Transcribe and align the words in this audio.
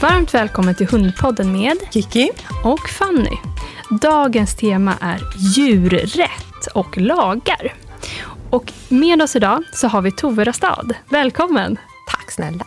Varmt 0.00 0.34
välkommen 0.34 0.74
till 0.74 0.86
Hundpodden 0.86 1.52
med 1.52 1.76
Kiki. 1.90 2.30
och 2.64 2.88
Fanny. 2.88 3.36
Dagens 4.00 4.56
tema 4.56 4.94
är 5.00 5.20
djurrätt 5.36 6.66
och 6.74 6.98
lagar. 6.98 7.74
Och 8.50 8.72
med 8.88 9.22
oss 9.22 9.36
idag 9.36 9.64
så 9.72 9.88
har 9.88 10.02
vi 10.02 10.12
Tove 10.12 10.44
Rastad. 10.44 10.86
Välkommen! 11.08 11.76
Tack 12.10 12.30
snälla. 12.30 12.64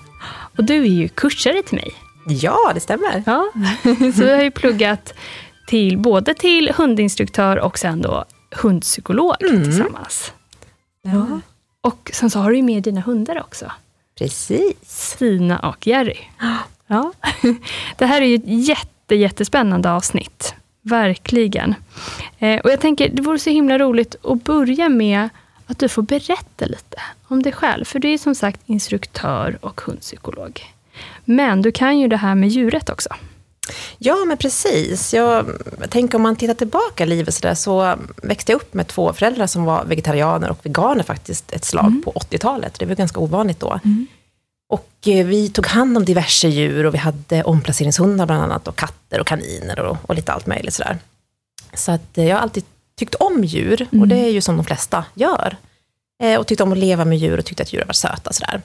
Och 0.57 0.63
du 0.63 0.75
är 0.81 0.89
ju 0.89 1.07
kursare 1.07 1.63
till 1.63 1.75
mig. 1.75 1.93
Ja, 2.27 2.71
det 2.73 2.79
stämmer. 2.79 3.23
Ja. 3.25 3.51
Så 4.15 4.23
vi 4.23 4.31
har 4.31 4.43
ju 4.43 4.51
pluggat 4.51 5.13
till, 5.67 5.97
både 5.97 6.33
till 6.33 6.71
hundinstruktör 6.77 7.59
och 7.59 7.79
sen 7.79 8.01
då 8.01 8.25
hundpsykolog 8.61 9.35
tillsammans. 9.39 10.33
Ja. 11.01 11.39
Och 11.81 12.11
sen 12.13 12.29
så 12.29 12.39
har 12.39 12.49
du 12.49 12.55
ju 12.57 12.63
med 12.63 12.83
dina 12.83 13.01
hundar 13.01 13.39
också. 13.39 13.71
Precis. 14.17 14.75
Stina 14.83 15.59
och 15.59 15.87
Jerry. 15.87 16.17
Ja. 16.91 17.11
Det 17.97 18.05
här 18.05 18.21
är 18.21 18.25
ju 18.25 18.35
ett 18.35 18.67
jätte, 18.67 19.15
jättespännande 19.15 19.91
avsnitt. 19.91 20.55
Verkligen. 20.81 21.75
Eh, 22.39 22.59
och 22.59 22.71
jag 22.71 22.79
tänker, 22.79 23.09
det 23.09 23.21
vore 23.21 23.39
så 23.39 23.49
himla 23.49 23.77
roligt 23.77 24.15
att 24.23 24.43
börja 24.43 24.89
med 24.89 25.29
att 25.67 25.79
du 25.79 25.89
får 25.89 26.01
berätta 26.01 26.65
lite 26.65 27.01
om 27.27 27.43
dig 27.43 27.51
själv. 27.51 27.85
För 27.85 27.99
du 27.99 28.13
är 28.13 28.17
som 28.17 28.35
sagt 28.35 28.61
instruktör 28.65 29.57
och 29.61 29.81
hundpsykolog. 29.81 30.61
Men 31.25 31.61
du 31.61 31.71
kan 31.71 31.99
ju 31.99 32.07
det 32.07 32.17
här 32.17 32.35
med 32.35 32.49
djuret 32.49 32.89
också. 32.89 33.09
Ja, 33.97 34.15
men 34.27 34.37
precis. 34.37 35.13
Jag 35.13 35.45
tänker 35.89 36.15
om 36.15 36.21
man 36.21 36.35
tittar 36.35 36.53
tillbaka 36.53 37.03
i 37.03 37.07
livet 37.07 37.33
så, 37.33 37.41
där, 37.41 37.55
så 37.55 37.95
växte 38.23 38.51
jag 38.51 38.61
upp 38.61 38.73
med 38.73 38.87
två 38.87 39.13
föräldrar 39.13 39.47
som 39.47 39.63
var 39.63 39.85
vegetarianer 39.85 40.49
och 40.51 40.65
veganer 40.65 41.03
faktiskt 41.03 41.51
ett 41.51 41.65
slag 41.65 42.01
på 42.05 42.11
80-talet. 42.11 42.79
Det 42.79 42.85
var 42.85 42.95
ganska 42.95 43.19
ovanligt 43.19 43.59
då. 43.59 43.79
Och 44.71 45.07
eh, 45.07 45.25
vi 45.25 45.49
tog 45.49 45.67
hand 45.67 45.97
om 45.97 46.05
diverse 46.05 46.47
djur 46.47 46.85
och 46.85 46.93
vi 46.93 46.97
hade 46.97 47.43
omplaceringshundar 47.43 48.25
bland 48.25 48.43
annat 48.43 48.67
och 48.67 48.75
katter 48.75 49.19
och 49.21 49.27
kaniner 49.27 49.79
och, 49.79 49.97
och 50.07 50.15
lite 50.15 50.31
allt 50.33 50.47
möjligt 50.47 50.73
sådär. 50.73 50.97
Så 51.73 51.91
att 51.91 52.17
eh, 52.17 52.27
jag 52.27 52.35
har 52.35 52.41
alltid 52.41 52.63
tyckt 52.99 53.15
om 53.15 53.43
djur 53.43 53.87
och 54.01 54.07
det 54.07 54.15
är 54.19 54.29
ju 54.29 54.41
som 54.41 54.57
de 54.57 54.65
flesta 54.65 55.05
gör. 55.13 55.55
Eh, 56.23 56.39
Och 56.39 56.47
tyckte 56.47 56.63
om 56.63 56.71
att 56.71 56.77
leva 56.77 57.05
med 57.05 57.17
djur 57.17 57.37
och 57.37 57.45
tyckte 57.45 57.63
att 57.63 57.73
djur 57.73 57.83
var 57.87 57.93
söta. 57.93 58.33
Sådär. 58.33 58.61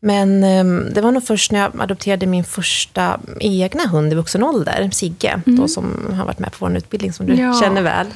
Men 0.00 0.44
ehm, 0.44 0.88
det 0.94 1.00
var 1.00 1.12
nog 1.12 1.26
först 1.26 1.52
när 1.52 1.60
jag 1.60 1.80
adopterade 1.80 2.26
min 2.26 2.44
första 2.44 3.20
egna 3.40 3.86
hund 3.86 4.12
i 4.12 4.16
vuxen 4.16 4.42
ålder, 4.42 4.90
Sigge, 4.92 5.40
då, 5.46 5.68
som 5.68 6.14
har 6.18 6.24
varit 6.24 6.38
med 6.38 6.52
på 6.52 6.66
vår 6.66 6.76
utbildning 6.76 7.12
som 7.12 7.26
du 7.26 7.34
Ja. 7.34 7.60
känner 7.60 7.82
väl. 7.82 8.06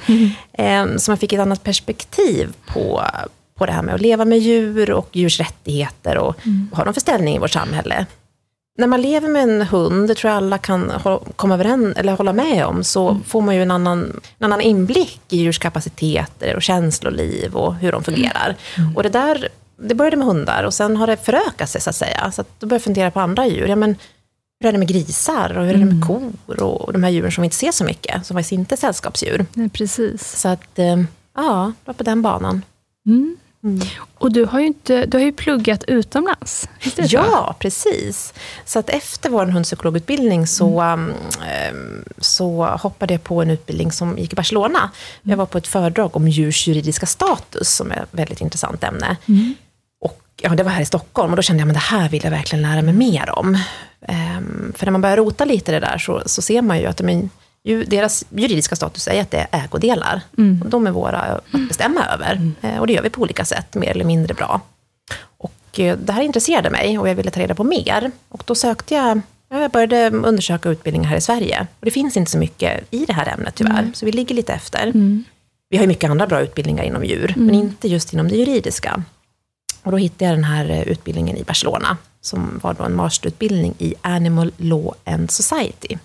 Ehm, 0.52 0.98
Så 0.98 1.10
man 1.10 1.18
fick 1.18 1.32
ett 1.32 1.40
annat 1.40 1.62
perspektiv 1.64 2.52
på, 2.66 3.02
på 3.62 3.66
det 3.66 3.72
här 3.72 3.82
med 3.82 3.94
att 3.94 4.00
leva 4.00 4.24
med 4.24 4.38
djur 4.38 4.90
och 4.90 5.08
djurs 5.12 5.40
rättigheter 5.40 6.18
och 6.18 6.36
vad 6.70 6.78
har 6.78 6.84
de 6.84 6.94
för 6.94 7.00
ställning 7.00 7.36
i 7.36 7.38
vårt 7.38 7.50
samhälle. 7.50 8.06
När 8.78 8.86
man 8.86 9.02
lever 9.02 9.28
med 9.28 9.42
en 9.42 9.62
hund, 9.62 10.08
det 10.08 10.14
tror 10.14 10.30
jag 10.30 10.36
alla 10.36 10.58
kan 10.58 10.92
komma 11.36 11.54
överens, 11.54 11.96
eller 11.96 12.12
hålla 12.12 12.32
med 12.32 12.66
om, 12.66 12.84
så 12.84 13.20
får 13.26 13.40
man 13.40 13.54
ju 13.56 13.62
en 13.62 13.70
annan, 13.70 14.20
en 14.38 14.44
annan 14.44 14.60
inblick 14.60 15.20
i 15.28 15.36
djurs 15.36 15.58
kapaciteter 15.58 16.56
och 16.56 16.62
känsloliv 16.62 17.56
och 17.56 17.74
hur 17.74 17.92
de 17.92 18.04
fungerar. 18.04 18.56
Och 18.96 19.02
det 19.02 19.08
där, 19.08 19.48
det 19.76 19.94
började 19.94 20.16
med 20.16 20.26
hundar 20.26 20.64
och 20.64 20.74
sen 20.74 20.96
har 20.96 21.06
det 21.06 21.16
förökat 21.16 21.70
sig 21.70 21.80
så 21.80 21.90
att 21.90 21.96
säga. 21.96 22.32
Så 22.32 22.40
att 22.40 22.60
då 22.60 22.66
började 22.66 22.74
jag 22.74 22.82
fundera 22.82 23.10
på 23.10 23.20
andra 23.20 23.46
djur. 23.46 23.66
Ja, 23.66 23.76
men, 23.76 23.96
hur 24.60 24.68
är 24.68 24.72
det 24.72 24.78
med 24.78 24.88
grisar 24.88 25.58
och 25.58 25.64
hur 25.64 25.74
är 25.74 25.78
det 25.78 25.84
med 25.84 26.04
kor 26.06 26.62
och 26.62 26.92
de 26.92 27.02
här 27.02 27.10
djuren 27.10 27.32
som 27.32 27.42
vi 27.42 27.46
inte 27.46 27.56
ser 27.56 27.72
så 27.72 27.84
mycket, 27.84 28.26
som 28.26 28.34
faktiskt 28.34 28.52
inte 28.52 28.74
är 28.74 28.76
sällskapsdjur. 28.76 29.46
Nej, 29.52 29.68
precis. 29.68 30.40
Så 30.40 30.48
att, 30.48 30.78
eh, 30.78 31.02
ja, 31.36 31.72
det 31.80 31.86
var 31.86 31.94
på 31.94 32.02
den 32.02 32.22
banan. 32.22 32.62
Mm. 33.06 33.36
Och 34.14 34.32
du 34.32 34.44
har 34.44 34.60
ju, 34.60 34.66
inte, 34.66 35.06
du 35.06 35.16
har 35.16 35.24
ju 35.24 35.32
pluggat 35.32 35.84
utomlands. 35.84 36.68
Ja, 37.12 37.56
precis. 37.58 38.34
Så 38.64 38.78
att 38.78 38.88
efter 38.90 39.30
vår 39.30 39.46
hundpsykologutbildning 39.46 40.46
så, 40.46 40.82
um, 40.82 41.12
ehm, 41.48 42.04
så 42.18 42.64
hoppade 42.66 43.14
jag 43.14 43.24
på 43.24 43.42
en 43.42 43.50
utbildning 43.50 43.92
som 43.92 44.18
gick 44.18 44.32
i 44.32 44.36
Barcelona. 44.36 44.90
Jag 45.22 45.36
var 45.36 45.46
på 45.46 45.58
ett 45.58 45.66
föredrag 45.66 46.16
om 46.16 46.28
djurs 46.28 46.66
juridiska 46.68 47.06
status, 47.06 47.74
som 47.74 47.90
är 47.90 48.02
ett 48.02 48.08
väldigt 48.10 48.40
intressant 48.40 48.84
ämne. 48.84 49.16
Och, 50.00 50.22
ja, 50.42 50.50
det 50.50 50.62
var 50.62 50.70
här 50.70 50.82
i 50.82 50.86
Stockholm 50.86 51.30
och 51.30 51.36
då 51.36 51.42
kände 51.42 51.60
jag 51.62 51.68
att 51.68 51.74
det 51.74 51.80
här 51.80 52.08
vill 52.08 52.24
jag 52.24 52.30
verkligen 52.30 52.62
lära 52.62 52.82
mig 52.82 52.94
mer 52.94 53.30
om. 53.30 53.58
Ehm, 54.08 54.72
för 54.76 54.86
när 54.86 54.92
man 54.92 55.00
börjar 55.00 55.16
rota 55.16 55.44
lite 55.44 55.70
i 55.70 55.74
det 55.74 55.80
där 55.80 55.98
så, 55.98 56.22
så 56.26 56.42
ser 56.42 56.62
man 56.62 56.78
ju 56.78 56.86
att 56.86 57.00
men, 57.00 57.30
ju, 57.64 57.84
deras 57.84 58.24
juridiska 58.30 58.76
status 58.76 59.08
är 59.08 59.20
att 59.20 59.30
det 59.30 59.46
är 59.50 59.64
ägodelar. 59.64 60.20
Och 60.64 60.70
de 60.70 60.86
är 60.86 60.90
våra 60.90 61.18
att 61.18 61.68
bestämma 61.68 62.04
över. 62.06 62.52
Eh, 62.60 62.78
och 62.78 62.86
det 62.86 62.92
gör 62.92 63.02
vi 63.02 63.10
på 63.10 63.20
olika 63.20 63.44
sätt, 63.44 63.74
mer 63.74 63.90
eller 63.90 64.04
mindre 64.04 64.34
bra. 64.34 64.60
Och 65.38 65.80
eh, 65.80 65.98
det 65.98 66.12
här 66.12 66.22
intresserade 66.22 66.70
mig 66.70 66.98
och 66.98 67.08
jag 67.08 67.14
ville 67.14 67.30
ta 67.30 67.40
reda 67.40 67.54
på 67.54 67.64
mer. 67.64 68.10
Och 68.28 68.42
då 68.46 68.54
sökte 68.54 68.94
jag, 68.94 69.20
ja, 69.48 69.60
jag 69.60 69.70
började 69.70 70.10
undersöka 70.10 70.68
utbildningar 70.68 71.08
här 71.08 71.16
i 71.16 71.20
Sverige. 71.20 71.66
Och 71.80 71.84
det 71.84 71.90
finns 71.90 72.16
inte 72.16 72.30
så 72.30 72.38
mycket 72.38 72.84
i 72.90 73.04
det 73.04 73.12
här 73.12 73.26
ämnet 73.34 73.54
tyvärr, 73.54 73.90
så 73.94 74.06
vi 74.06 74.12
ligger 74.12 74.34
lite 74.34 74.52
efter. 74.52 74.92
Vi 75.70 75.76
har 75.76 75.82
ju 75.82 75.88
mycket 75.88 76.10
andra 76.10 76.26
bra 76.26 76.40
utbildningar 76.40 76.84
inom 76.84 77.04
djur, 77.04 77.34
men 77.36 77.54
inte 77.54 77.88
just 77.88 78.12
inom 78.12 78.28
det 78.28 78.36
juridiska. 78.36 79.02
Och 79.82 79.90
då 79.90 79.96
hittade 79.96 80.24
jag 80.24 80.36
den 80.36 80.44
här 80.44 80.70
eh, 80.70 80.82
utbildningen 80.82 81.36
i 81.36 81.44
Barcelona, 81.44 81.96
som 82.20 82.60
var 82.62 82.74
då 82.74 82.84
en 82.84 82.96
masterutbildning 82.96 83.74
i 83.78 83.94
Animal 84.00 84.52
Law 84.56 84.94
and 85.04 85.30
Society. 85.30 85.96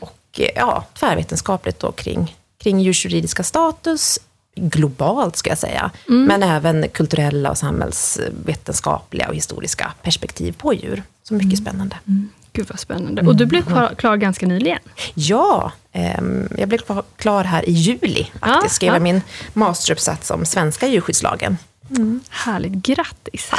Och 0.00 0.17
ja, 0.38 0.84
tvärvetenskapligt 0.98 1.80
då 1.80 1.92
kring, 1.92 2.36
kring 2.58 2.80
djurs 2.80 3.04
juridiska 3.04 3.42
status, 3.42 4.18
globalt 4.54 5.36
ska 5.36 5.50
jag 5.50 5.58
säga, 5.58 5.90
men 6.06 6.42
även 6.42 6.88
kulturella 6.88 7.50
och 7.50 7.58
samhällsvetenskapliga 7.58 9.28
och 9.28 9.34
historiska 9.34 9.92
perspektiv 10.02 10.52
på 10.58 10.74
djur. 10.74 11.02
Så 11.22 11.34
mycket 11.34 11.58
spännande. 11.58 11.96
Gud 12.52 12.66
vad 12.68 12.78
spännande. 12.80 13.22
Och 13.22 13.36
du 13.36 13.46
blev 13.46 13.62
klar, 13.62 13.94
klar 13.94 14.16
ganska 14.16 14.46
nyligen. 14.46 14.78
Ja, 15.14 15.72
ehm, 15.92 16.48
jag 16.58 16.68
blev 16.68 16.78
klar- 17.16 17.44
här 17.44 17.68
i 17.68 17.72
juli. 17.72 18.30
Ja, 18.40 18.46
Faktiskt 18.46 18.74
skrev 18.74 18.92
ja. 18.94 19.00
min 19.00 19.22
masteruppsats 19.52 20.30
om 20.30 20.44
svenska 20.44 20.86
djurskyddslagen. 20.86 21.58
Härligt, 22.30 22.72
grattis! 22.72 23.50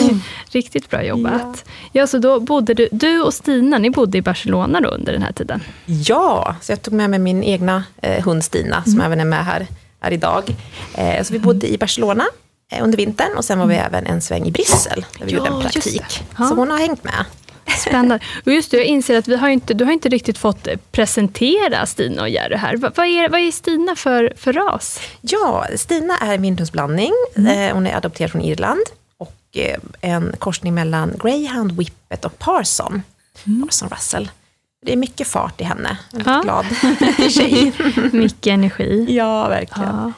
Riktigt 0.50 0.90
bra 0.90 1.04
jobbat. 1.04 1.64
Ja. 1.92 2.06
så 2.06 2.18
då 2.18 2.40
bodde 2.40 2.74
du, 2.74 2.88
du 2.92 3.20
och 3.20 3.34
Stina, 3.34 3.78
ni 3.78 3.90
bodde 3.90 4.18
i 4.18 4.22
Barcelona 4.22 4.80
då 4.80 4.88
under 4.88 5.12
den 5.12 5.22
här 5.22 5.32
tiden? 5.32 5.62
Ja, 5.86 6.56
så 6.60 6.72
jag 6.72 6.82
tog 6.82 6.94
med 6.94 7.10
mig 7.10 7.18
min 7.18 7.42
egna 7.42 7.84
eh, 8.02 8.24
hund 8.24 8.44
Stina, 8.44 8.84
som 8.84 9.00
även 9.00 9.20
är 9.20 9.24
med 9.24 9.44
här, 9.44 9.66
här 10.00 10.10
idag. 10.10 10.56
Eh, 10.94 11.22
så 11.22 11.32
vi 11.32 11.38
bodde 11.38 11.72
i 11.72 11.78
Barcelona 11.78 12.24
eh, 12.72 12.84
under 12.84 12.96
vintern 12.96 13.36
och 13.36 13.44
sen 13.44 13.58
var 13.58 13.66
vi 13.66 13.74
även 13.74 14.06
en 14.06 14.20
sväng 14.20 14.46
i 14.46 14.50
Bryssel, 14.50 15.06
där 15.18 15.26
vi 15.26 15.32
Ja, 15.32 15.38
gjorde 15.38 15.50
en 15.50 15.60
praktik. 15.60 16.24
Ja. 16.38 16.48
Så 16.48 16.54
hon 16.54 16.70
har 16.70 16.78
hängt 16.78 17.04
med. 17.04 17.24
Spännande. 17.68 18.20
Och 18.46 18.52
just 18.52 18.70
det, 18.70 18.76
jag 18.76 18.86
inser 18.86 19.18
att 19.18 19.28
vi 19.28 19.36
har 19.36 19.48
inte, 19.48 19.74
du 19.74 19.84
har 19.84 19.92
inte 19.92 20.08
riktigt 20.08 20.38
fått 20.38 20.68
presentera 20.92 21.86
Stina 21.86 22.22
och 22.22 22.28
Jerry 22.28 22.56
här. 22.56 22.76
Va- 22.76 22.92
Vad 22.94 23.06
är, 23.06 23.28
vad 23.28 23.40
är 23.40 23.50
Stina 23.50 23.96
för, 23.96 24.32
för 24.36 24.52
ras? 24.52 25.00
Ja, 25.20 25.66
Stina 25.76 26.18
är 26.18 26.34
en 26.34 26.42
vindhundsblandning. 26.42 27.12
Eh, 27.36 27.74
hon 27.74 27.86
är 27.86 27.96
adopterad 27.96 28.30
från 28.30 28.42
Irland. 28.42 28.82
Och 29.18 29.34
eh, 29.56 29.76
en 30.00 30.34
korsning 30.38 30.74
mellan 30.74 31.12
greyhound, 31.22 31.72
whippet 31.78 32.24
och 32.24 32.38
parson. 32.38 33.02
Parson 33.66 33.88
Russell. 33.88 34.30
Det 34.86 34.92
är 34.92 34.96
mycket 34.96 35.26
fart 35.28 35.60
i 35.60 35.64
henne. 35.64 35.98
En 36.12 36.22
Ja. 36.26 36.40
glad 36.44 36.66
tjej. 37.30 37.72
Mycket 38.12 38.46
energi. 38.46 39.06
Ja, 39.08 39.48
verkligen. 39.48 39.88
Ja. 39.88 40.12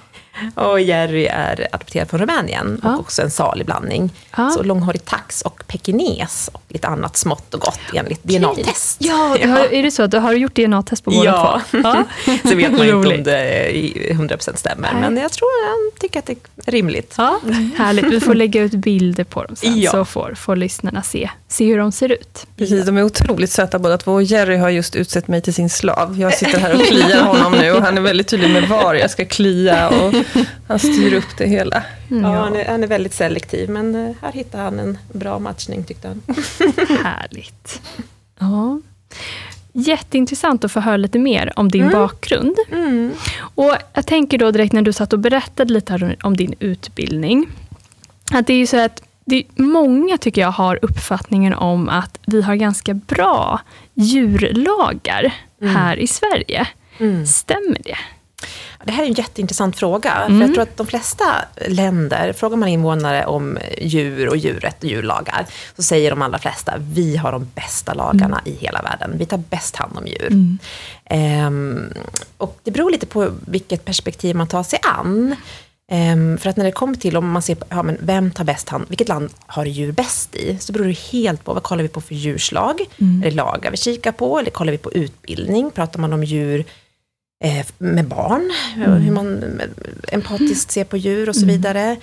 Och 0.54 0.80
Jerry 0.80 1.26
är 1.26 1.68
adopterad 1.72 2.10
från 2.10 2.20
Rumänien 2.20 2.80
Ja. 2.82 2.94
och 2.94 3.00
också 3.00 3.22
en 3.22 3.30
salig 3.30 3.66
blandning. 3.66 4.10
Ja. 4.36 4.50
Så 4.50 4.62
långhårig 4.62 5.04
tax 5.04 5.42
och 5.42 5.62
pekines 5.66 6.50
och 6.52 6.62
lite 6.68 6.88
annat 6.88 7.16
smått 7.16 7.54
och 7.54 7.60
gott 7.60 7.80
enligt 7.94 8.22
DNA-test. 8.24 8.96
Ja, 9.00 9.36
du 9.42 9.48
har, 9.48 9.72
är 9.74 9.82
det 9.82 9.90
så 9.90 10.02
att 10.02 10.10
du 10.10 10.18
har 10.18 10.32
gjort 10.32 10.54
DNA-test 10.56 11.04
på 11.04 11.10
båda 11.10 11.24
Ja. 11.24 11.60
två? 11.70 11.78
Ja. 11.84 12.04
Så 12.42 12.54
vet 12.54 12.72
man 12.72 12.80
inte 12.86 12.94
om 13.16 13.22
det 13.24 13.70
i 13.76 14.12
100% 14.12 14.56
stämmer, 14.56 14.92
Nej. 14.92 15.00
men 15.02 15.16
jag 15.16 15.32
tror 15.32 15.48
jag 15.66 16.00
tycker 16.00 16.18
att 16.18 16.26
det 16.26 16.32
är 16.66 16.72
rimligt. 16.72 17.14
Ja, 17.18 17.40
härligt. 17.76 18.04
Vi 18.04 18.20
får 18.20 18.34
lägga 18.34 18.62
ut 18.62 18.72
bilder 18.72 19.24
på 19.24 19.42
dem 19.44 19.56
sen, 19.56 19.80
Ja. 19.80 19.90
så 19.90 20.04
får, 20.04 20.34
får 20.34 20.56
lyssnarna 20.56 21.02
se, 21.02 21.30
se 21.48 21.64
hur 21.64 21.78
de 21.78 21.92
ser 21.92 22.08
ut. 22.12 22.46
Precis, 22.56 22.86
de 22.86 22.96
är 22.96 23.02
otroligt 23.02 23.50
söta 23.50 23.78
båda 23.78 23.98
två. 23.98 24.12
Och 24.12 24.22
Jerry 24.22 24.56
har 24.56 24.70
just 24.70 24.96
utsett 24.96 25.28
mig 25.28 25.42
till 25.42 25.54
sin 25.54 25.70
slav. 25.70 26.20
Jag 26.20 26.34
sitter 26.34 26.58
här 26.58 26.74
och 26.74 26.80
kliar 26.86 27.22
honom 27.22 27.52
nu 27.52 27.72
och 27.72 27.82
han 27.82 27.96
är 27.98 28.02
väldigt 28.02 28.28
tydlig 28.28 28.50
med 28.50 28.68
var 28.68 28.94
jag 28.94 29.10
ska 29.10 29.24
klia 29.24 29.88
och 29.88 30.14
han 30.68 30.78
styr 30.78 31.14
upp 31.14 31.36
det 31.38 31.46
hela. 31.46 31.82
Ja, 32.08 32.16
han, 32.28 32.56
är, 32.56 32.64
han 32.68 32.82
är 32.82 32.86
väldigt 32.86 33.14
selektiv, 33.14 33.70
men 33.70 33.94
eh, 33.94 34.14
här 34.22 34.32
hittar 34.32 34.62
han 34.62 34.78
en 34.78 34.98
bra 35.12 35.38
matchning 35.38 35.84
tyckte 35.84 36.08
han. 36.08 36.22
Härligt. 37.04 37.82
Ja. 38.38 38.80
Jätteintressant 39.72 40.64
att 40.64 40.72
få 40.72 40.80
höra 40.80 40.96
lite 40.96 41.18
mer 41.18 41.52
om 41.56 41.68
din 41.70 41.82
Mm. 41.82 41.92
bakgrund. 41.94 42.56
Och 43.54 43.76
jag 43.94 44.06
tänker 44.06 44.38
då 44.38 44.50
direkt 44.50 44.72
när 44.72 44.82
du 44.82 44.92
satt 44.92 45.12
och 45.12 45.18
berättade 45.18 45.72
lite 45.72 45.92
här 45.92 46.16
om 46.22 46.36
din 46.36 46.54
utbildning. 46.60 47.46
Att 48.32 48.46
det 48.46 48.52
är 48.52 48.56
ju 48.58 48.66
så 48.66 48.84
att 48.84 49.02
det 49.24 49.36
är 49.36 49.62
många 49.62 50.18
tycker 50.18 50.40
jag 50.40 50.50
har 50.52 50.78
uppfattningen 50.82 51.54
om 51.54 51.88
att 51.88 52.18
vi 52.26 52.42
har 52.42 52.54
ganska 52.54 52.94
bra 52.94 53.60
djurlagar 53.94 55.34
här 55.62 55.96
i 55.96 56.06
Sverige. 56.06 56.66
Stämmer 57.26 57.78
det? 57.84 57.96
Det 58.84 58.92
här 58.92 59.02
är 59.02 59.06
en 59.06 59.12
jätteintressant 59.12 59.76
fråga. 59.76 60.10
För 60.26 60.26
Mm. 60.26 60.40
jag 60.40 60.54
tror 60.54 60.62
att 60.62 60.76
de 60.76 60.86
flesta 60.86 61.24
länder, 61.68 62.32
frågar 62.32 62.56
man 62.56 62.68
invånare 62.68 63.26
om 63.26 63.58
djur 63.80 64.28
och 64.28 64.36
djurrätt 64.36 64.82
och 64.84 64.88
djurlagar, 64.90 65.46
så 65.76 65.82
säger 65.82 66.10
de 66.10 66.22
allra 66.22 66.38
flesta, 66.38 66.74
vi 66.78 67.16
har 67.16 67.32
de 67.32 67.48
bästa 67.54 67.94
lagarna 67.94 68.40
i 68.44 68.52
hela 68.54 68.82
världen. 68.82 69.14
Vi 69.18 69.26
tar 69.26 69.38
bäst 69.38 69.76
hand 69.76 69.98
om 69.98 70.06
djur. 70.06 70.56
Ehm, 71.04 71.92
och 72.36 72.58
det 72.64 72.70
beror 72.70 72.90
lite 72.90 73.06
på 73.06 73.30
vilket 73.46 73.84
perspektiv 73.84 74.36
man 74.36 74.46
tar 74.46 74.62
sig 74.62 74.78
an. 74.82 75.36
Ehm, 75.92 76.38
för 76.38 76.50
att 76.50 76.56
när 76.56 76.64
det 76.64 76.72
kommer 76.72 76.94
till 76.94 77.16
om 77.16 77.30
man 77.30 77.42
ser 77.42 77.54
på, 77.54 77.64
ja, 77.68 77.82
men 77.82 77.96
vem 78.00 78.30
tar 78.30 78.44
bäst 78.44 78.68
hand, 78.68 78.84
vilket 78.88 79.08
land 79.08 79.30
har 79.46 79.64
djur 79.64 79.92
bäst 79.92 80.34
i? 80.34 80.58
Så 80.60 80.72
beror 80.72 80.84
det 80.84 80.98
helt 80.98 81.44
på, 81.44 81.54
vad 81.54 81.62
kollar 81.62 81.82
vi 81.82 81.88
på 81.88 82.00
för 82.00 82.14
djurslag? 82.14 82.80
Är 83.24 83.30
det 83.30 83.36
lagar 83.36 83.70
vi 83.70 83.76
kikar 83.76 84.12
på? 84.12 84.38
Eller 84.38 84.50
kollar 84.50 84.72
vi 84.72 84.78
på 84.78 84.92
utbildning? 84.92 85.70
Pratar 85.70 86.00
man 86.00 86.12
om 86.12 86.24
djur 86.24 86.64
eh, 87.44 87.66
med 87.78 88.08
barn? 88.08 88.52
Hur 88.74 89.10
man 89.10 89.60
eh, 89.60 89.68
empatiskt 90.14 90.70
ser 90.70 90.84
på 90.84 90.96
djur 90.96 91.28
och 91.28 91.36
så 91.36 91.46
vidare. 91.46 91.96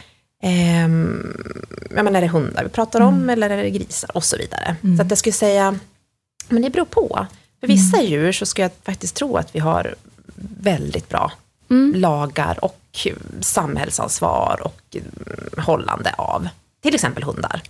Ehm, 0.44 1.38
ja, 1.96 2.04
men 2.04 2.16
är 2.16 2.22
det 2.22 2.28
hundar 2.28 2.64
vi 2.64 2.70
pratar 2.70 3.02
om 3.02 3.30
eller 3.30 3.50
är 3.50 3.64
det 3.64 3.70
grisar 3.70 4.18
och 4.18 4.24
så 4.24 4.38
vidare. 4.38 4.76
Så 4.98 5.02
att 5.02 5.10
jag 5.10 5.18
skulle 5.18 5.34
säga, 5.34 5.80
men 6.50 6.62
det 6.62 6.70
beror 6.70 6.86
på. 6.86 7.28
För 7.60 7.68
vissa 7.68 8.02
djur 8.02 8.32
så 8.32 8.46
ska 8.46 8.62
jag 8.62 8.72
faktiskt 8.84 9.16
tro 9.16 9.38
att 9.38 9.56
vi 9.56 9.60
har 9.60 9.96
väldigt 10.60 11.10
bra 11.10 11.32
lagar 11.96 12.66
och 12.66 13.08
samhällsansvar 13.42 14.62
och 14.64 14.96
mm, 14.96 15.66
hållande 15.66 16.14
av 16.18 16.48
till 16.82 16.96
exempel 16.96 17.24
hundar. 17.24 17.62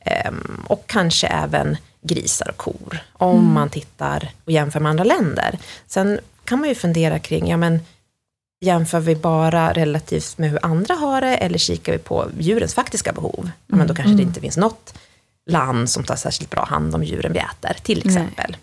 Ehm, 0.00 0.64
och 0.66 0.84
kanske 0.86 1.26
även 1.26 1.76
grisar 2.02 2.48
och 2.48 2.56
kor, 2.56 2.98
om 3.12 3.52
man 3.52 3.70
tittar 3.70 4.30
och 4.44 4.52
jämför 4.52 4.80
med 4.80 4.90
andra 4.90 5.04
länder. 5.04 5.58
Sen 5.86 6.20
kan 6.44 6.60
man 6.60 6.68
ju 6.68 6.74
fundera 6.74 7.18
kring, 7.18 7.48
ja 7.48 7.56
men 7.56 7.80
jämför 8.60 9.00
vi 9.00 9.14
bara 9.14 9.72
relativt 9.72 10.38
med 10.38 10.50
hur 10.50 10.58
andra 10.62 10.94
har 10.94 11.20
det, 11.20 11.36
eller 11.36 11.58
kikar 11.58 11.92
vi 11.92 11.98
på 11.98 12.30
djurens 12.38 12.74
faktiska 12.74 13.12
behov? 13.12 13.50
Ja, 13.66 13.76
men 13.76 13.86
då 13.86 13.94
kanske 13.94 14.14
det 14.14 14.22
inte 14.22 14.40
finns 14.40 14.56
något 14.56 14.94
land 15.50 15.90
som 15.90 16.04
tar 16.04 16.16
särskilt 16.16 16.50
bra 16.50 16.64
hand 16.64 16.94
om 16.94 17.04
djuren 17.04 17.32
vi 17.32 17.38
äter, 17.38 17.76
till 17.82 18.06
exempel. 18.06 18.56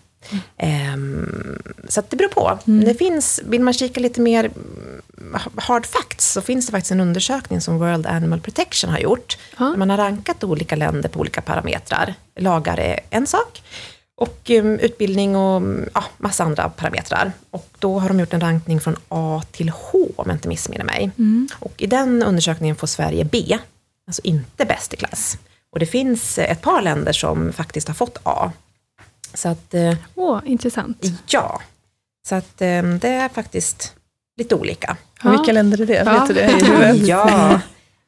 Ehm, 0.56 1.62
så 1.88 2.02
det 2.08 2.16
beror 2.16 2.28
på. 2.28 2.58
Det 2.64 2.94
finns, 2.94 3.40
vill 3.44 3.60
man 3.60 3.74
kika 3.74 4.00
lite 4.00 4.20
mer 4.20 4.44
mm, 4.44 5.40
hard 5.56 5.86
facts, 5.86 6.32
så 6.32 6.40
finns 6.40 6.66
det 6.66 6.70
faktiskt 6.70 6.92
en 6.92 7.00
undersökning 7.00 7.60
som 7.60 7.78
World 7.78 8.06
Animal 8.06 8.40
Protection 8.40 8.90
har 8.90 8.98
gjort. 8.98 9.38
Ja. 9.58 9.64
Där 9.64 9.76
man 9.76 9.90
har 9.90 9.96
rankat 9.96 10.44
olika 10.44 10.76
länder 10.76 11.08
på 11.08 11.20
olika 11.20 11.40
parametrar. 11.40 12.14
Lagar 12.36 12.80
är 12.80 13.00
en 13.10 13.26
sak. 13.26 13.62
Och 14.22 14.50
um, 14.50 14.78
utbildning 14.78 15.36
och 15.36 15.56
um, 15.56 15.88
ja, 15.94 16.04
massa 16.18 16.44
andra 16.44 16.68
parametrar. 16.68 17.32
Och 17.50 17.68
då 17.78 17.98
har 17.98 18.08
de 18.08 18.20
gjort 18.20 18.32
en 18.34 18.40
rankning 18.40 18.80
från 18.80 18.96
A 19.08 19.42
till 19.52 19.68
H, 19.68 19.98
om 20.16 20.24
jag 20.28 20.34
inte 20.36 20.48
missminner 20.48 20.84
mig. 20.84 21.10
Och 21.58 21.82
i 21.82 21.86
den 21.86 22.22
undersökningen 22.22 22.76
får 22.76 22.86
Sverige 22.86 23.24
B, 23.24 23.58
alltså 24.06 24.22
inte 24.24 24.64
bäst 24.64 24.94
i 24.94 24.96
klass. 24.96 25.38
Och 25.72 25.78
det 25.78 25.86
finns 25.86 26.38
ett 26.38 26.60
par 26.62 26.82
länder 26.82 27.12
som 27.12 27.52
faktiskt 27.52 27.88
har 27.88 27.94
fått 27.94 28.18
A. 28.22 28.52
Så 29.34 29.48
att, 29.48 29.74
eh, 29.74 29.94
Åh, 30.14 30.40
intressant. 30.44 31.04
ja. 31.26 31.60
Så 32.28 32.34
att 32.34 32.62
eh, 32.62 32.82
det 32.82 33.08
är 33.08 33.28
faktiskt 33.28 33.94
lite 34.38 34.54
olika. 34.54 34.96
Och 35.24 35.32
Vilka 35.32 35.52
länder 35.52 35.80
är 35.80 35.86
det? 35.86 36.02
Ja. 36.06 36.12
Vet 36.12 36.28
du 36.28 36.34
det? 36.34 36.92
Ja, 37.06 37.60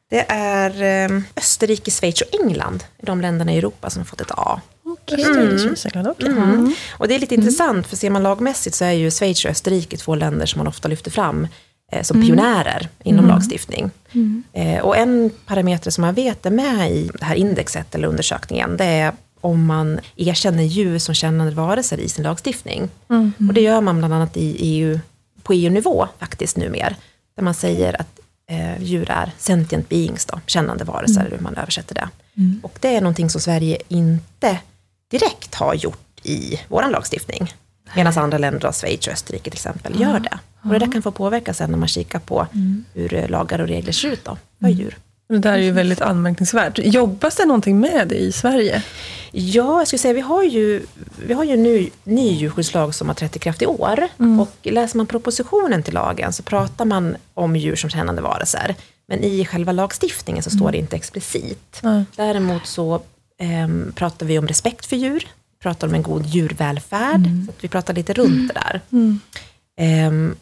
det 0.09 0.25
är 0.31 0.81
eh, 1.11 1.21
Österrike, 1.35 1.91
Schweiz 1.91 2.21
och 2.21 2.41
England. 2.41 2.83
är 2.97 3.05
De 3.05 3.21
länderna 3.21 3.53
i 3.53 3.57
Europa 3.57 3.89
som 3.89 3.99
har 3.99 4.05
fått 4.05 4.21
ett 4.21 4.31
A. 4.31 4.61
Österrike, 5.07 5.57
Schweiz, 5.59 5.85
England, 5.85 6.07
okej. 6.07 6.29
Mm. 6.29 6.73
Och 6.97 7.07
det 7.07 7.15
är 7.15 7.19
lite 7.19 7.35
intressant, 7.35 7.87
för 7.87 7.95
ser 7.95 8.09
man 8.09 8.23
lagmässigt 8.23 8.75
så 8.75 8.85
är 8.85 8.91
ju 8.91 9.11
Schweiz 9.11 9.45
och 9.45 9.51
Österrike 9.51 9.97
två 9.97 10.15
länder 10.15 10.45
som 10.45 10.59
man 10.59 10.67
ofta 10.67 10.87
lyfter 10.87 11.11
fram 11.11 11.47
eh, 11.91 12.03
som 12.03 12.21
pionjärer 12.21 12.89
inom 13.03 13.27
lagstiftning. 13.27 13.91
Eh, 14.53 14.79
och 14.79 14.97
en 14.97 15.31
parameter 15.45 15.91
som 15.91 16.01
man 16.01 16.13
vet 16.13 16.45
är 16.45 16.51
med 16.51 16.91
i 16.91 17.11
det 17.19 17.25
här 17.25 17.35
indexet 17.35 17.95
eller 17.95 18.07
undersökningen, 18.07 18.77
det 18.77 18.85
är 18.85 19.13
om 19.41 19.65
man 19.65 19.99
erkänner 20.15 20.63
djur 20.63 20.99
som 20.99 21.15
kännande 21.15 21.53
varelser 21.53 21.97
i 21.99 22.09
sin 22.09 22.23
lagstiftning. 22.23 22.89
Och 23.47 23.53
det 23.53 23.61
gör 23.61 23.81
man 23.81 23.97
bland 23.97 24.13
annat 24.13 24.37
i 24.37 24.55
EU, 24.59 24.99
på 25.43 25.53
EU-nivå 25.53 26.07
faktiskt 26.19 26.57
numera, 26.57 26.95
där 27.35 27.43
man 27.43 27.53
säger 27.53 28.01
att 28.01 28.19
eh, 28.49 28.83
djur 28.83 29.11
är 29.11 29.31
sentient 29.37 29.89
beings, 29.89 30.25
då, 30.25 30.39
kännande 30.45 30.83
varelser, 30.83 31.21
eller 31.21 31.37
hur 31.37 31.43
man 31.43 31.55
översätter 31.57 31.95
det. 31.95 32.09
Och 32.63 32.77
det 32.79 32.95
är 32.95 33.01
någonting 33.01 33.29
som 33.29 33.41
Sverige 33.41 33.77
inte 33.87 34.59
direkt 35.11 35.55
har 35.55 35.73
gjort 35.73 36.19
i 36.23 36.59
vår 36.67 36.89
lagstiftning. 36.91 37.53
Medan 37.95 38.17
andra 38.17 38.37
länder, 38.37 38.71
Schweiz 38.71 39.07
och 39.07 39.13
Österrike 39.13 39.43
till 39.43 39.53
exempel, 39.53 40.01
gör 40.01 40.19
det. 40.19 40.39
Och 40.63 40.69
det 40.69 40.79
där 40.79 40.91
kan 40.91 41.01
få 41.01 41.11
påverka 41.11 41.53
sen 41.53 41.71
när 41.71 41.77
man 41.77 41.87
kikar 41.87 42.19
på 42.19 42.47
hur 42.93 43.13
eh, 43.13 43.29
lagar 43.29 43.61
och 43.61 43.67
regler 43.67 43.91
ser 43.91 44.07
ut 44.07 44.25
då, 44.25 44.37
för 44.61 44.67
djur. 44.67 44.97
Det 45.27 45.37
där 45.37 45.53
är 45.53 45.57
ju 45.57 45.71
väldigt 45.71 46.01
anmärkningsvärt. 46.01 46.79
Jobbas 46.83 47.35
det 47.35 47.45
någonting 47.45 47.79
med 47.79 48.07
det 48.07 48.15
i 48.15 48.31
Sverige? 48.31 48.83
Ja, 49.31 49.77
jag 49.79 49.87
skulle 49.87 49.99
säga 49.99 50.13
vi 50.13 50.21
har 50.21 50.43
ju, 50.43 50.85
vi 51.27 51.33
har 51.33 51.43
ju 51.43 51.53
en 51.53 51.63
ny, 51.63 51.89
ny 52.03 52.33
djurskyddslag 52.33 52.95
som 52.95 53.07
har 53.07 53.15
trätt 53.15 53.35
i 53.35 53.39
kraft 53.39 53.61
i 53.61 53.65
år. 53.65 54.07
Och 54.41 54.57
läser 54.61 54.97
man 54.97 55.07
propositionen 55.07 55.83
till 55.83 55.93
lagen 55.93 56.33
så 56.33 56.43
pratar 56.43 56.85
man 56.85 57.15
om 57.33 57.55
djur 57.55 57.75
som 57.75 57.89
kännande 57.89 58.21
varelser. 58.21 58.75
Men 59.07 59.23
i 59.23 59.45
själva 59.45 59.71
lagstiftningen 59.71 60.43
så 60.43 60.49
står 60.49 60.71
det 60.71 60.77
inte 60.77 60.95
explicit. 60.95 61.79
Nej. 61.81 62.05
Däremot 62.15 62.67
så 62.67 63.01
ehm, 63.39 63.91
pratar 63.95 64.25
vi 64.25 64.39
om 64.39 64.47
respekt 64.47 64.85
för 64.85 64.95
djur, 64.95 65.27
pratar 65.61 65.87
om 65.87 65.93
en 65.93 66.03
god 66.03 66.25
djurvälfärd. 66.25 67.21
Så 67.45 67.51
att 67.51 67.63
vi 67.63 67.67
pratar 67.67 67.93
lite 67.93 68.13
runt 68.13 68.53
det 68.53 68.59
där. 68.59 68.81
Ehm, 69.77 70.35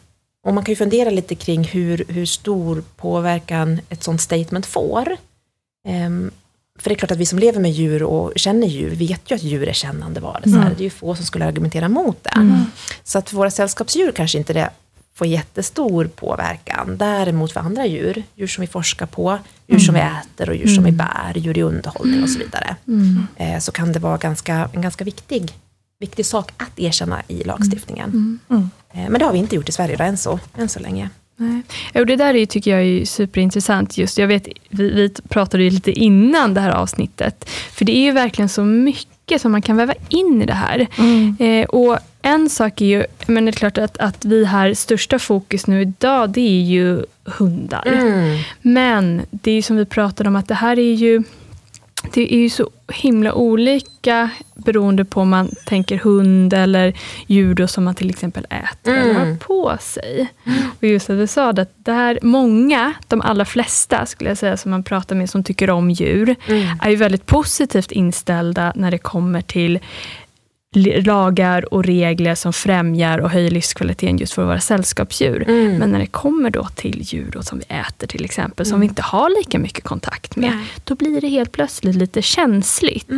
och 0.46 0.54
man 0.54 0.64
kan 0.64 0.72
ju 0.72 0.76
fundera 0.76 1.10
lite 1.10 1.34
kring 1.34 1.64
hur, 1.64 2.04
hur 2.08 2.26
stor 2.26 2.82
påverkan 2.96 3.80
ett 3.88 4.02
sånt 4.02 4.20
statement 4.20 4.66
får. 4.66 5.16
Ehm, 5.88 6.30
för 6.78 6.90
det 6.90 6.94
är 6.94 6.98
klart 6.98 7.10
att 7.10 7.18
vi 7.18 7.26
som 7.26 7.38
lever 7.38 7.60
med 7.60 7.70
djur 7.70 8.02
och 8.02 8.32
känner 8.36 8.66
djur 8.66 8.90
vet 8.94 9.30
ju 9.30 9.34
att 9.34 9.42
djur 9.42 9.68
är 9.68 9.72
kännande 9.72 10.20
varelser. 10.20 10.74
Det 10.76 10.82
är 10.82 10.84
ju 10.84 10.90
få 10.90 11.14
som 11.14 11.24
skulle 11.26 11.44
argumentera 11.44 11.88
mot 11.88 12.24
det. 12.24 12.30
Så 13.04 13.18
att 13.18 13.30
för 13.30 13.36
våra 13.36 13.50
sällskapsdjur 13.50 14.12
kanske 14.12 14.38
inte 14.38 14.52
det 14.52 14.70
får 15.16 15.26
jättestor 15.26 16.04
påverkan. 16.04 16.96
Däremot 16.96 17.52
för 17.52 17.60
andra 17.60 17.86
djur, 17.86 18.22
djur 18.34 18.46
som 18.46 18.60
vi 18.60 18.66
forskar 18.66 19.06
på, 19.06 19.38
djur 19.66 19.78
som 19.78 19.94
vi 19.94 20.00
äter 20.00 20.48
och 20.48 20.56
djur 20.56 20.66
som 20.66 20.84
vi 20.84 20.92
bär, 20.92 21.32
djur 21.34 21.58
i 21.58 21.62
underhållning 21.62 22.22
och 22.22 22.30
så 22.30 22.38
vidare. 22.38 22.76
Eh, 23.36 23.58
så 23.58 23.72
kan 23.72 23.92
det 23.92 23.98
vara 23.98 24.16
ganska, 24.16 24.68
en 24.72 24.82
ganska 24.82 25.04
viktig, 25.04 25.52
viktig 26.00 26.26
sak 26.26 26.52
att 26.56 26.78
erkänna 26.78 27.22
i 27.28 27.44
lagstiftningen. 27.44 28.38
Eh, 28.92 29.10
men 29.10 29.18
det 29.18 29.24
har 29.24 29.32
vi 29.32 29.38
inte 29.38 29.56
gjort 29.56 29.68
i 29.68 29.72
Sverige 29.72 29.96
då, 29.96 30.04
än, 30.04 30.16
så, 30.16 30.40
än 30.56 30.68
så 30.68 30.80
länge. 30.80 31.10
Nej. 31.36 31.62
Och 31.94 32.06
det 32.06 32.16
där 32.16 32.34
är, 32.34 32.38
ju, 32.38 32.46
tycker 32.46 32.70
jag 32.70 32.82
är 32.82 33.04
superintressant. 33.04 33.98
Just, 33.98 34.18
jag 34.18 34.26
vet, 34.26 34.48
vi, 34.68 34.90
vi 34.90 35.10
pratade 35.28 35.62
ju 35.62 35.70
lite 35.70 35.92
innan 35.92 36.54
det 36.54 36.60
här 36.60 36.70
avsnittet. 36.70 37.50
För 37.50 37.84
det 37.84 37.96
är 37.96 38.02
ju 38.02 38.12
verkligen 38.12 38.48
så 38.48 38.64
mycket 38.64 39.13
som 39.38 39.52
man 39.52 39.62
kan 39.62 39.76
väva 39.76 39.94
in 40.08 40.42
i 40.42 40.46
det 40.46 40.54
här. 40.54 40.86
Eh, 41.38 41.64
och 41.64 41.98
en 42.22 42.50
sak 42.50 42.80
är 42.80 42.86
ju, 42.86 43.04
men 43.26 43.44
det 43.44 43.50
är 43.50 43.52
klart 43.52 43.78
att, 43.78 43.98
att 43.98 44.24
vi 44.24 44.44
här, 44.44 44.74
största 44.74 45.18
fokus 45.18 45.66
nu 45.66 45.82
idag, 45.82 46.30
det 46.30 46.40
är 46.40 46.62
ju 46.62 47.04
hundar. 47.24 47.82
Men 48.62 49.22
det 49.30 49.50
är 49.50 49.54
ju 49.54 49.62
som 49.62 49.76
vi 49.76 49.84
pratade 49.84 50.28
om, 50.28 50.36
att 50.36 50.48
det 50.48 50.54
här 50.54 50.78
är 50.78 50.94
ju 50.94 51.22
det 52.12 52.34
är 52.34 52.38
ju 52.38 52.50
så 52.50 52.70
himla 52.92 53.34
olika 53.34 54.30
beroende 54.54 55.04
på 55.04 55.20
om 55.20 55.28
man 55.28 55.50
tänker 55.66 55.98
hund 55.98 56.52
eller 56.52 56.94
djur 57.26 57.54
då 57.54 57.66
som 57.66 57.84
man 57.84 57.94
till 57.94 58.10
exempel 58.10 58.46
äter 58.50 58.94
eller 58.94 59.14
har 59.14 59.36
på 59.36 59.76
sig. 59.80 60.28
Och 60.78 60.84
just 60.84 61.10
att 61.10 61.16
vi 61.16 61.26
sa 61.26 61.52
det, 61.52 61.62
att 61.62 61.72
det 61.76 61.92
här, 61.92 62.18
många, 62.22 62.92
de 63.08 63.20
allra 63.20 63.44
flesta 63.44 64.06
skulle 64.06 64.30
jag 64.30 64.38
säga 64.38 64.56
som 64.56 64.70
man 64.70 64.82
pratar 64.82 65.16
med 65.16 65.30
som 65.30 65.44
tycker 65.44 65.70
om 65.70 65.90
djur, 65.90 66.36
är 66.82 66.90
ju 66.90 66.96
väldigt 66.96 67.26
positivt 67.26 67.92
inställda 67.92 68.72
när 68.76 68.90
det 68.90 68.98
kommer 68.98 69.40
till 69.40 69.78
lagar 70.74 71.74
och 71.74 71.84
regler 71.84 72.34
som 72.34 72.52
främjar 72.52 73.18
och 73.18 73.30
höjer 73.30 73.50
livskvaliteten 73.50 74.18
just 74.18 74.32
för 74.32 74.44
våra 74.44 74.60
sällskapsdjur. 74.60 75.44
Men 75.78 75.90
när 75.90 75.98
det 75.98 76.06
kommer 76.06 76.50
då 76.50 76.68
till 76.74 77.02
djur 77.02 77.30
då 77.32 77.42
som 77.42 77.58
vi 77.58 77.64
äter 77.74 78.06
till 78.06 78.24
exempel, 78.24 78.66
som 78.66 78.80
vi 78.80 78.86
inte 78.86 79.02
har 79.02 79.38
lika 79.38 79.58
mycket 79.58 79.84
kontakt 79.84 80.36
med, 80.36 80.50
Nej. 80.50 80.66
då 80.84 80.94
blir 80.94 81.20
det 81.20 81.28
helt 81.28 81.52
plötsligt 81.52 81.96
lite 81.96 82.22
känsligt. 82.22 83.10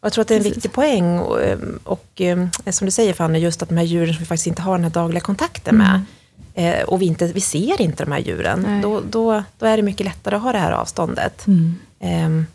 Och 0.00 0.06
jag 0.06 0.12
tror 0.12 0.22
att 0.22 0.28
det 0.28 0.34
är 0.34 0.38
en 0.38 0.44
viktig 0.44 0.72
poäng. 0.72 1.18
Och, 1.18 1.42
eh, 1.42 1.58
och 1.84 2.20
eh, 2.20 2.48
som 2.70 2.84
du 2.84 2.90
säger 2.90 3.12
Fanny, 3.12 3.38
just 3.38 3.62
att 3.62 3.68
de 3.68 3.76
här 3.76 3.84
djuren 3.84 4.14
som 4.14 4.20
vi 4.20 4.26
faktiskt 4.26 4.46
inte 4.46 4.62
har 4.62 4.74
den 4.74 4.84
här 4.84 4.90
dagliga 4.90 5.20
kontakten 5.20 5.76
med, 5.76 6.00
eh, 6.54 6.84
och 6.84 7.02
vi, 7.02 7.06
inte, 7.06 7.26
vi 7.26 7.40
ser 7.40 7.80
inte 7.80 8.04
de 8.04 8.12
här 8.12 8.18
djuren, 8.20 8.80
då, 8.82 9.02
då, 9.10 9.42
då 9.58 9.66
är 9.66 9.76
det 9.76 9.82
mycket 9.82 10.06
lättare 10.06 10.36
att 10.36 10.42
ha 10.42 10.52
det 10.52 10.58
här 10.58 10.72
avståndet. 10.72 11.46
Ehm, 12.00 12.46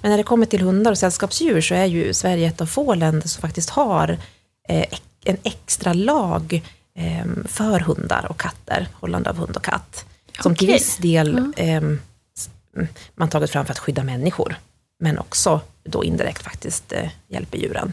Men 0.00 0.10
när 0.10 0.18
det 0.18 0.24
kommer 0.24 0.46
till 0.46 0.60
hundar 0.60 0.90
och 0.90 0.98
sällskapsdjur 0.98 1.60
så 1.60 1.74
är 1.74 1.86
ju 1.86 2.14
Sverige 2.14 2.48
ett 2.48 2.60
av 2.60 2.66
få 2.66 2.94
länder 2.94 3.28
som 3.28 3.40
faktiskt 3.40 3.70
har 3.70 4.18
eh, 4.68 4.86
en 5.24 5.36
extra 5.42 5.92
lag 5.92 6.62
eh, 6.98 7.26
för 7.44 7.80
hundar 7.80 8.26
och 8.30 8.40
katter, 8.40 8.88
hållande 8.92 9.30
av 9.30 9.36
hund 9.36 9.56
och 9.56 9.64
katt. 9.64 10.04
Som 10.42 10.54
till 10.56 10.66
viss 10.66 10.96
del 10.96 11.52
ehm, 11.56 12.00
mm, 12.76 12.88
man 13.14 13.28
tagit 13.28 13.50
fram 13.50 13.64
för 13.66 13.72
att 13.72 13.78
skydda 13.78 14.02
människor, 14.02 14.56
men 15.00 15.18
också 15.18 15.60
då 15.84 16.04
indirekt 16.04 16.42
faktiskt 16.42 16.92
eh, 16.92 17.10
hjälper 17.28 17.58
djuren. 17.58 17.92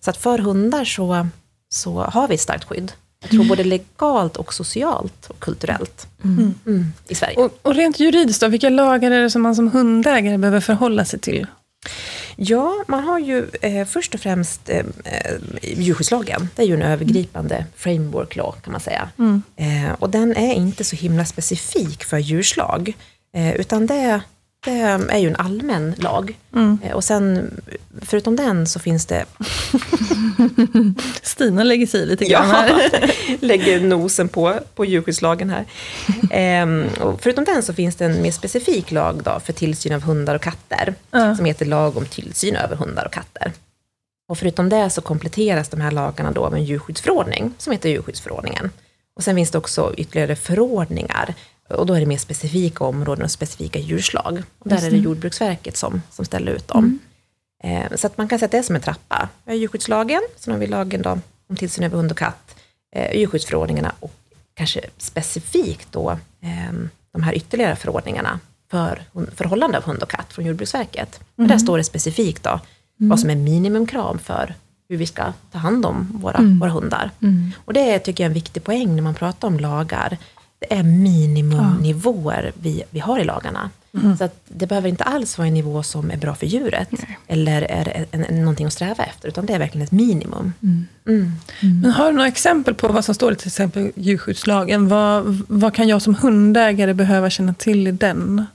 Så 0.00 0.10
att 0.10 0.16
för 0.16 0.38
hundar 0.38 0.84
så, 0.84 1.28
så 1.68 2.02
har 2.02 2.28
vi 2.28 2.34
ett 2.34 2.40
starkt 2.40 2.64
skydd. 2.64 2.92
Jag 3.20 3.30
tror 3.30 3.44
både 3.44 3.64
legalt 3.64 4.36
och 4.36 4.54
socialt 4.54 5.26
och 5.26 5.40
kulturellt 5.40 6.06
mm, 6.24 6.92
i 7.08 7.14
Sverige. 7.14 7.36
Och, 7.36 7.58
och 7.62 7.74
rent 7.74 8.00
juridiskt 8.00 8.40
då, 8.40 8.48
vilka 8.48 8.68
lagar 8.68 9.10
är 9.10 9.22
det 9.22 9.30
som 9.30 9.42
man 9.42 9.56
som 9.56 9.70
hundägare 9.70 10.38
behöver 10.38 10.60
förhålla 10.60 11.04
sig 11.04 11.18
till? 11.18 11.46
Ja, 12.36 12.84
man 12.88 13.04
har 13.04 13.18
ju 13.18 13.46
eh, 13.62 13.86
först 13.86 14.14
och 14.14 14.20
främst 14.20 14.68
eh, 14.68 14.84
eh, 15.04 15.34
djurskyddslagen. 15.62 16.48
Det 16.56 16.62
är 16.62 16.66
ju 16.66 16.74
en 16.74 16.82
övergripande 16.82 17.66
framework 17.76 18.36
law 18.36 18.54
kan 18.64 18.72
man 18.72 18.80
säga. 18.80 19.08
Mm. 19.18 19.42
Eh, 19.56 19.92
och 19.98 20.10
den 20.10 20.36
är 20.36 20.54
inte 20.54 20.84
så 20.84 20.96
himla 20.96 21.24
specifik 21.24 22.04
för 22.04 22.18
djurslag. 22.18 22.92
Eh, 23.34 23.56
utan 23.56 23.86
det, 23.86 23.94
det 23.94 24.20
är 24.70 25.18
ju 25.18 25.28
en 25.28 25.36
allmän 25.36 25.94
lag. 25.98 26.38
Mm. 26.54 26.78
Eh, 26.82 26.92
och 26.92 27.04
sen, 27.04 27.50
förutom 28.02 28.36
den 28.36 28.66
så 28.66 28.78
finns 28.78 29.06
det 29.06 29.24
Stina 31.22 31.64
lägger 31.64 31.86
sig 31.86 32.00
i 32.00 32.06
lite 32.06 32.24
grann 32.24 32.50
här. 32.50 32.90
lägger 33.40 33.80
nosen 33.80 34.28
på, 34.28 34.54
på 34.74 34.84
djurskyddslagen 34.84 35.50
här. 35.50 35.64
Ehm, 36.30 36.84
förutom 37.20 37.44
den 37.44 37.62
så 37.62 37.74
finns 37.74 37.96
det 37.96 38.04
en 38.04 38.22
mer 38.22 38.30
specifik 38.30 38.90
lag 38.90 39.22
då 39.24 39.40
för 39.44 39.52
tillsyn 39.52 39.92
av 39.92 40.02
hundar 40.02 40.34
och 40.34 40.42
katter, 40.42 40.94
Ja. 41.10 41.36
som 41.36 41.44
heter 41.44 41.66
lag 41.66 41.96
om 41.96 42.06
tillsyn 42.06 42.56
över 42.56 42.76
hundar 42.76 43.04
och 43.06 43.12
katter. 43.12 43.52
Och 44.28 44.38
förutom 44.38 44.68
det 44.68 44.90
så 44.90 45.00
kompletteras 45.00 45.68
de 45.68 45.80
här 45.80 45.90
lagarna 45.90 46.30
då 46.32 46.50
med 46.50 46.58
en 46.58 46.64
djurskyddsförordning, 46.64 47.54
som 47.58 47.72
heter 47.72 47.88
djurskyddsförordningen. 47.88 48.70
Och 49.16 49.22
sen 49.24 49.36
finns 49.36 49.50
det 49.50 49.58
också 49.58 49.94
ytterligare 49.96 50.36
förordningar, 50.36 51.34
och 51.68 51.86
då 51.86 51.94
är 51.94 52.00
det 52.00 52.06
mer 52.06 52.18
specifika 52.18 52.84
områden 52.84 53.24
och 53.24 53.30
specifika 53.30 53.78
djurslag. 53.78 54.42
Och 54.58 54.68
där 54.68 54.86
är 54.86 54.90
det 54.90 54.96
Jordbruksverket 54.96 55.76
som, 55.76 56.02
som 56.10 56.24
ställer 56.24 56.52
ut 56.52 56.68
dem. 56.68 56.98
Eh, 57.62 57.96
så 57.96 58.06
att 58.06 58.18
man 58.18 58.28
kan 58.28 58.38
säga 58.38 58.46
att 58.46 58.52
det 58.52 58.58
är 58.58 58.62
som 58.62 58.76
en 58.76 58.82
trappa. 58.82 59.28
Vi 59.44 59.52
har 59.52 59.58
djurskyddslagen, 59.58 60.20
sen 60.36 60.52
har 60.52 60.60
vi 60.60 60.66
lagen 60.66 61.02
då 61.02 61.18
om 61.48 61.56
tillsyn 61.56 61.84
över 61.84 61.96
hund 61.96 62.10
och 62.10 62.18
katt, 62.18 62.56
eh, 62.96 63.18
djurskyddsförordningarna 63.18 63.92
och 64.00 64.12
kanske 64.54 64.80
specifikt 64.98 65.92
då 65.92 66.10
eh, 66.40 66.72
de 67.12 67.22
här 67.22 67.34
ytterligare 67.36 67.76
förordningarna 67.76 68.40
för 68.70 69.02
förhållande 69.34 69.78
av 69.78 69.84
hund 69.84 70.02
och 70.02 70.10
katt 70.10 70.32
från 70.32 70.44
Jordbruksverket. 70.44 71.20
Och 71.36 71.46
där 71.46 71.58
står 71.58 71.78
det 71.78 71.84
specifikt 71.84 72.42
då 72.42 72.60
vad 72.96 73.20
som 73.20 73.30
är 73.30 73.36
minimumkrav 73.36 74.18
för 74.24 74.54
hur 74.88 74.96
vi 74.96 75.06
ska 75.06 75.32
ta 75.52 75.58
hand 75.58 75.86
om 75.86 76.08
våra, 76.22 76.40
våra 76.60 76.70
hundar. 76.70 77.10
Och 77.64 77.72
det 77.72 77.98
tycker 77.98 78.24
jag 78.24 78.26
är 78.26 78.30
en 78.30 78.34
viktig 78.34 78.64
poäng 78.64 78.96
när 78.96 79.02
man 79.02 79.14
pratar 79.14 79.48
om 79.48 79.58
lagar. 79.60 80.18
Är 80.70 80.82
minimumnivåer 80.82 82.52
vi, 82.54 82.82
vi 82.90 83.00
har 83.00 83.18
i 83.18 83.24
lagarna. 83.24 83.70
Så 84.18 84.24
att 84.24 84.40
det 84.48 84.66
behöver 84.66 84.88
inte 84.88 85.04
alls 85.04 85.38
vara 85.38 85.48
en 85.48 85.54
nivå 85.54 85.82
som 85.82 86.10
är 86.10 86.16
bra 86.16 86.34
för 86.34 86.46
djuret, 86.46 86.88
eller 87.26 87.62
är 87.62 88.06
en, 88.10 88.24
en, 88.24 88.40
någonting 88.40 88.66
att 88.66 88.72
sträva 88.72 89.04
efter, 89.04 89.28
utan 89.28 89.46
det 89.46 89.52
är 89.52 89.58
verkligen 89.58 89.84
ett 89.84 89.92
minimum. 89.92 90.52
Mm. 91.06 91.32
Men 91.82 91.90
har 91.90 92.06
du 92.06 92.12
några 92.12 92.28
exempel 92.28 92.74
på 92.74 92.88
vad 92.88 93.04
som 93.04 93.14
står 93.14 93.32
i 93.32 93.36
till 93.36 93.48
exempel 93.48 93.92
djurskyddslagen? 93.94 94.88
Vad, 94.88 95.42
vad 95.48 95.74
kan 95.74 95.88
jag 95.88 96.02
som 96.02 96.14
hundägare 96.14 96.94
behöva 96.94 97.30
känna 97.30 97.54
till 97.54 97.86
i 97.86 97.92
den? 97.92 98.46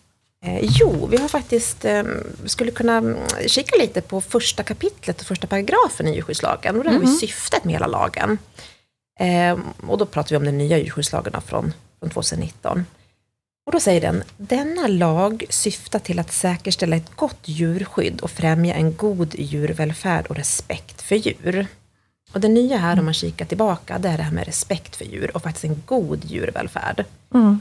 Eh, 0.46 0.60
jo, 0.62 1.08
vi 1.12 1.18
har 1.18 1.27
faktiskt, 1.27 1.86
eh, 1.86 2.03
skulle 2.46 2.72
kunna 2.72 2.98
mm, 2.98 3.18
kika 3.48 3.75
lite 3.82 4.01
på 4.01 4.22
första 4.22 4.63
kapitlet 4.63 5.22
och 5.22 5.27
första 5.27 5.48
paragrafen 5.48 6.08
i 6.08 6.15
djurskyddslagen. 6.15 6.77
Och 6.77 6.84
det 6.84 6.89
har 6.89 7.00
vi 7.00 7.08
syftet 7.08 7.63
med 7.63 7.74
hela 7.74 7.88
lagen. 7.88 8.38
Eh, 9.20 9.60
och 9.88 9.98
då 9.98 10.06
pratar 10.06 10.30
vi 10.30 10.36
om 10.36 10.46
den 10.46 10.58
nya 10.58 10.77
djurskyddslagen 10.77 11.41
från, 11.41 11.74
från 12.01 12.10
2019. 12.10 12.86
Och 13.65 13.72
då 13.72 13.79
säger 13.79 14.01
den, 14.01 14.24
denna 14.38 14.88
lag 14.88 15.43
syftar 15.50 16.00
till 16.00 16.20
att 16.20 16.31
säkerställa 16.31 16.96
ett 16.96 17.15
gott 17.15 17.39
djurskydd 17.43 18.22
och 18.22 18.31
främja 18.31 18.74
en 18.74 18.96
god 18.96 19.36
djurvälfärd 19.36 20.27
och 20.27 20.36
respekt 20.36 21.01
för 21.01 21.15
djur. 21.15 21.67
Och 22.34 22.39
det 22.39 22.48
nya 22.48 22.77
här 22.77 23.00
om 23.00 23.05
man 23.05 23.13
kikar 23.13 23.46
tillbaka, 23.46 24.00
det 24.00 24.10
är 24.10 24.17
det 24.17 24.24
här 24.24 24.31
med 24.31 24.46
respekt 24.46 24.96
för 24.96 25.05
djur 25.05 25.31
och 25.36 25.43
faktiskt 25.43 25.65
en 25.65 25.84
god 25.86 26.25
djurvälfärd. 26.25 27.05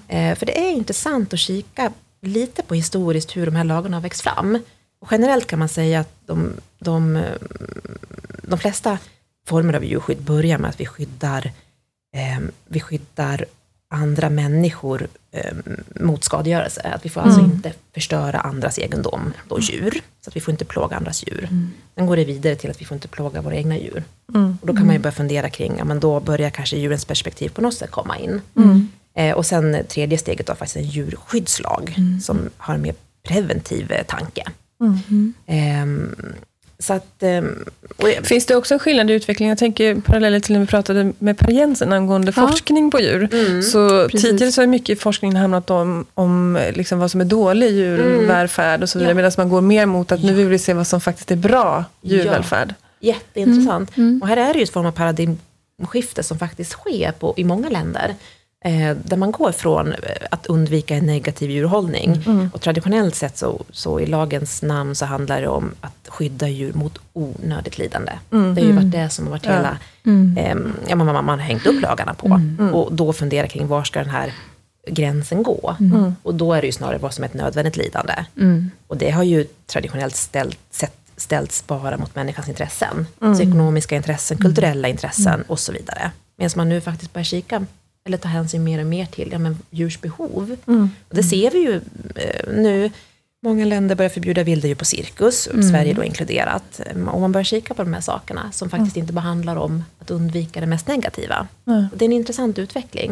Eh, 0.08 0.34
för 0.34 0.46
det 0.46 0.58
är 0.58 0.72
intressant 0.72 1.32
att 1.32 1.38
kika 1.38 1.92
lite 2.22 2.62
på 2.62 2.74
historiskt 2.74 3.36
hur 3.36 3.46
de 3.46 3.56
här 3.56 3.64
lagarna 3.64 3.96
har 3.96 4.02
växt 4.02 4.20
fram. 4.20 4.58
Och 5.00 5.08
generellt 5.10 5.46
kan 5.46 5.58
man 5.58 5.68
säga 5.68 6.00
att 6.00 6.14
de, 6.26 6.52
de, 6.78 7.24
de 8.42 8.58
flesta 8.58 8.98
former 9.46 9.74
av 9.74 9.84
djurskydd 9.84 10.22
börjar 10.22 10.58
med 10.58 10.70
att 10.70 10.80
vi 10.80 10.86
skyddar, 10.86 11.52
eh, 12.16 12.40
vi 12.66 12.80
skyddar 12.80 13.44
andra 13.90 14.30
människor 14.30 15.08
eh, 15.32 15.56
mot 16.00 16.24
skadegörelse. 16.24 16.80
Att 16.94 17.04
vi 17.04 17.08
får 17.08 17.20
alltså 17.20 17.40
inte 17.40 17.72
förstöra 17.94 18.40
andras 18.40 18.78
egendom, 18.78 19.32
då 19.48 19.60
djur. 19.60 20.00
Så 20.20 20.30
att 20.30 20.36
vi 20.36 20.40
får 20.40 20.52
inte 20.52 20.64
plåga 20.64 20.96
andras 20.96 21.24
djur. 21.26 21.48
Sen 21.94 22.06
går 22.06 22.16
det 22.16 22.24
vidare 22.24 22.54
till 22.54 22.70
att 22.70 22.80
vi 22.80 22.84
får 22.84 22.94
inte 22.94 23.08
plåga 23.08 23.42
våra 23.42 23.54
egna 23.54 23.78
djur. 23.78 24.04
Och 24.60 24.66
då 24.66 24.74
kan 24.74 24.86
man 24.86 24.94
ju 24.94 25.00
börja 25.02 25.12
fundera 25.12 25.50
kring, 25.50 25.74
ja 25.78 25.84
men 25.84 26.00
då 26.00 26.20
börjar 26.20 26.50
kanske 26.50 26.76
djurens 26.76 27.04
perspektiv 27.04 27.48
på 27.48 27.60
något 27.60 27.74
sätt 27.74 27.90
komma 27.90 28.18
in. 28.18 28.40
Eh, 29.14 29.36
och 29.36 29.46
sen 29.46 29.84
tredje 29.88 30.18
steget 30.18 30.48
var 30.48 30.54
faktiskt 30.54 30.76
en 30.76 30.84
djurskyddslag 30.84 31.94
som 32.22 32.50
har 32.56 32.74
en 32.74 32.82
mer 32.82 32.94
preventiv 33.28 33.92
eh, 33.92 34.04
tanke. 34.06 34.42
Ehm, 35.46 36.14
så 36.80 36.92
att, 36.92 37.22
ehm, 37.22 37.64
och, 37.96 38.08
Finns 38.26 38.46
det 38.46 38.56
också 38.56 38.74
en 38.74 38.80
skillnad 38.80 39.10
i 39.10 39.14
utveckling? 39.14 39.48
Jag 39.48 39.58
tänker 39.58 39.94
paralleller 39.94 40.40
till 40.40 40.52
när 40.52 40.60
vi 40.60 40.66
pratade 40.66 41.12
med 41.18 41.38
Per 41.38 41.50
Jensen 41.52 41.92
angående 41.92 42.32
Ja. 42.36 42.48
forskning 42.48 42.90
på 42.90 43.00
djur. 43.00 43.28
Så 43.62 44.08
Precis. 44.08 44.22
tidigare 44.22 44.52
så 44.52 44.62
har 44.62 44.66
mycket 44.66 44.98
i 44.98 45.00
forskningen 45.00 45.36
handlat 45.36 45.70
om, 45.70 46.06
om 46.14 46.58
liksom 46.74 46.98
vad 46.98 47.10
som 47.10 47.20
är 47.20 47.24
dålig 47.24 47.70
djurvälfärd 47.70 48.82
och 48.82 48.88
så 48.88 48.98
vidare. 48.98 49.10
Ja. 49.10 49.14
Medan 49.16 49.32
man 49.36 49.48
går 49.48 49.60
mer 49.60 49.86
mot 49.86 50.12
att 50.12 50.22
nu 50.22 50.32
vill 50.34 50.48
vi 50.48 50.58
se 50.58 50.74
vad 50.74 50.86
som 50.86 51.00
faktiskt 51.00 51.30
är 51.30 51.36
bra 51.36 51.84
djurvälfärd. 52.02 52.74
Jätteintressant. 53.00 53.90
Och 54.22 54.28
här 54.28 54.36
är 54.36 54.52
det 54.52 54.58
ju 54.58 54.62
ett 54.62 54.70
form 54.70 54.86
av 54.86 54.92
paradigmskifte 54.92 56.22
som 56.22 56.38
faktiskt 56.38 56.70
sker 56.72 57.12
på, 57.12 57.34
i 57.36 57.44
många 57.44 57.68
länder. 57.68 58.14
Eh, 58.64 58.96
där 59.04 59.16
man 59.16 59.30
går 59.32 59.52
från 59.52 59.92
eh, 59.92 59.98
att 60.30 60.46
undvika 60.46 60.96
en 60.96 61.06
negativ 61.06 61.50
djurhållning. 61.50 62.22
Och 62.52 62.60
traditionellt 62.60 63.14
sett 63.14 63.38
så, 63.38 63.64
så 63.70 64.00
i 64.00 64.06
lagens 64.06 64.62
namn 64.62 64.94
så 64.94 65.04
handlar 65.06 65.40
det 65.40 65.48
om 65.48 65.74
att 65.80 66.08
skydda 66.08 66.48
djur 66.48 66.72
mot 66.72 66.98
onödigt 67.12 67.78
lidande. 67.78 68.12
Det 68.30 68.36
har 68.60 68.68
ju 68.68 68.72
varit 68.72 68.90
det 68.92 69.10
som 69.10 69.24
har 69.24 69.30
varit 69.30 69.44
Ja. 69.46 69.52
hela, 69.52 69.78
ehm, 70.36 70.72
ja, 70.88 70.96
man, 70.96 71.06
man, 71.06 71.24
man 71.24 71.38
har 71.38 71.46
hängt 71.46 71.66
upp 71.66 71.80
lagarna 71.82 72.14
på. 72.14 72.40
Och 72.72 72.92
då 72.94 73.12
fundera 73.12 73.46
kring 73.48 73.66
var 73.66 73.84
ska 73.84 73.98
den 74.00 74.10
här 74.10 74.32
gränsen 74.88 75.42
gå? 75.42 75.76
Och 76.22 76.34
då 76.34 76.52
är 76.52 76.60
det 76.60 76.66
ju 76.66 76.72
snarare 76.72 76.98
vad 76.98 77.14
som 77.14 77.24
är 77.24 77.28
ett 77.28 77.34
nödvändigt 77.34 77.76
lidande. 77.76 78.14
Och 78.86 78.96
det 78.96 79.10
har 79.10 79.22
ju 79.22 79.46
traditionellt 79.66 80.16
ställt, 80.16 80.58
sett, 80.70 80.94
ställts 81.16 81.66
bara 81.66 81.96
mot 81.96 82.14
människans 82.14 82.48
intressen. 82.48 83.06
Så 83.36 83.42
ekonomiska 83.42 83.96
intressen, 83.96 84.38
kulturella 84.38 84.88
intressen 84.88 85.42
och 85.42 85.58
så 85.58 85.72
vidare. 85.72 86.10
Medan 86.36 86.50
man 86.56 86.68
nu 86.68 86.80
faktiskt 86.80 87.12
börjar 87.12 87.24
kika, 87.24 87.66
eller 88.10 88.18
ta 88.18 88.28
hänsyn 88.28 88.64
mer 88.64 88.80
och 88.80 88.86
mer 88.86 89.06
till 89.06 89.28
ja, 89.32 89.38
men 89.38 89.58
djurs 89.70 90.00
behov. 90.00 90.56
Och 91.08 91.14
det 91.16 91.22
ser 91.22 91.50
vi 91.50 91.58
ju 91.58 91.80
eh, 92.14 92.52
nu. 92.54 92.90
Många 93.42 93.64
länder 93.64 93.94
börjar 93.94 94.08
förbjuda 94.08 94.42
vilda 94.42 94.68
djur 94.68 94.74
på 94.74 94.84
cirkus, 94.84 95.48
Sverige 95.70 95.94
då 95.94 96.04
inkluderat. 96.04 96.80
Eh, 96.86 97.08
Och 97.08 97.20
man 97.20 97.32
börjar 97.32 97.44
kika 97.44 97.74
på 97.74 97.82
de 97.82 97.94
här 97.94 98.00
sakerna 98.00 98.52
som 98.52 98.70
faktiskt 98.70 98.96
inte 98.96 99.12
bara 99.12 99.20
handlar 99.20 99.56
om 99.56 99.84
att 99.98 100.10
undvika 100.10 100.60
det 100.60 100.66
mest 100.66 100.88
negativa. 100.88 101.48
Mm. 101.66 101.86
Det 101.96 102.04
är 102.04 102.06
en 102.06 102.12
intressant 102.12 102.58
utveckling. 102.58 103.10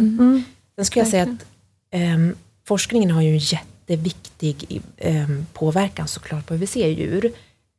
Sen 0.76 0.84
skulle 0.84 1.00
jag 1.00 1.10
säga 1.10 1.22
att 1.22 1.44
ehm, 1.90 2.34
forskningen 2.66 3.10
har 3.10 3.22
ju 3.22 3.28
en 3.32 3.38
jätteviktig 3.38 4.80
ehm, 4.96 5.46
påverkan 5.52 6.08
såklart 6.08 6.46
på 6.46 6.54
hur 6.54 6.60
vi 6.60 6.66
ser 6.66 6.88
djur 6.88 7.32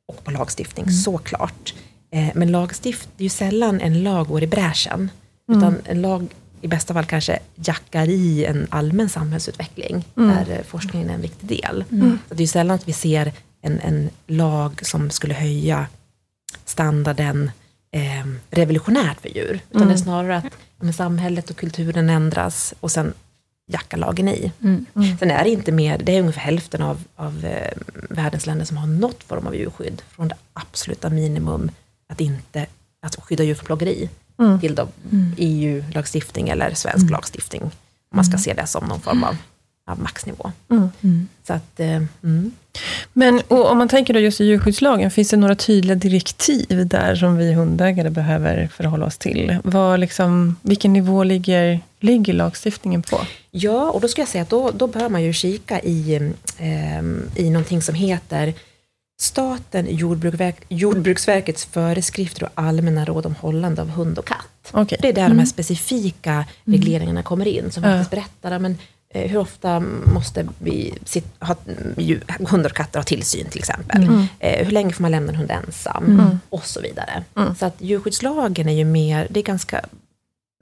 och 0.07 0.23
på 0.23 0.31
lagstiftning, 0.31 0.89
såklart. 0.91 1.73
Eh, 2.11 2.27
men 2.35 2.51
lagstift, 2.51 3.09
det 3.17 3.21
är 3.21 3.25
ju 3.25 3.29
sällan 3.29 3.81
en 3.81 4.03
lag 4.03 4.27
går 4.27 4.43
i 4.43 4.47
bräschen, 4.47 5.11
utan 5.51 5.75
en 5.85 6.01
lag 6.01 6.27
i 6.62 6.68
bästa 6.68 6.94
fall 6.94 7.06
kanske 7.06 7.39
jackar 7.56 8.10
i 8.10 8.46
en 8.46 8.68
allmän 8.70 9.10
samhällsutveckling, 9.10 10.06
där 10.16 10.51
eh, 10.51 10.63
forskningen 10.63 11.10
är 11.10 11.13
en 11.13 11.22
viktig 11.22 11.50
del. 11.50 11.84
Så 12.30 12.34
det 12.34 12.44
är 12.44 12.48
sällan 12.48 12.75
att 12.75 12.88
vi 12.88 12.94
ser 12.94 13.32
en, 13.62 13.80
en 13.80 14.10
lag 14.28 14.86
som 14.86 15.10
skulle 15.10 15.34
höja 15.34 15.88
standarden 16.66 17.51
eh, 17.92 18.28
revolutionärt 18.50 19.22
för 19.22 19.30
djur. 19.30 19.60
Utan 19.72 19.88
det 19.88 19.94
är 19.94 19.98
snarare 19.98 20.38
att 20.38 20.46
men 20.82 20.94
samhället 20.94 21.50
och 21.50 21.56
kulturen 21.58 22.10
ändras 22.10 22.74
och 22.80 22.92
sen 22.92 23.13
jackar 23.72 23.98
lagen 23.98 24.28
i. 24.28 24.51
Sen 25.20 25.32
är 25.32 25.44
det 25.44 25.50
inte 25.50 25.72
mer, 25.72 25.98
det 25.98 26.16
är 26.16 26.20
ungefär 26.20 26.42
hälften 26.42 26.82
av, 26.82 27.04
av 27.16 27.46
eh, 27.46 27.78
världens 28.10 28.46
länder 28.46 28.66
som 28.66 28.78
har 28.78 28.88
något 28.88 29.24
form 29.24 29.48
av 29.48 29.56
djurskydd. 29.56 30.01
Från 30.10 30.28
det 30.28 30.36
absoluta 30.54 31.10
minimum 31.10 31.72
att 32.10 32.22
inte 32.22 32.66
att 33.01 33.16
skydda 33.16 33.44
djur 33.44 33.56
från 33.56 33.66
plågeri 33.66 34.10
till 34.62 34.75
då 34.75 34.88
EU-lagstiftning 35.38 36.50
eller 36.50 36.74
svensk 36.74 37.10
lagstiftning. 37.12 37.62
Om 37.62 37.72
man 38.15 38.25
ska 38.25 38.38
se 38.38 38.53
det 38.53 38.67
som 38.67 38.86
någon 38.86 39.01
form 39.01 39.24
av, 39.24 39.38
av 39.88 40.00
maxnivå. 40.00 40.51
Så 41.48 41.53
att, 41.53 41.79
eh, 41.79 42.03
mm. 42.24 42.51
Men 43.13 43.41
och 43.48 43.72
om 43.72 43.77
man 43.77 43.88
tänker 43.88 44.13
då 44.13 44.19
just 44.19 44.41
i 44.41 44.46
djurskyddslagen, 44.46 45.12
finns 45.12 45.29
det 45.29 45.38
några 45.38 45.55
tydliga 45.55 45.96
direktiv 45.96 46.88
där 46.88 47.15
som 47.15 47.38
vi 47.38 47.53
hundägare 47.53 48.10
behöver 48.10 48.67
förhålla 48.67 49.05
oss 49.05 49.17
till? 49.17 49.58
Vad 49.63 50.00
liksom, 50.00 50.55
vilken 50.62 50.93
nivå 50.93 51.24
ligger, 51.24 51.79
ligger 52.00 52.34
lagstiftningen 52.34 53.01
på? 53.01 53.22
Ja, 53.51 53.89
och 53.91 54.01
då 54.01 54.08
ska 54.08 54.22
jag 54.22 54.29
säga 54.29 54.41
att 54.41 54.50
då, 54.50 54.72
då 54.72 54.88
bör 54.88 55.10
man 55.10 55.24
ju 55.24 55.34
kika 55.34 55.79
i, 55.79 56.15
eh, 56.58 57.01
i 57.36 57.50
någonting 57.50 57.81
som 57.81 57.96
heter 57.96 58.53
staten 59.21 59.88
Jordbruksverk, 59.89 60.55
Jordbruksverkets 60.69 61.65
föreskrifter 61.65 62.43
och 62.43 62.49
allmänna 62.55 63.05
råd 63.05 63.25
om 63.25 63.35
hållande 63.35 63.81
av 63.81 63.89
hund 63.89 64.19
och 64.19 64.27
katt. 64.27 64.71
Okej. 64.71 64.97
Det 65.01 65.07
är 65.09 65.13
där 65.13 65.29
de 65.29 65.39
här 65.39 65.45
specifika 65.45 66.45
regleringarna 66.65 67.23
kommer 67.23 67.47
in, 67.47 67.71
som 67.71 67.83
Ja. 67.83 67.89
faktiskt 67.89 68.11
berättar 68.11 68.59
men, 68.59 68.77
eh, 69.13 69.31
hur 69.31 69.39
ofta 69.39 69.79
måste 70.13 70.47
vi 70.59 70.93
sit, 71.05 71.25
ha, 71.39 71.55
djur, 71.97 72.23
hundar 72.49 72.69
och 72.69 72.75
katter 72.75 72.99
ha 72.99 73.03
tillsyn 73.03 73.45
till 73.49 73.59
exempel. 73.59 74.25
Eh, 74.39 74.65
hur 74.65 74.71
länge 74.71 74.93
får 74.93 75.01
man 75.01 75.11
lämna 75.11 75.29
en 75.31 75.35
hund 75.35 75.51
ensam? 75.51 76.39
Och 76.49 76.65
så 76.65 76.81
vidare. 76.81 77.23
Mm. 77.38 77.55
Så 77.55 77.65
att 77.65 77.75
djurskyddslagen 77.77 78.69
är 78.69 78.73
ju 78.73 78.85
mer, 78.85 79.27
det 79.29 79.39
är 79.39 79.43
ganska 79.43 79.81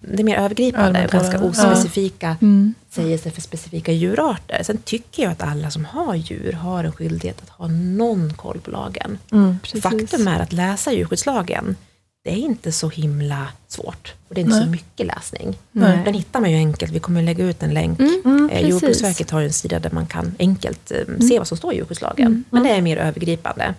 det 0.02 0.24
mer 0.24 0.38
övergripande, 0.38 0.86
Allmänt 0.88 1.12
ganska 1.12 1.44
ospecifika 1.44 2.38
Mm. 2.42 2.74
sägelser 2.90 3.30
för 3.32 3.42
specifika 3.42 3.92
djurarter. 3.92 4.64
Sen 4.64 4.78
tycker 4.78 5.24
jag 5.24 5.32
att 5.32 5.42
alla 5.44 5.72
som 5.72 5.86
har 5.86 6.16
djur 6.16 6.52
har 6.54 6.84
en 6.84 6.92
skyldighet 6.92 7.42
att 7.42 7.50
ha 7.50 7.68
någon 7.68 8.34
koll 8.34 8.60
på 8.60 8.72
lagen. 8.72 9.18
Mm. 9.32 9.58
Faktum 9.82 10.28
är 10.28 10.40
att 10.40 10.54
läsa 10.54 10.94
djurskyddslagen, 10.94 11.76
det 12.24 12.32
är 12.32 12.36
inte 12.38 12.72
så 12.72 12.90
himla 12.90 13.48
svårt. 13.68 14.14
Och 14.30 14.36
det 14.36 14.42
är 14.42 14.44
inte 14.44 14.56
Nej. 14.56 14.64
så 14.66 14.70
mycket 14.72 15.06
läsning. 15.08 15.58
Nej. 15.72 16.02
Den 16.06 16.14
hittar 16.14 16.40
man 16.40 16.52
ju 16.52 16.58
enkelt, 16.58 16.92
vi 16.92 17.00
kommer 17.00 17.20
att 17.20 17.26
lägga 17.26 17.46
ut 17.46 17.64
en 17.64 17.74
länk. 17.74 18.00
Mm, 18.00 18.22
Mm. 18.26 18.50
Eh. 18.50 18.70
Jordbruksverket 18.70 19.32
har 19.32 19.40
ju 19.40 19.46
en 19.46 19.54
sida 19.54 19.80
där 19.80 19.92
man 19.92 20.08
kan 20.08 20.36
enkelt 20.40 20.92
eh, 20.92 21.28
se 21.28 21.38
vad 21.40 21.48
som 21.48 21.58
står 21.58 21.74
i 21.74 21.76
djurskyddslagen. 21.76 22.44
Men 22.50 22.64
det 22.64 22.70
är 22.70 22.82
mer 22.82 22.98
övergripande. 22.98 23.74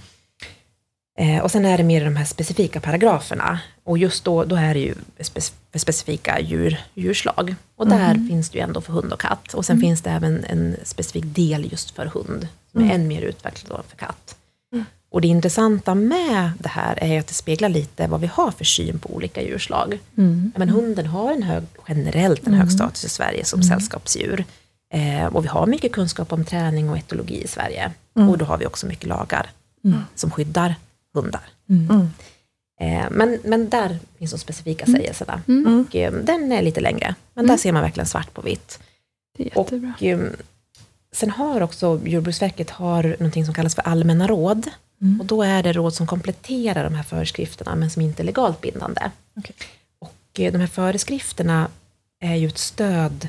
Eh, 1.19 1.43
och 1.43 1.51
sen 1.51 1.65
är 1.65 1.77
det 1.77 1.85
mer 1.85 2.05
de 2.05 2.17
här 2.17 2.25
specifika 2.25 2.81
paragraferna. 2.81 3.61
Och 3.85 3.99
just 3.99 4.25
då, 4.25 4.45
då 4.45 4.57
är 4.57 4.75
det 4.75 4.81
ju 4.81 4.95
specifika 5.75 6.41
djur, 6.41 6.81
djurslag. 6.95 7.55
Och 7.77 7.89
där 7.89 8.29
finns 8.29 8.51
det 8.51 8.59
ju 8.59 8.65
ändå 8.65 8.81
för 8.81 8.93
hund 8.93 9.13
och 9.13 9.21
katt. 9.21 9.55
Och 9.55 9.65
sen 9.65 9.81
finns 9.81 10.03
det 10.03 10.11
även 10.11 10.45
en 10.45 10.77
specifik 10.83 11.25
del 11.27 11.73
just 11.73 11.91
för 11.91 12.07
hund. 12.07 12.49
Som 12.73 12.85
är 12.85 12.95
än 12.95 13.09
mer 13.09 13.23
utvecklad 13.23 13.79
då 13.79 13.83
för 13.89 13.97
katt. 13.97 14.37
Och 15.11 15.21
det 15.21 15.29
intressanta 15.29 15.95
med 15.95 16.51
det 16.59 16.69
här 16.69 16.99
är 17.05 17.21
att 17.21 17.27
det 17.27 17.35
speglar 17.35 17.69
lite 17.69 18.07
vad 18.07 18.21
vi 18.21 18.27
har 18.27 18.51
för 18.51 18.65
syn 18.65 18.99
på 18.99 19.15
olika 19.15 19.43
djurslag. 19.43 19.99
Mm. 20.17 20.53
Men 20.57 20.69
hunden 20.69 21.07
har 21.07 21.33
en 21.33 21.43
hög, 21.43 21.65
generellt 21.89 22.47
en 22.47 22.55
hög 22.55 22.73
status 22.73 23.05
i 23.05 23.09
Sverige 23.09 23.45
som 23.45 23.63
sällskapsdjur. 23.63 24.45
Eh, 24.95 25.27
och 25.27 25.45
vi 25.45 25.49
har 25.49 25.67
mycket 25.67 25.93
kunskap 25.93 26.33
om 26.33 26.45
träning 26.45 26.91
och 26.91 26.99
etologi 26.99 27.45
i 27.45 27.49
Sverige. 27.49 27.93
Och 28.13 28.39
då 28.39 28.45
har 28.45 28.59
vi 28.59 28.67
också 28.67 28.87
mycket 28.87 29.09
lagar 29.09 29.51
som 30.15 30.31
skyddar 30.31 30.75
hundar. 31.19 31.43
Mm. 31.69 32.11
Eh, 32.81 33.11
men, 33.11 33.39
men 33.45 33.69
där 33.69 33.99
finns 34.19 34.31
de 34.31 34.39
specifika 34.39 34.87
sägelserna. 34.87 35.43
Mm. 35.49 35.81
Och, 35.89 35.97
eh, 35.97 36.13
den 36.13 36.53
är 36.53 36.63
lite 36.63 36.81
längre, 36.81 37.15
men 37.35 37.47
där 37.47 37.57
ser 37.57 37.73
man 37.73 37.83
verkligen 37.83 38.07
svart 38.07 38.35
på 38.35 38.43
vitt. 38.43 38.79
Det 39.37 39.43
är 39.43 39.59
jättebra. 39.59 39.93
Och, 39.97 40.03
eh, 40.03 40.21
sen 41.13 41.31
har 41.31 41.61
också 41.61 42.01
Jordbruksverket 42.05 42.71
har 42.71 43.03
någonting 43.03 43.45
som 43.45 43.55
kallas 43.55 43.75
för 43.75 43.83
allmänna 43.83 44.27
råd. 44.27 44.71
Mm. 45.01 45.21
Och 45.21 45.27
då 45.27 45.43
är 45.43 45.63
det 45.63 45.73
råd 45.73 45.95
som 45.95 46.07
kompletterar 46.07 46.85
de 46.85 46.95
här 46.95 47.03
föreskrifterna, 47.03 47.75
men 47.75 47.91
som 47.91 48.03
inte 48.03 48.23
är 48.23 48.25
legalt 48.25 48.61
bindande. 48.61 49.11
Okej. 49.37 49.57
Och 49.99 50.41
eh, 50.41 50.53
de 50.53 50.59
här 50.59 50.67
föreskrifterna 50.67 51.69
är 52.21 52.35
ju 52.35 52.49
ett 52.49 52.59
stöd 52.59 53.29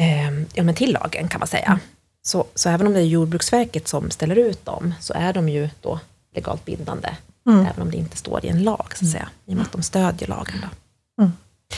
eh, 0.00 0.30
ja, 0.54 0.62
men 0.62 0.74
till 0.74 0.92
lagen 0.92 1.28
kan 1.28 1.38
man 1.38 1.48
säga. 1.48 1.66
Mm. 1.66 1.78
Så, 2.22 2.46
så 2.54 2.68
även 2.68 2.86
om 2.86 2.92
det 2.92 3.00
är 3.00 3.04
Jordbruksverket 3.04 3.88
som 3.88 4.10
ställer 4.10 4.36
ut 4.36 4.64
dem, 4.64 4.94
så 5.00 5.14
är 5.14 5.32
de 5.32 5.48
ju 5.48 5.68
då 5.80 6.00
legalt 6.38 6.64
bindande. 6.64 7.16
Mm. 7.48 7.66
Även 7.66 7.82
om 7.82 7.90
det 7.90 7.96
inte 7.96 8.16
står 8.16 8.44
i 8.44 8.48
en 8.48 8.62
lag, 8.62 8.86
så 8.94 9.04
att 9.04 9.10
säga. 9.10 9.28
I 9.46 9.52
och 9.52 9.56
med 9.56 9.66
att 9.66 9.72
de 9.72 9.82
stödjer 9.82 10.28
lagen. 10.28 10.54
Då. 10.62 10.68
Mm. 11.22 11.32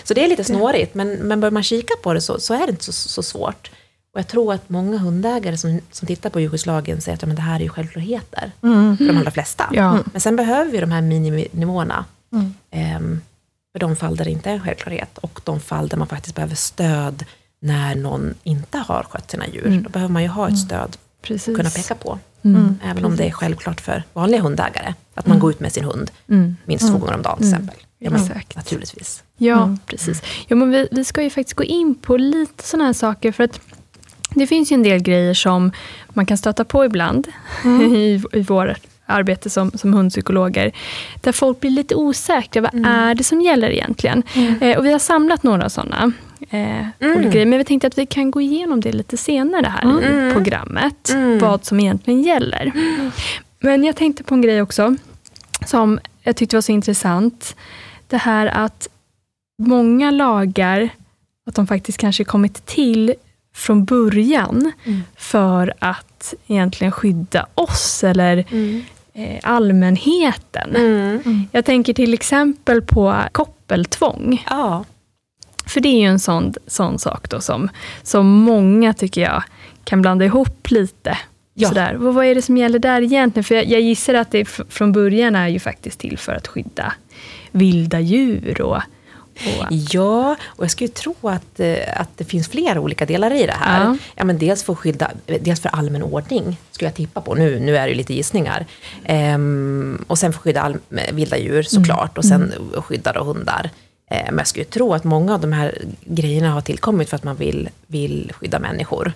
Så 0.05 0.15
det 0.15 0.25
är 0.25 0.29
lite 0.29 0.45
snårigt, 0.45 0.95
men, 0.95 1.09
men 1.13 1.41
bör 1.41 1.51
man 1.51 1.63
kika 1.63 1.95
på 2.03 2.15
det 2.15 2.21
så, 2.21 2.41
så 2.41 2.55
är 2.55 2.67
det 2.67 2.71
inte 2.71 2.85
så, 2.85 2.93
så 2.93 3.23
svårt. 3.23 3.71
Och 4.13 4.19
jag 4.19 4.29
tror 4.29 4.55
att 4.55 4.69
många 4.69 4.99
hundägare 4.99 5.57
som, 5.57 5.81
som 5.91 6.07
tittar 6.07 6.31
på 6.31 6.41
djurskyddslagen 6.41 7.01
säger 7.01 7.17
att 7.17 7.23
ja, 7.23 7.27
men 7.27 7.37
det 7.37 7.43
här 7.43 7.57
är 7.57 7.65
ju 7.65 7.69
självklarheter. 7.69 8.53
Mm. 8.63 8.97
För 8.97 9.05
de 9.05 9.17
allra 9.17 9.31
flesta. 9.31 9.71
Ja. 9.73 9.99
Men 10.13 10.21
sen 10.21 10.37
behöver 10.37 10.71
vi 10.73 10.81
de 10.81 10.93
här 10.93 11.03
miniminivåerna. 11.03 12.05
Mm. 12.33 12.55
ehm, 12.71 13.21
för 13.73 13.79
de 13.79 13.97
fall 13.97 14.17
där 14.17 14.25
det 14.25 14.31
inte 14.31 14.51
är 14.51 14.55
en 14.55 14.61
självklarhet. 14.61 15.19
Och 15.19 15.41
de 15.45 15.61
fall 15.61 15.89
där 15.89 15.97
man 15.97 16.07
faktiskt 16.07 16.37
behöver 16.37 16.55
stöd 16.55 17.25
när 17.61 17.95
någon 17.95 18.35
inte 18.43 18.79
har 18.79 19.03
skött 19.11 19.31
sina 19.31 19.49
djur. 19.49 19.67
Mm. 19.67 19.83
Då 19.83 19.91
behöver 19.91 20.13
man 20.13 20.23
ju 20.23 20.29
ha 20.29 20.49
ett 20.49 20.59
stöd 20.59 20.97
Precis. 21.23 21.49
att 21.49 21.57
kunna 21.57 21.71
peka 21.71 21.95
på. 21.95 22.19
Mm. 22.45 22.79
Även 22.85 23.05
om 23.05 23.17
det 23.17 23.25
är 23.25 23.31
självklart 23.31 23.81
för 23.81 24.03
vanliga 24.13 24.41
hundägare. 24.41 24.95
Att 25.15 25.27
man 25.27 25.39
går 25.39 25.51
ut 25.51 25.61
med 25.61 25.73
sin 25.73 25.85
hund 25.85 26.11
Mm. 26.29 26.57
minst 26.65 26.89
två 26.89 26.99
gånger 26.99 27.15
om 27.15 27.23
dagen 27.23 27.37
till 27.39 27.47
Mm. 27.47 27.55
exempel. 27.63 27.77
Ja, 27.99 28.11
men, 28.11 28.21
Exakt. 28.23 28.57
Naturligtvis. 28.57 29.23
Ja, 29.37 29.63
Mm. 29.63 29.79
precis. 29.87 30.23
Ja, 30.49 30.57
men 30.57 30.71
vi, 30.71 30.89
vi 30.91 31.05
ska 31.05 31.23
ju 31.23 31.31
faktiskt 31.31 31.55
gå 31.57 31.65
in 31.65 31.95
på 31.95 32.17
lite 32.17 32.65
sådana 32.65 32.85
här 32.87 32.93
saker. 32.93 33.33
För 33.33 33.45
att 33.45 33.61
det 34.35 34.47
finns 34.47 34.73
ju 34.73 34.75
en 34.75 34.83
del 34.83 34.99
grejer 35.03 35.35
som 35.35 35.73
man 36.09 36.27
kan 36.27 36.39
stöta 36.39 36.65
på 36.65 36.85
ibland 36.85 37.29
i, 37.95 38.23
i 38.33 38.43
vårt 38.43 38.81
arbete 39.07 39.51
som, 39.51 39.71
som 39.75 39.93
hundpsykologer. 39.93 40.73
Där 41.21 41.33
folk 41.33 41.61
blir 41.61 41.71
lite 41.71 41.95
osäkra. 41.95 42.63
Vad 42.63 42.87
är 42.87 43.15
det 43.15 43.25
som 43.25 43.41
gäller 43.41 43.71
egentligen? 43.71 44.23
Eh, 44.61 44.79
och 44.79 44.85
vi 44.87 44.93
har 44.93 44.99
samlat 44.99 45.43
några 45.43 45.69
sådana 45.69 46.13
eh, 46.51 46.87
olika 47.01 47.31
grejer. 47.31 47.47
Men 47.47 47.59
vi 47.59 47.65
tänkte 47.65 47.87
att 47.87 47.99
vi 47.99 48.07
kan 48.07 48.31
gå 48.31 48.41
igenom 48.41 48.81
det 48.81 48.93
lite 48.93 49.17
senare 49.17 49.67
här 49.67 50.29
i 50.31 50.33
programmet. 50.33 51.15
Vad 51.41 51.65
som 51.65 51.81
egentligen 51.81 52.23
gäller. 52.23 52.73
Men 53.61 53.85
jag 53.85 53.97
tänkte 53.97 54.25
på 54.25 54.35
en 54.35 54.43
grej 54.43 54.63
också. 54.63 54.97
Som 55.67 56.01
jag 56.23 56.37
tyckte 56.37 56.57
var 56.57 56.61
så 56.61 56.73
intressant. 56.73 57.57
Det 58.07 58.17
här 58.17 58.47
att 58.47 58.89
många 59.63 60.11
lagar, 60.11 60.89
att 61.47 61.55
de 61.55 61.67
faktiskt 61.67 61.99
kanske 61.99 62.25
kommit 62.25 62.67
till 62.67 63.15
från 63.55 63.85
början 63.85 64.73
för 65.17 65.75
att 65.79 66.35
egentligen 66.47 66.93
skydda 66.93 67.47
oss 67.55 68.05
eller 68.05 68.39
eh, 69.13 69.39
allmänheten. 69.43 70.77
Jag 71.53 71.65
tänker 71.65 71.93
till 71.93 72.15
exempel 72.15 72.83
på 72.83 73.15
koppeltvång. 73.33 74.45
Ja. 74.51 74.85
För 75.67 75.81
det 75.81 75.89
är 75.89 76.01
ju 76.01 76.07
en 76.07 76.19
sån, 76.19 76.55
sån 76.67 76.99
sak 76.99 77.29
då 77.31 77.41
som, 77.41 77.69
som 78.03 78.27
många, 78.27 78.95
tycker 78.95 79.21
jag, 79.21 79.43
kan 79.85 80.03
blanda 80.03 80.25
ihop 80.25 80.71
lite. 80.71 81.19
Ja. 81.55 81.69
Sådär. 81.69 81.95
Vad, 81.95 82.15
vad 82.15 82.25
är 82.25 82.35
det 82.35 82.43
som 82.43 82.57
gäller 82.57 82.79
där 82.79 83.03
egentligen? 83.03 83.45
För 83.45 83.55
jag, 83.55 83.65
jag 83.67 83.81
gissar 83.81 84.15
att 84.15 84.31
det 84.31 84.43
fr- 84.45 84.65
från 84.69 84.93
början 84.93 85.37
är 85.37 85.49
ju 85.49 85.61
faktiskt 85.61 86.01
till 86.01 86.19
för 86.19 86.33
att 86.33 86.47
skydda 86.49 86.93
vilda 87.51 88.01
djur. 88.01 88.61
Och, 88.63 88.77
och, 88.77 89.67
Ja, 89.71 90.37
och 90.47 90.65
jag 90.65 90.71
skulle 90.71 90.89
tro 90.89 91.15
att, 91.23 91.61
eh, 91.61 92.01
att 92.01 92.09
det 92.19 92.25
finns 92.25 92.49
flera 92.49 92.81
olika 92.81 93.07
delar 93.07 93.31
i 93.35 93.47
det 93.47 93.57
här. 93.61 93.85
Ja. 93.85 93.97
Ja. 94.17 94.25
men 94.25 94.39
dels, 94.39 94.63
för 94.65 94.75
skydda, 94.75 95.11
dels 95.41 95.61
för 95.61 95.69
allmän 95.69 96.03
ordning, 96.03 96.57
skulle 96.71 96.89
jag 96.89 96.95
tippa 96.95 97.21
på. 97.21 97.35
Nu, 97.35 97.61
nu 97.61 97.77
är 97.77 97.83
det 97.83 97.89
ju 97.89 97.95
lite 97.95 98.15
gissningar. 98.15 98.67
Ehm, 99.05 100.05
och 100.07 100.19
sen 100.19 100.33
för 100.33 100.39
att 100.39 100.43
skydda 100.43 100.61
all, 100.63 100.77
vilda 101.13 101.39
djur 101.39 101.63
såklart, 101.63 102.19
och 102.19 102.25
sen 102.25 102.53
skydda 102.75 103.13
då 103.13 103.23
hundar. 103.25 103.71
Ehm, 104.13 104.25
men 104.27 104.39
jag 104.39 104.47
skulle 104.47 104.65
tro 104.65 104.95
att 104.95 105.05
många 105.05 105.35
av 105.35 105.41
de 105.41 105.53
här 105.53 105.79
grejerna 106.05 106.51
har 106.51 106.61
tillkommit 106.61 107.09
för 107.09 107.17
att 107.17 107.25
man 107.25 107.37
vill, 107.37 107.69
vill 107.87 108.33
skydda 108.35 108.59
människor. 108.59 109.13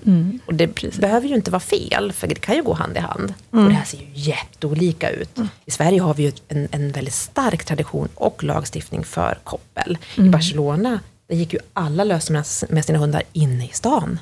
Och 0.46 0.54
det 0.54 0.98
behöver 1.00 1.28
ju 1.28 1.34
inte 1.34 1.50
vara 1.50 1.60
fel, 1.60 2.12
för 2.12 2.26
det 2.26 2.34
kan 2.34 2.54
ju 2.56 2.62
gå 2.62 2.72
hand 2.74 2.96
i 2.96 3.00
hand. 3.00 3.34
Och 3.50 3.56
det 3.68 3.74
här 3.74 3.84
ser 3.84 3.98
ju 3.98 4.06
jätteolika 4.12 5.10
ut. 5.10 5.38
I 5.64 5.70
Sverige 5.70 6.00
har 6.00 6.14
vi 6.14 6.22
ju 6.22 6.32
en, 6.48 6.68
en 6.70 6.92
väldigt 6.92 7.14
stark 7.14 7.64
tradition 7.64 8.08
och 8.14 8.44
lagstiftning 8.44 9.04
för 9.04 9.38
koppel. 9.44 9.98
I 10.16 10.20
Barcelona, 10.28 11.00
där 11.28 11.36
gick 11.36 11.52
ju 11.52 11.58
alla 11.72 12.04
lösa 12.04 12.32
med, 12.68 12.84
sina 12.84 12.98
hundar 12.98 13.22
inne 13.32 13.64
i 13.64 13.70
stan. 13.72 14.18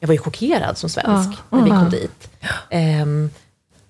Jag 0.00 0.08
var 0.08 0.14
ju 0.14 0.18
chockerad 0.18 0.78
som 0.78 0.90
svensk 0.90 1.30
när 1.50 1.64
vi 1.64 1.70
kom 1.70 1.90
dit. 1.90 2.28
Ehm, 2.70 3.30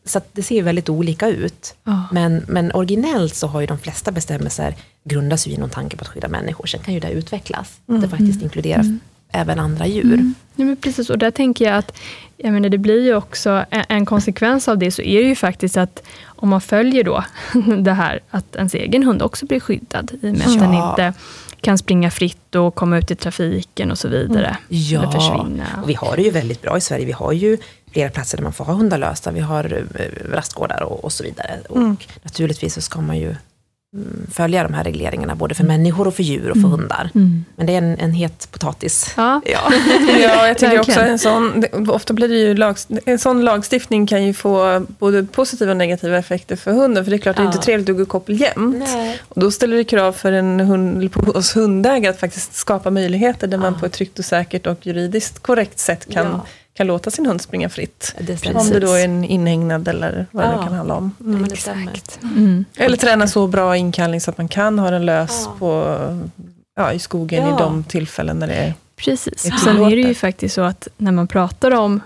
så 0.05 0.21
det 0.33 0.43
ser 0.43 0.63
väldigt 0.63 0.89
olika 0.89 1.29
ut. 1.29 1.75
Ja. 1.85 2.03
Men, 2.13 2.45
men 2.49 2.73
originellt 2.73 3.35
så 3.35 3.47
har 3.47 3.61
ju 3.61 3.67
de 3.67 3.79
flesta 3.79 4.13
bestämmelser 4.13 4.75
grundas 5.05 5.47
ju 5.47 5.51
i 5.53 5.57
någon 5.57 5.71
tanke 5.71 5.97
på 5.97 6.03
att 6.03 6.09
skydda 6.09 6.29
människor. 6.29 6.67
Sen 6.67 6.81
kan 6.81 6.95
ju 6.95 7.01
det 7.01 7.11
utvecklas. 7.11 7.81
Det 7.87 8.09
faktiskt 8.09 8.43
inkluderar 8.43 8.99
även 9.33 9.59
andra 9.61 9.87
djur. 9.87 10.33
Ja, 10.57 10.65
men 10.65 10.77
precis, 10.77 11.11
och 11.11 11.19
där 11.19 11.31
tänker 11.31 11.65
jag 11.65 11.75
att 11.77 11.97
jag 12.37 12.53
menar, 12.53 12.69
det 12.69 12.79
blir 12.79 13.05
ju 13.05 13.15
också 13.15 13.65
en, 13.71 13.85
en 13.89 14.07
konsekvens 14.07 14.69
av 14.69 14.79
det, 14.79 14.91
så 14.91 15.03
är 15.03 15.23
det 15.23 15.29
ju 15.29 15.35
faktiskt 15.35 15.77
att 15.77 16.03
om 16.25 16.49
man 16.49 16.61
följer 16.61 17.05
då 17.05 17.25
det 17.83 17.93
här 17.93 18.21
att 18.31 18.57
ens 18.57 18.75
egen 18.75 19.03
hund 19.03 19.23
också 19.23 19.47
blir 19.47 19.61
skyddad, 19.61 20.11
i 20.23 20.31
och 20.31 20.37
med 20.39 20.47
att 20.47 20.59
den 20.59 20.73
Ja. 20.73 20.91
inte 20.91 21.13
kan 21.61 21.79
springa 21.79 22.11
fritt 22.11 22.55
och 22.55 22.75
komma 22.75 22.99
ut 22.99 23.11
i 23.11 23.15
trafiken 23.17 23.91
och 23.91 23.99
så 23.99 24.09
vidare. 24.09 24.57
Ja, 24.69 25.03
Eller 25.03 25.13
försvinna. 25.13 25.65
och 25.83 25.89
vi 25.91 25.95
har 25.95 26.17
det 26.17 26.23
ju 26.23 26.31
väldigt 26.31 26.63
bra 26.63 26.77
i 26.77 26.81
Sverige. 26.81 27.07
Vi 27.07 27.13
har 27.13 27.33
ju 27.33 27.59
flera 27.95 28.11
platser 28.11 28.37
där 28.37 28.43
man 28.45 28.53
får 28.53 28.65
ha 28.65 28.75
hundar 28.75 28.99
lösta. 28.99 29.31
Vi 29.31 29.41
har 29.41 29.65
eh, 29.95 30.33
rastgårdar 30.33 30.83
och, 30.83 31.05
och 31.05 31.13
så 31.13 31.25
vidare. 31.25 31.59
Och 31.69 31.79
naturligtvis 32.23 32.75
så 32.75 32.81
ska 32.81 33.01
man 33.01 33.19
ju 33.19 33.29
mm, 33.95 34.27
följa 34.33 34.63
de 34.63 34.75
här 34.75 34.85
regleringarna, 34.85 35.35
både 35.35 35.55
för 35.55 35.65
människor 35.65 36.07
och 36.07 36.15
för 36.15 36.23
djur 36.23 36.51
och 36.51 36.57
för 36.57 36.69
hundar. 36.69 37.11
Men 37.57 37.67
det 37.67 37.73
är 37.75 37.79
en, 37.79 37.99
en 37.99 38.13
het 38.13 38.49
potatis. 38.51 39.13
Ja. 39.17 39.41
Ja. 39.47 39.73
Ja, 40.23 40.47
jag 40.47 40.59
tänker 40.59 40.81
också 40.81 41.01
en 41.01 41.19
sån, 41.19 41.65
ofta 41.89 42.15
blir 42.15 42.29
det 42.29 42.35
ju 42.35 42.55
lag, 42.55 42.77
en 43.07 43.19
sån 43.19 43.45
lagstiftning 43.45 44.07
kan 44.07 44.25
ju 44.25 44.35
få 44.35 44.87
både 44.99 45.25
positiva 45.25 45.71
och 45.71 45.77
negativa 45.77 46.19
effekter 46.19 46.57
för 46.57 46.73
hunden. 46.73 47.05
För 47.05 47.11
det 47.11 47.17
är 47.17 47.19
klart, 47.19 47.37
det 47.37 47.43
är 47.43 47.47
inte 47.47 47.59
Ja. 47.59 47.63
trevligt 47.63 47.89
att 47.89 47.97
gå 47.97 48.05
koppel 48.07 48.41
jämt. 48.41 48.77
Nej. 48.79 49.21
Och 49.29 49.41
då 49.41 49.51
ställer 49.51 49.77
det 49.77 49.85
krav 49.85 50.13
för 50.13 50.33
en 50.33 50.61
hund, 50.61 51.13
på 51.13 51.21
oss 51.31 51.57
hundägare 51.57 52.11
att 52.15 52.21
faktiskt 52.21 52.55
skapa 52.55 52.91
möjligheter 52.91 53.47
där 53.47 53.59
man 53.59 53.73
Ja. 53.73 53.79
på 53.81 53.87
ett 53.87 53.93
tryggt 53.93 54.19
och 54.19 54.25
säkert 54.25 54.67
och 54.67 54.87
juridiskt 54.87 55.39
korrekt 55.43 55.79
sätt 55.79 56.07
kan, 56.13 56.27
Ja. 56.27 56.47
Kan 56.75 56.87
låta 56.87 57.11
sin 57.11 57.27
hund 57.27 57.41
springa 57.41 57.69
fritt. 57.69 58.15
Det. 58.21 58.47
Om 58.55 58.71
det 58.71 58.81
då 58.81 58.93
är 58.93 59.05
en 59.05 59.25
inhägnad 59.25 59.89
eller 59.89 60.27
vad 60.31 60.45
det 60.45 60.51
Ja. 60.51 60.57
nu 60.61 60.63
kan 60.67 60.73
handla 60.77 60.95
om. 60.95 61.11
Ja, 61.19 61.25
det 61.49 61.53
Exakt. 61.55 62.19
Mm. 62.23 62.65
Eller 62.77 62.97
träna 62.97 63.27
så 63.27 63.47
bra 63.47 63.77
inkallning 63.77 64.21
så 64.21 64.31
att 64.31 64.39
man 64.39 64.49
kan 64.49 64.79
ha 64.79 64.91
den 64.91 65.07
lös 65.07 65.43
Ja. 65.47 65.53
på, 65.59 65.99
ja, 66.77 66.93
i 66.93 66.99
skogen 66.99 67.43
Ja. 67.49 67.55
i 67.57 67.59
de 67.59 67.85
tillfällen 67.85 68.39
när 68.39 68.47
det 68.47 68.55
är... 68.55 68.75
Precis. 68.97 69.43
Det 69.43 69.49
är 69.49 69.57
Sen 69.57 69.83
är 69.83 69.91
det 69.91 70.03
ju 70.03 70.15
faktiskt 70.15 70.55
så 70.55 70.61
att 70.63 70.89
när 70.97 71.13
man 71.13 71.29
pratar 71.29 71.71
om, 71.71 72.01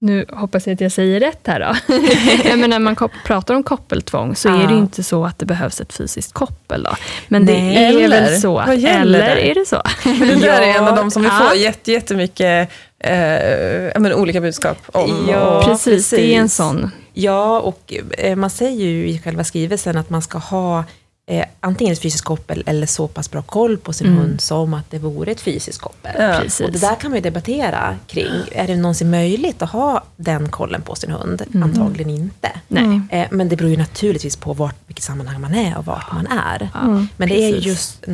nu 0.00 0.26
hoppas 0.32 0.66
jag 0.66 0.74
att 0.74 0.80
jag 0.80 0.92
säger 0.92 1.20
rätt 1.20 1.46
här 1.46 1.60
då, 1.60 1.96
men 2.56 2.70
när 2.70 2.78
man 2.78 2.96
pratar 3.26 3.54
om 3.54 3.62
koppeltvång 3.62 4.36
så 4.36 4.48
är 4.48 4.52
det 4.52 4.58
ju 4.62 4.70
Ja. 4.70 4.76
inte 4.78 5.02
så 5.02 5.24
att 5.24 5.38
det 5.38 5.46
behövs 5.46 5.80
ett 5.80 5.92
fysiskt 5.92 6.32
koppel. 6.32 6.82
Då. 6.82 6.96
Men 7.28 7.42
Nej. 7.44 7.54
det 7.74 7.84
är 7.84 8.04
Eller? 8.04 8.08
väl 8.22 8.40
så. 8.40 8.60
Eller 8.60 9.18
det? 9.36 9.50
är 9.50 9.54
det 9.54 9.66
så? 9.68 9.82
Det 10.04 10.34
där 10.34 10.60
är 10.62 10.78
en 10.78 10.88
av 10.88 10.96
de 11.02 11.10
som 11.10 11.22
vi 11.22 11.28
Ja. 11.28 11.46
får 11.48 11.56
jätte, 11.56 11.92
jättemycket 11.92 12.70
eh, 12.98 14.00
men 14.00 14.12
olika 14.14 14.40
budskap 14.40 14.78
om. 14.86 15.26
Ja. 15.30 15.58
och, 15.58 15.64
precis, 15.64 16.10
det 16.10 16.34
är 16.34 16.38
en 16.40 16.48
sån. 16.48 16.90
Ja, 17.12 17.60
och 17.60 17.94
eh, 18.18 18.36
man 18.36 18.50
säger 18.50 18.84
ju 18.86 19.08
i 19.08 19.18
själva 19.18 19.44
skrivelsen 19.44 19.96
att 19.98 20.10
man 20.10 20.22
ska 20.22 20.38
ha 20.38 20.84
eh, 21.28 21.44
antingen 21.60 21.92
ett 21.92 22.02
fysiskt 22.02 22.24
koppel 22.24 22.62
eller 22.66 22.86
så 22.86 23.08
pass 23.08 23.30
bra 23.30 23.42
koll 23.42 23.78
på 23.78 23.92
sin 23.92 24.06
Mm. 24.06 24.18
hund 24.18 24.40
som 24.40 24.74
att 24.74 24.90
det 24.90 24.98
vore 24.98 25.32
ett 25.32 25.40
fysiskt 25.40 25.80
koppel. 25.80 26.12
Ja. 26.18 26.38
Och 26.64 26.72
det 26.72 26.78
där 26.80 26.94
kan 26.94 27.10
man 27.10 27.16
ju 27.18 27.22
debattera 27.22 27.96
kring. 28.06 28.32
Är 28.52 28.66
det 28.66 28.76
någonsin 28.76 29.10
möjligt 29.10 29.62
att 29.62 29.70
ha 29.70 30.04
den 30.16 30.48
kollen 30.48 30.82
på 30.82 30.94
sin 30.94 31.10
hund? 31.10 31.42
Mm. 31.54 31.62
Antagligen 31.62 32.10
inte. 32.10 32.50
Nej. 32.68 33.00
Eh, 33.10 33.26
men 33.30 33.48
det 33.48 33.56
beror 33.56 33.70
ju 33.70 33.76
naturligtvis 33.76 34.36
på 34.36 34.52
vart, 34.52 34.76
vilket 34.86 35.04
sammanhang 35.04 35.40
man 35.40 35.54
är 35.54 35.78
och 35.78 35.84
vart 35.86 36.12
man 36.12 36.26
är. 36.26 36.68
Ja. 36.74 37.06
Men 37.16 37.28
det 37.28 37.34
är 37.44 37.56
just 37.56 38.04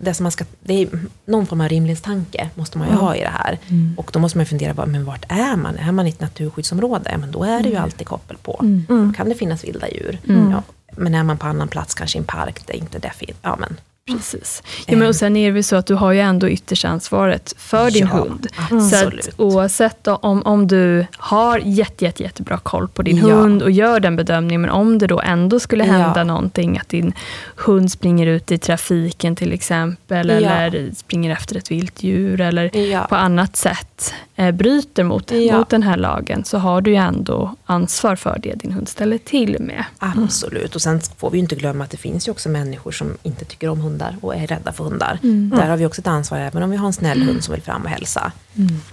det 0.00 0.14
som 0.14 0.24
man 0.24 0.32
ska, 0.32 0.44
det 0.60 0.82
är 0.82 0.88
någon 1.24 1.46
form 1.46 1.60
av 1.60 1.68
rimlighetstanke 1.68 2.50
måste 2.54 2.78
man 2.78 2.88
ju 2.88 2.94
ha 2.94 3.16
i 3.16 3.20
det 3.20 3.32
här. 3.32 3.58
Mm. 3.68 3.94
Och 3.98 4.10
då 4.12 4.18
måste 4.18 4.38
man 4.38 4.46
fundera, 4.46 4.74
på, 4.74 4.86
men 4.86 5.04
vart 5.04 5.24
är 5.28 5.56
man? 5.56 5.76
Är 5.76 5.92
man 5.92 6.06
i 6.06 6.08
ett 6.08 6.20
naturskyddsområde? 6.20 7.10
Ja, 7.12 7.18
men 7.18 7.32
då 7.32 7.44
är 7.44 7.62
det 7.62 7.68
ju 7.68 7.76
alltid 7.76 8.06
koppel 8.06 8.36
på. 8.42 8.58
Mm. 8.60 8.86
Mm. 8.88 9.14
kan 9.14 9.28
det 9.28 9.34
finnas 9.34 9.64
vilda 9.64 9.88
djur. 9.88 10.18
Mm. 10.28 10.50
Ja, 10.50 10.62
men 10.96 11.14
är 11.14 11.22
man 11.22 11.38
på 11.38 11.46
annan 11.46 11.68
plats, 11.68 11.94
kanske 11.94 12.18
i 12.18 12.20
en 12.20 12.24
park, 12.24 12.66
där 12.66 12.74
inte 12.74 12.98
det 12.98 13.12
finns. 13.16 13.38
Ja, 13.42 13.56
men, 13.60 13.76
Precis. 14.06 14.62
Ja, 14.86 14.96
men 14.96 15.08
och 15.08 15.16
sen 15.16 15.36
är 15.36 15.46
det 15.46 15.50
väl 15.52 15.64
så 15.64 15.76
att 15.76 15.86
du 15.86 15.94
har 15.94 16.12
ju 16.12 16.20
ändå 16.20 16.48
ytterst 16.48 16.84
ansvaret 16.84 17.54
för 17.58 17.90
din 17.90 18.06
Ja, 18.06 18.16
hund. 18.16 18.46
absolut. 18.70 19.24
Så 19.24 19.30
att 19.30 19.40
oavsett 19.40 20.08
om, 20.08 20.42
om 20.42 20.66
du 20.68 21.06
har 21.16 21.58
jätte, 21.64 22.04
jätte, 22.04 22.22
jättebra 22.22 22.58
koll 22.58 22.88
på 22.88 23.02
din 23.02 23.16
Ja. 23.16 23.24
hund 23.34 23.62
och 23.62 23.70
gör 23.70 24.00
den 24.00 24.16
bedömningen, 24.16 24.60
men 24.60 24.70
om 24.70 24.98
det 24.98 25.06
då 25.06 25.20
ändå 25.20 25.60
skulle 25.60 25.84
hända 25.84 26.12
Ja. 26.16 26.24
någonting, 26.24 26.78
att 26.78 26.88
din 26.88 27.12
hund 27.56 27.92
springer 27.92 28.26
ut 28.26 28.50
i 28.52 28.58
trafiken 28.58 29.36
till 29.36 29.52
exempel, 29.52 30.30
eller 30.30 30.90
springer 30.96 31.30
efter 31.32 31.56
ett 31.56 31.70
vilt 31.70 32.02
djur, 32.02 32.40
eller 32.40 33.06
på 33.08 33.14
annat 33.16 33.56
sätt 33.56 34.14
eh, 34.36 34.50
bryter 34.50 35.04
mot, 35.04 35.32
mot 35.52 35.68
den 35.68 35.82
här 35.82 35.96
lagen, 35.96 36.44
så 36.44 36.58
har 36.58 36.80
du 36.80 36.90
ju 36.90 36.96
ändå 36.96 37.54
ansvar 37.64 38.16
för 38.16 38.38
det 38.42 38.54
din 38.54 38.72
hund 38.72 38.88
ställer 38.88 39.18
till 39.18 39.56
med. 39.60 39.84
Absolut. 39.98 40.74
Och 40.74 40.82
sen 40.82 41.00
får 41.16 41.30
vi 41.30 41.36
ju 41.38 41.42
inte 41.42 41.54
glömma 41.54 41.84
att 41.84 41.90
det 41.90 41.96
finns 41.96 42.28
ju 42.28 42.32
också 42.32 42.48
människor 42.48 42.92
som 42.92 43.16
inte 43.22 43.44
tycker 43.44 43.68
om 43.68 43.80
hundar 43.92 44.16
och 44.20 44.34
är 44.34 44.46
rädda 44.46 44.72
för 44.72 44.84
hundar. 44.84 45.18
Mm. 45.22 45.50
Där 45.56 45.68
har 45.68 45.76
vi 45.76 45.86
också 45.86 46.00
ett 46.00 46.06
ansvar, 46.06 46.38
även 46.38 46.62
om 46.62 46.70
vi 46.70 46.76
har 46.76 46.86
en 46.86 46.92
snäll 46.92 47.22
hund 47.22 47.44
som 47.44 47.54
vill 47.54 47.62
fram 47.62 47.82
och 47.82 47.88
hälsa. 47.88 48.32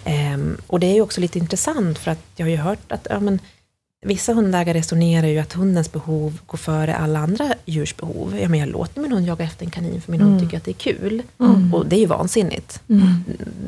Ehm, 0.05 0.57
och 0.67 0.79
det 0.79 0.87
är 0.87 0.93
ju 0.93 1.01
också 1.01 1.21
lite 1.21 1.39
intressant, 1.39 1.97
för 1.97 2.11
att 2.11 2.19
jag 2.35 2.45
har 2.45 2.51
ju 2.51 2.57
hört 2.57 2.91
att 2.91 3.07
ja, 3.09 3.19
men, 3.19 3.39
vissa 4.05 4.33
hundägare 4.33 4.77
resonerar 4.77 5.27
ju 5.27 5.39
att 5.39 5.53
hundens 5.53 5.91
behov 5.91 6.39
går 6.45 6.57
före 6.57 6.95
alla 6.95 7.19
andra 7.19 7.53
djurs 7.65 7.95
behov. 7.95 8.37
Ja, 8.41 8.49
men 8.49 8.59
jag 8.59 8.69
låter 8.69 9.01
min 9.01 9.11
hund 9.11 9.27
jaga 9.27 9.45
efter 9.45 9.65
en 9.65 9.71
kanin, 9.71 10.01
för 10.01 10.11
min 10.11 10.21
hund 10.21 10.41
tycker 10.41 10.57
att 10.57 10.65
det 10.65 10.71
är 10.71 10.73
kul. 10.73 11.23
Och 11.73 11.85
det 11.85 11.95
är 11.95 11.99
ju 11.99 12.05
vansinnigt. 12.05 12.81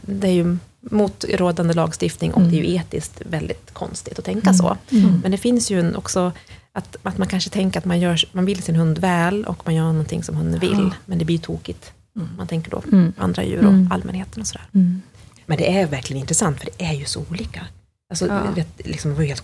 Det 0.06 0.28
är 0.28 0.32
ju 0.32 0.58
mot 0.80 1.26
rådande 1.30 1.74
lagstiftning 1.74 2.34
och 2.34 2.42
det 2.42 2.60
är 2.60 2.64
ju 2.64 2.76
etiskt 2.76 3.22
väldigt 3.30 3.74
konstigt 3.74 4.20
att 4.20 4.26
tänka 4.26 4.54
så. 4.54 4.78
Men 5.24 5.32
det 5.32 5.38
finns 5.38 5.72
ju 5.72 5.80
en 5.80 5.96
också 5.96 6.32
att, 6.74 6.96
att 7.04 7.18
man 7.18 7.28
kanske 7.28 7.50
tänker 7.50 7.80
att 7.80 7.86
man, 7.86 8.00
gör, 8.00 8.20
man 8.32 8.46
vill 8.46 8.64
sin 8.64 8.76
hund 8.76 8.98
väl 9.00 9.46
och 9.46 9.62
man 9.66 9.76
gör 9.76 9.84
någonting 9.84 10.24
som 10.24 10.36
hunden 10.36 10.60
vill, 10.60 10.92
men 11.06 11.18
det 11.18 11.26
blir 11.26 11.38
tokigt. 11.38 11.94
Man 12.38 12.48
tänker 12.48 12.72
då 12.72 12.84
Mm. 12.92 13.14
andra 13.18 13.44
djur 13.44 13.58
och 13.66 13.74
Mm. 13.74 13.92
allmänheten 13.92 14.42
och 14.42 14.48
sådär. 14.48 14.66
Mm. 14.74 15.02
Men 15.46 15.58
det 15.58 15.78
är 15.80 15.88
verkligen 15.88 16.20
intressant, 16.22 16.60
för 16.60 16.66
det 16.78 16.86
är 16.86 16.94
ju 16.94 17.06
så 17.06 17.24
olika. 17.30 17.68
Alltså, 18.10 18.28
Ja. 18.28 18.42
vet, 18.56 18.88
liksom, 18.88 19.12
det 19.12 19.18
var 19.18 19.24
helt 19.24 19.44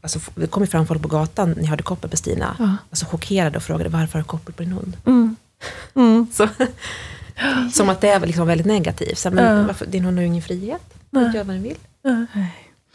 alltså, 0.00 0.20
det 0.34 0.46
kom 0.46 0.62
ju 0.62 0.66
fram 0.66 0.86
folk 0.86 1.02
på 1.02 1.08
gatan 1.08 1.50
när 1.50 1.62
jag 1.62 1.68
hade 1.68 1.82
koppel 1.82 2.10
på 2.10 2.16
Stina, 2.16 2.56
Ja. 2.58 2.76
alltså, 2.90 3.06
chockerade 3.06 3.56
och 3.56 3.62
frågade 3.62 3.90
varför 3.90 4.12
har 4.12 4.20
du 4.22 4.24
koppel 4.28 4.54
på 4.54 4.62
din 4.62 4.72
hund? 4.72 4.96
Mm. 5.06 5.36
Mm. 5.94 6.26
Så, 6.32 6.48
som 7.72 7.88
att 7.88 8.00
det 8.00 8.08
är 8.08 8.20
liksom 8.26 8.46
väldigt 8.46 8.66
negativt. 8.66 9.18
Så, 9.18 9.30
men 9.30 9.56
Ja. 9.58 9.66
varför, 9.66 9.86
din 9.86 10.04
hund 10.04 10.16
har 10.18 10.22
ju 10.22 10.26
ingen 10.28 10.42
frihet, 10.42 10.82
den 11.10 11.32
gör 11.32 11.44
vad 11.44 11.56
den 11.56 11.62
vill. 11.62 11.76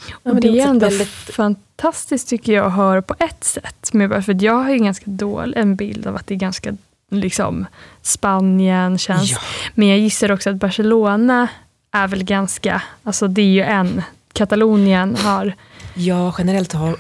Ja. 0.09 0.15
Och 0.23 0.33
men 0.33 0.41
det, 0.41 0.51
det 0.51 0.59
är 0.59 0.67
ändå 0.67 0.85
väldigt- 0.85 1.07
fantastiskt 1.07 2.27
tycker 2.29 2.53
jag 2.53 2.65
att 2.65 2.73
höra 2.73 3.01
på 3.01 3.15
ett 3.19 3.43
sätt. 3.43 3.89
För 4.25 4.43
jag 4.43 4.53
har 4.53 4.69
ju 4.71 4.77
ganska 4.77 5.05
dålig 5.11 5.57
en 5.57 5.75
bild 5.75 6.07
av 6.07 6.15
att 6.15 6.27
det 6.27 6.33
är 6.33 6.37
ganska 6.39 6.77
liksom 7.11 7.65
Spanien 8.01 8.97
känns. 8.97 9.31
Ja. 9.31 9.37
Men 9.73 9.87
jag 9.87 9.99
gissar 9.99 10.31
också 10.31 10.49
att 10.49 10.55
Barcelona 10.55 11.47
är 11.91 12.07
väl 12.07 12.23
ganska, 12.23 12.81
alltså 13.03 13.27
det 13.27 13.41
är 13.41 13.45
ju 13.45 13.61
en, 13.61 14.01
Katalonien 14.33 15.15
har, 15.15 15.53
Ja, 15.95 16.35
generellt 16.37 16.73
har, 16.73 16.95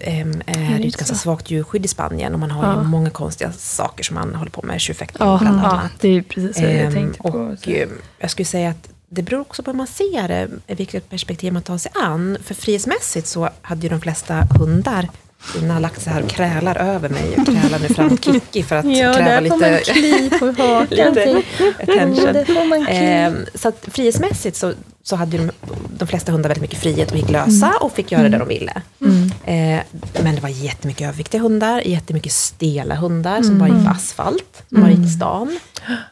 ehm, 0.00 0.42
är 0.46 0.78
det 0.78 0.88
ett 0.88 0.96
ganska 0.96 1.14
svagt 1.16 1.50
djurskydd 1.50 1.84
i 1.84 1.88
Spanien 1.88 2.32
och 2.34 2.40
man 2.40 2.50
har 2.50 2.64
Ja. 2.72 2.82
ju 2.82 2.88
många 2.88 3.10
konstiga 3.10 3.52
saker 3.52 4.04
som 4.04 4.14
man 4.14 4.34
håller 4.34 4.50
på 4.50 4.62
med, 4.62 4.80
tjurfäktning 4.80 5.28
ja, 5.28 5.38
bland 5.40 5.58
ja 5.60 5.66
annat. 5.66 5.92
det 6.00 6.08
är 6.08 6.22
precis 6.22 6.56
vad 6.62 6.70
jag 6.70 6.80
Ehm, 6.80 6.92
tänkte 6.94 7.22
på. 7.22 7.28
och 7.28 7.68
jag 8.18 8.30
skulle 8.30 8.46
säga 8.46 8.70
att 8.70 8.88
det 9.14 9.22
beror 9.22 9.40
också 9.40 9.62
på 9.62 9.70
hur 9.70 9.76
man 9.76 9.86
ser 9.86 10.28
det, 10.28 10.48
vilket 10.66 11.10
perspektiv 11.10 11.52
man 11.52 11.62
tar 11.62 11.78
sig 11.78 11.92
an. 11.94 12.38
För 12.44 12.54
frihetsmässigt 12.54 13.26
så 13.26 13.50
hade 13.62 13.82
ju 13.82 13.88
de 13.88 14.00
flesta 14.00 14.34
hundar 14.34 15.08
Stina 15.44 15.74
har 15.74 15.80
lagt 15.80 16.02
sig 16.02 16.12
här 16.12 16.22
och 16.22 16.30
krälar 16.30 16.76
över 16.76 17.08
mig 17.08 17.36
och 17.38 17.46
krälar 17.46 17.78
nu 17.78 17.88
fram 17.88 18.18
Kikki 18.18 18.62
för 18.62 18.76
att 18.76 18.84
Ja, 18.84 19.12
kräva 19.12 19.40
där 19.40 19.48
får 19.48 19.56
man 19.56 19.70
lite, 19.70 19.92
kli 19.92 20.30
på 20.38 20.46
hakan. 20.46 21.14
lite 21.14 21.42
attention. 21.82 22.86
Ehm, 22.88 23.36
så 23.54 23.68
att 23.68 23.88
frihetsmässigt 23.92 24.56
så, 24.56 24.72
så 25.02 25.16
hade 25.16 25.36
de, 25.38 25.50
de 25.98 26.08
flesta 26.08 26.32
hundar 26.32 26.48
väldigt 26.48 26.62
mycket 26.62 26.78
frihet 26.78 27.10
och 27.10 27.16
gick 27.16 27.30
lösa 27.30 27.72
och 27.80 27.92
fick 27.92 28.12
göra 28.12 28.28
det 28.28 28.38
de 28.38 28.48
ville. 28.48 28.82
Mm. 29.00 29.24
Eh, 29.44 29.82
men 30.22 30.34
det 30.34 30.40
var 30.40 30.48
jättemycket 30.48 31.08
överviktiga 31.08 31.40
hundar, 31.40 31.80
jättemycket 31.80 32.32
stela 32.32 32.94
hundar 32.94 33.42
som 33.42 33.58
bara 33.58 33.68
gick 33.68 33.84
på 33.84 33.90
asfalt, 33.90 34.62
som 34.68 34.80
bara 34.80 34.90
gick 34.90 35.06
i 35.06 35.10
stan. 35.10 35.58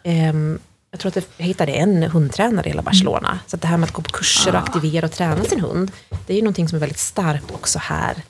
Ehm, 0.03 0.59
jag 0.91 1.01
tror 1.01 1.09
att 1.19 1.27
jag 1.37 1.47
hittade 1.47 1.73
en 1.73 2.03
hundtränare 2.03 2.67
i 2.67 2.71
hela 2.71 2.83
Barcelona. 2.83 3.39
Så 3.47 3.57
att 3.57 3.63
det 3.63 3.69
här 3.69 3.77
med 3.77 3.87
att 3.87 3.93
gå 3.93 4.03
på 4.03 4.11
kurser 4.11 4.53
och 4.55 4.59
aktivera 4.63 5.07
och 5.07 5.13
träna 5.13 5.45
sin 5.45 5.61
hund, 5.61 5.93
det 6.27 6.33
är 6.33 6.37
ju 6.37 6.43
någonting 6.43 6.69
som 6.69 6.77
är 6.77 6.81
väldigt 6.81 6.99
starkt 6.99 7.51
också 7.51 7.79
här 7.79 8.23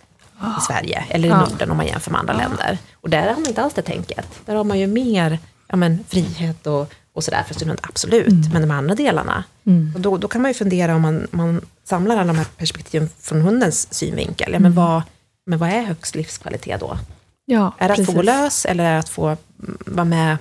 i 0.58 0.60
Sverige, 0.66 1.04
eller 1.08 1.28
i 1.28 1.30
Ja. 1.30 1.40
Norden 1.40 1.70
om 1.70 1.76
man 1.76 1.86
jämför 1.86 2.10
med 2.10 2.20
andra 2.20 2.34
länder. 2.34 2.78
Och 2.94 3.10
där 3.10 3.26
har 3.28 3.34
man 3.34 3.46
inte 3.46 3.62
alls 3.62 3.74
det 3.74 3.82
tänket. 3.82 4.26
Där 4.46 4.54
har 4.54 4.64
man 4.64 4.78
ju 4.78 4.86
mer 4.86 5.38
ja, 5.68 5.76
men, 5.76 6.04
frihet 6.08 6.66
och, 6.66 6.92
och 7.14 7.24
sådär 7.24 7.42
för 7.46 7.54
sin 7.54 7.68
hund, 7.68 7.80
absolut. 7.82 8.52
Men 8.52 8.62
de 8.62 8.70
andra 8.70 8.94
delarna, 8.94 9.44
Mm. 9.66 9.92
och 9.94 10.00
då, 10.00 10.16
då 10.16 10.28
kan 10.28 10.42
man 10.42 10.50
ju 10.50 10.54
fundera 10.54 10.94
om 10.94 11.02
man, 11.02 11.26
man 11.30 11.60
samlar 11.84 12.16
alla 12.16 12.24
de 12.32 12.36
här 12.36 12.46
perspektiven 12.56 13.08
från 13.20 13.40
hundens 13.40 13.94
synvinkel. 13.94 14.52
Ja, 14.52 14.58
men, 14.58 14.74
vad, 14.74 15.02
men 15.46 15.58
vad 15.58 15.68
är 15.68 15.82
högst 15.82 16.14
livskvalitet 16.14 16.80
då? 16.80 16.98
Ja, 17.44 17.74
Är 17.78 17.88
det 17.88 17.94
att 17.94 18.06
få 18.06 18.12
gå 18.12 18.22
lös 18.22 18.66
eller 18.66 18.84
är 18.84 18.92
det 18.92 18.98
att 18.98 19.08
få 19.08 19.26
mm, 19.26 19.78
vara 19.86 20.04
med 20.04 20.36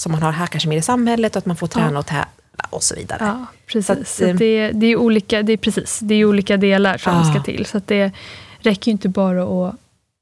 som 0.00 0.12
man 0.12 0.22
har 0.22 0.32
här 0.32 0.46
kanske 0.46 0.68
mer 0.68 0.76
i 0.78 0.82
samhället 0.82 1.36
och 1.36 1.38
att 1.38 1.46
man 1.46 1.56
får 1.56 1.66
träna 1.66 1.98
och 1.98 2.06
tävla 2.06 2.26
och 2.70 2.82
så 2.82 2.94
vidare. 2.94 3.18
Ja, 3.20 3.46
precis. 3.66 3.86
Så 3.86 4.24
att, 4.24 4.30
eh, 4.30 4.36
det, 4.36 4.70
det, 4.72 4.86
är 4.86 4.96
olika, 4.96 5.42
det, 5.42 5.52
är 5.52 5.56
precis, 5.56 5.98
det 5.98 6.14
är 6.14 6.24
olika 6.24 6.56
delar 6.56 6.98
som 6.98 7.14
Ja. 7.14 7.24
ska 7.24 7.42
till. 7.42 7.66
Så 7.66 7.80
det 7.86 8.12
räcker 8.58 8.88
ju 8.90 8.92
inte 8.92 9.08
bara 9.08 9.42
att 9.68 9.74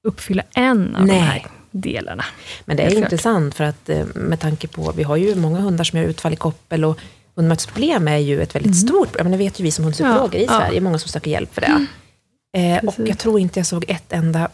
uppfylla 0.08 0.42
en 0.54 0.96
av 0.96 1.06
Nej. 1.06 1.16
de 1.18 1.24
här 1.24 1.46
delarna. 1.70 2.24
Men 2.64 2.76
det 2.76 2.82
är 2.82 2.96
intressant 2.96 3.54
för 3.54 3.64
att 3.64 3.88
eh, 3.88 4.04
med 4.14 4.40
tanke 4.40 4.68
på, 4.68 4.92
vi 4.96 5.02
har 5.02 5.16
ju 5.16 5.34
många 5.34 5.60
hundar 5.60 5.84
som 5.84 5.98
gör 5.98 6.06
utfall 6.06 6.32
i 6.32 6.36
koppel 6.36 6.84
och 6.84 6.98
hundmötesproblem 7.34 8.08
är 8.08 8.16
ju 8.16 8.42
ett 8.42 8.54
väldigt 8.54 8.76
stort 8.76 9.12
problem. 9.12 9.32
Det 9.32 9.38
vet 9.38 9.60
ju 9.60 9.64
vi 9.64 9.70
som 9.70 9.84
hundpsykologer 9.84 10.38
Ja, 10.38 10.44
i 10.44 10.46
ja. 10.46 10.58
Sverige, 10.58 10.80
många 10.80 10.98
som 10.98 11.08
söker 11.08 11.30
hjälp 11.30 11.54
för 11.54 11.60
det. 11.60 11.86
Eh, 12.58 12.84
och 12.84 12.94
jag 13.08 13.18
tror 13.18 13.40
inte 13.40 13.58
jag 13.60 13.66
såg 13.66 13.84
ett 13.88 14.12
enda 14.12 14.48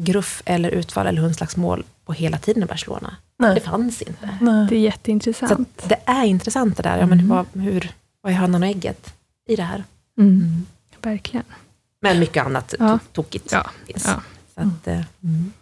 gruff 0.00 0.42
eller 0.44 0.70
utfall 0.70 1.06
eller 1.06 1.22
hundslagsmål 1.22 1.84
på 2.10 2.14
hela 2.14 2.38
tiden 2.38 2.62
i 2.62 2.66
Barcelona. 2.66 3.16
Nej. 3.38 3.54
Det 3.54 3.60
fanns 3.60 4.02
inte. 4.02 4.30
Nej. 4.40 4.66
Det 4.68 4.76
är 4.76 4.80
jätteintressant. 4.80 5.82
det 5.88 5.98
är 6.06 6.24
intressant 6.24 6.76
det 6.76 6.82
där. 6.82 6.98
Ja, 6.98 7.06
men 7.06 7.28
vad, 7.28 7.46
hur, 7.52 7.92
vad 8.20 8.32
är 8.32 8.36
hönan 8.36 8.62
och 8.62 8.68
ägget 8.68 9.14
i 9.48 9.56
det 9.56 9.62
här? 9.62 9.84
Mm. 10.18 10.66
Verkligen. 11.02 11.44
Men 12.00 12.18
mycket 12.18 12.46
annat 12.46 12.74
Ja. 12.78 12.84
to- 12.84 12.98
tokigt 13.12 13.52
Ja. 13.52 13.70
finns. 13.86 14.04
Ja. 14.06 14.20
Så 14.54 14.60
att, 14.60 14.86
eh, 14.88 15.02
mm. 15.24 15.52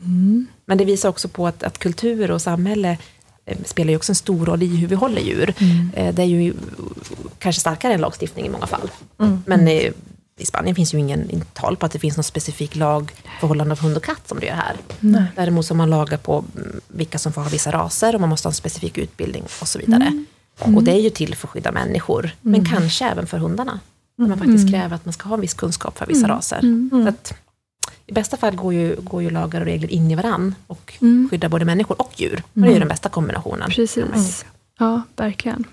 Mm. 0.00 0.46
Men 0.66 0.78
det 0.78 0.84
visar 0.84 1.08
också 1.08 1.28
på 1.28 1.46
att, 1.46 1.62
att 1.62 1.78
kultur 1.78 2.30
och 2.30 2.42
samhälle 2.42 2.98
eh, 3.44 3.58
spelar 3.64 3.90
ju 3.90 3.96
också 3.96 4.12
en 4.12 4.16
stor 4.16 4.46
roll 4.46 4.62
i 4.62 4.76
hur 4.76 4.88
vi 4.88 4.94
håller 4.94 5.20
djur. 5.22 5.54
Mm. 5.58 5.90
Eh, 5.94 6.14
Det 6.14 6.22
är 6.22 6.26
ju 6.26 6.54
kanske 7.38 7.60
starkare 7.60 7.94
än 7.94 8.00
lagstiftning 8.00 8.46
i 8.46 8.50
många 8.50 8.66
fall. 8.66 8.90
Mm. 9.18 9.42
Men 9.46 9.68
i 10.38 10.46
Spanien 10.46 10.74
finns 10.74 10.94
ju 10.94 10.98
ingen 10.98 11.30
ingen 11.30 11.46
tal 11.52 11.76
på 11.76 11.86
att 11.86 11.92
det 11.92 11.98
finns 11.98 12.16
någon 12.16 12.24
specifik 12.24 12.76
lag 12.76 13.12
förhållande 13.40 13.72
av 13.72 13.80
hund 13.80 13.96
och 13.96 14.04
katt 14.04 14.28
som 14.28 14.40
det 14.40 14.46
gör 14.46 14.54
här. 14.54 14.76
Nej. 15.00 15.24
Däremot 15.36 15.66
så 15.66 15.74
har 15.74 15.76
man 15.76 15.90
lagar 15.90 16.16
på 16.16 16.44
mm, 16.56 16.80
vilka 16.88 17.18
som 17.18 17.32
får 17.32 17.42
ha 17.42 17.48
vissa 17.48 17.72
raser 17.72 18.14
och 18.14 18.20
man 18.20 18.30
måste 18.30 18.48
ha 18.48 18.50
en 18.50 18.54
specifik 18.54 18.98
utbildning 18.98 19.42
och 19.60 19.68
så 19.68 19.78
vidare. 19.78 20.06
Mm. 20.60 20.76
Och 20.76 20.84
det 20.84 20.92
är 20.92 21.00
ju 21.00 21.10
till 21.10 21.34
för 21.34 21.48
att 21.48 21.52
skydda 21.52 21.72
människor, 21.72 22.30
men 22.40 22.64
kanske 22.64 23.04
även 23.04 23.26
för 23.26 23.38
hundarna. 23.38 23.80
Där 24.16 24.26
man 24.26 24.38
faktiskt 24.38 24.70
kräver 24.70 24.96
att 24.96 25.04
man 25.04 25.12
ska 25.12 25.28
ha 25.28 25.34
en 25.34 25.40
viss 25.40 25.54
kunskap 25.54 25.98
för 25.98 26.06
vissa 26.06 26.28
raser. 26.28 26.88
Så 26.90 27.08
att, 27.08 27.34
I 28.06 28.12
bästa 28.12 28.36
fall 28.36 28.56
går 28.56 28.74
ju, 28.74 28.96
går 28.96 29.22
ju 29.22 29.30
lagar 29.30 29.60
och 29.60 29.66
regler 29.66 29.92
in 29.92 30.10
i 30.10 30.14
varann 30.14 30.54
och 30.66 30.94
skyddar 31.30 31.48
både 31.48 31.64
människor 31.64 32.00
och 32.00 32.12
djur. 32.16 32.42
Och 32.54 32.60
det 32.60 32.68
är 32.68 32.72
ju 32.72 32.78
den 32.78 32.88
bästa 32.88 33.08
kombinationen. 33.08 33.70
Precis. 33.70 34.44
Ja, 34.78 35.02
verkligen. 35.16 35.64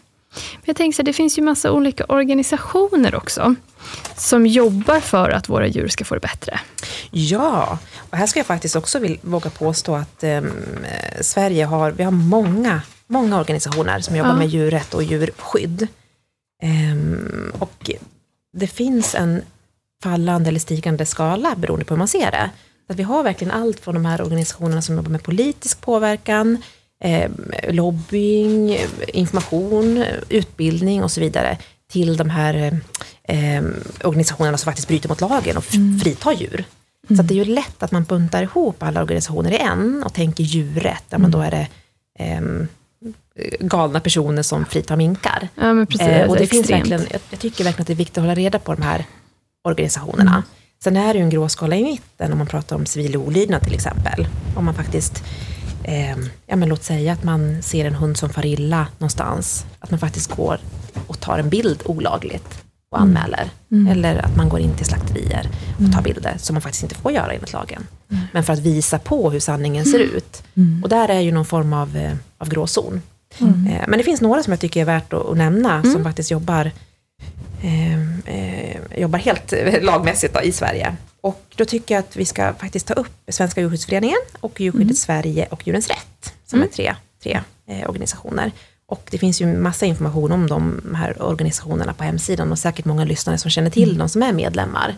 Jag 0.65 0.75
tänker 0.75 0.95
så 0.95 1.01
här, 1.01 1.05
det 1.05 1.13
finns 1.13 1.37
ju 1.37 1.41
massa 1.41 1.71
olika 1.71 2.05
organisationer 2.05 3.15
också 3.15 3.55
som 4.17 4.45
jobbar 4.45 4.99
för 4.99 5.29
att 5.29 5.49
våra 5.49 5.67
djur 5.67 5.87
ska 5.87 6.05
få 6.05 6.13
det 6.15 6.21
bättre. 6.21 6.59
Ja, 7.11 7.79
och 8.09 8.17
här 8.17 8.27
ska 8.27 8.39
jag 8.39 8.45
faktiskt 8.47 8.75
också 8.75 8.99
vill, 8.99 9.19
våga 9.21 9.49
påstå 9.49 9.95
att 9.95 10.23
eh, 10.23 10.41
Sverige 11.21 11.65
har, 11.65 11.91
vi 11.91 12.03
har 12.03 12.11
många, 12.11 12.81
många 13.07 13.39
organisationer 13.39 13.99
som 13.99 14.15
jobbar 14.15 14.31
Ja. 14.31 14.37
med 14.37 14.47
djurrätt 14.47 14.93
och 14.93 15.03
djurskydd. 15.03 15.87
Ehm, 16.63 17.51
och 17.59 17.89
det 18.57 18.67
finns 18.67 19.15
en 19.15 19.41
fallande 20.03 20.49
eller 20.49 20.59
stigande 20.59 21.05
skala 21.05 21.55
beroende 21.55 21.85
på 21.85 21.93
hur 21.93 21.99
man 21.99 22.07
ser 22.07 22.31
det. 22.31 22.49
Att 22.89 22.95
vi 22.95 23.03
har 23.03 23.23
verkligen 23.23 23.51
allt 23.51 23.79
från 23.79 23.93
de 23.95 24.05
här 24.05 24.21
organisationerna 24.21 24.81
som 24.81 24.95
jobbar 24.95 25.11
med 25.11 25.23
politisk 25.23 25.81
påverkan, 25.81 26.61
eh, 27.03 27.29
lobbying, 27.69 28.77
information, 29.07 30.03
utbildning 30.29 31.03
och 31.03 31.11
så 31.11 31.19
vidare, 31.21 31.57
till 31.91 32.17
de 32.17 32.29
här 32.29 32.79
eh, 33.23 33.63
organisationerna 34.03 34.57
som 34.57 34.65
faktiskt 34.65 34.87
bryter 34.87 35.09
mot 35.09 35.21
lagen 35.21 35.57
och 35.57 35.63
f- 35.69 36.01
fritar 36.03 36.31
djur. 36.31 36.63
Så 37.15 37.21
att 37.21 37.27
det 37.27 37.33
är 37.33 37.45
ju 37.45 37.53
lätt 37.53 37.83
att 37.83 37.91
man 37.91 38.03
buntar 38.03 38.43
ihop 38.43 38.83
alla 38.83 39.01
organisationer 39.01 39.51
i 39.51 39.57
en 39.57 40.03
och 40.05 40.13
tänker 40.13 40.43
djurrätt, 40.43 41.03
där 41.09 41.17
man 41.17 41.31
då 41.31 41.39
är 41.39 41.51
det 41.51 41.67
ehm, 42.19 42.67
galna 43.59 43.99
personer 43.99 44.41
som 44.43 44.65
fritar 44.65 44.95
minkar. 44.95 45.47
Ja, 45.55 45.73
men 45.73 45.87
precis. 45.87 46.07
Eh, 46.07 46.29
och 46.29 46.35
det 46.37 46.47
finns 46.47 46.61
extremt. 46.61 46.81
verkligen, 46.91 47.07
jag, 47.11 47.21
jag 47.29 47.39
tycker 47.39 47.63
verkligen 47.63 47.81
att 47.81 47.87
det 47.87 47.93
är 47.93 47.95
viktigt 47.95 48.17
att 48.17 48.21
hålla 48.23 48.35
reda 48.35 48.59
på 48.59 48.73
de 48.75 48.81
här 48.81 49.05
organisationerna. 49.63 50.31
Mm. 50.31 50.43
Sen 50.83 50.97
är 50.97 51.13
det 51.13 51.17
ju 51.19 51.23
en 51.23 51.29
gråskala 51.29 51.75
i 51.75 51.83
mitten 51.83 52.31
om 52.31 52.37
man 52.37 52.47
pratar 52.47 52.75
om 52.75 52.85
civil 52.85 53.17
olydnad 53.17 53.61
till 53.61 53.73
exempel. 53.73 54.27
Om 54.55 54.65
man 54.65 54.73
faktiskt, 54.73 55.23
eh, 55.83 56.17
ja 56.45 56.55
men 56.55 56.69
låt 56.69 56.83
säga 56.83 57.13
att 57.13 57.23
man 57.23 57.61
ser 57.61 57.85
en 57.85 57.95
hund 57.95 58.17
som 58.17 58.29
far 58.29 58.45
illa 58.45 58.87
någonstans. 58.97 59.65
Att 59.79 59.91
man 59.91 59.99
faktiskt 59.99 60.35
går 60.35 60.57
och 61.07 61.19
tar 61.19 61.39
en 61.39 61.49
bild 61.49 61.81
olagligt 61.85 62.63
och 62.91 62.97
Mm. 63.01 63.07
anmäler. 63.17 63.49
Eller 63.91 64.25
att 64.25 64.35
man 64.35 64.49
går 64.49 64.59
in 64.59 64.73
till 64.75 64.85
slakterier 64.85 65.49
och 65.87 65.93
tar 65.93 66.01
bilder 66.01 66.35
som 66.37 66.53
man 66.53 66.61
faktiskt 66.61 66.83
inte 66.83 66.95
får 66.95 67.11
göra 67.11 67.31
enligt 67.33 67.53
lagen. 67.53 67.87
Mm. 68.11 68.23
Men 68.33 68.43
för 68.43 68.53
att 68.53 68.59
visa 68.59 68.99
på 68.99 69.29
hur 69.31 69.39
sanningen 69.39 69.85
ser 69.85 69.99
ut. 69.99 70.43
Och 70.83 70.89
där 70.89 71.09
är 71.09 71.19
ju 71.19 71.31
någon 71.31 71.45
form 71.45 71.73
av, 71.73 71.97
eh, 71.97 72.13
av 72.37 72.49
gråzon. 72.49 73.01
Mm. 73.39 73.67
Eh, 73.67 73.81
Men 73.87 73.97
det 73.97 74.03
finns 74.03 74.21
några 74.21 74.43
som 74.43 74.51
jag 74.53 74.59
tycker 74.59 74.81
är 74.81 74.85
värt 74.85 75.13
att, 75.13 75.25
att 75.29 75.37
nämna, 75.37 75.83
som 75.83 76.03
faktiskt 76.03 76.31
jobbar, 76.31 76.71
eh, 77.62 78.17
eh, 78.25 78.77
jobbar 78.97 79.19
helt 79.19 79.53
lagmässigt 79.81 80.33
då, 80.33 80.41
i 80.41 80.51
Sverige. 80.51 80.95
Och 81.21 81.43
då 81.55 81.65
tycker 81.65 81.95
jag 81.95 81.99
att 81.99 82.15
vi 82.15 82.25
ska 82.25 82.53
faktiskt 82.53 82.88
ta 82.88 82.93
upp 82.93 83.12
Svenska 83.27 83.62
djurskyddsföreningen 83.62 84.17
och 84.39 84.62
Djurskyddet 84.62 84.97
Sverige 84.97 85.47
och 85.51 85.67
Djurens 85.67 85.88
Rätt, 85.88 86.33
som 86.45 86.62
är 86.62 86.67
tre, 86.67 86.95
tre 87.23 87.39
eh, 87.67 87.89
organisationer. 87.89 88.51
Och 88.86 89.07
det 89.12 89.17
finns 89.17 89.41
ju 89.41 89.57
massa 89.57 89.86
information 89.86 90.31
om 90.31 90.47
de 90.47 90.81
här 90.95 91.21
organisationerna 91.21 91.93
på 91.93 92.03
hemsidan 92.03 92.51
och 92.51 92.59
säkert 92.59 92.86
många 92.86 93.05
lyssnare 93.05 93.38
som 93.38 93.51
känner 93.51 93.69
till 93.69 93.97
dem 93.97 94.09
som 94.09 94.23
är 94.23 94.33
medlemmar. 94.33 94.95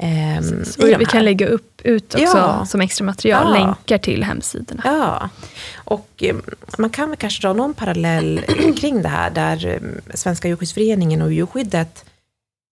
De 0.00 0.86
vi 0.86 0.92
här. 0.94 1.04
kan 1.04 1.24
lägga 1.24 1.46
upp 1.46 1.80
ut 1.84 2.14
också 2.14 2.36
Ja. 2.36 2.66
som 2.66 2.80
extra 2.80 3.04
material, 3.04 3.42
Ja. 3.46 3.58
länkar 3.66 3.98
till 3.98 4.24
hemsidorna. 4.24 4.82
Ja, 4.84 5.28
och 5.74 6.08
eh, 6.22 6.36
man 6.78 6.90
kan 6.90 7.08
väl 7.08 7.16
kanske 7.16 7.42
dra 7.46 7.52
någon 7.52 7.74
parallell 7.74 8.40
kring 8.80 9.02
det 9.02 9.08
här, 9.08 9.30
där 9.30 9.66
eh, 9.66 9.80
Svenska 10.14 10.48
djurskyddsföreningen 10.48 11.22
och 11.22 11.32
djurskyddet 11.32 12.04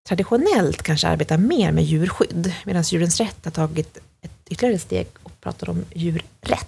traditionellt 0.07 0.83
kanske 0.83 1.07
arbetar 1.07 1.37
mer 1.37 1.71
med 1.71 1.83
djurskydd, 1.83 2.53
medan 2.63 2.83
Djurens 2.83 3.19
Rätt 3.19 3.37
har 3.45 3.51
tagit 3.51 3.97
ett 4.21 4.31
ytterligare 4.49 4.79
steg 4.79 5.07
och 5.23 5.41
pratar 5.41 5.69
om 5.69 5.85
djurrätt. 5.93 6.67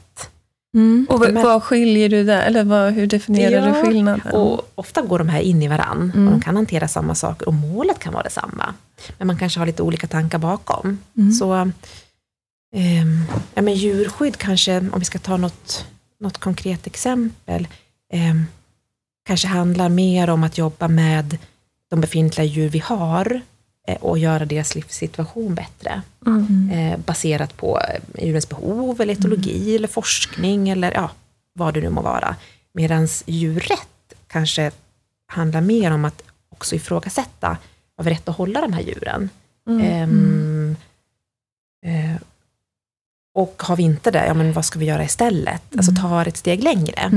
Mm. 0.74 1.08
Och 1.10 1.20
vad, 1.34 1.64
skiljer 1.64 2.10
du 2.10 2.24
där? 2.24 2.42
Eller 2.42 2.64
vad, 2.64 2.94
hur 2.94 3.08
definierar 3.08 3.68
Ja, 3.68 3.74
du 3.74 3.88
skillnaden? 3.90 4.32
Och 4.34 4.72
ofta 4.76 5.02
går 5.02 5.20
de 5.20 5.30
här 5.30 5.40
in 5.40 5.62
i 5.64 5.68
varann 5.68 6.12
Mm. 6.16 6.28
och 6.28 6.34
de 6.34 6.42
kan 6.42 6.56
hantera 6.56 6.88
samma 6.88 7.16
saker 7.16 7.48
och 7.48 7.54
målet 7.54 8.00
kan 8.00 8.14
vara 8.14 8.24
detsamma. 8.24 8.74
Men 9.18 9.28
man 9.28 9.38
kanske 9.38 9.60
har 9.60 9.66
lite 9.66 9.84
olika 9.84 10.08
tankar 10.08 10.38
bakom. 10.38 10.98
Mm. 11.18 11.32
Så 11.32 11.54
ehm, 12.76 13.24
ja, 13.54 13.62
men 13.62 13.74
djurskydd 13.74 14.38
kanske, 14.38 14.78
om 14.78 15.00
vi 15.00 15.06
ska 15.06 15.20
ta 15.20 15.38
något, 15.38 15.86
något 16.20 16.38
konkret 16.38 16.88
exempel, 16.88 17.68
ehm, 18.14 18.46
kanske 19.28 19.48
handlar 19.48 19.90
mer 19.90 20.30
om 20.30 20.44
att 20.44 20.58
jobba 20.58 20.88
med 20.88 21.38
de 21.90 22.02
befintliga 22.02 22.46
djur 22.46 22.70
vi 22.70 22.80
har 22.80 23.32
eh, 23.36 23.42
och 24.00 24.18
göra 24.18 24.46
deras 24.46 24.76
livssituation 24.76 25.56
bättre. 25.56 26.02
Mm. 26.26 26.70
Eh, 26.72 27.00
baserat 27.00 27.58
på 27.58 27.80
eh, 27.80 28.26
djurens 28.26 28.50
behov, 28.50 29.02
eller 29.02 29.14
etologi, 29.14 29.76
eller 29.76 29.88
forskning, 29.88 30.70
eller 30.70 30.94
ja, 30.94 31.12
vad 31.54 31.74
det 31.74 31.82
nu 31.82 31.90
må 31.90 32.02
vara. 32.02 32.36
Medan 32.74 33.08
djurrätt 33.26 34.14
kanske 34.28 34.72
handlar 35.28 35.62
mer 35.62 35.92
om 35.92 36.06
att 36.06 36.24
också 36.50 36.76
ifrågasätta, 36.76 37.58
har 37.98 38.04
vi 38.04 38.12
rätt 38.12 38.30
att 38.30 38.36
hålla 38.36 38.62
de 38.62 38.74
här 38.74 38.82
djuren? 38.82 39.30
Mm. 39.68 39.82
Ehm, 39.82 40.76
eh, 41.86 42.22
och 43.34 43.64
har 43.66 43.76
vi 43.76 43.84
inte 43.84 44.12
det, 44.12 44.26
ja 44.26 44.34
men 44.34 44.54
vad 44.54 44.66
ska 44.66 44.80
vi 44.80 44.86
göra 44.86 45.04
istället? 45.04 45.64
Alltså 45.78 45.92
ta 46.02 46.26
ett 46.26 46.38
steg 46.38 46.64
längre. 46.64 47.10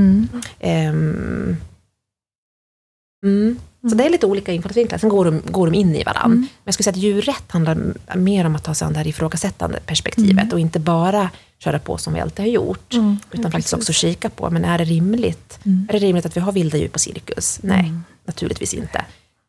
Mm. 3.84 3.88
Ehm, 3.88 3.88
mm. 3.88 3.90
Så 3.90 3.96
det 3.96 4.04
är 4.04 4.10
lite 4.10 4.26
olika 4.26 4.52
infallsvinklar, 4.52 4.98
sen 4.98 5.08
går 5.10 5.24
de, 5.24 5.42
går 5.46 5.66
de 5.70 5.74
in 5.78 5.94
i 5.96 6.04
varandra. 6.04 6.24
Mm. 6.24 6.38
Men 6.40 6.48
jag 6.64 6.74
skulle 6.74 6.84
säga 6.84 6.92
att 6.92 6.96
djurrätt 7.02 7.44
handlar 7.48 7.94
mer 8.16 8.44
om 8.46 8.56
att 8.56 8.64
ta 8.64 8.74
sig 8.74 8.86
an 8.86 8.92
det 8.92 8.98
här 8.98 9.06
ifrågasättande 9.06 9.78
perspektivet 9.86 10.32
Mm. 10.42 10.52
och 10.52 10.60
inte 10.60 10.80
bara 10.80 11.30
köra 11.58 11.78
på 11.78 11.98
som 11.98 12.14
vi 12.14 12.20
alltid 12.20 12.44
har 12.44 12.50
gjort. 12.52 12.94
Mm. 12.94 13.16
Utan 13.30 13.44
Ja, 13.44 13.50
faktiskt 13.50 13.74
också 13.74 13.92
kika 13.92 14.30
på, 14.30 14.50
men 14.50 14.64
är 14.64 14.78
det 14.78 14.84
rimligt? 14.84 15.58
Mm. 15.64 15.86
Är 15.88 15.92
det 15.92 15.98
rimligt 15.98 16.26
att 16.26 16.36
vi 16.36 16.40
har 16.40 16.52
vilda 16.52 16.78
djur 16.78 16.88
på 16.88 16.98
cirkus? 16.98 17.58
Nej, 17.62 17.92
naturligtvis 18.26 18.74
inte. 18.74 19.04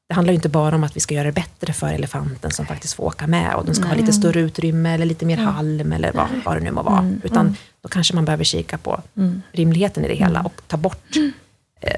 Det 0.08 0.14
handlar 0.16 0.32
ju 0.32 0.36
inte 0.36 0.50
bara 0.50 0.76
om 0.76 0.84
att 0.84 0.96
vi 0.96 1.00
ska 1.00 1.14
göra 1.16 1.26
det 1.26 1.32
bättre 1.32 1.74
för 1.74 1.88
elefanten 1.94 2.52
som 2.52 2.66
faktiskt 2.66 2.94
får 2.94 3.04
åka 3.04 3.28
med 3.28 3.56
och 3.56 3.66
den 3.66 3.76
ska 3.76 3.88
ha 3.88 3.96
lite 3.96 4.14
större 4.14 4.40
utrymme 4.40 4.94
eller 4.94 5.06
lite 5.06 5.26
mer 5.26 5.38
halm 5.38 5.92
eller 5.92 6.12
vad, 6.14 6.28
vad 6.46 6.58
det 6.58 6.60
nu 6.64 6.72
må 6.72 6.84
vara. 6.84 7.12
Utan 7.24 7.56
då 7.82 7.90
kanske 7.90 8.16
man 8.16 8.26
behöver 8.26 8.44
kika 8.44 8.78
på 8.78 9.02
rimligheten 9.52 10.06
i 10.06 10.08
det 10.08 10.14
hela 10.16 10.42
och 10.42 10.62
ta 10.68 10.78
bort 10.78 11.16
eh, 11.82 11.92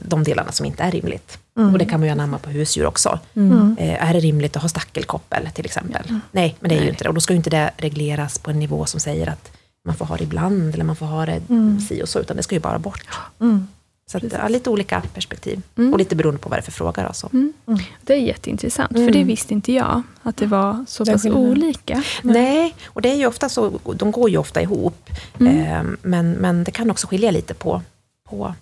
de 0.00 0.24
delarna 0.24 0.52
som 0.52 0.66
inte 0.66 0.82
är 0.82 0.90
rimligt. 0.90 1.38
Mm. 1.58 1.72
Och 1.72 1.78
det 1.78 1.84
kan 1.84 2.00
man 2.00 2.06
ju 2.06 2.12
anamma 2.12 2.38
på 2.38 2.50
husdjur 2.50 2.86
också. 2.86 3.18
Mm. 3.34 3.76
Eh, 3.78 4.08
är 4.10 4.14
det 4.14 4.20
rimligt 4.20 4.56
att 4.56 4.62
ha 4.62 4.68
stackelkoppel 4.68 5.48
till 5.54 5.64
exempel? 5.64 6.02
Nej, 6.32 6.56
men 6.60 6.68
det 6.68 6.74
är 6.74 6.76
ju 6.76 6.80
Nej. 6.80 6.90
inte 6.90 7.04
det. 7.04 7.08
Och 7.08 7.14
då 7.14 7.20
ska 7.20 7.32
ju 7.32 7.36
inte 7.36 7.50
det 7.50 7.70
regleras 7.76 8.38
på 8.38 8.50
en 8.50 8.58
nivå 8.58 8.86
som 8.86 9.00
säger 9.00 9.26
att 9.26 9.50
man 9.84 9.94
får 9.96 10.04
ha 10.04 10.16
det 10.16 10.24
ibland 10.24 10.74
eller 10.74 10.84
man 10.84 10.96
får 10.96 11.06
ha 11.06 11.26
det 11.26 11.42
Mm. 11.50 11.80
si 11.80 12.02
och 12.02 12.08
så, 12.08 12.18
utan 12.20 12.36
det 12.36 12.42
ska 12.42 12.54
ju 12.54 12.60
bara 12.60 12.78
bort. 12.78 13.04
Mm. 13.40 13.68
Så 14.10 14.16
att, 14.16 14.32
ja, 14.32 14.48
lite 14.48 14.70
olika 14.70 15.02
perspektiv. 15.14 15.62
Mm. 15.78 15.92
Och 15.92 15.98
lite 15.98 16.16
beroende 16.16 16.40
på 16.40 16.48
vad 16.48 16.58
det 16.58 16.60
är 16.60 16.62
för 16.62 16.72
fråga. 16.72 17.06
Då, 17.06 17.12
så. 17.12 17.28
Mm. 17.32 17.52
Mm. 17.66 17.80
Det 18.02 18.12
är 18.14 18.18
jätteintressant, 18.18 18.92
för 18.92 18.98
Mm. 19.00 19.12
det 19.12 19.24
visste 19.24 19.54
inte 19.54 19.72
jag, 19.72 20.02
att 20.22 20.36
det 20.36 20.46
var 20.46 20.84
så 20.88 21.04
pass 21.06 21.24
olika. 21.26 22.02
Nej, 22.22 22.74
och 22.86 23.02
det 23.02 23.08
är 23.10 23.14
ju 23.16 23.26
ofta 23.26 23.48
så, 23.48 23.80
de 23.96 24.10
går 24.12 24.30
ju 24.30 24.38
ofta 24.38 24.62
ihop. 24.62 25.10
Mm. 25.40 25.58
Eh, 25.58 25.92
men, 26.02 26.32
men 26.32 26.64
det 26.64 26.70
kan 26.70 26.90
också 26.90 27.06
skilja 27.06 27.30
lite 27.30 27.54
på, 27.54 27.82
på, 28.28 28.36
på 28.36 28.54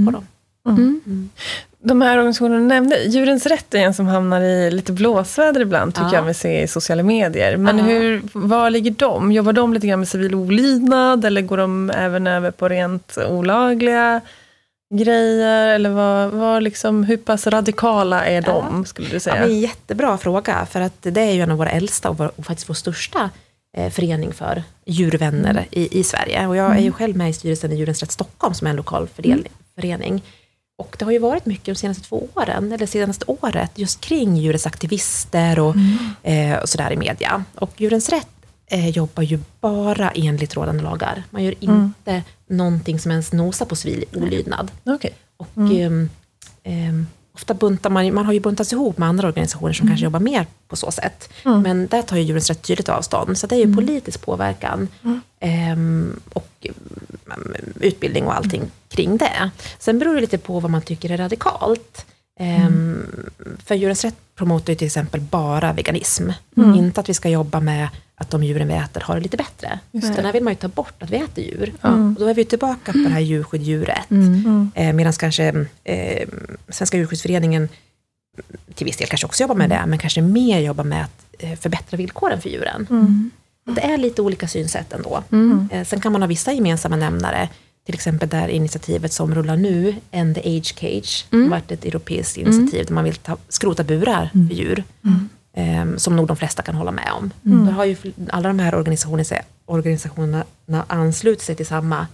Mm. 0.00 0.12
dem. 0.12 0.26
Mm. 0.68 1.00
Mm. 1.06 1.30
De 1.84 2.02
här 2.02 2.18
organisationerna 2.18 2.58
du 2.60 2.66
nämnde, 2.66 3.02
Djurens 3.04 3.46
Rätt 3.46 3.74
är 3.74 3.78
en 3.78 3.94
som 3.94 4.06
hamnar 4.06 4.40
i 4.40 4.70
lite 4.70 4.92
blåsväder 4.92 5.60
ibland, 5.60 5.94
tycker 5.94 6.06
Ja. 6.06 6.14
jag 6.14 6.24
mig 6.24 6.34
se 6.34 6.62
i 6.62 6.68
sociala 6.68 7.02
medier. 7.02 7.56
Men 7.56 7.78
Ja. 7.78 7.84
hur, 7.84 8.22
var 8.32 8.70
ligger 8.70 8.90
de? 8.90 9.32
Jobbar 9.32 9.52
de 9.52 9.72
lite 9.74 9.86
grann 9.86 9.98
med 9.98 10.08
civil 10.08 10.34
olydnad, 10.34 11.24
eller 11.24 11.42
går 11.42 11.56
de 11.56 11.90
även 11.90 12.26
över 12.26 12.50
på 12.50 12.68
rent 12.68 13.18
olagliga 13.28 14.20
grejer? 14.94 15.68
Eller 15.68 15.90
vad, 15.90 16.30
vad 16.30 16.62
liksom, 16.62 17.04
hur 17.04 17.16
pass 17.16 17.46
radikala 17.46 18.24
är 18.26 18.42
de, 18.42 18.84
skulle 18.84 19.08
du 19.08 19.14
Ja, 19.16 19.20
säga? 19.20 19.34
men 19.40 19.44
en 19.50 19.60
jättebra 19.60 20.18
fråga, 20.18 20.66
för 20.70 20.80
att 20.80 20.96
det 21.02 21.20
är 21.20 21.32
ju 21.32 21.40
en 21.40 21.50
av 21.50 21.58
våra 21.58 21.70
äldsta 21.70 22.10
och, 22.10 22.18
vår, 22.18 22.32
och 22.36 22.46
faktiskt 22.46 22.68
vår 22.68 22.74
största 22.74 23.30
eh, 23.76 23.90
förening 23.90 24.32
för 24.32 24.62
djurvänner 24.86 25.50
Mm. 25.50 25.64
i, 25.70 25.98
i 26.00 26.04
Sverige. 26.04 26.46
Och 26.46 26.56
jag 26.56 26.76
är 26.76 26.80
ju 26.80 26.92
själv 26.92 27.16
med 27.16 27.30
i 27.30 27.32
styrelsen 27.32 27.72
i 27.72 27.76
Djurens 27.76 28.00
Rätt 28.02 28.12
Stockholm, 28.12 28.54
som 28.54 28.66
är 28.66 28.70
en 28.70 28.76
lokal 28.76 29.08
fördel, 29.16 29.46
Mm. 29.76 30.20
Och 30.78 30.96
det 30.98 31.04
har 31.04 31.12
ju 31.12 31.18
varit 31.18 31.46
mycket 31.46 31.64
de 31.66 31.74
senaste 31.74 32.02
två 32.04 32.28
åren, 32.34 32.72
eller 32.72 32.86
senaste 32.86 33.24
året, 33.28 33.70
just 33.74 34.00
kring 34.00 34.36
djurens 34.36 34.66
aktivister 34.66 35.58
och, 35.58 35.74
Mm. 35.76 35.98
eh, 36.52 36.58
och 36.58 36.68
sådär 36.68 36.92
i 36.92 36.96
media. 36.96 37.44
Och 37.54 37.70
Djurens 37.80 38.08
Rätt 38.08 38.26
eh, 38.66 38.88
jobbar 38.88 39.22
ju 39.22 39.38
bara 39.60 40.10
enligt 40.10 40.54
rådande 40.54 40.82
lagar. 40.82 41.22
Man 41.30 41.44
gör 41.44 41.54
Mm. 41.60 41.84
inte 41.84 42.22
någonting 42.46 42.98
som 43.00 43.10
ens 43.10 43.32
nosar 43.32 43.66
på 43.66 43.76
civil 43.76 44.04
olydnad. 44.16 44.70
Okej. 44.84 45.14
Och 45.36 45.56
Mm. 45.56 46.08
ehm, 46.64 47.06
ofta 47.34 47.54
buntar 47.54 47.90
man, 47.90 48.14
man 48.14 48.26
har 48.26 48.32
ju 48.32 48.40
buntats 48.40 48.72
ihop 48.72 48.98
med 48.98 49.08
andra 49.08 49.28
organisationer 49.28 49.72
som 49.72 49.88
kanske 49.88 50.04
jobbar 50.04 50.20
mer 50.20 50.46
på 50.68 50.76
så 50.76 50.90
sätt. 50.90 51.32
Mm. 51.44 51.62
Men 51.62 51.86
där 51.86 52.02
tar 52.02 52.16
ju 52.16 52.22
Djurens 52.22 52.48
Rätt 52.48 52.62
tydligt 52.62 52.88
avstånd. 52.88 53.38
Så 53.38 53.46
det 53.46 53.54
är 53.54 53.66
ju 53.66 53.74
politisk 53.74 54.22
påverkan 54.22 54.88
ehm, 55.40 56.20
och 56.32 56.66
mm, 57.24 57.54
utbildning 57.80 58.26
och 58.26 58.36
allting 58.36 58.62
kring 58.88 59.16
det. 59.16 59.50
Sen 59.78 59.98
beror 59.98 60.14
det 60.14 60.20
lite 60.20 60.38
på 60.38 60.60
vad 60.60 60.70
man 60.70 60.82
tycker 60.82 61.10
är 61.10 61.16
radikalt. 61.16 62.06
Ehm, 62.40 63.06
För 63.64 63.74
Djurens 63.74 64.04
Rätt 64.04 64.14
promotar 64.34 64.72
ju 64.72 64.76
till 64.76 64.86
exempel 64.86 65.20
bara 65.20 65.72
veganism. 65.72 66.30
Mm. 66.56 66.74
Inte 66.74 67.00
att 67.00 67.08
vi 67.08 67.14
ska 67.14 67.28
jobba 67.28 67.60
med 67.60 67.88
att 68.14 68.30
de 68.30 68.44
djuren 68.44 68.68
vi 68.68 68.74
äter 68.74 69.00
har 69.00 69.14
det 69.14 69.20
lite 69.20 69.36
bättre. 69.36 69.78
Just 69.90 70.16
det. 70.16 70.22
där 70.22 70.32
vill 70.32 70.42
man 70.42 70.52
ju 70.52 70.56
ta 70.56 70.68
bort 70.68 71.02
att 71.02 71.10
vi 71.10 71.16
äter 71.16 71.44
djur. 71.44 71.72
Mm. 71.82 72.14
Och 72.14 72.20
då 72.20 72.26
är 72.28 72.34
vi 72.34 72.44
tillbaka 72.44 72.92
på 72.92 72.98
det 72.98 73.08
här 73.08 73.20
djurskydd, 73.20 73.62
djurrätt. 73.62 74.10
Mm. 74.10 74.34
Mm. 74.34 74.70
Eh, 74.74 74.92
Medan 74.92 75.12
kanske 75.12 75.66
eh, 75.84 76.28
Svenska 76.68 76.96
djurskyddsföreningen 76.96 77.68
till 78.74 78.84
viss 78.86 78.96
del 78.96 79.08
kanske 79.08 79.26
också 79.26 79.42
jobbar 79.42 79.54
med 79.54 79.70
det, 79.70 79.84
men 79.86 79.98
kanske 79.98 80.22
mer 80.22 80.60
jobbar 80.60 80.84
med 80.84 81.04
att 81.04 81.24
eh, 81.38 81.54
förbättra 81.58 81.96
villkoren 81.96 82.40
för 82.40 82.48
djuren. 82.50 82.86
Mm. 82.90 83.30
Det 83.64 83.80
är 83.84 83.98
lite 83.98 84.22
olika 84.22 84.48
synsätt 84.48 84.92
ändå. 84.92 85.22
Mm. 85.32 85.68
Eh, 85.72 85.84
Sen 85.84 86.00
kan 86.00 86.12
man 86.12 86.22
ha 86.22 86.26
vissa 86.26 86.52
gemensamma 86.52 86.96
nämnare, 86.96 87.48
till 87.86 87.94
exempel 87.94 88.28
det 88.28 88.36
här 88.36 88.48
initiativet 88.48 89.12
som 89.12 89.34
rullar 89.34 89.56
nu, 89.56 89.94
End 90.10 90.34
the 90.34 90.58
Age 90.58 90.74
Cage, 90.78 91.26
Mm. 91.32 91.44
har 91.44 91.50
varit 91.50 91.70
ett 91.70 91.84
europeiskt 91.84 92.36
initiativ 92.36 92.86
där 92.86 92.94
man 92.94 93.04
vill 93.04 93.14
ta, 93.14 93.36
skrota 93.48 93.84
burar 93.84 94.30
för 94.32 94.54
djur, 94.54 94.84
eh, 95.56 95.96
som 95.96 96.16
nog 96.16 96.26
de 96.26 96.36
flesta 96.36 96.62
kan 96.62 96.74
hålla 96.74 96.90
med 96.92 97.08
om. 97.12 97.30
Mm. 97.46 97.66
Då 97.66 97.72
har 97.72 97.84
ju 97.84 97.96
alla 98.30 98.48
de 98.48 98.58
här 98.58 98.74
organisationerna, 98.74 99.42
organisationerna 99.66 100.44
anslutit 100.86 101.42
sig 101.44 101.54
till 101.56 101.66
samma 101.66 102.06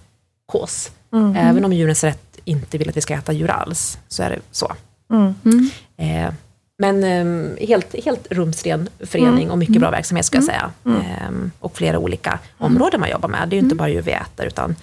kås. 0.45 0.91
Mm. 1.13 1.35
Även 1.35 1.65
om 1.65 1.73
Djurens 1.73 2.03
Rätt 2.03 2.39
inte 2.45 2.77
vill 2.77 2.89
att 2.89 2.97
vi 2.97 3.01
ska 3.01 3.13
äta 3.13 3.33
djur 3.33 3.49
alls, 3.49 3.97
så 4.07 4.23
är 4.23 4.29
det 4.29 4.39
så. 4.51 4.71
Mm. 5.11 5.33
Mm. 5.45 5.69
Eh, 5.97 6.33
men 6.77 7.03
eh, 7.03 7.67
helt, 7.67 7.95
helt 8.05 8.27
rumsren 8.31 8.89
förening 8.99 9.51
och 9.51 9.57
mycket 9.57 9.79
bra 9.79 9.91
verksamhet 9.91 10.25
ska 10.25 10.37
jag 10.37 10.43
säga. 10.45 10.71
Eh, 10.85 11.29
och 11.59 11.77
flera 11.77 11.99
olika 11.99 12.39
områden 12.57 12.99
man 12.99 13.09
jobbar 13.09 13.29
med. 13.29 13.49
Det 13.49 13.53
är 13.55 13.57
ju 13.57 13.63
inte 13.63 13.75
bara 13.75 13.89
djur 13.89 14.01
vi 14.01 14.11
äter, 14.11 14.45
utan 14.45 14.75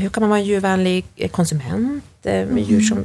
hur 0.00 0.08
kan 0.08 0.20
man 0.22 0.30
vara 0.30 0.40
en 0.40 0.46
djurvänlig 0.46 1.04
eh, 1.16 1.30
konsument? 1.30 2.04
Eh, 2.22 2.46
med 2.46 2.62
djur 2.62 2.80
som, 2.80 3.04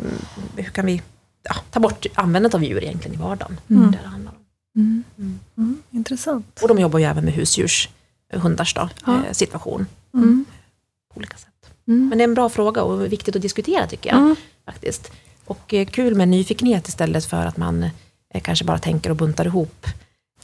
hur 0.55 0.63
kan 0.63 0.85
vi 0.85 1.01
ja, 1.43 1.55
ta 1.71 1.79
bort 1.79 2.05
användandet 2.13 2.53
av 2.55 2.63
djur 2.63 2.83
egentligen 2.83 3.15
i 3.19 3.21
vardagen? 3.23 3.59
Mm. 3.69 3.91
Det 3.91 3.97
handlar 4.07 4.31
om. 4.31 4.37
Mm. 4.75 5.03
Mm. 5.57 5.81
Intressant. 5.91 6.59
Och 6.61 6.67
de 6.67 6.79
jobbar 6.79 6.99
ju 6.99 7.05
även 7.05 7.25
med 7.25 7.33
husdjurs, 7.33 7.89
hundars 8.33 8.73
då, 8.73 8.89
Ja. 9.05 9.15
eh, 9.25 9.31
situation 9.31 9.85
Mm. 10.13 10.45
på 11.13 11.17
olika 11.17 11.37
sätt. 11.37 11.47
Mm. 11.87 12.09
Men 12.09 12.17
det 12.17 12.23
är 12.23 12.27
en 12.27 12.33
bra 12.33 12.49
fråga 12.49 12.83
och 12.83 13.11
viktigt 13.13 13.35
att 13.35 13.41
diskutera 13.41 13.87
tycker 13.87 14.09
jag. 14.09 14.19
Mm. 14.19 14.35
faktiskt. 14.65 15.11
Och 15.45 15.73
eh, 15.73 15.85
kul 15.87 16.15
med 16.15 16.27
nyfikenhet 16.27 16.87
istället 16.87 17.25
för 17.25 17.45
att 17.45 17.57
man 17.57 17.83
eh, 18.33 18.41
kanske 18.41 18.65
bara 18.65 18.79
tänker 18.79 19.09
och 19.09 19.15
buntar 19.15 19.45
ihop 19.45 19.85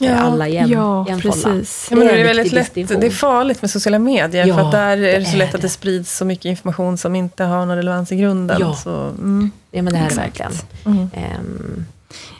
eh, 0.00 0.06
Ja. 0.06 0.14
alla 0.14 0.48
i 0.48 0.56
en, 0.56 0.68
Ja, 0.68 1.06
precis. 1.22 1.86
Ja, 1.90 1.96
men 1.96 2.06
det 2.06 2.12
är 2.12 2.18
en 2.18 2.26
väldigt 2.26 2.52
viktig 2.52 2.90
lätt, 2.90 3.00
det 3.00 3.06
är 3.06 3.10
farligt 3.10 3.62
med 3.62 3.70
sociala 3.70 3.98
medier, 3.98 4.46
Ja, 4.46 4.54
för 4.54 4.62
att 4.62 4.72
där 4.72 4.96
är 4.98 5.18
det 5.18 5.24
så 5.24 5.32
det 5.32 5.38
lätt 5.38 5.50
är 5.50 5.54
att 5.54 5.60
det 5.62 5.66
det. 5.66 5.70
sprids 5.70 6.16
så 6.16 6.24
mycket 6.24 6.44
information 6.44 6.98
som 6.98 7.14
inte 7.14 7.44
har 7.44 7.66
någon 7.66 7.76
relevans 7.76 8.12
i 8.12 8.16
grunden. 8.16 8.56
Ja. 8.60 8.74
Så, 8.76 8.90
mm. 9.18 9.50
Ja, 9.70 9.82
men 9.82 9.92
det 9.92 9.98
här 9.98 10.10
är 10.10 10.14
verkligen. 10.14 10.52
Mm. 10.86 10.98
ehm, 11.14 11.84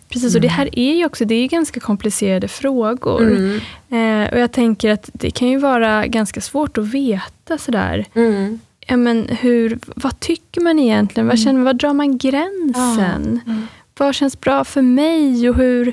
Precis, 0.09 0.35
och 0.35 0.41
det 0.41 0.49
här 0.49 0.79
är 0.79 0.95
ju 0.95 1.07
också 1.07 1.25
det 1.25 1.35
är 1.35 1.41
ju 1.41 1.47
ganska 1.47 1.81
komplicerade 1.81 2.49
frågor. 2.49 3.23
mm, 3.23 3.61
Eh, 3.91 4.33
och 4.33 4.39
jag 4.39 4.53
tänker 4.53 4.91
att 4.91 5.11
det 5.13 5.31
kan 5.31 5.49
ju 5.49 5.59
vara 5.59 6.07
ganska 6.07 6.41
svårt 6.41 6.79
att 6.79 6.85
veta 6.87 7.59
sådär. 7.59 8.05
mm, 8.15 8.61
Ja, 8.87 8.97
men 8.97 9.29
hur, 9.41 9.79
vad 9.97 10.21
tycker 10.21 10.61
man 10.61 10.79
egentligen? 10.79 11.27
Vad, 11.29 11.39
känner, 11.39 11.65
vad 11.65 11.77
drar 11.77 11.93
man 11.93 12.19
gränsen? 12.19 13.41
Mm. 13.47 13.67
Vad 13.99 14.15
känns 14.15 14.41
bra 14.41 14.65
för 14.65 14.83
mig? 14.83 15.49
Och 15.51 15.57
hur... 15.57 15.93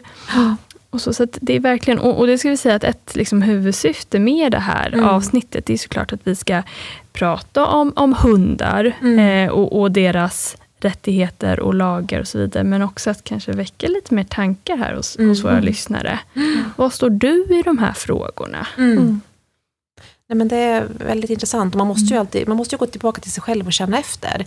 Och 0.94 1.02
så, 1.02 1.14
så 1.14 1.28
det 1.42 1.56
är 1.56 1.60
verkligen, 1.60 2.00
och, 2.00 2.20
och 2.20 2.28
det 2.28 2.38
ska 2.38 2.50
vi 2.50 2.58
säga 2.58 2.76
att 2.76 2.84
ett 2.84 3.16
liksom, 3.16 3.42
huvudsyfte 3.42 4.20
med 4.20 4.52
det 4.52 4.60
här 4.60 4.88
Mm. 4.94 5.06
avsnittet 5.06 5.70
är 5.70 5.78
såklart 5.78 6.14
att 6.14 6.20
vi 6.24 6.36
ska 6.36 6.64
prata 7.14 7.66
om, 7.66 7.94
om 7.96 8.14
hundar 8.14 8.94
Mm. 9.02 9.20
eh, 9.48 9.54
och, 9.54 9.80
och 9.82 9.92
deras 9.92 10.58
rättigheter 10.80 11.60
och 11.60 11.74
lagar 11.74 12.20
och 12.20 12.28
så 12.28 12.38
vidare. 12.38 12.64
Men 12.64 12.82
också 12.82 13.10
att 13.10 13.24
kanske 13.24 13.52
väcka 13.52 13.88
lite 13.88 14.14
mer 14.14 14.24
tankar 14.24 14.78
här 14.78 14.94
hos, 14.96 15.16
Mm. 15.18 15.30
hos 15.30 15.44
våra 15.44 15.60
lyssnare. 15.60 16.20
Vad 16.76 16.94
står 16.94 17.10
du 17.10 17.46
i 17.50 17.62
de 17.66 17.78
här 17.78 17.94
frågorna? 17.94 18.68
mm. 18.78 18.92
Mm. 18.98 19.22
Nej, 20.30 20.38
men 20.38 20.48
det 20.48 20.56
är 20.58 20.88
väldigt 21.08 21.30
intressant. 21.30 21.76
Man 21.76 21.88
måste 21.88 22.14
ju, 22.14 22.20
alltid, 22.20 22.48
man 22.48 22.58
måste 22.58 22.76
ju 22.76 22.80
gå 22.80 22.86
tillbaka 22.86 23.22
till 23.22 23.32
sig 23.32 23.44
själv 23.44 23.66
och 23.66 23.74
känna 23.74 24.00
efter. 24.00 24.46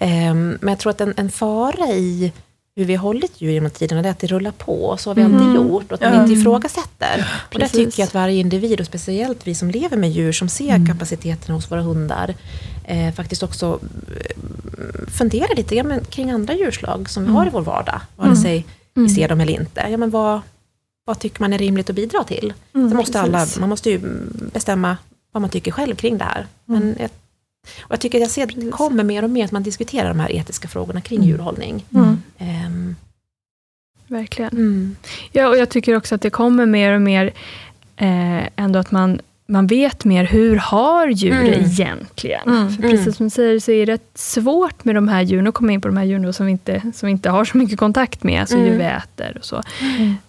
Ehm, 0.00 0.58
men 0.60 0.68
jag 0.68 0.78
tror 0.78 0.90
att 0.90 1.00
en, 1.00 1.14
en 1.16 1.30
fara 1.30 1.86
i 1.88 2.32
hur 2.76 2.84
vi 2.84 2.94
har 2.94 3.02
hållit 3.02 3.40
djur 3.40 3.50
genom 3.50 3.70
tiderna 3.70 4.02
det 4.02 4.08
är 4.08 4.10
att 4.10 4.18
det 4.18 4.26
rullar 4.26 4.50
på. 4.50 4.96
Så 4.98 5.10
har 5.10 5.14
vi 5.14 5.22
Mm. 5.22 5.34
alltid 5.36 5.54
gjort. 5.54 5.92
Och 5.92 5.94
att 5.94 6.00
man 6.00 6.14
Ja. 6.14 6.22
inte 6.22 6.32
ifrågasätter. 6.40 7.26
Och 7.54 7.58
där 7.60 7.68
tycker 7.68 8.00
jag 8.00 8.06
att 8.06 8.14
varje 8.14 8.40
individ, 8.40 8.80
och 8.80 8.86
speciellt 8.86 9.46
vi 9.46 9.54
som 9.54 9.70
lever 9.70 9.96
med 9.96 10.10
djur, 10.10 10.32
som 10.32 10.48
ser 10.48 10.86
kapaciteterna 10.86 11.54
hos 11.54 11.70
våra 11.70 11.82
hundar, 11.82 12.34
eh, 12.84 13.14
faktiskt 13.14 13.42
också 13.42 13.80
eh, 14.08 15.06
funderar 15.08 15.56
lite 15.56 15.74
ja, 15.74 15.84
kring 16.10 16.30
andra 16.30 16.54
djurslag 16.54 17.10
som 17.10 17.24
vi 17.24 17.30
har 17.32 17.46
i 17.46 17.50
vår 17.50 17.60
vardag. 17.62 18.00
Vare 18.16 18.36
sig 18.36 18.64
vi 18.94 19.08
ser 19.08 19.28
dem 19.28 19.40
eller 19.40 19.52
inte. 19.52 19.86
Ja, 19.90 19.96
men 19.96 20.10
vad, 20.10 20.40
vad 21.04 21.18
tycker 21.18 21.40
man 21.40 21.52
är 21.52 21.58
rimligt 21.58 21.90
att 21.90 21.96
bidra 21.96 22.24
till? 22.24 22.52
Mm, 22.74 22.96
måste 22.96 23.20
alla, 23.20 23.46
man 23.60 23.68
måste 23.68 23.90
ju 23.90 24.00
bestämma 24.52 24.96
vad 25.32 25.40
man 25.40 25.50
tycker 25.50 25.70
själv 25.70 25.94
kring 25.94 26.18
det 26.18 26.24
här. 26.24 26.46
Men 26.64 26.96
jag, 27.00 27.10
och 27.82 27.92
jag 27.92 28.00
tycker 28.00 28.18
att 28.18 28.22
jag 28.22 28.30
ser 28.30 28.42
att 28.42 28.54
det 28.56 28.70
kommer 28.70 29.04
mer 29.04 29.22
och 29.22 29.30
mer 29.30 29.44
att 29.44 29.52
man 29.52 29.62
diskuterar 29.62 30.08
de 30.08 30.20
här 30.20 30.32
etiska 30.32 30.68
frågorna 30.68 31.00
kring 31.00 31.22
djurhållning. 31.22 31.84
Mm. 31.94 32.22
Ehm, 32.38 32.96
Verkligen. 34.06 34.50
mm. 34.52 34.96
Ja, 35.32 35.48
och 35.48 35.56
jag 35.56 35.68
tycker 35.68 35.96
också 35.96 36.14
att 36.14 36.20
det 36.22 36.30
kommer 36.30 36.66
mer 36.66 36.92
och 36.92 37.02
mer 37.02 37.26
eh, 37.96 38.42
ändå 38.56 38.78
att 38.78 38.90
man, 38.90 39.20
man 39.46 39.66
vet 39.66 40.04
mer 40.04 40.24
hur 40.24 40.56
har 40.56 41.06
djur 41.08 41.32
Mm. 41.32 41.64
egentligen. 41.64 42.40
Mm. 42.48 42.70
För 42.72 42.82
precis 42.82 43.16
som 43.16 43.26
du 43.26 43.30
säger 43.30 43.60
så 43.60 43.70
är 43.70 43.86
det 43.86 43.92
rätt 43.92 44.10
svårt 44.14 44.84
med 44.84 44.94
de 44.94 45.08
här 45.08 45.22
djuren, 45.22 45.46
att 45.46 45.54
komma 45.54 45.72
in 45.72 45.80
på 45.80 45.88
de 45.88 45.96
här 45.96 46.04
djuren 46.04 46.32
som 46.32 46.46
vi 46.46 46.52
inte, 46.52 46.80
som 46.94 47.06
vi 47.06 47.10
inte 47.10 47.30
har 47.30 47.44
så 47.44 47.58
mycket 47.58 47.78
kontakt 47.78 48.22
med, 48.22 48.40
alltså 48.40 48.56
Mm. 48.56 48.68
djur 48.68 48.78
vi 48.78 48.84
äter 48.84 49.36
och 49.38 49.44
så. 49.44 49.62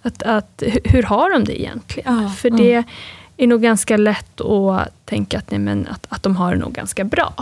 Att, 0.01 0.23
att, 0.23 0.63
hu- 0.65 0.79
hur 0.89 1.03
har 1.03 1.29
de 1.31 1.43
det 1.43 1.61
egentligen? 1.61 2.23
Ja, 2.23 2.29
För 2.29 2.49
det 2.49 2.83
är 3.37 3.47
nog 3.47 3.61
ganska 3.61 3.97
lätt 3.97 4.41
att 4.41 5.05
tänka 5.05 5.37
att, 5.37 5.51
nej, 5.51 5.59
men 5.59 5.87
att, 5.87 6.05
att 6.09 6.23
de 6.23 6.35
har 6.35 6.51
det 6.51 6.59
nog 6.59 6.73
ganska 6.73 7.03
bra. 7.03 7.33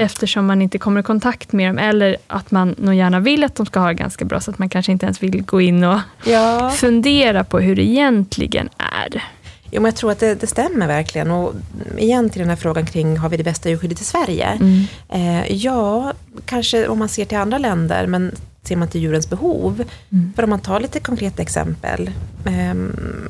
Eftersom 0.00 0.46
man 0.46 0.62
inte 0.62 0.78
kommer 0.78 1.00
i 1.00 1.02
kontakt 1.02 1.52
med 1.52 1.68
dem, 1.68 1.78
eller 1.78 2.16
att 2.26 2.50
man 2.50 2.74
nog 2.78 2.94
gärna 2.94 3.20
vill 3.20 3.44
att 3.44 3.54
de 3.54 3.66
ska 3.66 3.80
ha 3.80 3.88
det 3.88 3.94
ganska 3.94 4.24
bra, 4.24 4.40
så 4.40 4.50
att 4.50 4.58
man 4.58 4.68
kanske 4.68 4.92
inte 4.92 5.06
ens 5.06 5.22
vill 5.22 5.42
gå 5.42 5.60
in 5.60 5.84
och 5.84 5.98
Ja. 6.24 6.70
fundera 6.76 7.44
på 7.44 7.60
hur 7.60 7.76
det 7.76 7.82
egentligen 7.82 8.68
är. 8.78 9.24
Jo, 9.70 9.82
men 9.82 9.84
jag 9.84 9.96
tror 9.96 10.12
att 10.12 10.18
det, 10.18 10.40
det 10.40 10.46
stämmer 10.46 10.86
verkligen. 10.86 11.30
Och 11.30 11.52
igen 11.98 12.30
till 12.30 12.40
den 12.40 12.48
här 12.48 12.56
frågan 12.56 12.86
kring, 12.86 13.16
har 13.16 13.28
vi 13.28 13.36
det 13.36 13.44
bästa 13.44 13.68
djurskyddet 13.68 14.00
i 14.00 14.04
Sverige? 14.04 14.46
Mm. 14.46 14.84
Eh, 15.08 15.52
ja, 15.52 16.12
kanske 16.44 16.88
om 16.88 16.98
man 16.98 17.08
ser 17.08 17.24
till 17.24 17.38
andra 17.38 17.58
länder, 17.58 18.06
men 18.06 18.34
ser 18.68 18.76
man 18.76 18.88
till 18.88 19.00
djurens 19.00 19.30
behov. 19.30 19.84
Mm. 20.12 20.32
För 20.36 20.42
om 20.42 20.50
man 20.50 20.60
tar 20.60 20.80
lite 20.80 21.00
konkreta 21.00 21.42
exempel. 21.42 22.10
ehm, 22.44 23.28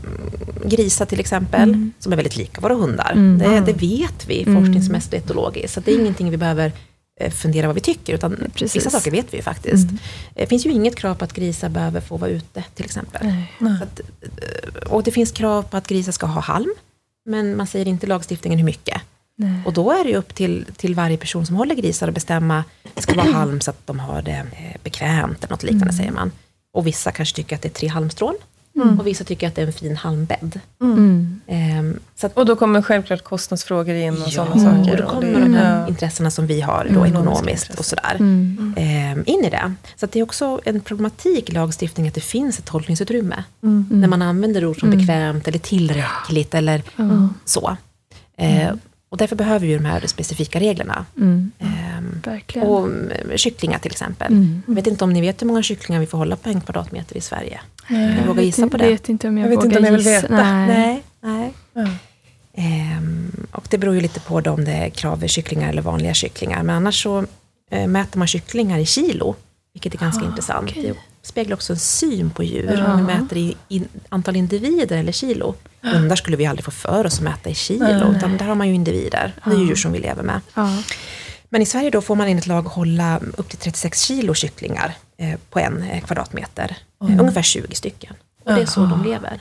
grisar 0.65 1.07
till 1.07 1.21
exempel, 1.21 1.91
som 1.99 2.13
är 2.13 2.17
väldigt 2.17 2.37
lika 2.37 2.61
våra 2.61 2.75
hundar. 2.75 3.13
Mm. 3.13 3.39
Det, 3.39 3.73
det 3.73 3.79
vet 3.83 4.27
vi 4.29 4.43
Mm. 4.43 4.55
forskningsmässigt 4.63 5.15
och 5.15 5.19
etologiskt. 5.31 5.75
Så 5.75 5.81
det 5.81 5.93
är 5.93 5.99
ingenting 6.01 6.31
vi 6.31 6.37
behöver 6.37 6.73
eh, 7.21 7.31
fundera 7.33 7.67
vad 7.67 7.75
vi 7.75 7.81
tycker, 7.81 8.15
utan 8.15 8.37
Precis. 8.55 8.77
vissa 8.77 8.91
saker 8.91 9.11
vet 9.11 9.33
vi 9.33 9.37
ju 9.37 9.43
faktiskt. 9.43 9.85
Mm. 9.89 9.99
Det 10.35 10.47
finns 10.47 10.67
ju 10.67 10.71
inget 10.73 10.97
krav 10.97 11.15
på 11.15 11.25
att 11.25 11.33
grisar 11.33 11.69
behöver 11.69 12.01
få 12.01 12.17
vara 12.17 12.31
ute 12.31 12.65
till 12.75 12.85
exempel. 12.85 13.27
Att, 13.83 14.01
eh, 14.01 14.93
och 14.93 15.03
det 15.03 15.11
finns 15.11 15.33
krav 15.33 15.63
på 15.63 15.77
att 15.77 15.87
grisar 15.89 16.13
ska 16.13 16.27
ha 16.27 16.41
halm, 16.41 16.75
men 17.27 17.57
man 17.57 17.67
säger 17.67 17.89
inte 17.89 18.07
i 18.07 18.09
lagstiftningen 18.09 18.59
hur 18.59 18.67
mycket. 18.67 19.01
Nej. 19.41 19.63
Och 19.67 19.73
då 19.73 19.91
är 19.93 20.05
det 20.05 20.11
ju 20.11 20.17
upp 20.17 20.35
till, 20.35 20.65
till 20.77 20.95
varje 20.95 21.17
person 21.17 21.47
som 21.47 21.57
håller 21.57 21.75
grisar 21.75 22.09
att 22.09 22.15
bestämma, 22.15 22.65
det 22.95 23.03
ska 23.03 23.15
vara 23.15 23.31
halm 23.33 23.61
så 23.61 23.71
att 23.71 23.87
de 23.87 24.01
har 24.01 24.23
det 24.23 24.31
eh, 24.53 24.77
bekvämt, 24.83 25.45
eller 25.45 25.51
något 25.53 25.63
liknande 25.63 25.93
säger 25.93 26.11
man. 26.13 26.31
Och 26.73 26.87
vissa 26.87 27.13
kanske 27.13 27.37
tycker 27.37 27.57
att 27.57 27.63
det 27.63 27.69
är 27.69 27.73
tre 27.73 27.89
halmstrån, 27.89 28.35
och 28.99 29.07
vissa 29.07 29.25
tycker 29.25 29.49
att 29.49 29.55
det 29.55 29.63
är 29.63 29.67
en 29.67 29.73
fin 29.73 29.97
halmbädd. 29.97 30.61
Mm. 30.81 31.41
Ehm, 31.47 31.99
så 32.17 32.27
att, 32.27 32.37
Och 32.37 32.47
då 32.47 32.57
kommer 32.57 32.83
självklart 32.83 33.25
kostnadsfrågor 33.25 33.95
in 33.95 34.13
och 34.15 34.19
ja, 34.27 34.31
sådana 34.31 34.55
saker. 34.79 34.91
och 34.93 34.97
då 34.99 35.05
och 35.05 35.11
kommer 35.11 35.33
det- 35.33 35.41
de 35.41 35.55
här 35.55 35.81
ja. 35.81 35.89
intressena 35.89 36.31
som 36.31 36.47
vi 36.47 36.61
har 36.61 36.85
då, 36.95 37.01
Mm. 37.01 37.13
ekonomiskt 37.15 37.79
och 37.79 37.85
sådär. 37.85 38.17
Mm. 38.19 38.75
ehm, 38.77 39.23
in 39.27 39.45
i 39.45 39.51
det. 39.51 39.75
Så 39.97 40.05
att 40.05 40.13
det 40.13 40.19
är 40.19 40.23
också 40.23 40.61
en 40.65 40.81
problematik 40.81 41.49
i 41.49 41.53
lagstiftningen 41.53 42.11
att 42.11 42.15
det 42.15 42.21
finns 42.21 42.59
ett 42.59 42.65
tolkningsutrymme. 42.65 43.45
Mm. 43.63 43.87
När 43.91 44.09
man 44.09 44.23
använder 44.23 44.65
ord 44.67 44.81
som 44.81 44.89
Mm. 44.89 44.99
bekvämt 44.99 45.49
eller 45.49 45.59
tillräckligt 45.59 46.55
eller 46.55 46.83
så. 47.45 47.77
Eh, 48.37 48.71
och 49.09 49.17
därför 49.17 49.37
behöver 49.37 49.67
vi 49.67 49.75
de 49.75 49.85
här 49.85 50.07
specifika 50.07 50.61
reglerna. 50.61 51.07
Mm. 51.17 51.51
Ehm, 51.59 52.21
Verkligen. 52.25 52.69
och 52.69 52.85
mm, 52.87 53.13
kycklingar 53.37 53.79
till 53.79 53.91
exempel. 53.91 54.33
Mm. 54.33 54.63
Jag 54.67 54.75
vet 54.75 54.87
inte 54.87 55.05
om 55.05 55.13
ni 55.13 55.21
vet 55.21 55.43
hur 55.43 55.47
många 55.47 55.63
kycklingar 55.63 56.01
vi 56.01 56.07
får 56.07 56.19
hålla 56.19 56.37
på 56.37 56.49
en 56.49 56.61
kvadratmeter 56.61 57.17
i 57.17 57.21
Sverige. 57.21 57.61
Nej. 57.89 58.17
Jag 58.21 58.27
vågar 58.27 58.43
gissa 58.43 58.69
på 58.69 58.77
det. 58.77 58.85
Jag 58.85 58.91
vet 58.91 59.09
inte 59.09 59.29
om 59.29 59.39
jag, 59.39 59.45
Jag 59.53 59.57
vet 59.57 59.65
inte 59.65 59.79
om 59.79 59.85
jag 59.85 59.93
vill 59.93 60.01
gissa. 60.07 60.21
veta. 60.21 60.43
Nej. 60.67 61.03
Nej. 61.21 61.53
Ja. 61.75 61.89
Ehm, 62.55 63.47
och 63.53 63.67
det 63.71 63.79
beror 63.79 63.95
ju 63.95 64.01
lite 64.01 64.21
på 64.21 64.41
då 64.41 64.51
om 64.51 64.65
det 64.65 64.73
är 64.73 64.91
kravkycklingar 64.91 65.69
eller 65.69 65.83
vanliga 65.83 66.15
kycklingar. 66.15 66.63
Men 66.63 66.77
annars 66.77 67.03
så 67.03 67.25
eh, 67.71 67.87
mäter 67.87 68.19
man 68.19 68.29
kycklingar 68.29 68.79
i 68.79 68.87
kilo, 68.87 69.35
vilket 69.73 69.95
är 69.95 69.99
ganska 69.99 70.25
Ah, 70.25 70.29
intressant. 70.29 70.71
okej. 70.71 70.95
Speglar 71.29 71.55
också 71.57 71.73
en 71.73 71.79
syn 71.79 72.31
på 72.31 72.43
djur, 72.45 72.75
Ja. 72.79 72.93
om 72.93 72.97
vi 73.07 73.15
mäter 73.15 73.37
i 73.37 73.57
in, 73.69 73.89
antal 74.09 74.37
individer 74.37 74.97
eller 74.97 75.13
kilo. 75.13 75.55
Hundar 75.83 76.17
skulle 76.17 76.37
vi 76.37 76.47
aldrig 76.47 76.65
få 76.65 76.71
för 76.71 77.07
oss 77.07 77.15
att 77.15 77.21
mäta 77.21 77.51
i 77.51 77.55
kilo, 77.55 77.85
Nej. 77.85 78.17
utan 78.17 78.37
där 78.37 78.45
har 78.47 78.55
man 78.55 78.69
ju 78.69 78.75
individer. 78.75 79.33
Det 79.45 79.51
är 79.51 79.55
ju 79.59 79.67
djur 79.67 79.75
som 79.75 79.93
vi 79.93 79.99
lever 79.99 80.23
med. 80.23 80.41
Ja. 80.55 80.83
Men 81.49 81.63
i 81.63 81.67
Sverige 81.67 81.91
då 81.91 82.01
får 82.01 82.15
man 82.17 82.29
enligt 82.29 82.47
lag 82.47 82.63
hålla 82.63 83.21
upp 83.37 83.49
till 83.49 83.59
36 83.59 84.01
kilo 84.03 84.35
kycklingar 84.35 84.95
eh, 85.17 85.39
på 85.51 85.59
en 85.59 85.83
eh, 85.83 86.01
kvadratmeter. 86.05 86.77
Eh, 87.03 87.21
ungefär 87.21 87.43
20 87.43 87.75
stycken. 87.75 88.15
Och 88.45 88.55
det 88.55 88.61
är 88.63 88.67
så 88.67 88.81
de 88.87 89.05
lever. 89.05 89.41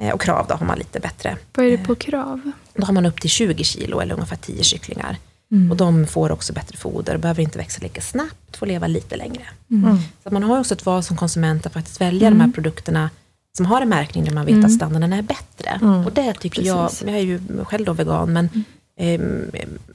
Eh, 0.00 0.10
och 0.10 0.20
krav 0.20 0.46
då 0.48 0.54
har 0.54 0.66
man 0.66 0.78
lite 0.78 1.00
bättre. 1.00 1.36
Vad 1.54 1.66
är 1.66 1.70
det 1.70 1.78
på 1.84 1.94
krav? 1.94 2.52
Då 2.74 2.86
har 2.86 2.92
man 2.92 3.06
upp 3.06 3.20
till 3.20 3.30
20 3.30 3.64
kilo 3.64 4.00
eller 4.00 4.14
ungefär 4.14 4.36
10 4.36 4.62
kycklingar. 4.62 5.16
Mm. 5.52 5.70
Och 5.70 5.76
de 5.76 6.06
får 6.06 6.32
också 6.32 6.52
bättre 6.52 6.76
foder, 6.76 7.16
behöver 7.16 7.42
inte 7.42 7.58
växa 7.58 7.82
lika 7.82 8.00
snabbt, 8.00 8.56
får 8.56 8.66
leva 8.66 8.86
lite 8.86 9.16
längre. 9.16 9.42
Mm. 9.70 9.96
Så 10.22 10.28
att 10.28 10.32
man 10.32 10.42
har 10.42 10.60
också 10.60 10.74
ett 10.74 10.86
val 10.86 11.02
som 11.02 11.16
konsument 11.16 11.66
att 11.66 11.72
faktiskt 11.72 12.00
välja 12.00 12.30
de 12.30 12.40
här 12.40 12.52
produkterna 12.52 13.10
som 13.56 13.66
har 13.66 13.82
en 13.82 13.88
märkning 13.88 14.24
där 14.24 14.32
man 14.32 14.46
vet 14.46 14.64
att 14.64 14.72
standarden 14.72 15.12
är 15.12 15.22
bättre. 15.22 16.02
Och 16.06 16.12
det 16.12 16.34
tycker 16.34 16.62
Precis. 16.62 17.02
jag, 17.02 17.10
jag 17.10 17.20
är 17.20 17.24
ju 17.24 17.40
själv 17.64 17.84
då 17.84 17.92
vegan, 17.92 18.32
men 18.32 18.64
ehm, 18.98 19.50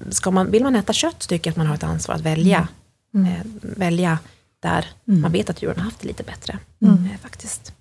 ska 0.10 0.32
man, 0.32 0.52
vill 0.52 0.64
man 0.64 0.76
äta 0.76 0.94
kött 0.94 1.24
så 1.24 1.28
tycker 1.28 1.50
jag 1.50 1.54
att 1.54 1.58
man 1.58 1.68
har 1.68 1.76
ett 1.76 1.84
ansvar 1.84 2.16
att 2.16 2.22
välja, 2.22 2.68
eh, 3.16 3.46
välja 3.62 4.20
där 4.60 4.86
man 5.04 5.32
vet 5.32 5.50
att 5.50 5.62
djuren 5.62 5.78
har 5.78 5.84
haft 5.84 6.02
det 6.02 6.08
lite 6.08 6.24
bättre. 6.24 6.60
Eh, 6.82 7.20
faktiskt. 7.22 7.74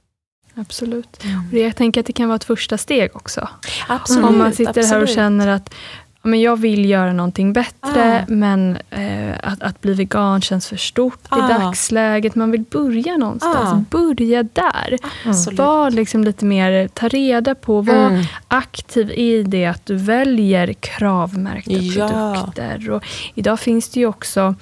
Absolut. 0.54 1.16
Och 1.16 1.50
det, 1.50 1.60
jag 1.60 1.76
tänker 1.76 2.00
att 2.00 2.06
det 2.06 2.12
kan 2.12 2.28
vara 2.28 2.36
ett 2.36 2.44
första 2.44 2.78
steg 2.78 3.16
också. 3.16 3.48
Absolut, 3.88 4.24
Om 4.24 4.38
man 4.38 4.52
sitter 4.52 4.72
här 4.74 4.96
och 4.96 5.02
absolut. 5.02 5.10
känner 5.10 5.48
att 5.48 5.74
men 6.22 6.40
jag 6.40 6.56
vill 6.60 6.84
göra 6.90 7.12
någonting 7.12 7.52
bättre, 7.52 8.20
Ah. 8.20 8.24
men 8.28 8.76
eh, 8.90 9.34
att, 9.42 9.62
att 9.62 9.80
bli 9.80 9.94
vegan 9.94 10.40
känns 10.40 10.68
för 10.68 10.76
stort 10.76 11.18
Ah. 11.28 11.50
i 11.50 11.52
dagsläget. 11.52 12.34
Man 12.34 12.50
vill 12.50 12.64
börja 12.70 13.16
någonstans. 13.16 13.70
Ah. 13.72 13.84
Börja 13.90 14.42
där. 14.42 14.98
Absolut. 15.26 15.58
Var 15.58 15.90
liksom 15.90 16.24
lite 16.24 16.44
mer, 16.44 16.88
ta 16.88 17.08
reda 17.08 17.54
på, 17.54 17.80
var 17.80 17.94
Mm. 18.06 18.22
aktiv 18.48 19.10
i 19.10 19.42
det 19.42 19.66
att 19.66 19.86
du 19.86 19.96
väljer 19.96 20.72
kravmärkta 20.72 21.70
Ja. 21.72 22.08
produkter. 22.08 22.90
Och 22.90 23.04
idag 23.34 23.60
finns 23.60 23.88
det 23.88 24.00
ju 24.00 24.06
också 24.06 24.54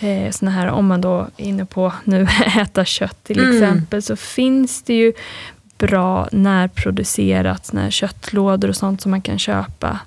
eh, 0.00 0.30
såna 0.30 0.50
här, 0.50 0.66
om 0.70 0.86
man 0.86 1.00
då 1.00 1.26
är 1.36 1.44
inne 1.44 1.64
på 1.66 1.92
nu 2.04 2.26
äta 2.60 2.84
kött 2.84 3.24
till 3.24 3.38
Mm. 3.38 3.52
exempel, 3.52 4.02
så 4.02 4.16
finns 4.16 4.82
det 4.82 4.94
ju 4.94 5.12
bra 5.78 6.28
närproducerat 6.32 7.66
såna 7.66 7.82
här 7.82 7.90
köttlådor 7.90 8.68
och 8.68 8.76
sånt 8.76 9.00
som 9.00 9.10
man 9.10 9.20
kan 9.20 9.38
köpa. 9.38 9.98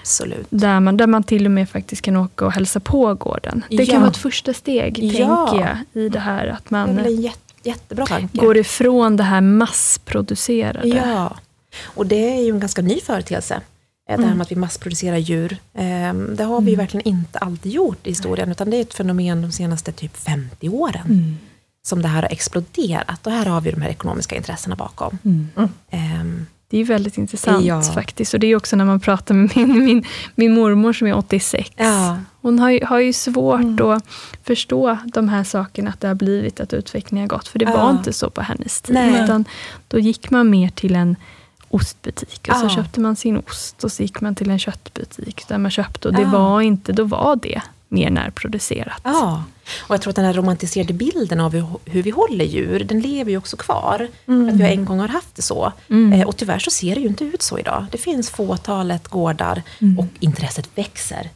Absolut. 0.00 0.46
Där 0.50 0.80
man, 0.80 0.96
där 0.96 1.06
man 1.06 1.22
till 1.22 1.44
och 1.44 1.50
med 1.50 1.68
faktiskt 1.70 2.02
kan 2.02 2.16
åka 2.16 2.46
och 2.46 2.52
hälsa 2.52 2.80
på 2.80 3.14
gården. 3.14 3.64
Det 3.70 3.76
Ja. 3.76 3.92
kan 3.92 4.00
vara 4.00 4.10
ett 4.10 4.16
första 4.16 4.54
steg, 4.54 4.98
Ja. 4.98 5.46
tänker 5.46 5.60
jag, 5.92 6.02
i 6.04 6.08
det 6.08 6.18
här. 6.18 6.46
Att 6.46 6.70
man 6.70 7.20
jätte, 7.22 7.38
jättebra 7.62 8.06
tanke. 8.06 8.38
går 8.38 8.56
ifrån 8.56 9.16
det 9.16 9.22
här 9.22 9.40
massproducerade. 9.40 10.88
Ja, 10.88 11.36
och 11.84 12.06
det 12.06 12.36
är 12.36 12.42
ju 12.44 12.50
en 12.50 12.60
ganska 12.60 12.82
ny 12.82 13.00
företeelse. 13.00 13.54
eh, 13.54 13.60
Det 14.06 14.12
Mm. 14.14 14.28
här 14.28 14.34
med 14.36 14.42
att 14.44 14.50
vi 14.52 14.56
massproducerar 14.56 15.16
djur. 15.16 15.56
Ehm, 15.74 16.36
Det 16.36 16.44
har 16.44 16.60
vi 16.60 16.70
ju 16.70 16.76
verkligen 16.76 17.08
inte 17.08 17.38
alltid 17.38 17.72
gjort 17.72 18.06
i 18.06 18.10
historien, 18.10 18.50
utan 18.50 18.70
det 18.70 18.76
är 18.76 18.80
ett 18.80 18.94
fenomen 18.94 19.42
de 19.42 19.52
senaste 19.52 19.92
typ 19.92 20.16
50 20.16 20.68
åren. 20.68 21.06
Mm. 21.06 21.36
Som 21.86 22.02
det 22.02 22.08
här 22.08 22.22
har 22.22 22.32
exploderat. 22.32 23.26
Och 23.26 23.32
här 23.32 23.46
har 23.46 23.60
vi 23.60 23.70
de 23.70 23.82
här 23.82 23.88
ekonomiska 23.90 24.36
intressena 24.36 24.76
bakom. 24.76 25.18
Ehm, 25.90 26.46
Det 26.74 26.80
är 26.80 26.84
väldigt 26.84 27.18
intressant 27.18 27.64
Ja. 27.64 27.82
faktiskt. 27.82 28.34
Och 28.34 28.40
det 28.40 28.46
är 28.46 28.56
också 28.56 28.76
när 28.76 28.84
man 28.84 29.00
pratar 29.00 29.34
med 29.34 29.56
min, 29.56 29.84
min, 29.84 30.04
min 30.34 30.54
mormor 30.54 30.92
som 30.92 31.06
är 31.08 31.14
86. 31.16 31.70
Ja. 31.76 32.18
Hon 32.40 32.58
har 32.58 32.70
ju, 32.70 32.84
har 32.84 32.98
ju 32.98 33.12
svårt 33.12 33.80
att 33.80 34.04
förstå 34.42 34.98
de 35.04 35.28
här 35.28 35.44
sakerna, 35.44 35.90
att 35.90 36.00
det 36.00 36.08
har 36.08 36.14
blivit 36.14 36.60
att 36.60 36.72
utvecklingen 36.72 37.22
har 37.30 37.36
gått. 37.38 37.48
För 37.48 37.58
det 37.58 37.64
Ja. 37.64 37.76
var 37.76 37.90
inte 37.90 38.12
så 38.12 38.30
på 38.30 38.40
hennes 38.40 38.80
tid. 38.80 38.94
Nej. 38.94 39.24
Utan 39.24 39.44
då 39.88 39.98
gick 39.98 40.30
man 40.30 40.50
mer 40.50 40.68
till 40.68 40.94
en 40.94 41.16
ostbutik 41.68 42.48
och 42.50 42.56
så 42.56 42.68
köpte 42.68 43.00
man 43.00 43.16
sin 43.16 43.36
ost. 43.38 43.84
Och 43.84 43.92
så 43.92 44.02
gick 44.02 44.20
man 44.20 44.34
till 44.34 44.50
en 44.50 44.58
köttbutik 44.58 45.48
där 45.48 45.58
man 45.58 45.70
köpte. 45.70 46.08
Och 46.08 46.14
det 46.14 46.24
var 46.24 46.60
inte, 46.60 46.92
då 46.92 47.04
var 47.04 47.36
det 47.36 47.62
mer 47.94 48.10
närproducerat. 48.10 49.00
Ja, 49.04 49.44
och 49.80 49.94
jag 49.94 50.02
tror 50.02 50.10
att 50.10 50.16
den 50.16 50.24
här 50.24 50.32
romantiserade 50.32 50.92
bilden 50.92 51.40
av 51.40 51.52
hur, 51.52 51.66
hur 51.84 52.02
vi 52.02 52.10
håller 52.10 52.44
djur, 52.44 52.84
den 52.84 53.00
lever 53.00 53.30
ju 53.30 53.38
också 53.38 53.56
kvar. 53.56 54.08
För 54.26 54.48
att 54.48 54.54
vi 54.54 54.64
en 54.64 54.84
gång 54.84 55.00
har 55.00 55.08
haft 55.08 55.36
det 55.36 55.42
så. 55.42 55.72
Mm. 55.90 56.12
Eh, 56.12 56.26
och 56.26 56.36
tyvärr 56.36 56.58
så 56.58 56.70
ser 56.70 56.94
det 56.94 57.00
ju 57.00 57.08
inte 57.08 57.24
ut 57.24 57.42
så 57.42 57.58
idag. 57.58 57.86
Det 57.92 57.98
finns 57.98 58.30
fåtalet 58.30 59.08
gårdar 59.08 59.62
och 59.98 60.06
intresset 60.20 60.68
växer. 60.74 61.30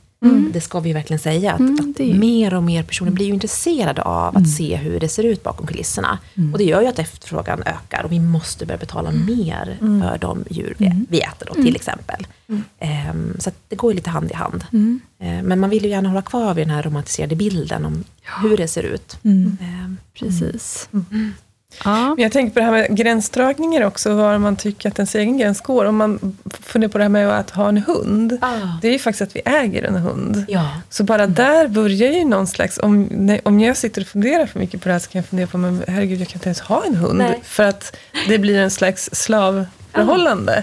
Det 0.52 0.60
ska 0.60 0.80
vi 0.80 0.92
verkligen 0.92 1.18
säga. 1.20 1.52
Att, 1.52 1.60
Mm, 1.60 1.74
att 1.90 1.98
mer 2.18 2.54
och 2.54 2.62
mer 2.62 2.82
personer 2.82 3.10
blir 3.10 3.26
ju 3.26 3.32
intresserade 3.34 4.02
av 4.02 4.36
att 4.36 4.50
se 4.50 4.76
hur 4.76 5.00
det 5.00 5.08
ser 5.08 5.22
ut 5.24 5.42
bakom 5.42 5.66
kulisserna. 5.66 6.18
Och 6.52 6.58
det 6.58 6.64
gör 6.64 6.80
ju 6.82 6.86
att 6.86 6.98
efterfrågan 6.98 7.62
ökar 7.62 8.02
och 8.04 8.12
vi 8.12 8.20
måste 8.20 8.66
börja 8.66 8.78
betala 8.78 9.10
mer 9.10 9.76
för 9.80 10.18
de 10.18 10.44
djur 10.50 10.74
vi, 10.78 10.86
vi 11.08 11.20
äter 11.20 11.46
då, 11.46 11.62
till 11.62 11.76
exempel. 11.76 12.26
Ehm, 12.78 13.36
så 13.38 13.50
det 13.68 13.76
går 13.76 13.92
ju 13.92 13.96
lite 13.96 14.10
hand 14.10 14.30
i 14.30 14.34
hand. 14.34 14.64
Mm. 14.72 15.00
Eh, 15.20 15.42
Men 15.42 15.60
man 15.60 15.70
vill 15.70 15.84
ju 15.84 15.90
gärna 15.90 16.08
hålla 16.08 16.22
kvar 16.22 16.54
vid 16.54 16.66
den 16.66 16.74
här 16.74 16.82
romantiserade 16.82 17.36
bilden 17.36 17.84
om 17.84 18.04
hur 18.42 18.56
det 18.56 18.68
ser 18.68 18.82
ut. 18.82 19.18
Ehm, 19.60 19.96
Precis. 20.18 20.88
Mm. 21.84 21.98
Ja. 21.98 22.14
Men 22.14 22.22
jag 22.22 22.32
tänker 22.32 22.52
på 22.54 22.58
det 22.58 22.64
här 22.64 22.72
med 22.72 22.96
gränsdragningar 22.96 23.82
också, 23.82 24.14
var 24.14 24.38
man 24.38 24.56
tycker 24.56 24.88
att 24.88 24.98
ens 24.98 25.14
egen 25.14 25.38
gräns 25.38 25.60
går. 25.60 25.84
Om 25.84 25.96
man 25.96 26.36
funderar 26.62 26.90
på 26.92 26.98
det 26.98 27.04
här 27.04 27.08
med 27.08 27.38
att 27.38 27.50
ha 27.50 27.68
en 27.68 27.78
hund. 27.78 28.38
Ah. 28.40 28.48
Det 28.82 28.88
är 28.88 28.92
ju 28.92 28.98
faktiskt 28.98 29.22
att 29.22 29.36
vi 29.36 29.40
äger 29.44 29.82
en 29.82 29.94
hund. 29.94 30.44
Ja. 30.48 30.68
Så 30.90 31.04
bara 31.04 31.26
där 31.26 31.68
börjar 31.68 32.12
ju 32.12 32.24
någon 32.24 32.46
slags, 32.46 32.78
om, 32.82 33.08
nej, 33.10 33.40
om 33.44 33.60
jag 33.60 33.76
sitter 33.76 34.00
och 34.00 34.06
funderar 34.06 34.46
för 34.46 34.58
mycket 34.58 34.82
på 34.82 34.88
det 34.88 34.92
här 34.92 34.98
så 34.98 35.10
kan 35.10 35.18
jag 35.18 35.28
fundera 35.28 35.46
på, 35.46 35.58
men 35.58 35.82
herregud 35.88 36.20
jag 36.20 36.28
kan 36.28 36.36
inte 36.36 36.48
ens 36.48 36.60
ha 36.60 36.84
en 36.86 36.94
hund. 36.94 37.18
Nej. 37.18 37.40
För 37.44 37.62
att 37.64 37.96
det 38.28 38.38
blir 38.38 38.58
en 38.58 38.70
slags 38.70 39.10
slavförhållande. 39.12 40.62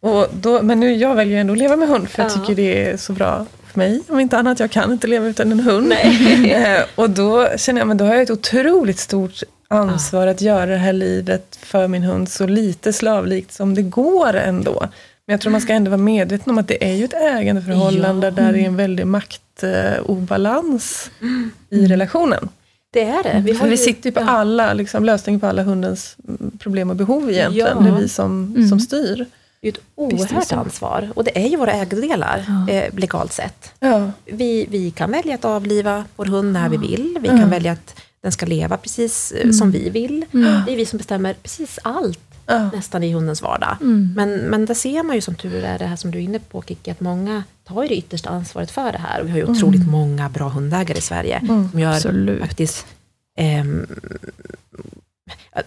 Och 0.00 0.26
då, 0.32 0.62
men 0.62 0.80
nu, 0.80 0.94
jag 0.94 1.14
väljer 1.14 1.40
ändå 1.40 1.52
att 1.52 1.58
leva 1.58 1.76
med 1.76 1.88
hund 1.88 2.08
för 2.08 2.22
jag 2.22 2.30
Ja. 2.32 2.34
tycker 2.34 2.54
det 2.54 2.90
är 2.90 2.96
så 2.96 3.12
bra 3.12 3.46
för 3.72 3.78
mig. 3.78 4.02
Om 4.08 4.20
inte 4.20 4.38
annat, 4.38 4.60
jag 4.60 4.70
kan 4.70 4.92
inte 4.92 5.06
leva 5.06 5.26
utan 5.26 5.52
en 5.52 5.60
hund. 5.60 5.92
Eh, 6.46 6.80
och 6.94 7.10
då 7.10 7.48
känner 7.56 7.80
jag, 7.80 7.88
men 7.88 7.96
då 7.96 8.04
har 8.04 8.14
jag 8.14 8.22
ett 8.22 8.30
otroligt 8.30 8.98
stort 8.98 9.42
ansvar 9.68 10.26
att 10.26 10.40
göra 10.40 10.66
det 10.66 10.76
här 10.76 10.92
livet 10.92 11.58
för 11.62 11.88
min 11.88 12.02
hund 12.02 12.28
så 12.28 12.46
lite 12.46 12.92
slavlikt 12.92 13.52
som 13.52 13.74
det 13.74 13.82
går 13.82 14.34
ändå. 14.34 14.80
Men 15.26 15.32
jag 15.34 15.40
tror 15.40 15.52
man 15.52 15.60
ska 15.60 15.72
ändå 15.72 15.90
vara 15.90 16.00
medveten 16.00 16.50
om 16.50 16.58
att 16.58 16.68
det 16.68 16.90
är 16.90 16.94
ju 16.94 17.04
ett 17.04 17.14
ägandeförhållande 17.14 18.26
Ja. 18.26 18.30
där 18.30 18.52
det 18.52 18.58
är 18.60 18.66
en 18.66 18.76
väldig 18.76 19.06
maktobalans 19.06 21.10
i 21.70 21.86
relationen. 21.86 22.48
Det 22.92 23.02
är 23.04 23.22
det. 23.22 23.42
Vi, 23.44 23.52
har 23.52 23.68
vi 23.68 23.76
sitter 23.76 24.10
ju 24.10 24.14
på 24.14 24.20
ja. 24.20 24.28
alla, 24.28 24.72
liksom, 24.74 25.04
lösningen 25.04 25.40
på 25.40 25.46
alla 25.46 25.62
hundens 25.62 26.16
mm, 26.28 26.58
problem 26.58 26.90
och 26.90 26.96
behov 26.96 27.30
egentligen. 27.30 27.68
Ja. 27.76 27.82
Det 27.82 27.88
är 27.96 28.00
vi 28.00 28.08
som, 28.08 28.52
Mm. 28.56 28.68
som 28.68 28.80
styr. 28.80 29.26
Det 29.60 29.68
är 29.68 29.72
ett 29.72 29.80
oerhört 29.94 30.52
ansvar. 30.52 31.10
Och 31.14 31.24
det 31.24 31.38
är 31.44 31.48
ju 31.48 31.56
våra 31.56 31.72
ägodelar, 31.72 32.44
eh, 32.70 32.94
legalt 32.94 33.32
sett. 33.32 33.72
Ja. 33.80 34.10
Vi, 34.24 34.66
vi 34.70 34.90
kan 34.90 35.10
välja 35.10 35.34
att 35.34 35.44
avliva 35.44 36.04
vår 36.16 36.24
hund 36.24 36.52
när 36.52 36.68
vi 36.68 36.76
vill. 36.76 37.18
Vi 37.20 37.28
Ja. 37.28 37.36
kan 37.38 37.50
välja 37.50 37.72
att 37.72 37.94
den 38.26 38.32
ska 38.32 38.46
leva 38.46 38.76
precis 38.76 39.32
eh, 39.32 39.50
som 39.50 39.70
vi 39.70 39.90
vill. 39.90 40.24
Det 40.32 40.72
är 40.72 40.76
vi 40.76 40.86
som 40.86 40.96
bestämmer 40.96 41.34
precis 41.34 41.78
allt 41.82 42.18
Ja. 42.48 42.70
nästan 42.74 43.02
i 43.02 43.12
hundens 43.12 43.42
vardag. 43.42 43.76
Mm. 43.80 44.12
Men, 44.16 44.30
men 44.38 44.66
där 44.66 44.74
ser 44.74 45.02
man 45.02 45.14
ju 45.16 45.20
som 45.22 45.34
tur 45.34 45.64
är, 45.64 45.78
det 45.78 45.84
här 45.86 45.96
som 45.96 46.10
du 46.10 46.18
är 46.18 46.22
inne 46.22 46.38
på 46.38 46.62
Kikki, 46.62 46.90
att 46.90 47.00
många 47.00 47.42
tar 47.64 47.82
ju 47.82 47.88
det 47.88 47.96
yttersta 47.96 48.28
ansvaret 48.30 48.70
för 48.70 48.92
det 48.92 48.98
här. 48.98 49.20
Och 49.20 49.26
vi 49.26 49.30
har 49.30 49.38
ju 49.38 49.44
otroligt 49.44 49.86
många 49.88 50.28
bra 50.28 50.48
hundägare 50.48 50.98
i 50.98 51.00
Sverige. 51.00 51.40
Som 51.46 51.80
gör 51.80 51.92
Absolut. 51.92 52.40
faktiskt 52.40 52.86
ehm, 53.38 53.86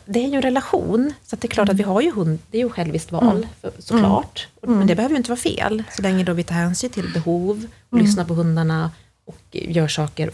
det 0.05 0.19
är 0.25 0.27
ju 0.27 0.35
en 0.35 0.41
relation, 0.41 1.13
så 1.23 1.35
det 1.35 1.47
är 1.47 1.49
klart 1.49 1.69
att 1.69 1.75
vi 1.75 1.83
har 1.83 2.01
ju 2.01 2.11
hund, 2.11 2.39
det 2.51 2.57
är 2.57 2.61
ju 2.63 2.69
själviskt 2.69 3.11
val, 3.11 3.47
för, 3.61 3.71
såklart. 3.79 4.47
Och- 4.61 4.69
Men 4.69 4.87
det 4.87 4.95
behöver 4.95 5.13
ju 5.13 5.17
inte 5.17 5.29
vara 5.29 5.39
fel, 5.39 5.83
så 5.95 6.01
länge 6.01 6.23
då 6.23 6.33
vi 6.33 6.43
tar 6.43 6.55
hänsyn 6.55 6.89
till 6.89 7.09
behov, 7.13 7.65
och 7.89 7.97
lyssnar 7.97 8.25
på 8.25 8.33
hundarna 8.33 8.91
och 9.25 9.41
gör 9.51 9.87
saker 9.87 10.31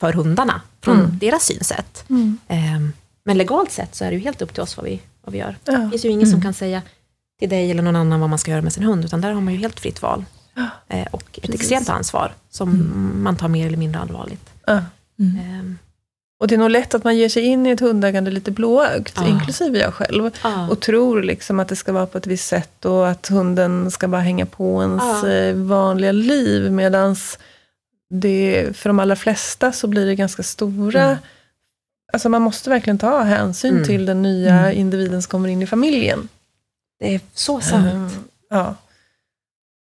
för 0.00 0.12
hundarna, 0.12 0.60
från 0.96 1.18
deras 1.18 1.44
synsätt. 1.44 2.04
Ehm, 2.48 2.92
men 3.24 3.38
legalt 3.38 3.70
sett 3.72 3.94
så 3.94 4.04
är 4.04 4.10
det 4.10 4.16
ju 4.16 4.22
helt 4.22 4.42
upp 4.42 4.52
till 4.54 4.62
oss 4.62 4.76
vad 4.76 4.86
vi, 4.86 5.00
vad 5.24 5.32
vi 5.32 5.38
gör. 5.38 5.56
Ja. 5.64 5.72
Det 5.72 5.90
finns 5.90 6.04
ju 6.04 6.08
ingen 6.08 6.26
som 6.30 6.42
kan 6.42 6.54
säga 6.54 6.82
till 7.38 7.48
dig 7.48 7.70
eller 7.70 7.82
någon 7.82 7.96
annan 7.96 8.20
vad 8.20 8.30
man 8.30 8.38
ska 8.38 8.50
göra 8.50 8.62
med 8.62 8.72
sin 8.72 8.82
hund, 8.82 9.04
utan 9.04 9.20
där 9.20 9.32
har 9.32 9.40
man 9.40 9.54
ju 9.54 9.60
helt 9.60 9.80
fritt 9.80 10.02
val. 10.02 10.24
Eh, 10.88 11.06
och 11.10 11.22
ett 11.32 11.42
Precis. 11.42 11.54
extremt 11.60 11.88
ansvar, 11.88 12.32
som 12.50 12.90
man 13.22 13.36
tar 13.36 13.48
mer 13.48 13.66
eller 13.66 13.76
mindre 13.76 14.00
allvarligt. 14.00 14.50
Ja. 14.66 14.82
Ehm, 15.18 15.78
Och 16.40 16.48
det 16.48 16.54
är 16.54 16.58
nog 16.58 16.70
lätt 16.70 16.94
att 16.94 17.04
man 17.04 17.16
ger 17.16 17.28
sig 17.28 17.42
in 17.42 17.66
i 17.66 17.70
ett 17.70 17.80
hundägande 17.80 18.30
lite 18.30 18.50
blåögt, 18.50 19.12
Ja. 19.16 19.26
inklusive 19.28 19.78
jag 19.78 19.94
själv. 19.94 20.30
ja. 20.42 20.68
Och 20.68 20.80
tror 20.80 21.22
liksom 21.22 21.60
att 21.60 21.68
det 21.68 21.76
ska 21.76 21.92
vara 21.92 22.06
på 22.06 22.18
ett 22.18 22.26
visst 22.26 22.48
sätt 22.48 22.84
och 22.84 23.08
att 23.08 23.26
hunden 23.28 23.90
ska 23.90 24.08
bara 24.08 24.20
hänga 24.20 24.46
på 24.46 24.82
ens 24.82 25.02
Ja. 25.22 25.28
eh, 25.28 25.54
vanliga 25.54 26.12
liv. 26.12 26.72
Medan 26.72 27.16
det, 28.10 28.76
för 28.76 28.88
de 28.90 28.98
allra 29.00 29.16
flesta 29.16 29.72
så 29.72 29.86
blir 29.86 30.06
det 30.06 30.14
ganska 30.14 30.42
stora... 30.42 31.02
Mm. 31.04 31.16
Alltså 32.12 32.28
man 32.28 32.42
måste 32.42 32.70
verkligen 32.70 32.98
ta 32.98 33.22
hänsyn 33.22 33.72
Mm. 33.74 33.84
till 33.84 34.06
den 34.06 34.22
nya 34.22 34.72
individen 34.72 35.22
som 35.22 35.30
kommer 35.30 35.48
in 35.48 35.62
i 35.62 35.66
familjen. 35.66 36.28
Det 37.00 37.14
är 37.14 37.20
så 37.34 37.60
sant. 37.60 37.86
Ehm, 37.92 38.10
ja. 38.50 38.74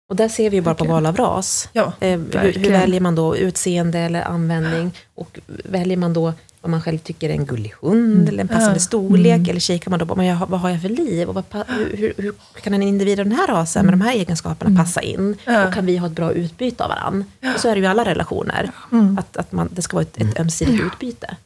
Och 0.08 0.16
där 0.16 0.28
ser 0.28 0.50
vi 0.50 0.56
ju 0.56 0.62
bara 0.62 0.74
på 0.74 0.84
Verkligen. 0.84 1.04
val 1.04 1.06
av 1.06 1.16
ras. 1.16 1.68
Ja. 1.72 1.92
Eh, 2.00 2.20
hur, 2.20 2.52
hur 2.52 2.70
väljer 2.70 3.00
man 3.00 3.14
då 3.14 3.36
utseende 3.36 3.98
eller 3.98 4.22
användning? 4.22 4.92
Och 5.14 5.40
väljer 5.64 5.96
man 5.96 6.12
då 6.12 6.32
vad 6.64 6.70
man 6.70 6.80
själv 6.82 6.98
tycker 6.98 7.28
är 7.28 7.32
en 7.34 7.44
gullig 7.46 7.74
hund 7.82 8.28
eller 8.28 8.40
en 8.40 8.48
passande 8.48 8.74
Ja. 8.76 8.80
storlek. 8.80 9.48
Eller 9.48 9.60
kikar 9.60 9.90
man 9.90 9.98
då 9.98 10.06
på 10.06 10.16
men 10.16 10.26
jag, 10.26 10.46
vad 10.48 10.60
har 10.60 10.70
jag 10.70 10.82
för 10.82 10.88
liv 10.88 11.28
och 11.28 11.34
vad, 11.34 11.44
hur, 11.68 12.12
hur, 12.16 12.32
kan 12.62 12.74
en 12.74 12.82
individ 12.82 13.20
av 13.20 13.26
den 13.26 13.34
här 13.38 13.46
rasen 13.46 13.84
med 13.86 13.92
de 13.92 14.00
här 14.00 14.12
egenskaperna 14.12 14.84
passa 14.84 15.00
in? 15.02 15.36
Ja. 15.44 15.66
Och 15.68 15.74
kan 15.74 15.86
vi 15.86 15.96
ha 15.96 16.06
ett 16.06 16.12
bra 16.12 16.32
utbyte 16.32 16.84
av 16.84 16.90
varandra? 16.90 17.26
Och 17.54 17.60
så 17.60 17.68
är 17.68 17.74
det 17.74 17.78
ju 17.78 17.84
i 17.84 17.88
alla 17.88 18.04
relationer. 18.04 18.70
Att, 19.18 19.36
att 19.36 19.52
man, 19.52 19.68
det 19.72 19.82
ska 19.82 19.96
vara 19.96 20.02
ett, 20.02 20.20
ett 20.20 20.40
ömsesidigt 20.40 20.82
utbyte. 20.84 21.36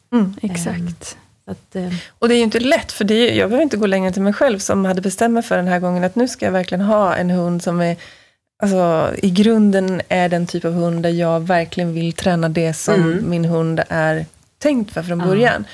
Exakt. 0.42 1.16
Så 1.44 1.50
att, 1.50 1.76
eh, 1.76 1.92
Och 2.18 2.28
det 2.28 2.34
är 2.34 2.38
ju 2.38 2.42
inte 2.44 2.60
lätt, 2.60 2.92
för 2.92 3.04
det 3.04 3.14
är, 3.14 3.38
jag 3.38 3.48
behöver 3.50 3.62
inte 3.62 3.76
gå 3.76 3.86
längre 3.86 4.06
än 4.06 4.12
till 4.12 4.22
mig 4.22 4.32
själv 4.32 4.58
som 4.58 4.84
hade 4.84 5.00
bestämt 5.00 5.34
mig 5.34 5.42
för 5.42 5.56
den 5.56 5.68
här 5.68 5.78
gången 5.80 6.04
att 6.04 6.16
nu 6.16 6.28
ska 6.28 6.44
jag 6.44 6.52
verkligen 6.52 6.84
ha 6.84 7.14
en 7.16 7.30
hund 7.30 7.62
som 7.62 7.80
är 7.80 7.96
Alltså, 8.62 9.10
I 9.22 9.30
grunden 9.30 10.00
är 10.08 10.28
den 10.28 10.46
typ 10.46 10.64
av 10.64 10.72
hund 10.72 11.02
där 11.02 11.10
jag 11.10 11.40
verkligen 11.40 11.92
vill 11.94 12.12
träna 12.12 12.48
det 12.48 12.74
som 12.74 12.94
Mm. 12.94 13.30
min 13.30 13.44
hund 13.44 13.80
är 13.88 14.26
tänkt 14.58 14.92
för 14.92 15.02
från 15.02 15.20
Ja. 15.20 15.26
början. 15.26 15.64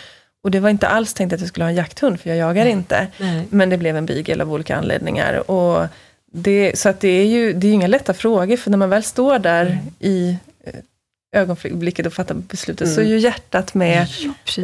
Och 0.44 0.50
det 0.50 0.60
var 0.60 0.70
inte 0.70 0.88
alls 0.88 1.14
tänkt 1.14 1.32
att 1.32 1.40
jag 1.40 1.48
skulle 1.48 1.64
ha 1.64 1.70
en 1.70 1.76
jakthund, 1.76 2.20
för 2.20 2.30
jag 2.30 2.38
jagar 2.38 2.66
inte. 2.66 3.06
nej. 3.18 3.46
Men 3.50 3.70
det 3.70 3.76
blev 3.78 3.96
en 3.96 4.06
beagle 4.06 4.42
av 4.42 4.52
olika 4.52 4.76
anledningar. 4.76 5.50
Och 5.50 5.86
det, 6.32 6.78
så 6.78 6.88
att 6.88 7.00
det 7.00 7.08
är 7.08 7.26
ju 7.26 7.52
det 7.52 7.66
är 7.68 7.72
inga 7.72 7.86
lätta 7.86 8.14
frågor, 8.14 8.56
för 8.56 8.70
när 8.70 8.78
man 8.78 8.90
väl 8.90 9.02
står 9.02 9.38
där 9.38 9.66
Mm. 9.66 9.78
i 9.98 10.36
eh, 10.66 11.40
ögonblicket 11.40 12.06
och 12.06 12.12
fattar 12.12 12.34
beslutet, 12.34 12.86
Mm. 12.86 12.94
så 12.94 13.00
är 13.00 13.04
ju 13.04 13.18
hjärtat 13.18 13.74
med 13.74 14.06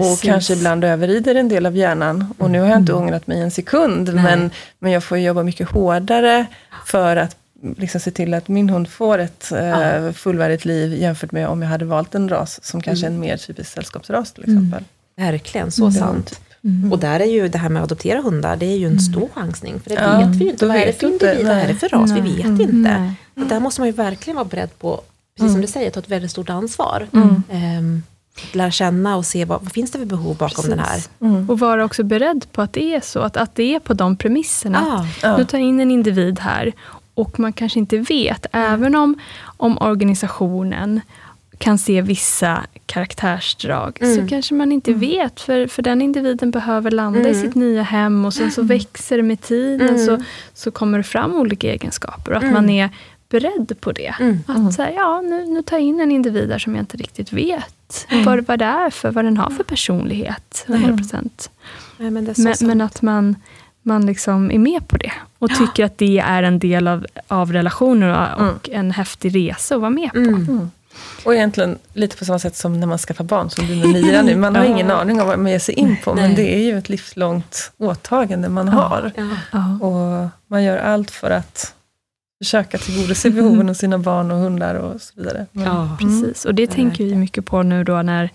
och 0.01 0.21
kanske 0.23 0.53
ibland 0.53 0.85
överrider 0.85 1.35
en 1.35 1.49
del 1.49 1.67
av 1.67 1.77
hjärnan. 1.77 2.35
Och 2.39 2.51
nu 2.51 2.61
har 2.61 2.69
jag 2.69 2.77
inte 2.79 2.93
ångrat 2.93 3.27
mig 3.27 3.41
en 3.41 3.51
sekund, 3.51 4.15
Nej. 4.15 4.25
men, 4.25 4.51
men 4.79 4.93
jag 4.93 5.05
får 5.05 5.19
jobba 5.19 5.43
mycket 5.43 5.69
hårdare 5.69 6.47
för 6.87 7.17
att 7.17 7.37
liksom 7.77 8.01
se 8.01 8.11
till 8.11 8.35
att 8.35 8.49
min 8.49 8.69
hund 8.71 8.89
får 8.89 9.19
ett 9.19 9.53
eh, 9.53 10.13
fullvärdigt 10.13 10.65
liv 10.65 10.95
jämfört 10.95 11.33
med 11.33 11.49
om 11.49 11.63
jag 11.63 11.69
hade 11.69 11.85
valt 11.85 12.15
en 12.15 12.29
ras 12.29 12.65
som 12.65 12.81
kanske 12.81 13.07
är 13.07 13.11
en 13.11 13.21
mer 13.21 13.37
typisk 13.37 13.71
sällskapsras 13.73 14.33
till 14.33 14.43
exempel. 14.43 14.85
Verkligen, 15.17 15.71
så 15.71 15.83
Mm. 15.83 15.93
sant. 15.95 16.41
Och 16.93 16.99
där 16.99 17.21
är 17.21 17.25
ju 17.25 17.49
det 17.49 17.59
här 17.59 17.69
med 17.69 17.83
att 17.83 17.93
adoptera 17.93 18.21
hundar, 18.21 18.57
det 18.57 18.67
är 18.67 18.77
ju 18.77 18.87
en 18.87 19.01
stor 19.01 19.29
chansning. 19.35 19.81
För 19.81 19.91
det 19.91 19.97
Ja, 19.97 20.19
vet 20.19 20.37
vi 20.37 20.45
ju 20.45 20.51
inte. 20.51 20.67
Vad 20.67 20.77
är 20.77 20.87
det 20.87 20.93
för 21.01 21.07
individ? 21.07 21.47
Vad 21.47 21.57
är 21.57 21.69
det 21.69 21.75
för 21.75 21.89
ras? 21.89 22.11
Vi 22.11 22.21
Nej. 22.21 22.37
vet 22.37 22.47
inte. 22.47 22.73
Nej. 22.99 23.13
Och 23.35 23.47
där 23.47 23.61
måste 23.61 23.81
man 23.81 23.89
ju 23.89 23.93
verkligen 23.93 24.37
vara 24.37 24.45
beredd 24.45 24.79
på, 24.79 25.01
precis 25.37 25.53
som 25.53 25.61
du 25.61 25.67
säger, 25.67 25.91
ta 25.91 26.01
ett 26.01 26.09
väldigt 26.09 26.31
stort 26.31 26.51
ansvar. 26.51 27.07
Mm. 27.13 27.43
Ehm, 27.51 28.03
lära 28.53 28.71
känna 28.71 29.17
och 29.17 29.27
se 29.27 29.45
vad, 29.45 29.63
vad 29.63 29.73
finns 29.73 29.91
det 29.91 29.99
för 29.99 30.07
behov 30.07 30.37
bakom 30.37 30.71
den 30.71 30.79
här. 30.79 30.95
Precis. 30.95 31.11
Mm. 31.21 31.51
Och 31.51 31.59
vara 31.59 31.85
också 31.85 32.03
beredd 32.03 32.47
på 32.53 32.63
att 32.63 32.73
det 32.73 32.95
är 32.95 33.01
så, 33.01 33.21
att, 33.21 33.37
att 33.37 33.55
det 33.55 33.75
är 33.75 33.79
på 33.81 33.95
de 33.95 34.17
premisserna. 34.17 34.79
Ah, 34.79 35.07
Ja. 35.23 35.37
Du 35.37 35.45
tar 35.45 35.59
in 35.59 35.81
en 35.81 35.91
individ 35.91 36.39
här 36.41 36.73
och 37.21 37.41
man 37.41 37.53
kanske 37.53 37.79
inte 37.79 37.99
vet, 37.99 38.47
även 38.53 38.95
om, 38.95 39.15
om 39.57 39.79
organisationen 39.79 41.01
kan 41.59 41.79
se 41.79 42.03
vissa 42.03 42.63
karaktärsdrag, 42.87 43.99
så 44.01 44.07
Mm. 44.07 44.29
kanske 44.29 44.55
man 44.55 44.73
inte 44.73 44.93
vet, 44.93 45.41
för, 45.41 45.67
för 45.67 45.83
den 45.83 46.03
individen 46.03 46.51
behöver 46.51 46.91
landa 46.91 47.19
i 47.21 47.23
Mm. 47.31 47.43
sitt 47.43 47.55
nya 47.55 47.83
hem 47.83 48.25
och 48.25 48.35
sen 48.35 48.51
så 48.51 48.63
växer 48.63 49.17
det 49.17 49.23
med 49.23 49.41
tiden, 49.41 49.89
Mm. 49.89 50.07
så, 50.07 50.23
så 50.55 50.71
kommer 50.71 50.99
det 50.99 51.05
fram 51.05 51.35
olika 51.35 51.73
egenskaper. 51.73 52.31
Och 52.31 52.37
att 52.37 52.43
Mm. 52.43 52.55
man 52.55 52.71
är 52.71 52.89
beredd 53.29 53.77
på 53.81 53.93
det. 53.93 54.15
Mm. 54.21 54.39
Att 54.47 54.75
säga, 54.75 54.93
ja, 54.93 55.21
nu, 55.21 55.47
nu 55.47 55.63
tar 55.63 55.77
jag 55.77 55.87
in 55.87 56.01
en 56.01 56.13
individ 56.13 56.49
där 56.49 56.59
som 56.59 56.75
jag 56.75 56.83
inte 56.83 56.97
riktigt 56.97 57.33
vet 57.33 58.07
vad, 58.25 58.47
vad 58.47 58.59
det 58.59 58.65
är 58.65 58.91
för, 58.91 59.11
vad 59.11 59.25
den 59.25 59.37
har 59.37 59.51
för 59.51 59.65
personlighet. 59.65 60.65
100%. 60.69 61.51
Nej, 61.97 62.11
men 62.11 62.25
det 62.25 62.31
är 62.31 62.35
så 62.35 62.65
Men, 62.67 62.69
men 62.79 62.81
att 62.81 63.03
man, 63.03 63.37
man 63.83 64.07
liksom 64.07 64.51
är 64.51 64.59
med 64.59 64.89
på 64.89 64.97
det 64.97 65.13
och 65.39 65.51
tycker 65.51 65.85
att 65.85 65.99
det 65.99 66.19
är 66.19 66.43
en 66.43 66.59
del 66.59 66.89
av, 66.89 67.07
av 67.29 67.53
relationen 67.53 68.11
och, 68.17 68.49
och 68.51 68.69
en 68.69 68.91
häftig 68.91 69.35
resa 69.37 69.75
att 69.75 69.81
vara 69.81 69.91
med 69.91 70.11
på. 70.13 70.19
Mm. 70.19 70.71
Och 71.25 71.35
egentligen 71.35 71.79
lite 71.95 72.17
på 72.17 72.25
samma 72.25 72.39
sätt 72.39 72.57
som 72.57 72.81
när 72.81 72.87
man 72.87 72.99
skaffar 72.99 73.25
barn, 73.25 73.51
som 73.51 73.67
du 73.67 73.77
med 73.77 73.89
Mira 73.89 74.23
nu. 74.23 74.37
Man 74.37 74.57
har 74.57 74.65
Ja. 74.65 74.71
ingen 74.71 74.91
aning 74.91 75.21
om 75.21 75.27
vad 75.29 75.39
man 75.39 75.53
ger 75.53 75.59
sig 75.59 75.75
in 75.75 75.97
på, 76.05 76.15
men 76.15 76.25
Nej. 76.25 76.37
det 76.37 76.55
är 76.57 76.63
ju 76.65 76.79
ett 76.79 76.89
livslångt 76.89 77.73
åtagande 77.79 78.49
man 78.49 78.69
har. 78.69 79.13
Ja. 79.17 79.29
Ja. 79.53 79.87
Och 79.87 80.29
man 80.47 80.65
gör 80.65 80.79
allt 80.79 81.11
för 81.11 81.31
att 81.31 81.75
försöka 82.45 82.79
tillgodose 82.79 83.31
behoven 83.31 83.69
hos 83.69 83.79
sina 83.79 83.99
barn 83.99 84.31
och 84.31 84.39
hundar 84.39 84.75
och 84.75 85.01
så 85.03 85.13
vidare. 85.17 85.47
Men, 85.53 85.65
Ja. 85.65 85.97
Precis, 86.01 86.45
och 86.45 86.55
det 86.55 86.67
tänker 86.67 87.05
vi 87.05 87.15
mycket 87.15 87.47
på 87.47 87.63
nu 87.63 87.85
då 87.85 88.03
när 88.03 88.31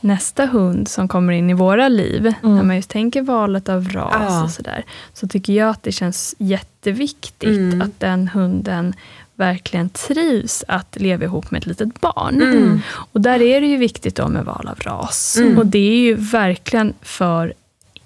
nästa 0.00 0.46
hund 0.46 0.88
som 0.88 1.08
kommer 1.08 1.32
in 1.32 1.50
i 1.50 1.54
våra 1.54 1.88
liv, 1.88 2.34
när 2.42 2.62
man 2.62 2.76
just 2.76 2.90
tänker 2.90 3.22
valet 3.22 3.68
av 3.68 3.88
ras 3.88 4.14
Ja. 4.28 4.44
och 4.44 4.50
sådär, 4.50 4.84
så 5.14 5.28
tycker 5.28 5.52
jag 5.52 5.68
att 5.70 5.82
det 5.82 5.92
känns 5.92 6.34
jätteviktigt 6.38 7.58
Mm. 7.58 7.82
att 7.82 8.00
den 8.00 8.28
hunden 8.28 8.94
verkligen 9.34 9.90
trivs 9.90 10.64
att 10.68 10.96
leva 11.00 11.24
ihop 11.24 11.50
med 11.50 11.58
ett 11.58 11.66
litet 11.66 12.00
barn. 12.00 12.42
Mm. 12.42 12.80
Och 12.92 13.20
där 13.20 13.42
är 13.42 13.60
det 13.60 13.66
ju 13.66 13.76
viktigt 13.76 14.14
då 14.16 14.28
med 14.28 14.44
val 14.44 14.68
av 14.68 14.78
ras. 14.80 15.36
Mm. 15.40 15.58
Och 15.58 15.66
det 15.66 15.78
är 15.92 15.98
ju 16.00 16.14
verkligen 16.14 16.94
för, 17.02 17.54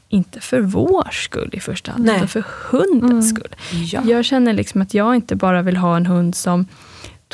inte 0.08 0.40
för 0.40 0.60
vår 0.60 1.08
skull 1.12 1.50
i 1.52 1.60
första 1.60 1.92
hand, 1.92 2.04
Nej. 2.04 2.16
utan 2.16 2.28
för 2.28 2.44
hundens 2.70 3.30
skull. 3.30 3.54
Ja. 3.92 4.00
Jag 4.04 4.24
känner 4.24 4.52
liksom 4.52 4.82
att 4.82 4.94
jag 4.94 5.14
inte 5.14 5.36
bara 5.36 5.62
vill 5.62 5.76
ha 5.76 5.96
en 5.96 6.06
hund 6.06 6.34
som 6.36 6.66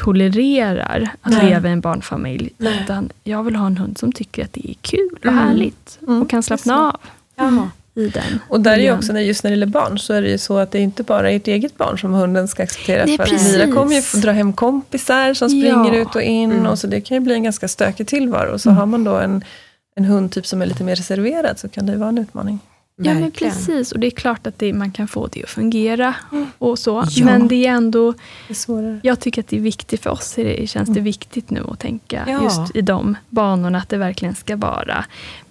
tolererar 0.04 1.08
att 1.22 1.32
Nej. 1.32 1.44
leva 1.50 1.68
i 1.68 1.72
en 1.72 1.80
barnfamilj, 1.80 2.50
Nej. 2.58 2.80
utan 2.84 3.10
jag 3.24 3.42
vill 3.42 3.56
ha 3.56 3.66
en 3.66 3.76
hund 3.76 3.98
som 3.98 4.12
tycker 4.12 4.44
att 4.44 4.52
det 4.52 4.70
är 4.70 4.74
kul 4.82 5.10
och 5.18 5.26
Mm. 5.26 5.38
härligt 5.38 5.98
Mm, 6.08 6.22
och 6.22 6.30
kan 6.30 6.42
slappna 6.42 6.78
av 6.88 7.00
Jaha. 7.36 7.70
i 7.94 8.08
den 8.08 8.38
Och 8.48 8.60
där 8.60 8.72
är 8.72 8.78
ju 8.82 8.92
också, 8.92 9.12
när- 9.12 9.20
just 9.20 9.44
när 9.44 9.50
det 9.50 9.52
gäller 9.56 9.66
barn, 9.66 9.98
så 9.98 10.12
är 10.14 10.22
det 10.22 10.28
ju 10.28 10.38
så 10.38 10.58
att 10.58 10.70
det 10.70 10.78
är 10.78 10.82
inte 10.82 11.02
bara 11.02 11.30
ert 11.30 11.48
eget 11.48 11.76
barn 11.78 11.98
som 11.98 12.12
hunden 12.12 12.48
ska 12.48 12.62
acceptera. 12.62 13.04
Nej, 13.06 13.16
för 13.16 13.24
att 13.24 13.30
precis. 13.30 13.52
Mira 13.56 13.72
kommer 13.74 13.94
ju 13.94 14.02
få 14.02 14.16
dra 14.16 14.32
hem 14.32 14.52
kompisar 14.52 15.34
som 15.34 15.48
springer 15.48 15.92
Ja. 15.94 15.96
ut 15.96 16.14
och 16.14 16.22
in. 16.22 16.52
Mm. 16.52 16.66
Och 16.66 16.78
så 16.78 16.86
det 16.86 17.00
kan 17.00 17.14
ju 17.14 17.20
bli 17.20 17.34
en 17.34 17.42
ganska 17.42 17.68
stökig 17.68 18.06
tillvaro. 18.06 18.58
Så 18.58 18.70
har 18.70 18.86
man 18.86 19.04
då 19.04 19.14
en, 19.18 19.44
en 19.96 20.04
hundtyp 20.04 20.46
som 20.46 20.62
är 20.62 20.66
lite 20.66 20.84
mer 20.84 20.94
reserverad 20.96 21.58
så 21.58 21.68
kan 21.68 21.86
det 21.86 21.92
ju 21.92 21.98
vara 21.98 22.08
en 22.08 22.18
utmaning. 22.18 22.58
Ja, 23.02 23.14
men 23.14 23.30
precis. 23.30 23.92
Och 23.92 24.00
det 24.00 24.06
är 24.06 24.10
klart 24.10 24.46
att 24.46 24.58
det, 24.58 24.72
man 24.72 24.90
kan 24.90 25.08
få 25.08 25.26
det 25.26 25.42
att 25.42 25.50
fungera 25.50 26.14
och 26.58 26.78
så. 26.78 27.04
Ja. 27.10 27.24
Men 27.24 27.48
det 27.48 27.66
är 27.66 27.70
ändå, 27.70 28.14
Det 28.48 28.68
är 28.68 29.00
jag 29.02 29.20
tycker 29.20 29.40
att 29.42 29.48
det 29.48 29.56
är 29.56 29.60
viktigt 29.60 30.02
för 30.02 30.10
oss. 30.10 30.32
Det 30.34 30.70
känns 30.70 30.88
det 30.88 31.00
viktigt 31.00 31.50
nu 31.50 31.64
att 31.68 31.78
tänka 31.78 32.24
Ja. 32.28 32.42
just 32.42 32.76
i 32.76 32.80
de 32.82 33.16
banorna. 33.28 33.78
Att 33.78 33.88
det 33.88 33.96
verkligen 33.96 34.34
ska 34.34 34.56
vara 34.56 35.04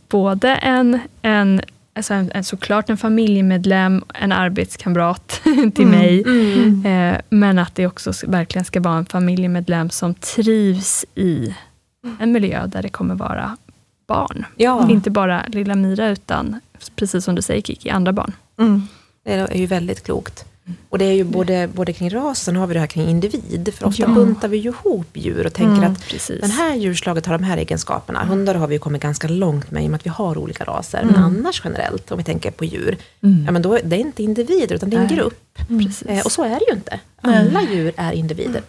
både 0.10 0.56
en, 0.56 1.00
en, 1.22 1.62
alltså 1.96 2.14
en, 2.14 2.32
en 2.32 2.44
såklart 2.44 2.90
en 2.90 2.98
familjemedlem, 2.98 4.04
en 4.14 4.32
arbetskamrat 4.32 5.42
till 5.76 5.88
mig. 5.88 6.24
Mm. 6.24 6.86
Eh, 6.86 7.22
men 7.30 7.60
att 7.60 7.76
det 7.76 7.88
också 7.88 8.12
verkligen 8.28 8.66
ska 8.66 8.80
vara 8.82 8.98
en 8.98 9.06
familjemedlem 9.06 9.90
som 9.90 10.14
trivs 10.14 11.06
i 11.16 11.56
en 12.20 12.32
miljö 12.32 12.68
där 12.68 12.82
det 12.82 12.90
kommer 12.90 13.16
vara 13.16 13.58
barn. 14.10 14.46
Ja, 14.56 14.90
Inte 14.90 15.10
bara 15.10 15.46
lilla 15.48 15.76
Mira, 15.76 16.10
utan 16.10 16.60
precis 16.96 17.26
som 17.26 17.36
du 17.36 17.42
säger 17.42 17.62
Kiki, 17.62 17.90
andra 17.90 18.14
barn. 18.14 18.32
Mm. 18.60 18.88
det 19.24 19.32
är 19.34 19.58
ju 19.58 19.66
väldigt 19.66 20.04
klokt. 20.04 20.46
Och 20.90 20.98
det 20.98 21.06
är 21.06 21.14
ju 21.14 21.24
både, 21.24 21.70
både 21.74 21.94
kring 21.94 22.10
rasen 22.10 22.56
har 22.56 22.68
vi 22.68 22.74
det 22.74 22.80
här 22.80 22.88
kring 22.88 23.08
individ. 23.10 23.74
För 23.74 23.86
ofta 23.88 24.02
Ja. 24.02 24.08
buntar 24.08 24.48
vi 24.48 24.58
ju 24.58 24.70
ihop 24.70 25.08
djur 25.14 25.46
och 25.46 25.54
tänker 25.54 25.78
Mm. 25.78 25.92
att 25.92 26.08
Precis. 26.08 26.42
den 26.42 26.52
här 26.52 26.76
djurslaget 26.76 27.26
har 27.26 27.38
de 27.38 27.44
här 27.44 27.58
egenskaperna. 27.58 28.26
Hundar 28.26 28.56
har 28.56 28.68
vi 28.68 28.76
ju 28.76 28.80
kommit 28.80 29.02
ganska 29.02 29.28
långt 29.28 29.72
med 29.72 29.84
i 29.84 29.88
och 29.88 29.92
med 29.92 29.98
att 29.98 30.06
vi 30.06 30.10
har 30.10 30.38
olika 30.38 30.64
raser. 30.64 31.02
Mm. 31.02 31.14
Men 31.14 31.24
annars 31.24 31.62
generellt, 31.66 32.12
om 32.12 32.18
vi 32.18 32.24
tänker 32.24 32.52
på 32.52 32.66
djur, 32.66 32.98
ja, 33.46 33.52
men 33.52 33.62
då 33.62 33.74
är 33.74 33.82
det 33.84 33.98
inte 33.98 34.24
individer 34.24 34.76
utan 34.76 34.90
det 34.90 34.96
är 34.98 35.02
en 35.02 35.08
Nej. 35.08 35.16
grupp. 35.16 35.58
Precis. 35.68 36.02
Eh, 36.02 36.26
och 36.26 36.32
så 36.32 36.44
är 36.44 36.50
det 36.60 36.66
ju 36.72 36.76
inte. 36.76 37.00
Alla 37.22 37.62
djur 37.72 37.94
är 37.98 38.12
individer. 38.12 38.62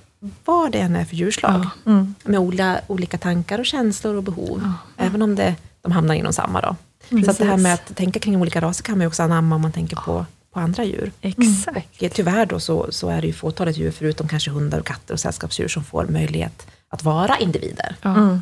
Vad 0.45 0.73
det 0.73 0.79
än 0.79 0.97
är 0.97 1.05
för 1.05 1.17
djurslag. 1.17 1.67
Ja. 1.85 1.91
Mm. 1.93 2.15
Med 2.25 2.41
olika, 2.41 2.81
olika 2.87 3.19
tankar 3.19 3.59
och 3.59 3.67
känslor 3.67 4.15
och 4.15 4.23
behov. 4.23 4.73
Även 4.97 5.23
om 5.23 5.35
det, 5.35 5.55
de 5.83 5.93
hamnar 5.93 6.15
inom 6.15 6.33
samma. 6.33 6.61
Då. 6.61 6.77
Så 7.25 7.31
att 7.31 7.39
det 7.39 7.45
här 7.45 7.57
med 7.57 7.75
att 7.75 7.97
tänka 7.97 8.19
kring 8.21 8.37
olika 8.41 8.61
raser 8.61 8.85
kan 8.85 8.99
man 8.99 9.01
ju 9.03 9.07
också 9.09 9.23
anamma 9.23 9.55
om 9.57 9.63
man 9.63 9.73
tänker 9.73 9.97
på, 9.97 10.27
på 10.55 10.61
andra 10.61 10.85
djur. 10.85 11.13
Exakt. 11.21 11.97
Och 11.97 12.03
eh, 12.03 12.11
tyvärr 12.11 12.47
då 12.47 12.61
så, 12.61 12.87
så 12.93 13.09
är 13.09 13.21
det 13.21 13.27
ju 13.27 13.33
fåtalet 13.33 13.77
djur, 13.77 13.91
förutom 13.91 14.29
kanske 14.29 14.51
hundar 14.51 14.79
och 14.81 14.87
katter 14.87 15.15
och 15.15 15.21
sällskapsdjur, 15.21 15.69
som 15.69 15.85
får 15.85 16.07
möjlighet 16.07 16.67
att 16.89 17.03
vara 17.05 17.37
individer. 17.39 17.97
Ja, 18.03 18.11
Mm. 18.17 18.41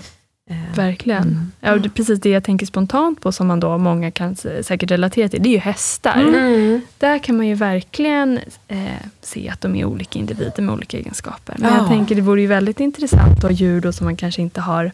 Eh, 0.50 0.56
Verkligen. 0.76 1.52
Ja, 1.60 1.72
och 1.72 1.80
det 1.80 1.88
precis 1.88 2.20
det 2.20 2.30
jag 2.30 2.44
tänker 2.44 2.66
spontant 2.66 3.20
på 3.20 3.32
som 3.32 3.46
man 3.46 3.60
då 3.60 3.78
många 3.78 4.10
kan 4.10 4.36
säkert 4.62 4.90
relatera 4.90 5.28
till. 5.28 5.42
Det 5.42 5.48
är 5.48 5.52
ju 5.52 5.58
hästar. 5.58 6.20
Mm. 6.20 6.80
Där 6.98 7.18
kan 7.18 7.36
man 7.36 7.46
ju 7.46 7.54
verkligen 7.54 8.38
eh, 8.68 8.78
se 9.22 9.48
att 9.48 9.60
de 9.60 9.76
är 9.76 9.84
olika 9.84 10.18
individer 10.18 10.62
med 10.62 10.74
olika 10.74 10.96
egenskaper. 10.98 11.54
Men 11.58 11.70
Ja. 11.72 11.78
jag 11.78 11.88
tänker 11.88 12.14
det 12.14 12.20
vore 12.22 12.40
ju 12.40 12.46
väldigt 12.46 12.80
intressant 12.80 13.36
att 13.36 13.42
ha 13.42 13.50
djur 13.50 13.80
då 13.80 13.92
som 13.92 14.04
man 14.04 14.16
kanske 14.16 14.42
inte 14.42 14.60
har 14.60 14.90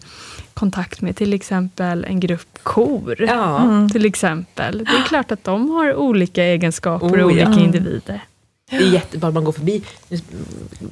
kontakt 0.55 1.01
med. 1.01 1.17
Till 1.17 1.33
exempel 1.33 2.05
en 2.05 2.21
grupp 2.21 2.59
kor. 2.63 3.17
Ja. 3.29 3.63
Mm. 3.63 3.91
Till 3.91 4.07
exempel. 4.07 4.79
Det 4.79 4.97
är 4.97 5.03
klart 5.09 5.33
att 5.33 5.45
de 5.45 5.71
har 5.71 5.95
olika 5.95 6.45
egenskaper 6.45 7.07
Oh, 7.07 7.21
och 7.21 7.27
olika 7.27 7.41
ja. 7.51 7.61
individer. 7.61 8.21
Det 8.71 8.77
är 8.77 8.93
jättebra 8.93 9.31
man 9.31 9.45
går 9.45 9.53
förbi. 9.53 9.83
Nu 10.09 10.21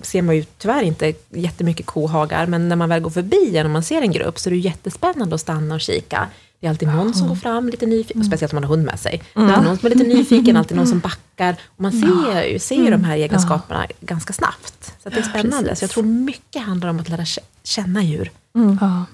ser 0.03 0.23
man 0.23 0.37
ju 0.37 0.45
tyvärr 0.59 0.83
inte 0.83 1.13
jättemycket 1.31 1.87
kohagar, 1.87 2.47
men 2.47 2.69
när 2.69 2.77
man 2.77 2.89
väl 2.89 3.01
går 3.01 3.11
förbi 3.11 3.57
en 3.57 3.67
och 3.67 3.73
man 3.73 3.83
ser 3.83 4.03
en 4.03 4.13
grupp 4.13 4.39
så 4.39 4.49
är 4.49 4.51
det 4.51 4.57
jättespännande 4.59 5.35
att 5.35 5.41
stanna 5.41 5.75
och 5.75 5.81
kika. 5.81 6.29
Det 6.61 6.67
är 6.67 6.71
alltid 6.71 6.89
någon 6.89 7.15
som 7.15 7.29
går 7.29 7.35
fram 7.35 7.69
lite 7.69 7.87
nyfiken, 7.87 8.25
speciellt 8.25 8.53
om 8.53 8.57
man 8.57 8.65
har 8.65 8.71
hund 8.71 8.85
med 8.85 9.01
sig. 9.01 9.23
Det 9.35 9.41
är 9.41 9.63
någon 9.63 9.79
som 9.79 9.87
är 9.87 9.91
lite 9.95 10.09
nyfiken, 10.09 10.57
alltid 10.57 10.77
någon 10.77 10.87
som 10.87 10.99
backar. 10.99 11.57
Och 11.67 11.81
man 11.81 11.93
ser 11.93 12.43
ju, 12.45 12.59
ser 12.59 12.75
ju 12.77 12.91
de 12.91 13.05
här 13.05 13.17
egenskaperna 13.17 13.87
ganska 14.01 14.33
snabbt. 14.33 14.95
Så 15.03 15.09
det 15.09 15.17
är 15.19 15.23
spännande. 15.23 15.69
precis. 15.69 15.79
Så 15.79 15.83
jag 15.85 15.91
tror 15.91 16.05
mycket 16.05 16.63
handlar 16.63 16.89
om 16.91 17.01
att 17.01 17.09
lära 17.09 17.23
kä- 17.25 17.39
känna 17.63 18.03
djur. 18.03 18.31
Ja. 18.81 19.05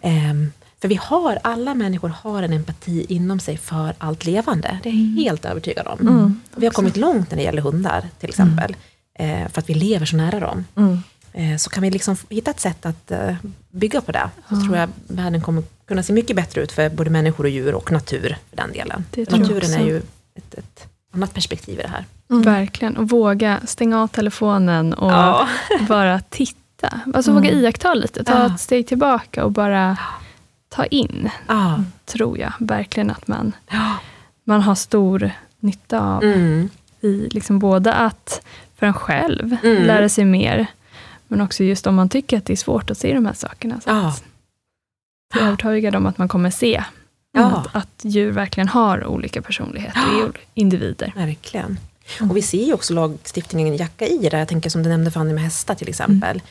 För 0.81 0.89
vi 0.89 0.95
har, 1.03 1.39
alla 1.43 1.75
människor 1.75 2.09
har 2.09 2.43
en 2.43 2.53
empati 2.53 3.07
inom 3.09 3.41
sig 3.41 3.57
för 3.57 3.95
allt 3.99 4.25
levande. 4.25 4.79
Det 4.83 4.89
är 4.89 4.93
jag 4.93 5.23
helt 5.25 5.45
övertygad 5.45 5.87
om. 5.87 6.01
Mm. 6.01 6.41
Vi 6.57 6.67
har 6.67 6.73
kommit 6.73 6.97
långt 6.97 7.31
när 7.31 7.37
det 7.37 7.43
gäller 7.45 7.63
hundar 7.63 8.05
till 8.21 8.29
exempel. 8.29 8.77
Eh, 9.19 9.49
för 9.49 9.61
att 9.61 9.69
vi 9.71 9.75
lever 9.75 10.07
så 10.07 10.17
nära 10.17 10.41
dem. 10.41 10.65
Mm. 10.77 10.99
Eh, 11.33 11.57
så 11.57 11.71
kan 11.71 11.83
vi 11.83 11.91
liksom 11.91 12.17
hitta 12.29 12.51
ett 12.51 12.61
sätt 12.61 12.87
att 12.87 13.11
eh, 13.11 13.35
bygga 13.71 14.01
på 14.01 14.13
det. 14.13 14.31
Så 14.49 14.61
tror 14.61 14.77
jag 14.77 14.89
världen 15.09 15.41
kommer 15.41 15.63
kunna 15.89 16.03
se 16.03 16.13
mycket 16.13 16.37
bättre 16.37 16.61
ut 16.61 16.73
för 16.73 16.89
både 16.91 17.11
människor 17.11 17.45
och 17.45 17.51
djur 17.51 17.75
och 17.75 17.93
natur 17.93 18.37
för 18.51 18.57
den 18.57 18.73
delen. 18.73 19.05
Naturen 19.17 19.75
är 19.81 19.85
ju 19.87 19.97
ett, 20.35 20.55
ett 20.55 20.87
annat 21.15 21.35
perspektiv 21.35 21.79
i 21.79 21.83
det 21.83 21.89
här. 21.89 22.05
Verkligen. 22.29 22.97
Och 22.97 23.09
våga 23.11 23.61
stänga 23.67 24.03
av 24.03 24.09
telefonen 24.09 24.95
och 24.95 25.11
Ja. 25.13 25.49
bara 25.89 26.21
titta. 26.21 27.01
Alltså 27.15 27.33
våga 27.33 27.51
iaktta 27.51 27.95
lite. 27.95 28.25
Ta 28.25 28.33
Ja. 28.33 28.47
ett 28.55 28.61
steg 28.61 28.87
tillbaka 28.87 29.45
och 29.45 29.53
bara 29.53 29.97
ta 30.69 30.85
in. 30.87 31.31
Ja. 31.49 31.85
Tror 32.05 32.39
jag 32.39 32.53
verkligen 32.59 33.11
att 33.11 33.29
man, 33.29 33.53
Ja. 33.71 33.97
man 34.45 34.61
har 34.63 34.75
stor 34.75 35.31
nytta 35.61 36.01
av. 36.01 36.23
Mm. 36.25 36.69
I 37.01 37.29
liksom 37.31 37.59
både 37.59 37.95
att 37.95 38.41
för 38.77 38.87
en 38.87 38.93
själv 38.95 39.57
Mm. 39.65 39.83
lära 39.83 40.09
sig 40.09 40.25
mer. 40.25 40.67
Men 41.29 41.41
också 41.41 41.65
just 41.65 41.87
om 41.87 41.95
man 41.95 42.09
tycker 42.09 42.39
att 42.39 42.45
det 42.45 42.53
är 42.53 42.57
svårt 42.57 42.91
att 42.91 42.99
se 42.99 43.15
de 43.15 43.27
här 43.27 43.35
sakerna. 43.35 43.81
Så 43.81 43.91
Ja. 43.91 44.09
att 44.09 44.23
jag 45.35 45.43
är 45.43 45.47
övertygad 45.47 45.95
om 45.97 46.07
att 46.07 46.19
man 46.19 46.29
kommer 46.29 46.51
se 46.51 46.85
Ja. 47.33 47.45
att, 47.47 47.75
att 47.77 48.05
djur 48.05 48.31
verkligen 48.33 48.69
har 48.69 49.05
olika 49.07 49.43
personligheter, 49.43 50.01
är 50.01 50.31
individer. 50.55 51.13
Verkligen. 51.17 51.79
Och 52.21 52.37
vi 52.37 52.43
ser 52.43 52.65
ju 52.65 52.73
också 52.73 52.95
lagstiftningen 52.95 53.77
jacka 53.77 54.07
i 54.07 54.29
det. 54.31 54.39
Jag 54.39 54.49
tänker 54.49 54.71
som 54.71 54.83
du 54.83 54.89
nämnde 54.89 55.11
Fanny 55.11 55.33
med 55.35 55.43
hästar 55.43 55.75
till 55.75 55.89
exempel. 55.89 56.43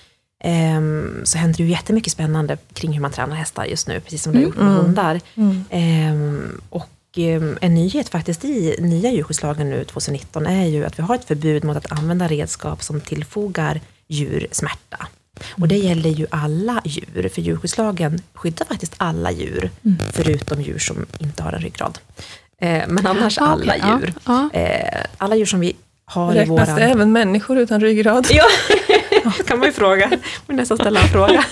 Ehm, 0.43 1.21
så 1.23 1.37
händer 1.37 1.57
det 1.57 1.63
ju 1.63 1.69
jättemycket 1.69 2.13
spännande 2.13 2.57
kring 2.73 2.93
hur 2.93 3.01
man 3.01 3.11
tränar 3.11 3.35
hästar 3.35 3.65
just 3.65 3.87
nu, 3.87 3.99
precis 3.99 4.23
som 4.23 4.31
det 4.33 4.37
har 4.39 4.43
gjort 4.43 4.55
med 4.55 4.65
Mm. 4.67 4.77
hundar. 4.85 5.19
Mm. 5.35 5.63
Ehm, 5.69 6.61
och 6.69 6.89
ehm, 7.17 7.57
en 7.61 7.73
nyhet 7.75 8.09
faktiskt 8.09 8.45
i 8.45 8.75
nya 8.79 9.11
djurskyddslagen 9.11 9.69
nu 9.69 9.83
2019 9.83 10.45
är 10.45 10.65
ju 10.65 10.85
att 10.85 10.99
vi 10.99 11.03
har 11.03 11.15
ett 11.15 11.25
förbud 11.25 11.63
mot 11.63 11.77
att 11.77 11.91
använda 11.91 12.27
redskap 12.27 12.83
som 12.83 13.01
tillfogar 13.01 13.81
djur 14.07 14.47
smärta. 14.51 15.07
Och 15.51 15.67
det 15.67 15.77
gäller 15.77 16.09
ju 16.09 16.27
alla 16.31 16.81
djur, 16.85 17.29
för 17.33 17.41
djurskyddslagen 17.41 18.19
skyddar 18.33 18.65
faktiskt 18.65 18.93
alla 18.97 19.31
djur, 19.31 19.69
förutom 20.13 20.61
djur 20.61 20.79
som 20.79 21.05
inte 21.19 21.43
har 21.43 21.51
en 21.53 21.61
ryggrad. 21.61 21.99
Eh, 22.61 22.83
men 22.87 23.07
annars 23.07 23.37
Ah, 23.39 23.45
alla 23.45 23.63
okej, 23.63 23.79
ja, 23.81 23.99
djur. 23.99 24.13
ja. 24.25 24.49
Eh, 24.53 25.03
alla 25.17 25.35
djur 25.35 25.45
som 25.45 25.59
vi 25.59 25.75
har 26.05 26.33
i 26.33 26.37
Räknas 26.39 26.49
våran... 26.67 26.75
det 26.79 26.83
även 26.85 27.11
människor 27.11 27.57
utan 27.57 27.81
ryggrad? 27.81 28.27
Ja, 28.29 28.43
kan 29.47 29.59
man 29.59 29.67
ju 29.67 29.73
fråga. 29.73 30.11
Man 30.45 30.57
nästan 30.57 30.77
ställa 30.77 30.99
en 31.01 31.07
fråga. 31.07 31.45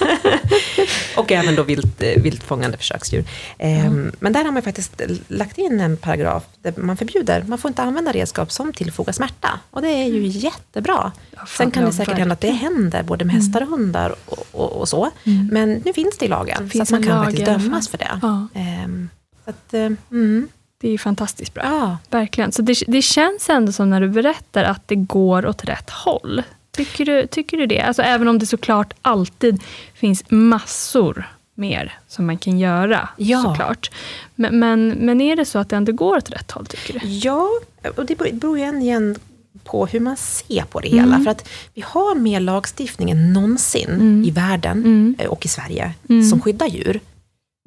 och 1.18 1.32
även 1.32 1.56
då 1.56 1.64
vilt, 1.64 2.02
eh, 2.02 2.22
viltfångande 2.22 2.78
försöksdjur. 2.78 3.24
Ehm, 3.58 4.12
Men 4.20 4.34
där 4.34 4.44
har 4.44 4.52
man 4.52 4.62
faktiskt 4.62 5.02
lagt 5.28 5.58
in 5.58 5.80
en 5.80 5.98
paragraf 5.98 6.44
där 6.62 6.74
man 6.78 6.98
förbjuder, 6.98 7.44
man 7.48 7.58
får 7.58 7.70
inte 7.70 7.82
använda 7.82 8.12
redskap 8.12 8.52
som 8.52 8.74
tillfogar 8.74 9.14
smärta. 9.14 9.60
Och 9.72 9.82
det 9.82 9.88
är 9.90 10.06
ju 10.08 10.28
jättebra. 10.28 11.12
Ja, 11.36 11.46
Sen 11.48 11.72
kan 11.72 11.86
det 11.86 11.92
säkert 11.94 12.18
hända 12.18 12.34
att 12.34 12.42
det 12.42 12.52
händer 12.52 13.04
både 13.04 13.26
med 13.26 13.36
hästar 13.36 13.62
och 13.62 13.68
hundar 13.68 14.16
och, 14.26 14.46
och, 14.52 14.72
och 14.72 14.90
så. 14.90 15.12
Men 15.52 15.82
nu 15.86 15.94
finns 15.94 16.18
det 16.18 16.26
i 16.26 16.28
lagen, 16.28 16.58
så 16.58 16.68
finns 16.70 16.94
att 16.94 17.00
man 17.00 17.10
kan 17.10 17.24
faktiskt 17.26 17.46
dömas 17.46 17.90
för 17.90 17.98
det. 17.98 18.20
Ja. 18.22 18.48
Ehm, 18.54 19.10
så 19.44 19.50
att, 19.50 19.74
eh, 19.74 19.90
mm, 20.12 20.48
Det 20.82 20.88
är 20.88 20.92
ju 20.92 20.98
fantastiskt 20.98 21.54
bra. 21.54 21.64
ja. 21.66 21.98
Verkligen. 22.10 22.52
Så 22.52 22.62
det, 22.62 22.76
det 22.88 23.02
känns 23.02 23.50
ändå 23.50 23.72
som 23.72 23.90
när 23.90 24.02
du 24.02 24.10
berättar 24.10 24.64
att 24.64 24.88
det 24.88 24.96
går 24.96 25.46
åt 25.46 25.64
rätt 25.66 25.90
håll. 25.90 26.44
Tycker 26.76 27.06
du, 27.06 27.28
tycker 27.28 27.58
du 27.58 27.66
det? 27.66 27.82
Alltså 27.82 28.02
även 28.02 28.28
om 28.28 28.40
det 28.40 28.46
såklart 28.46 28.94
alltid 29.02 29.62
finns 29.94 30.24
massor 30.30 31.30
mer 31.56 31.94
som 32.08 32.26
man 32.26 32.38
kan 32.38 32.60
göra. 32.60 33.10
Ja. 33.18 33.44
Såklart. 33.44 33.92
Men, 34.36 34.60
men, 34.60 34.90
men 34.90 35.22
är 35.22 35.36
det 35.36 35.46
så 35.46 35.60
att 35.60 35.70
det 35.70 35.76
ändå 35.76 35.92
går 35.92 36.18
åt 36.18 36.30
rätt 36.30 36.52
håll, 36.52 36.66
tycker 36.66 37.00
du? 37.00 37.08
Ja, 37.08 37.50
och 37.98 38.06
det 38.06 38.16
beror- 38.18 38.60
ju 38.60 38.66
igen 38.82 39.16
på 39.64 39.86
hur 39.86 40.00
man 40.00 40.18
ser 40.18 40.64
på 40.64 40.80
det 40.80 40.88
hela. 40.90 41.20
För 41.20 41.32
att 41.32 41.50
vi 41.74 41.82
har 41.86 42.16
mer 42.16 42.40
lagstiftning 42.40 43.12
än 43.12 43.34
någonsin 43.34 44.24
i 44.28 44.32
världen 44.32 44.78
Mm. 44.78 45.16
eh, 45.20 45.28
och 45.28 45.46
i 45.46 45.48
Sverige 45.50 45.94
Mm. 46.10 46.30
som 46.30 46.42
skyddar 46.42 46.68
djur. 46.68 47.00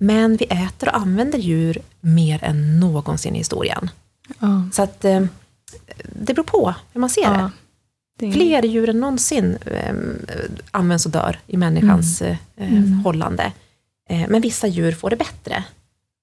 Men 0.03 0.37
vi 0.37 0.45
äter 0.45 0.89
och 0.89 0.97
använder 0.97 1.39
djur 1.39 1.79
mer 2.01 2.45
än 2.45 2.81
någonsin 2.81 3.35
i 3.35 3.39
historien. 3.39 3.91
Ja. 4.39 4.69
Så 4.73 4.83
att 4.83 5.05
eh, 5.05 5.21
det 6.05 6.35
beror 6.35 6.45
på 6.45 6.75
hur 6.93 7.01
man 7.01 7.11
ser. 7.11 7.23
Ja. 7.23 7.31
Det 7.31 7.51
är- 8.27 8.33
Fler 8.33 8.63
djur 8.63 8.89
än 8.89 9.01
någonsin 9.01 9.59
eh, 9.67 9.95
används 10.71 11.07
och 11.07 11.13
dör 11.13 11.39
i 11.47 11.57
människans 11.57 12.23
eh, 12.23 12.37
Mm. 12.57 12.93
hållande. 13.05 13.53
Eh, 14.11 14.25
men 14.29 14.41
vissa 14.43 14.67
djur 14.67 14.93
får 14.93 15.11
det 15.11 15.17
bättre. 15.17 15.65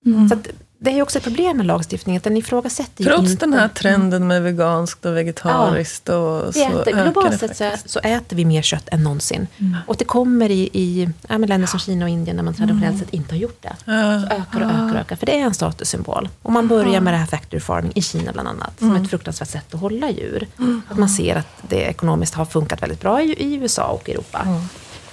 Mm. 0.05 0.29
Så 0.29 0.35
att 0.35 0.47
det 0.86 0.91
är 0.91 0.95
ju 0.95 1.01
också 1.01 1.17
ett 1.17 1.23
problem 1.23 1.57
med 1.57 1.65
lagstiftningen, 1.65 2.17
att 2.19 2.23
den 2.23 2.38
ifrågasätter 2.38 3.03
ju 3.03 3.09
Trots 3.09 3.31
inte... 3.31 3.45
den 3.45 3.53
här 3.53 3.67
trenden 3.67 4.27
med 4.27 4.43
veganskt 4.43 5.05
och 5.05 5.17
vegetariskt 5.17 6.09
och 6.09 6.47
Vi 6.47 6.51
så 6.51 6.79
äter, 6.79 7.03
globalt 7.03 7.39
sett 7.39 7.57
så, 7.57 7.71
så 7.86 7.99
äter 7.99 8.36
vi 8.36 8.45
mer 8.45 8.61
kött 8.61 8.89
än 8.91 9.03
någonsin. 9.03 9.47
Mm. 9.57 9.77
Och 9.88 9.95
det 9.97 10.05
kommer 10.05 10.51
i, 10.51 10.69
i 10.73 11.09
ja, 11.27 11.38
länder 11.38 11.67
som 11.67 11.79
Kina 11.79 12.05
och 12.05 12.09
Indien 12.09 12.38
där 12.38 12.43
man 12.43 12.53
traditionellt 12.53 12.99
sett 12.99 13.13
inte 13.13 13.33
har 13.33 13.39
gjort 13.39 13.61
det. 13.61 13.75
Ja. 13.86 14.21
Så 14.21 14.25
ökar 14.25 14.61
och 14.61 14.71
ökar 14.71 14.93
och 14.93 14.99
ökar, 14.99 15.15
för 15.15 15.25
det 15.25 15.39
är 15.39 15.43
en 15.43 15.53
statussymbol. 15.53 16.29
Och 16.41 16.51
man 16.51 16.67
börjar 16.67 17.01
med 17.01 17.13
det 17.13 17.17
här 17.17 17.25
factory 17.25 17.59
farming 17.59 17.91
i 17.95 18.01
Kina 18.01 18.31
bland 18.31 18.47
annat, 18.47 18.79
som 18.79 18.95
ett 18.95 19.09
fruktansvärt 19.09 19.49
sätt 19.49 19.73
att 19.73 19.79
hålla 19.79 20.09
djur. 20.09 20.47
Att 20.89 20.97
man 20.97 21.09
ser 21.09 21.36
att 21.36 21.47
det 21.69 21.81
ekonomiskt 21.81 22.33
har 22.36 22.45
funkat 22.45 22.81
väldigt 22.81 23.01
bra 23.01 23.21
i, 23.21 23.33
i 23.33 23.55
USA 23.55 23.88
och 23.88 24.09
Europa. 24.09 24.47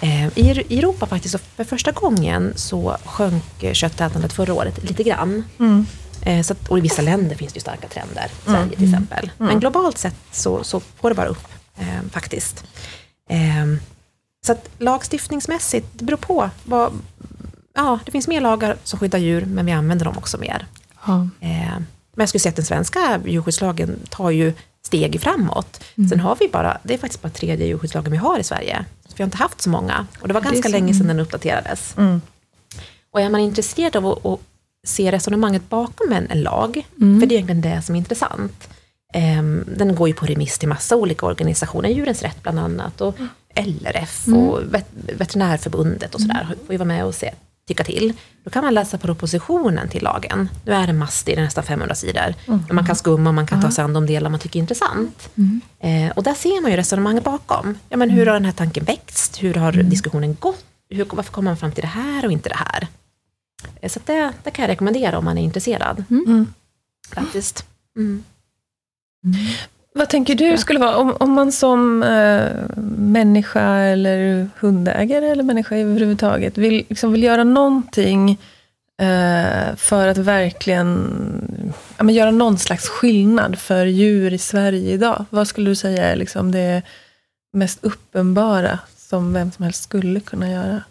Eh, 0.02 0.38
I, 0.38 0.50
Europa 0.78 1.06
faktiskt, 1.06 1.36
för 1.56 1.64
första 1.64 1.92
gången 1.92 2.52
så 2.56 2.96
sjönk 3.04 3.62
eh, 3.62 3.72
köttätandet 3.72 4.32
förra 4.32 4.54
året 4.54 4.84
lite 4.84 5.02
grann. 5.02 5.44
Mm. 5.58 5.86
Eh, 6.22 6.42
Så 6.42 6.52
att, 6.52 6.68
och 6.68 6.78
i 6.78 6.80
vissa 6.80 7.02
länder 7.02 7.36
finns 7.36 7.52
det 7.52 7.56
ju 7.56 7.60
starka 7.60 7.88
trender, 7.88 8.30
Sverige 8.44 8.76
till 8.76 8.84
exempel. 8.84 9.30
Men 9.38 9.60
globalt 9.60 9.98
sett 9.98 10.14
så, 10.32 10.64
så 10.64 10.80
går 11.00 11.10
det 11.10 11.14
bara 11.16 11.28
upp 11.28 11.48
eh, 11.78 12.02
faktiskt. 12.10 12.64
Eh, 13.30 13.66
så 14.46 14.52
att 14.52 14.68
lagstiftningsmässigt, 14.78 15.86
det 15.92 16.04
beror 16.04 16.16
på. 16.16 16.50
Vad, 16.64 16.92
ja, 17.74 17.98
det 18.04 18.12
finns 18.12 18.28
mer 18.28 18.40
lagar 18.40 18.76
som 18.84 18.98
skyddar 18.98 19.18
djur, 19.18 19.44
men 19.44 19.66
vi 19.66 19.72
använder 19.72 20.04
dem 20.04 20.18
också 20.18 20.38
mer. 20.38 20.66
Ja. 21.06 21.28
Eh, 21.40 21.76
men 22.14 22.22
jag 22.22 22.28
skulle 22.28 22.40
säga 22.40 22.50
att 22.50 22.56
den 22.56 22.64
svenska 22.64 23.20
djurskyddslagen 23.26 23.98
tar 24.08 24.30
ju 24.30 24.52
steg 24.86 25.20
framåt. 25.20 25.84
Sen 26.10 26.20
har 26.20 26.36
vi 26.40 26.48
bara, 26.48 26.78
det 26.82 26.94
är 26.94 26.98
faktiskt 26.98 27.22
bara 27.22 27.28
tredje 27.28 27.66
djurskyddslagen 27.66 28.12
vi 28.12 28.18
har 28.18 28.38
i 28.38 28.42
Sverige. 28.44 28.84
Så 29.08 29.14
vi 29.16 29.22
har 29.22 29.26
inte 29.26 29.36
haft 29.36 29.60
så 29.60 29.70
många. 29.70 30.06
Och 30.20 30.28
det 30.28 30.34
var 30.34 30.40
Det 30.40 30.48
ganska 30.48 30.68
så. 30.68 30.72
länge 30.72 30.94
sedan 30.94 31.06
den 31.06 31.20
uppdaterades. 31.20 31.94
Mm. 31.98 32.20
Och 33.12 33.20
är 33.20 33.30
man 33.30 33.40
intresserad 33.40 33.96
av 33.96 34.06
att, 34.06 34.26
att 34.26 34.40
se 34.86 35.12
resonemanget 35.12 35.68
bakom 35.68 36.12
en, 36.12 36.30
en 36.30 36.42
lag, 36.42 36.86
Mm. 37.00 37.20
för 37.20 37.26
det 37.26 37.34
är 37.34 37.36
egentligen 37.36 37.60
det 37.60 37.82
som 37.82 37.94
är 37.94 37.98
intressant. 37.98 38.68
Ehm, 39.14 39.64
den 39.76 39.94
går 39.94 40.08
ju 40.08 40.14
på 40.14 40.26
remiss 40.26 40.58
till 40.58 40.68
massa 40.68 40.96
olika 40.96 41.26
organisationer, 41.26 41.88
Djurens 41.88 42.22
Rätt 42.22 42.42
bland 42.42 42.58
annat, 42.58 43.00
och 43.00 43.14
LRF 43.54 44.26
och 44.28 44.74
vet, 44.74 44.86
Veterinärförbundet 44.92 46.14
och 46.14 46.20
sådär, 46.20 46.46
får 46.66 46.72
ju 46.72 46.76
vara 46.78 46.86
med 46.88 47.04
och 47.04 47.14
se, 47.14 47.34
tycka 47.74 47.84
till. 47.84 48.12
Då 48.44 48.50
kan 48.50 48.64
man 48.64 48.74
läsa 48.74 48.98
propositionen 48.98 49.88
till 49.88 50.02
lagen. 50.02 50.48
Nu 50.64 50.72
är 50.72 50.86
det 50.86 50.92
mastig, 50.92 51.36
det 51.36 51.40
är 51.40 51.44
nästan 51.44 51.64
500 51.64 51.94
sidor. 51.94 52.34
Man 52.72 52.86
kan 52.86 52.96
skumma, 52.96 53.32
man 53.32 53.46
kan 53.46 53.62
ta 53.62 53.70
sig 53.70 53.84
an 53.84 53.92
de 53.92 54.06
delar 54.06 54.30
man 54.30 54.40
tycker 54.40 54.58
är 54.58 54.60
intressant. 54.60 55.28
Eh, 55.80 56.10
och 56.16 56.22
där 56.22 56.34
ser 56.34 56.62
man 56.62 56.70
ju 56.70 56.76
resonemanget 56.76 57.24
bakom. 57.24 57.78
Ja, 57.88 57.96
men 57.96 58.10
hur 58.10 58.26
har 58.26 58.32
den 58.34 58.44
här 58.44 58.52
tanken 58.52 58.84
växt? 58.84 59.42
Hur 59.42 59.54
har 59.54 59.72
diskussionen 59.72 60.36
gått? 60.40 60.64
Hur, 60.90 61.04
varför 61.12 61.32
kommer 61.32 61.50
man 61.50 61.56
fram 61.56 61.72
till 61.72 61.82
det 61.82 61.88
här 61.88 62.24
och 62.26 62.32
inte 62.32 62.48
det 62.48 62.56
här? 62.58 62.86
Eh, 63.80 63.90
Så 63.90 64.00
det, 64.06 64.32
det 64.42 64.50
kan 64.50 64.62
jag 64.62 64.70
rekommendera 64.70 65.18
om 65.18 65.24
man 65.24 65.38
är 65.38 65.42
intresserad. 65.42 66.04
Mm. 66.10 66.46
Faktiskt. 67.14 67.64
Vad 69.94 70.08
tänker 70.08 70.34
du 70.34 70.58
skulle 70.58 70.78
vara, 70.78 70.96
om, 70.96 71.16
om 71.20 71.32
man 71.32 71.52
som 71.52 72.02
eh, 72.02 72.48
människa 72.96 73.76
eller 73.78 74.48
hundägare 74.60 75.26
eller 75.26 75.42
människa 75.42 75.76
överhuvudtaget 75.76 76.58
vill, 76.58 76.86
liksom 76.88 77.12
vill 77.12 77.22
göra 77.22 77.44
någonting 77.44 78.30
eh, 79.00 79.76
för 79.76 80.08
att 80.08 80.18
verkligen 80.18 81.12
ja, 81.96 82.04
men 82.04 82.14
göra 82.14 82.30
någon 82.30 82.58
slags 82.58 82.88
skillnad 82.88 83.58
för 83.58 83.86
djur 83.86 84.32
i 84.32 84.38
Sverige 84.38 84.92
idag. 84.92 85.24
Vad 85.30 85.48
skulle 85.48 85.70
du 85.70 85.74
säga 85.74 86.04
är 86.04 86.16
liksom 86.16 86.52
det 86.52 86.82
mest 87.52 87.84
uppenbara 87.84 88.78
som 88.96 89.32
vem 89.32 89.52
som 89.52 89.64
helst 89.64 89.82
skulle 89.82 90.20
kunna 90.20 90.50
göra? 90.50 90.82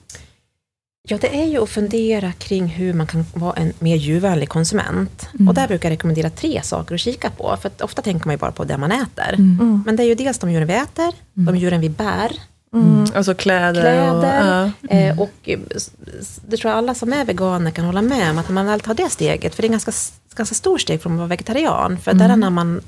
Ja, 1.07 1.17
det 1.21 1.41
är 1.41 1.45
ju 1.45 1.63
att 1.63 1.69
fundera 1.69 2.31
kring 2.31 2.67
hur 2.67 2.93
man 2.93 3.07
kan 3.07 3.25
vara 3.33 3.53
en 3.53 3.73
mer 3.79 3.95
djurvänlig 3.95 4.49
konsument. 4.49 5.29
Mm. 5.33 5.47
Och 5.47 5.53
där 5.53 5.67
brukar 5.67 5.89
jag 5.89 5.93
rekommendera 5.93 6.29
tre 6.29 6.61
saker 6.63 6.95
att 6.95 7.01
kika 7.01 7.29
på. 7.29 7.57
För 7.61 7.67
att 7.67 7.81
ofta 7.81 8.01
tänker 8.01 8.25
man 8.27 8.33
ju 8.33 8.37
bara 8.37 8.51
på 8.51 8.63
det 8.63 8.77
man 8.77 8.91
äter. 8.91 9.33
Mm. 9.33 9.83
Men 9.85 9.95
det 9.95 10.03
är 10.03 10.07
ju 10.07 10.15
dels 10.15 10.39
de 10.39 10.51
djuren 10.51 10.67
vi 10.67 10.73
äter, 10.73 11.13
de 11.33 11.57
djuren 11.57 11.81
vi 11.81 11.89
bär 11.89 12.31
Mm. 12.73 13.05
Alltså 13.15 13.33
kläder. 13.33 13.81
Kläder. 13.81 14.71
Och. 14.83 14.91
Eh, 14.91 15.19
och 15.19 15.31
eh, 15.43 15.59
s- 15.75 15.91
s- 16.21 16.41
det 16.47 16.57
tror 16.57 16.69
jag 16.71 16.77
alla 16.77 16.93
som 16.95 17.13
är 17.13 17.25
veganer 17.25 17.71
kan 17.71 17.85
hålla 17.85 18.01
med 18.01 18.31
om, 18.31 18.37
att 18.37 18.47
när 18.47 18.53
man 18.53 18.65
väl 18.65 18.79
tar 18.79 18.93
det 18.93 19.09
steget, 19.09 19.55
för 19.55 19.61
det 19.61 19.67
är 19.67 19.69
ganska, 19.69 19.91
ganska 20.35 20.55
stort 20.55 20.81
steg 20.81 21.01
från 21.01 21.11
att 21.13 21.17
vara 21.17 21.27
vegetarian, 21.27 21.97
för 21.97 22.13
där 22.13 22.29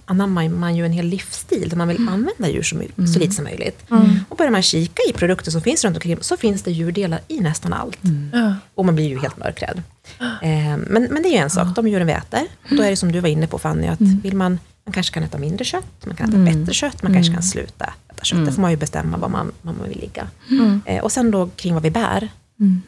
anammar 0.06 0.50
man, 0.50 0.76
ju 0.76 0.86
en 0.86 0.92
hel 0.92 1.06
livsstil, 1.06 1.70
där 1.70 1.78
man 1.78 1.88
vill 1.88 1.98
använda 2.10 2.50
djur 2.50 2.64
så, 2.64 2.76
så 3.14 3.20
lite 3.20 3.32
som 3.34 3.44
möjligt. 3.44 3.80
Och 4.30 4.38
börjar 4.38 4.52
man 4.52 4.62
kika 4.62 5.02
i 5.10 5.14
produkter 5.14 5.52
som 5.52 5.62
finns 5.62 5.84
runt 5.86 5.98
omkring, 5.98 6.18
så 6.22 6.38
finns 6.38 6.62
det 6.64 6.72
djurdelar 6.72 7.20
i 7.28 7.40
nästan 7.40 7.74
allt. 7.74 8.00
Och 8.76 8.86
man 8.86 8.96
blir 8.96 9.08
ju 9.10 9.20
helt 9.20 9.38
mörkrädd. 9.38 9.84
Eh, 10.20 10.78
men, 10.78 11.04
men 11.12 11.24
det 11.24 11.30
är 11.30 11.32
ju 11.32 11.38
en 11.38 11.50
sak, 11.50 11.68
de 11.76 11.88
djuren 11.88 12.08
vi 12.08 12.14
äter. 12.14 12.42
Och 12.70 12.76
då 12.76 12.84
är 12.84 12.90
det 12.90 12.96
som 12.96 13.12
du 13.12 13.20
var 13.20 13.30
inne 13.30 13.48
på 13.48 13.60
Fanny, 13.60 13.88
att 13.88 14.00
vill 14.24 14.36
man, 14.36 14.60
man 14.86 14.94
kanske 14.94 15.14
kan 15.14 15.24
äta 15.24 15.38
mindre 15.38 15.66
kött, 15.66 16.06
man 16.06 16.16
kan 16.16 16.30
äta 16.30 16.38
bättre 16.38 16.74
kött, 16.74 17.04
man 17.04 17.14
kanske 17.14 17.34
kan 17.34 17.44
sluta 17.44 17.94
äta 18.10 18.24
kött. 18.24 18.46
Det 18.46 18.52
får 18.52 18.62
man 18.62 18.72
ju 18.72 18.78
bestämma 18.78 19.18
var 19.18 19.30
man, 19.30 19.52
var 19.62 19.74
man 19.74 19.90
vill 19.90 20.00
ligga. 20.00 20.28
Eh, 20.86 21.04
och 21.04 21.12
sen 21.12 21.32
då 21.32 21.48
kring 21.56 21.74
vad 21.74 21.84
vi 21.84 21.92
bär. 21.92 22.30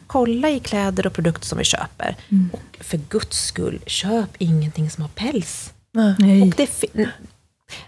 Kolla 0.06 0.50
i 0.50 0.60
kläder 0.60 1.06
och 1.06 1.12
produkter 1.12 1.46
som 1.46 1.58
vi 1.58 1.64
köper. 1.64 2.16
Och 2.52 2.76
för 2.80 3.00
guds 3.08 3.46
skull, 3.46 3.80
köp 3.86 4.30
ingenting 4.38 4.90
som 4.90 5.02
har 5.02 5.08
päls. 5.08 5.72
Nej. 6.18 6.42
Och 6.42 6.48
det 6.56 6.84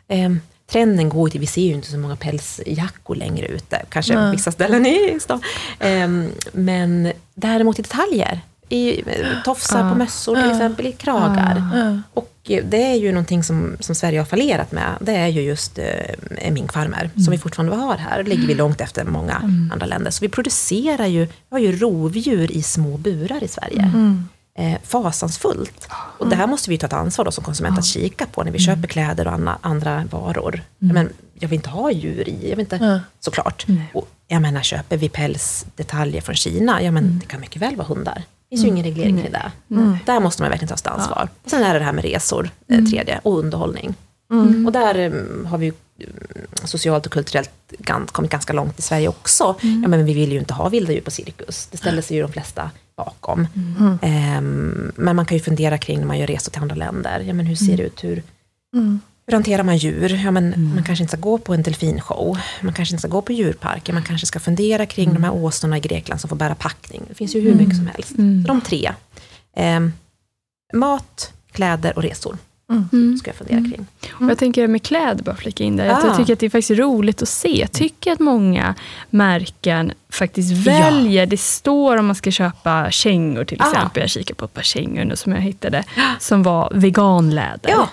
ehm, 0.09 0.41
trenden 0.71 1.09
går 1.09 1.29
till, 1.29 1.41
vi 1.41 1.47
ser 1.47 1.63
ju 1.63 1.75
inte 1.75 1.91
så 1.91 1.99
många 1.99 2.17
pälsjackor 2.17 3.15
längre 3.15 3.47
ute, 3.47 3.83
kanske 3.89 4.15
på 4.15 4.31
vissa 4.31 4.53
ställen 4.53 4.87
i 4.87 5.19
stan. 5.21 5.41
Ehm, 5.79 6.29
men 6.53 7.13
däremot 7.35 7.79
i 7.79 7.83
detaljer, 7.83 8.41
i 8.69 9.01
eh, 9.07 9.43
tofsar 9.45 9.91
på 9.91 9.99
mössor 9.99 10.37
till 10.37 10.51
exempel, 10.51 10.87
i 10.87 10.93
kragar. 10.93 11.63
Ja. 11.75 12.01
Och 12.15 12.33
eh, 12.49 12.65
det 12.69 12.83
är 12.83 12.95
ju 12.95 13.13
någonting 13.13 13.45
som, 13.45 13.77
som 13.81 13.95
Sverige 13.95 14.19
har 14.19 14.27
fallerat 14.27 14.73
med, 14.73 14.95
det 15.01 15.17
är 15.17 15.29
ju 15.29 15.43
just 15.43 15.79
eh, 15.79 16.51
minkfarmer, 16.53 17.11
som 17.25 17.31
vi 17.31 17.39
fortfarande 17.39 17.77
har 17.77 17.97
här. 17.97 18.23
Då 18.23 18.29
ligger 18.29 18.47
vi 18.47 18.55
långt 18.55 18.81
efter 18.81 19.05
många 19.05 19.35
andra 19.73 19.87
länder. 19.87 20.11
Så 20.11 20.25
vi 20.25 20.29
producerar 20.29 21.07
ju, 21.07 21.25
vi 21.25 21.33
har 21.51 21.59
ju 21.59 21.77
rovdjur 21.77 22.53
i 22.53 22.63
små 22.63 22.97
burar 22.97 23.45
i 23.45 23.49
Sverige. 23.49 23.93
Eh, 24.59 24.79
fasansfullt. 24.85 25.89
Och 26.19 26.29
det 26.29 26.37
här 26.37 26.47
måste 26.47 26.71
vi 26.71 26.79
ta 26.79 26.87
ett 26.87 26.93
ansvar 26.93 27.25
då, 27.25 27.31
som 27.31 27.45
konsument 27.45 27.79
att 27.79 27.85
kika 27.85 28.27
på 28.27 28.43
när 28.43 28.51
vi 28.53 28.59
köper 28.59 28.89
kläder 28.89 29.27
och 29.27 29.33
andra, 29.33 29.59
andra 29.61 30.05
varor. 30.11 30.63
Men 30.79 31.13
jag 31.35 31.49
vill 31.49 31.57
inte 31.57 31.71
ha 31.71 31.91
djur 31.91 32.29
i, 32.29 32.49
jag 32.49 32.57
vill 32.57 32.61
inte, 32.61 33.01
såklart. 33.21 33.67
Och 33.95 34.09
jag 34.29 34.43
menar, 34.43 34.63
köper 34.63 34.97
vi 34.97 35.09
pälsdetaljer 35.09 36.21
från 36.21 36.35
Kina, 36.35 36.83
ja 36.83 36.91
men 36.91 37.19
det 37.19 37.27
kan 37.27 37.41
mycket 37.41 37.63
väl 37.63 37.77
vara 37.77 37.87
hundar. 37.89 38.23
Det 38.51 38.57
finns 38.57 38.65
ju 38.65 38.69
ingen 38.69 38.85
reglering 38.85 39.17
kring 39.23 39.33
det. 39.33 39.53
Där 40.07 40.21
måste 40.21 40.43
man 40.43 40.51
verkligen 40.51 40.69
ta 40.69 40.77
sitt 40.77 40.87
ansvar. 40.87 41.29
Och 41.45 41.51
sen 41.51 41.63
är 41.63 41.73
det 41.73 41.79
det 41.79 41.85
här 41.85 41.93
med 41.93 42.05
resor, 42.05 42.51
eh, 42.69 42.85
tredje, 42.85 43.21
och 43.23 43.39
underhållning. 43.39 43.95
Och 44.67 44.73
där 44.73 44.95
eh, 44.99 45.47
har 45.51 45.59
vi 45.59 45.73
socialt 46.65 47.07
och 47.07 47.13
kulturellt 47.13 47.51
kommit 48.13 48.31
ganska 48.31 48.53
långt 48.53 48.79
i 48.79 48.83
Sverige 48.83 49.09
också. 49.09 49.57
Ja, 49.83 49.89
men 49.89 50.05
vi 50.05 50.15
vill 50.15 50.33
ju 50.33 50.39
inte 50.39 50.55
ha 50.55 50.69
vilda 50.69 50.93
djur 50.93 51.01
på 51.01 51.11
cirkus. 51.11 51.67
Det 51.71 51.77
ställer 51.79 52.03
sig 52.03 52.17
ju 52.17 52.23
de 52.23 52.33
flesta 52.33 52.71
bakom. 52.97 53.47
Ehm, 54.03 54.93
men 54.97 55.17
man 55.17 55.27
kan 55.27 55.37
ju 55.37 55.43
fundera 55.43 55.79
kring 55.79 55.99
när 55.99 56.07
man 56.07 56.19
gör 56.19 56.27
resor 56.27 56.53
till 56.53 56.63
andra 56.63 56.75
länder. 56.77 57.21
Ja, 57.21 57.35
men 57.35 57.47
hur 57.47 57.57
ser 57.57 57.77
det 57.77 57.83
ut? 57.83 58.05
Hur, 58.05 58.23
hur 59.29 59.33
hanterar 59.33 59.63
man 59.63 59.77
djur? 59.77 60.21
Ja, 60.25 60.31
men 60.31 60.73
Man 60.75 60.85
kanske 60.85 61.03
inte 61.03 61.17
ska 61.17 61.21
gå 61.21 61.39
på 61.39 61.55
en 61.55 61.63
delfinshow. 61.63 62.39
Man 62.61 62.73
kanske 62.75 62.95
inte 62.95 63.01
ska 63.01 63.09
gå 63.09 63.23
på 63.23 63.33
djurparker. 63.33 63.93
Man 63.93 64.03
kanske 64.03 64.27
ska 64.27 64.41
fundera 64.41 64.87
kring 64.87 65.15
de 65.15 65.25
här 65.25 65.33
åsnorna 65.33 65.77
i 65.77 65.81
Grekland 65.81 66.21
som 66.21 66.29
får 66.29 66.37
bära 66.37 66.55
packning. 66.55 67.03
Det 67.09 67.15
finns 67.15 67.37
ju 67.37 67.41
hur 67.41 67.55
mycket 67.55 67.77
som 67.77 67.87
helst. 67.87 68.09
Så 68.09 68.23
de 68.49 68.61
tre. 68.61 68.93
Ehm, 69.57 69.93
mat, 70.75 71.33
kläder 71.53 71.97
och 71.97 72.03
resor. 72.03 72.37
Ska 73.21 73.29
jag 73.31 73.37
fundera 73.37 73.59
kring. 73.71 73.87
Och 74.11 74.31
jag 74.31 74.39
tänker 74.39 74.67
med 74.67 74.83
kläder, 74.83 75.25
bara 75.25 75.37
flika 75.37 75.65
in 75.65 75.77
där. 75.77 75.89
Ah. 75.91 76.07
Jag 76.07 76.17
tycker 76.17 76.33
att 76.33 76.39
det 76.39 76.47
är 76.47 76.51
faktiskt 76.51 76.71
roligt 76.81 77.23
att 77.23 77.29
se. 77.29 77.61
Jag 77.61 77.73
tycker 77.73 78.13
att 78.13 78.21
många 78.21 78.75
märken 79.11 79.93
faktiskt 80.11 80.67
väljer, 80.67 81.27
det 81.27 81.41
står 81.41 81.97
om 81.97 82.07
man 82.07 82.15
ska 82.17 82.31
köpa 82.31 82.91
kängor 82.91 83.45
till 83.45 83.63
Ah. 83.63 83.71
exempel. 83.71 84.01
Jag 84.01 84.11
kikar 84.11 84.35
på 84.35 84.45
ett 84.45 84.55
par 84.55 84.63
kängor 84.63 85.05
nu 85.05 85.17
som 85.17 85.33
jag 85.33 85.41
hittade, 85.41 85.85
som 86.21 86.43
var 86.43 86.71
veganläder. 86.75 87.71
Ja, 87.71 87.89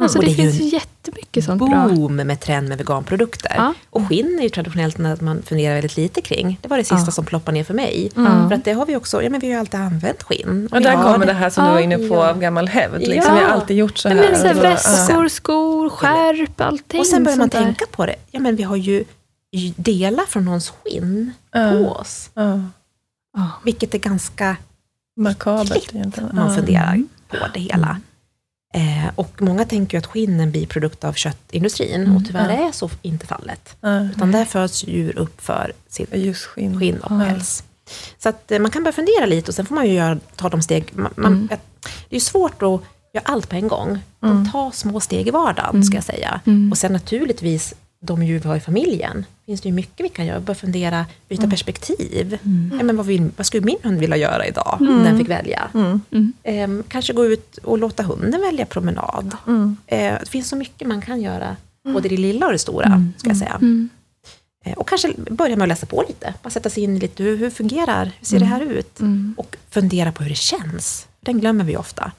Alltså, 0.00 0.18
Och 0.18 0.24
det, 0.24 0.34
det 0.34 0.42
är 0.42 0.46
ju 0.46 0.52
finns 0.52 0.72
jättemycket 0.72 1.44
sånt 1.44 1.58
bra. 1.70 1.88
boom 1.88 2.16
med 2.16 2.40
trend 2.40 2.68
med 2.68 2.78
veganprodukter. 2.78 3.52
Ja. 3.56 3.74
Och 3.90 4.08
skinn 4.08 4.38
är 4.38 4.42
ju 4.42 4.48
traditionellt 4.48 4.98
något 4.98 5.20
man 5.20 5.42
funderar 5.42 5.74
väldigt 5.74 5.96
lite 5.96 6.20
kring. 6.20 6.58
Det 6.62 6.68
var 6.68 6.76
det 6.76 6.84
sista 6.84 6.96
Ja. 7.06 7.10
som 7.10 7.24
ploppade 7.24 7.54
ner 7.54 7.64
för 7.64 7.74
mig. 7.74 8.10
Mm. 8.16 8.48
För 8.48 8.56
att 8.56 8.64
det 8.64 8.72
har 8.72 8.86
vi 8.86 8.96
också, 8.96 9.22
ja 9.22 9.30
men 9.30 9.40
vi 9.40 9.46
har 9.46 9.54
ju 9.54 9.60
alltid 9.60 9.80
använt 9.80 10.22
skinn. 10.22 10.68
Och 10.72 10.78
vi 10.78 10.84
där 10.84 11.02
kommer 11.02 11.26
det 11.26 11.32
här 11.32 11.50
som 11.50 11.64
du 11.64 11.70
var 11.70 11.80
inne 11.80 11.96
på 11.98 12.14
Ja. 12.14 12.30
av 12.30 12.38
gammal 12.40 12.68
hävd. 12.68 12.98
Liksom. 13.00 13.34
Ja. 13.34 13.40
Vi 13.40 13.44
har 13.44 13.50
alltid 13.52 13.76
gjort 13.76 13.98
så 13.98 14.08
här. 14.08 14.16
Men 14.16 14.36
så 14.40 14.46
här, 14.46 14.56
Och 14.58 14.64
väskor, 14.64 15.28
skor, 15.28 15.88
skärp, 15.88 16.60
allting. 16.60 17.00
Och 17.00 17.06
sen 17.06 17.24
börjar 17.24 17.38
man 17.38 17.50
tänka 17.50 17.84
på 17.90 18.06
det. 18.06 18.16
Ja 18.30 18.40
men 18.40 18.56
vi 18.56 18.62
har 18.62 18.76
ju 18.76 19.04
delar 19.76 20.24
från 20.26 20.44
någons 20.44 20.70
skinn 20.84 21.32
Ja. 21.52 21.70
på 21.72 21.90
oss. 21.92 22.30
Ja. 22.34 22.60
Ja. 23.36 23.50
Vilket 23.64 23.94
är 23.94 23.98
ganska 23.98 24.56
Makabert 25.16 25.94
egentligen. 25.94 26.30
man 26.32 26.56
funderar 26.56 27.02
på 27.28 27.36
det 27.54 27.60
hela. 27.60 28.00
Eh, 28.74 29.10
och 29.14 29.42
många 29.42 29.64
tänker 29.64 29.98
att 29.98 30.06
skinn 30.06 30.38
är 30.40 30.42
en 30.42 30.50
biprodukt 30.52 31.04
av 31.04 31.12
köttindustrin. 31.12 32.16
Och 32.16 32.26
tyvärr 32.26 32.48
är 32.68 32.72
så 32.72 32.90
inte 33.02 33.26
fallet. 33.26 33.76
Ja. 33.80 34.00
Utan 34.04 34.32
där 34.32 34.44
föds 34.44 34.84
djur 34.84 35.18
upp 35.18 35.40
för 35.40 35.72
sitt 35.88 36.14
Just 36.16 36.44
skinn. 36.44 36.78
skinn 36.80 36.98
och 36.98 37.08
päls. 37.08 37.64
Så 38.18 38.28
att 38.28 38.50
eh, 38.52 38.58
man 38.58 38.70
kan 38.70 38.82
börja 38.82 38.92
fundera 38.92 39.26
lite 39.26 39.50
och 39.50 39.54
sen 39.54 39.66
får 39.66 39.74
man 39.74 39.86
ju 39.86 39.92
göra, 39.92 40.18
ta 40.36 40.48
de 40.48 40.62
steg. 40.62 40.84
Man, 40.92 41.12
man, 41.16 41.48
Det 42.08 42.16
är 42.16 42.20
svårt 42.20 42.62
att 42.62 42.80
göra 43.14 43.24
allt 43.24 43.48
på 43.48 43.56
en 43.56 43.68
gång. 43.68 43.98
Men 44.20 44.50
ta 44.52 44.70
små 44.72 45.00
steg 45.00 45.28
i 45.28 45.30
vardagen, 45.30 45.84
ska 45.84 45.94
jag 45.96 46.04
säga. 46.04 46.40
Och 46.70 46.78
sen 46.78 46.92
naturligtvis, 46.92 47.74
de 48.02 48.22
djur 48.22 48.38
vi 48.40 48.48
har 48.48 48.56
i 48.56 48.60
familjen, 48.60 49.24
finns 49.46 49.60
det 49.60 49.68
ju 49.68 49.74
mycket 49.74 50.04
vi 50.04 50.08
kan 50.08 50.26
göra. 50.26 50.40
Börja 50.40 50.54
fundera, 50.54 51.06
byta 51.28 51.50
perspektiv. 51.50 52.38
Ja, 52.78 52.82
men 52.84 52.96
vad, 52.96 53.06
vill, 53.06 53.30
vad 53.36 53.46
skulle 53.46 53.64
min 53.66 53.76
hund 53.82 53.98
vilja 53.98 54.16
göra 54.16 54.46
idag, 54.46 54.76
om 54.80 55.02
den 55.04 55.18
fick 55.18 55.28
välja? 55.28 55.70
Ehm, 56.42 56.82
kanske 56.88 57.12
gå 57.12 57.26
ut 57.26 57.58
och 57.58 57.78
låta 57.78 58.02
hunden 58.02 58.40
välja 58.40 58.66
promenad. 58.66 59.36
Eh, 59.86 59.98
det 60.20 60.28
finns 60.28 60.48
så 60.48 60.56
mycket 60.56 60.88
man 60.88 61.00
kan 61.02 61.20
göra, 61.20 61.56
både 61.84 62.08
det 62.08 62.16
lilla 62.16 62.46
och 62.46 62.52
det 62.52 62.58
stora, 62.58 63.04
ska 63.18 63.28
jag 63.30 63.36
säga. 63.36 63.58
Eh, 64.64 64.72
Och 64.72 64.88
kanske 64.88 65.12
börja 65.30 65.56
med 65.56 65.62
att 65.62 65.68
läsa 65.68 65.86
på 65.86 66.04
lite. 66.08 66.34
Bara 66.42 66.50
sätta 66.50 66.70
sig 66.70 66.82
in 66.82 66.96
i 66.96 67.00
lite, 67.00 67.22
hur, 67.22 67.36
hur 67.36 67.50
fungerar, 67.50 68.04
hur 68.18 68.26
ser 68.26 68.38
det 68.38 68.44
här 68.44 68.60
ut? 68.60 69.00
Och 69.36 69.56
fundera 69.70 70.12
på 70.12 70.22
hur 70.22 70.30
det 70.30 70.36
känns. 70.36 71.06
Den 71.20 71.40
glömmer 71.40 71.64
vi 71.64 71.76
ofta. 71.76 72.12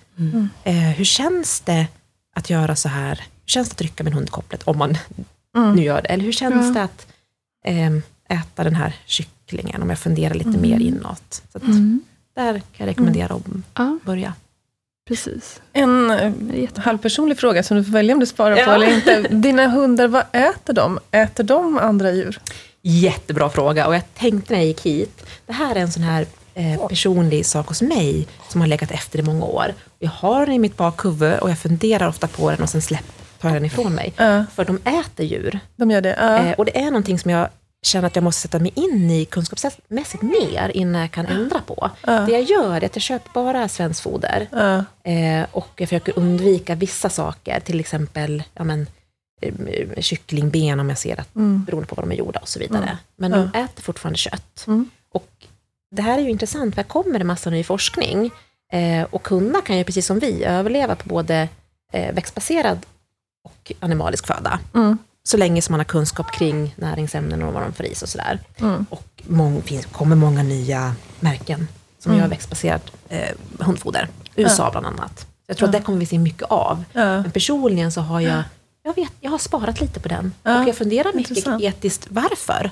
Eh, 0.64 0.74
hur 0.74 1.06
känns 1.06 1.60
det 1.62 1.88
att 2.36 2.50
göra 2.50 2.76
så 2.76 2.90
här? 2.90 3.16
Hur 3.16 3.50
känns 3.50 3.70
det 3.70 3.74
att 3.74 3.78
trycka 3.78 4.04
med 4.04 4.14
hundkopplet, 4.14 4.64
om 4.64 4.78
man 4.78 4.98
nu 5.54 5.84
gör 5.84 6.02
det? 6.02 6.08
Eller 6.08 6.24
hur 6.24 6.32
känns 6.32 6.68
Ja. 6.68 6.74
det 6.74 6.82
att 6.84 7.08
ehm, 7.66 8.02
äta 8.30 8.64
den 8.64 8.76
här 8.76 8.96
kycklingen, 9.06 9.82
om 9.82 9.90
jag 9.90 10.00
funderar 10.00 10.34
lite 10.34 10.50
mer 10.50 10.80
inåt? 10.80 11.42
Så 11.52 11.58
att 11.58 11.64
Där 12.36 12.54
kan 12.54 12.62
jag 12.78 12.88
rekommendera 12.88 13.34
att 13.34 13.42
Ja, 13.74 13.98
börja. 14.06 14.34
precis. 15.08 15.62
En 15.74 16.12
eh, 16.12 16.70
halvpersonlig 16.78 17.38
fråga 17.40 17.64
som 17.64 17.78
du 17.78 17.84
får 17.84 17.92
välja 17.92 18.14
om 18.14 18.20
du 18.20 18.26
sparar 18.26 18.56
på 18.56 18.62
Ja. 18.62 18.74
eller 18.76 18.96
inte. 18.96 19.22
Dina 19.36 19.68
hundar, 19.68 20.08
vad 20.08 20.24
äter 20.32 20.74
de? 20.74 21.00
Äter 21.12 21.44
de 21.44 21.78
andra 21.78 22.12
djur? 22.12 22.40
Jättebra 22.82 23.50
fråga 23.50 23.88
och 23.88 23.96
jag 23.96 24.14
tänkte 24.14 24.54
när 24.54 24.60
jag 24.60 24.68
gick 24.68 24.82
hit, 24.86 25.26
det 25.46 25.54
här 25.54 25.76
är 25.76 25.80
en 25.80 25.92
sån 25.92 26.04
här 26.04 26.26
eh, 26.54 26.88
personlig 26.88 27.46
sak 27.46 27.68
hos 27.68 27.82
mig 27.82 28.28
som 28.50 28.62
har 28.62 28.68
legat 28.68 28.92
efter 28.92 29.20
i 29.20 29.22
många 29.22 29.46
år. 29.46 29.74
Jag 30.00 30.10
har 30.12 30.46
den 30.46 30.56
i 30.56 30.60
mitt 30.60 30.78
bakhuvud 30.78 31.40
och 31.40 31.50
jag 31.50 31.60
funderar 31.60 32.08
ofta 32.08 32.28
på 32.28 32.52
den 32.52 32.62
och 32.62 32.70
sen 32.70 32.82
släpp, 32.82 33.12
tar 33.42 33.54
den 33.54 33.66
ifrån 33.66 33.96
mig. 33.96 34.14
Ja. 34.18 34.46
För 34.56 34.66
de 34.66 34.80
äter 34.86 35.26
djur. 35.26 35.60
De 35.76 35.92
gör 35.92 36.02
det? 36.02 36.16
Ja. 36.20 36.38
Eh, 36.38 36.54
och 36.54 36.66
det 36.66 36.78
är 36.78 36.86
någonting 36.86 37.20
som 37.20 37.32
jag 37.32 37.50
känner 37.86 38.08
att 38.08 38.16
jag 38.16 38.24
måste 38.24 38.42
sätta 38.42 38.60
mig 38.60 38.72
in 38.76 39.12
i 39.12 39.26
kunskapsmässigt 39.26 40.24
mer 40.24 40.72
innan 40.74 41.02
jag 41.02 41.12
kan 41.12 41.26
ändra 41.26 41.62
på. 41.62 41.90
Det 42.06 42.32
jag 42.32 42.44
gör 42.44 42.82
är 42.82 42.86
att 42.86 42.96
jag 42.96 43.04
köper 43.04 43.32
bara 43.34 43.68
svenskt 43.68 44.02
foder. 44.02 44.48
Eh, 45.04 45.46
och 45.52 45.70
jag 45.76 45.90
försöker 45.90 46.20
undvika 46.20 46.76
vissa 46.76 47.10
saker, 47.10 47.60
till 47.60 47.80
exempel 47.80 48.44
ja, 48.54 48.64
men, 48.64 48.88
eh, 49.42 50.02
kycklingben 50.02 50.80
om 50.80 50.90
jag 50.90 50.98
ser 50.98 51.20
att, 51.20 51.34
beroende 51.34 51.88
på 51.88 51.96
vad 51.96 52.06
de 52.06 52.12
är 52.12 52.16
gjorda 52.16 52.40
och 52.40 52.48
så 52.48 52.60
vidare. 52.60 52.98
Men 53.16 53.32
de 53.32 53.60
äter 53.60 53.82
fortfarande 53.82 54.18
kött. 54.18 54.66
Och 55.14 55.30
det 55.96 56.02
här 56.02 56.18
är 56.18 56.22
ju 56.22 56.30
intressant, 56.30 56.76
för 56.76 56.82
här 56.82 56.90
kommer 56.90 57.20
det 57.20 57.26
massa 57.26 57.50
ny 57.50 57.64
forskning. 57.64 58.32
Eh, 58.74 59.04
och 59.10 59.28
hundar 59.28 59.62
kan 59.62 59.78
ju 59.78 59.84
precis 59.84 60.06
som 60.06 60.20
vi 60.20 60.44
överleva 60.44 60.96
på 60.96 61.10
både 61.10 61.48
eh, 61.94 62.14
växtbaserad 62.14 62.86
och 63.44 63.72
animalisk 63.80 64.28
föda. 64.28 64.60
Mm. 64.74 64.98
Så 65.24 65.38
länge 65.38 65.62
som 65.62 65.74
man 65.74 65.80
har 65.80 65.86
kunskap 65.86 66.32
kring 66.32 66.74
näringsämnen 66.78 67.42
och 67.44 67.54
vad 67.54 67.64
de 67.64 67.74
får 67.74 67.86
i 67.86 67.96
sig 67.96 68.06
och 68.06 68.10
sådär. 68.10 68.40
Mm. 68.60 68.86
Och 68.90 69.24
mång, 69.28 69.62
finns, 69.62 69.86
kommer 69.86 70.16
många 70.16 70.44
nya 70.44 70.96
märken 71.20 71.68
som 72.00 72.18
gör 72.18 72.28
växtbaserat 72.28 72.92
eh, 73.10 73.30
hundfoder. 73.60 74.08
USA 74.36 74.72
bland 74.72 74.86
annat. 74.86 75.28
Jag 75.48 75.58
tror 75.58 75.68
att 75.68 75.72
det 75.74 75.82
kommer 75.82 76.00
vi 76.00 76.06
se 76.06 76.18
mycket 76.20 76.44
av. 76.52 76.84
Ja. 76.94 77.22
Men 77.22 77.32
personligen 77.32 77.92
så 77.92 78.02
har 78.02 78.20
jag, 78.22 78.44
jag, 78.84 78.96
vet, 78.96 79.12
jag 79.20 79.32
har 79.32 79.38
sparat 79.38 79.82
lite 79.82 80.00
på 80.00 80.08
den. 80.08 80.34
Ja, 80.44 80.62
och 80.62 80.68
jag 80.70 80.76
funderar 80.76 81.14
mycket 81.14 81.30
intressant. 81.30 81.64
etiskt 81.64 82.08
varför. 82.10 82.72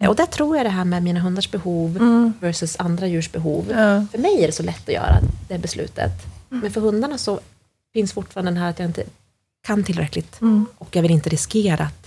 Eh, 0.00 0.08
Och 0.08 0.16
där 0.16 0.26
tror 0.26 0.56
jag 0.56 0.66
det 0.66 0.70
här 0.70 0.84
med 0.84 1.02
mina 1.02 1.20
hundars 1.20 1.50
behov 1.50 1.98
versus 2.40 2.76
andra 2.78 3.06
djurs 3.06 3.32
behov. 3.32 3.66
Ja. 3.70 4.06
För 4.12 4.18
mig 4.18 4.42
är 4.42 4.46
det 4.46 4.52
så 4.52 4.62
lätt 4.62 4.88
att 4.88 4.94
göra 4.94 5.18
det 5.48 5.58
beslutet. 5.58 6.12
Men 6.48 6.70
för 6.72 6.80
hundarna 6.80 7.18
så 7.18 7.40
finns 7.92 8.12
fortfarande 8.12 8.50
den 8.50 8.58
här 8.62 8.70
att 8.70 8.78
jag 8.78 8.88
inte 8.88 9.04
kan 9.66 9.84
tillräckligt. 9.84 10.40
Och 10.78 10.88
jag 10.96 11.02
vill 11.02 11.10
inte 11.10 11.28
riskera 11.28 11.84
att 11.84 12.06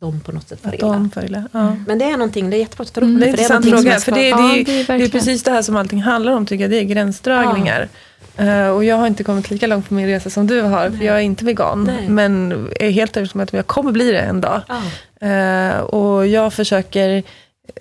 de 0.00 0.20
på 0.20 0.32
något 0.32 0.48
sätt 0.48 0.60
far 0.60 1.24
illa. 1.24 1.48
Ja. 1.52 1.76
Men 1.86 1.98
det 1.98 2.04
är 2.04 2.10
någonting, 2.10 2.50
det 2.50 2.56
är 2.56 2.58
jättebra 2.58 2.82
att 2.82 2.94
du 2.94 3.00
tar 3.00 3.02
upp 3.02 3.08
Mm, 3.08 3.20
det 3.20 3.28
är 3.28 3.36
det, 3.36 3.42
en 3.42 3.62
för 3.62 3.70
det 3.70 3.80
är 3.80 3.80
intressant 3.80 3.84
någonting 3.84 3.92
som 3.92 4.00
fråga. 4.00 4.00
För 4.00 4.12
det, 4.12 4.28
Ja, 4.28 4.64
det, 4.64 4.92
är 4.92 4.94
är, 4.94 4.98
det 4.98 5.04
är 5.04 5.08
precis 5.08 5.42
det 5.42 5.50
här 5.50 5.62
som 5.62 5.76
allting 5.76 6.02
handlar 6.02 6.32
om, 6.32 6.46
tycker 6.46 6.64
jag. 6.64 6.70
Det 6.70 6.78
är 6.78 6.84
gränsdragningar. 6.84 7.88
Eh, 8.36 8.68
och 8.68 8.84
jag 8.84 8.96
har 8.96 9.06
inte 9.06 9.24
kommit 9.24 9.50
lika 9.50 9.66
långt 9.66 9.88
på 9.88 9.94
min 9.94 10.06
resa 10.06 10.30
som 10.30 10.46
du 10.46 10.60
har, 10.60 10.90
för 10.90 11.04
jag 11.04 11.16
är 11.16 11.20
inte 11.20 11.44
vegan. 11.44 11.84
Nej. 11.84 12.08
Men 12.08 12.52
är 12.80 12.90
helt 12.90 13.16
övertygad 13.16 13.36
om 13.36 13.40
att 13.40 13.52
jag 13.52 13.66
kommer 13.66 13.92
bli 13.92 14.10
det 14.10 14.20
en 14.20 14.40
dag. 14.40 14.60
Ja. 14.68 15.28
Eh, 15.28 15.80
och 15.80 16.26
jag 16.26 16.52
försöker 16.52 17.22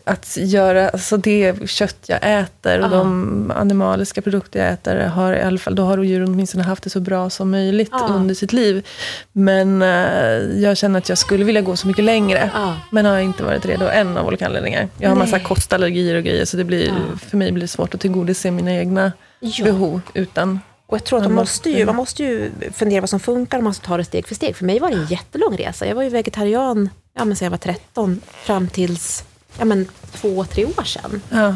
att 0.03 0.37
göra, 0.37 0.89
alltså 0.89 1.17
det 1.17 1.69
kött 1.69 1.97
jag 2.07 2.19
äter 2.41 2.79
och 2.79 2.85
Ja. 2.85 2.89
de 2.97 3.51
animaliska 3.55 4.21
produkter 4.21 4.59
jag 4.63 4.73
äter, 4.73 4.95
har 5.07 5.33
i 5.33 5.41
alla 5.41 5.57
fall, 5.57 5.75
då 5.75 5.83
har 5.83 5.97
djuren 6.03 6.27
åtminstone 6.29 6.63
haft 6.63 6.83
det 6.83 6.89
så 6.89 6.99
bra 6.99 7.29
som 7.29 7.51
möjligt 7.51 7.89
Ja. 7.91 8.07
under 8.09 8.35
sitt 8.35 8.53
liv. 8.53 8.87
Men 9.31 9.81
eh, 9.81 10.59
jag 10.61 10.77
känner 10.77 10.97
att 10.97 11.09
jag 11.09 11.17
skulle 11.17 11.43
vilja 11.45 11.61
gå 11.61 11.75
så 11.75 11.87
mycket 11.87 12.03
längre. 12.05 12.51
Ja. 12.53 12.77
Men 12.91 13.05
har 13.05 13.19
inte 13.19 13.43
varit 13.43 13.65
redo 13.65 13.85
än 13.85 14.17
av 14.17 14.27
olika 14.27 14.45
anledningar. 14.45 14.89
Jag 14.97 15.09
har 15.09 15.15
massa 15.15 15.37
Nej. 15.37 15.45
kostallergier 15.45 16.15
och 16.15 16.23
grejer, 16.23 16.45
så 16.45 16.57
det 16.57 16.63
blir, 16.63 16.93
för 17.29 17.37
mig 17.37 17.51
blir 17.51 17.61
det 17.61 17.67
svårt 17.67 17.93
att 17.95 18.01
tillgodose 18.01 18.51
mina 18.51 18.71
egna 18.73 19.11
Ja. 19.39 19.65
behov 19.65 20.01
utan 20.13 20.59
Och 20.87 20.95
jag 20.97 21.03
tror 21.03 21.19
att 21.19 21.23
man 21.25 21.33
måste, 21.33 21.69
ju, 21.69 21.85
man 21.85 21.95
måste 21.95 22.23
ju 22.23 22.51
fundera 22.73 23.01
vad 23.01 23.09
som 23.09 23.19
funkar 23.19 23.57
och 23.57 23.63
man 23.63 23.69
måste 23.69 23.85
ta 23.85 23.97
det 23.97 24.03
steg 24.03 24.27
för 24.27 24.35
steg. 24.35 24.55
För 24.55 24.65
mig 24.65 24.79
var 24.79 24.89
det 24.89 24.95
en 24.95 25.05
jättelång 25.05 25.57
resa. 25.57 25.85
Jag 25.87 25.95
var 25.95 26.03
ju 26.03 26.09
vegetarian 26.09 26.89
ja, 27.17 27.25
men 27.25 27.35
sedan 27.35 27.45
jag 27.45 27.51
var 27.51 27.57
13 27.57 28.21
fram 28.45 28.67
tills 28.67 29.23
ja, 29.59 29.65
men 29.65 29.87
två, 30.11 30.43
tre 30.45 30.65
år 30.65 30.83
sedan. 30.83 31.21
ja, 31.29 31.53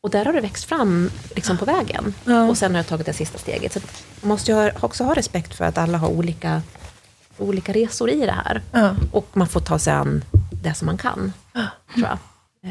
Och 0.00 0.10
där 0.10 0.24
har 0.24 0.32
det 0.32 0.40
växt 0.40 0.64
fram 0.64 1.10
liksom 1.34 1.58
på 1.58 1.64
vägen. 1.64 2.14
Ja. 2.24 2.44
Och 2.48 2.58
sen 2.58 2.70
har 2.70 2.78
jag 2.78 2.86
tagit 2.86 3.06
det 3.06 3.12
sista 3.12 3.38
steget. 3.38 3.72
Så 3.72 3.80
man 4.20 4.28
måste 4.28 4.52
ha, 4.52 4.70
också 4.80 5.04
ha 5.04 5.14
respekt 5.14 5.54
för 5.54 5.64
att 5.64 5.78
alla 5.78 5.98
har 5.98 6.08
olika, 6.08 6.62
olika 7.38 7.72
resor 7.72 8.10
i 8.10 8.26
det 8.26 8.32
här. 8.44 8.62
ja. 8.72 8.94
Och 9.12 9.26
man 9.32 9.48
får 9.48 9.60
ta 9.60 9.78
sig 9.78 9.92
an 9.92 10.24
det 10.62 10.74
som 10.74 10.86
man 10.86 10.98
kan, 10.98 11.32
tror 11.94 12.06
jag. 12.08 12.18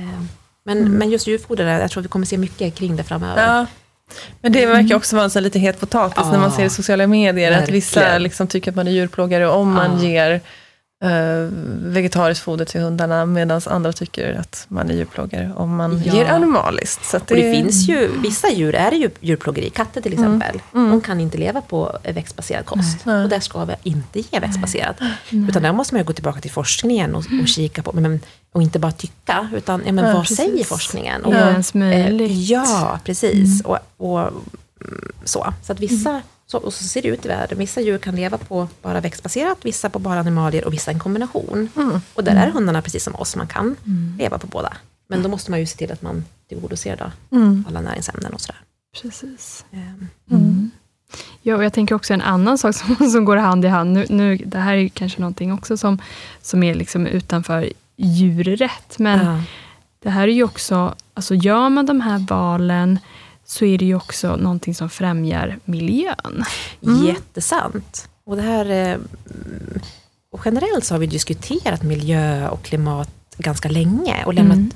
Eh, 0.01 0.19
Men, 0.65 0.77
Mm. 0.77 0.91
men 0.93 1.09
just 1.09 1.27
djurfoder, 1.27 1.79
jag 1.79 1.91
tror 1.91 2.03
vi 2.03 2.09
kommer 2.09 2.25
se 2.25 2.37
mycket 2.37 2.75
kring 2.75 2.95
det 2.95 3.03
framöver. 3.03 3.47
Ja. 3.47 3.65
Men 4.41 4.51
det 4.51 4.65
verkar 4.65 4.95
också 4.95 5.15
vara 5.15 5.23
en 5.23 5.29
sån 5.29 5.43
lite 5.43 5.59
het 5.59 5.79
potatis 5.79 6.25
när 6.25 6.37
man 6.39 6.49
Ja. 6.49 6.55
ser 6.55 6.65
i 6.65 6.69
sociala 6.69 7.07
medier. 7.07 7.51
Att 7.63 7.69
vissa 7.69 7.99
Verkligen. 7.99 8.23
liksom 8.23 8.47
tycker 8.47 8.71
att 8.71 8.75
man 8.75 8.87
är 8.87 8.91
djurplågare 8.91 9.47
om 9.47 9.71
man 9.73 10.03
Ja. 10.03 10.09
ger 10.09 10.41
eh, 11.03 11.09
vegetariskt 11.83 12.43
foder 12.43 12.65
till 12.65 12.81
hundarna. 12.81 13.25
Medan 13.25 13.61
andra 13.65 13.93
tycker 13.93 14.33
att 14.39 14.65
man 14.67 14.89
är 14.89 14.93
djurplågare 14.93 15.51
om 15.55 15.75
man 15.75 16.01
Ja. 16.05 16.13
ger 16.13 16.25
animaliskt. 16.25 17.05
Så 17.05 17.17
att 17.17 17.31
Och 17.31 17.37
det 17.37 17.53
finns 17.55 17.89
ju, 17.89 18.11
vissa 18.21 18.49
djur 18.49 18.75
är 18.75 18.91
det 18.91 18.97
ju 18.97 19.09
djurplågeri, 19.19 19.69
katter 19.69 20.01
till 20.01 20.13
exempel. 20.13 20.61
De 20.71 21.01
kan 21.01 21.19
inte 21.19 21.37
leva 21.37 21.61
på 21.61 21.97
växtbaserad 22.03 22.65
kost. 22.65 22.97
Nej. 23.05 23.23
Och 23.23 23.29
där 23.29 23.39
ska 23.39 23.65
vi 23.65 23.73
inte 23.83 24.19
ge 24.19 24.39
växtbaserat. 24.39 24.95
Utan 25.49 25.63
där 25.63 25.73
måste 25.73 25.93
man 25.93 26.01
ju 26.01 26.05
gå 26.05 26.13
tillbaka 26.13 26.41
till 26.41 26.51
forskningen 26.51 27.15
och, 27.15 27.25
och 27.41 27.47
kika 27.47 27.83
på, 27.83 27.91
men, 27.93 28.19
och 28.53 28.61
inte 28.61 28.79
bara 28.79 28.91
tycka, 28.91 29.49
utan 29.55 29.81
ja, 29.85 29.91
men 29.91 30.05
Ja, 30.05 30.13
vad 30.13 30.21
precis. 30.21 30.37
säger 30.37 30.63
forskningen? 30.63 31.21
Är 31.21 31.27
Och, 31.27 31.33
det 31.33 31.39
ens 31.39 31.73
möjligt? 31.73 32.31
Eh, 32.31 32.41
ja, 32.51 32.99
precis. 33.03 33.61
Och, 33.61 33.77
och, 33.97 34.19
mm, 34.19 35.11
så. 35.23 35.53
så 35.63 35.71
att 35.73 35.79
vissa, 35.79 36.21
så, 36.51 36.57
och 36.57 36.73
så 36.73 36.83
ser 36.83 37.01
det 37.01 37.07
ut 37.07 37.25
i 37.25 37.27
världen. 37.27 37.57
Vissa 37.57 37.81
djur 37.81 37.97
kan 37.97 38.15
leva 38.15 38.37
på 38.37 38.67
bara 38.81 39.01
växtbaserat, 39.01 39.57
vissa 39.61 39.89
på 39.89 39.99
bara 39.99 40.19
animalier 40.19 40.65
och 40.65 40.73
vissa 40.73 40.91
en 40.91 40.99
kombination. 40.99 41.69
Och 42.13 42.23
där 42.23 42.35
är 42.35 42.51
hundarna 42.51 42.81
precis 42.81 43.03
som 43.03 43.15
oss, 43.15 43.35
man 43.35 43.47
kan 43.47 43.75
leva 44.19 44.37
på 44.37 44.47
båda. 44.47 44.73
Men 45.07 45.23
då 45.23 45.29
måste 45.29 45.51
man 45.51 45.59
ju 45.59 45.65
se 45.65 45.77
till 45.77 45.91
att 45.91 46.01
man 46.01 46.25
tillgodoser 46.49 46.95
då, 46.97 47.37
Mm. 47.37 47.65
alla 47.67 47.81
näringsämnen 47.81 48.33
och 48.33 48.41
sådär. 48.41 48.61
Precis. 49.01 49.65
Ehm, 49.71 50.07
Mm. 50.31 50.71
Ja, 51.41 51.55
och 51.55 51.63
jag 51.63 51.73
tänker 51.73 51.95
också 51.95 52.13
en 52.13 52.21
annan 52.21 52.57
sak 52.57 52.75
som, 52.75 52.95
som 53.11 53.25
går 53.25 53.37
hand 53.37 53.65
i 53.65 53.67
hand. 53.67 53.93
Nu, 53.93 54.05
nu, 54.09 54.37
det 54.37 54.57
här 54.59 54.73
är 54.75 54.87
kanske 54.87 55.19
någonting 55.21 55.53
också 55.53 55.77
som, 55.77 56.01
som 56.41 56.63
är 56.63 56.73
liksom 56.75 57.07
utanför 57.07 57.69
djurrätt. 57.97 58.99
Men 58.99 59.43
det 60.03 60.09
här 60.09 60.23
är 60.27 60.31
ju 60.31 60.43
också, 60.43 60.95
alltså 61.13 61.35
gör 61.35 61.69
man 61.69 61.85
de 61.85 62.01
här 62.01 62.25
valen 62.29 62.99
så 63.49 63.65
är 63.65 63.77
det 63.77 63.85
ju 63.85 63.95
också 63.95 64.35
någonting 64.35 64.75
som 64.75 64.89
främjar 64.89 65.59
miljön. 65.65 66.43
Jättesant. 67.05 68.09
Och 68.25 68.35
det 68.35 68.41
här, 68.41 68.69
eh, 68.69 68.97
och 70.31 70.41
generellt 70.45 70.85
så 70.85 70.93
har 70.93 70.99
vi 70.99 71.07
diskuterat 71.07 71.83
miljö 71.83 72.49
och 72.49 72.63
klimat 72.63 73.09
ganska 73.37 73.69
länge 73.69 74.23
och 74.25 74.33
lämnat 74.33 74.57
Mm. 74.57 74.71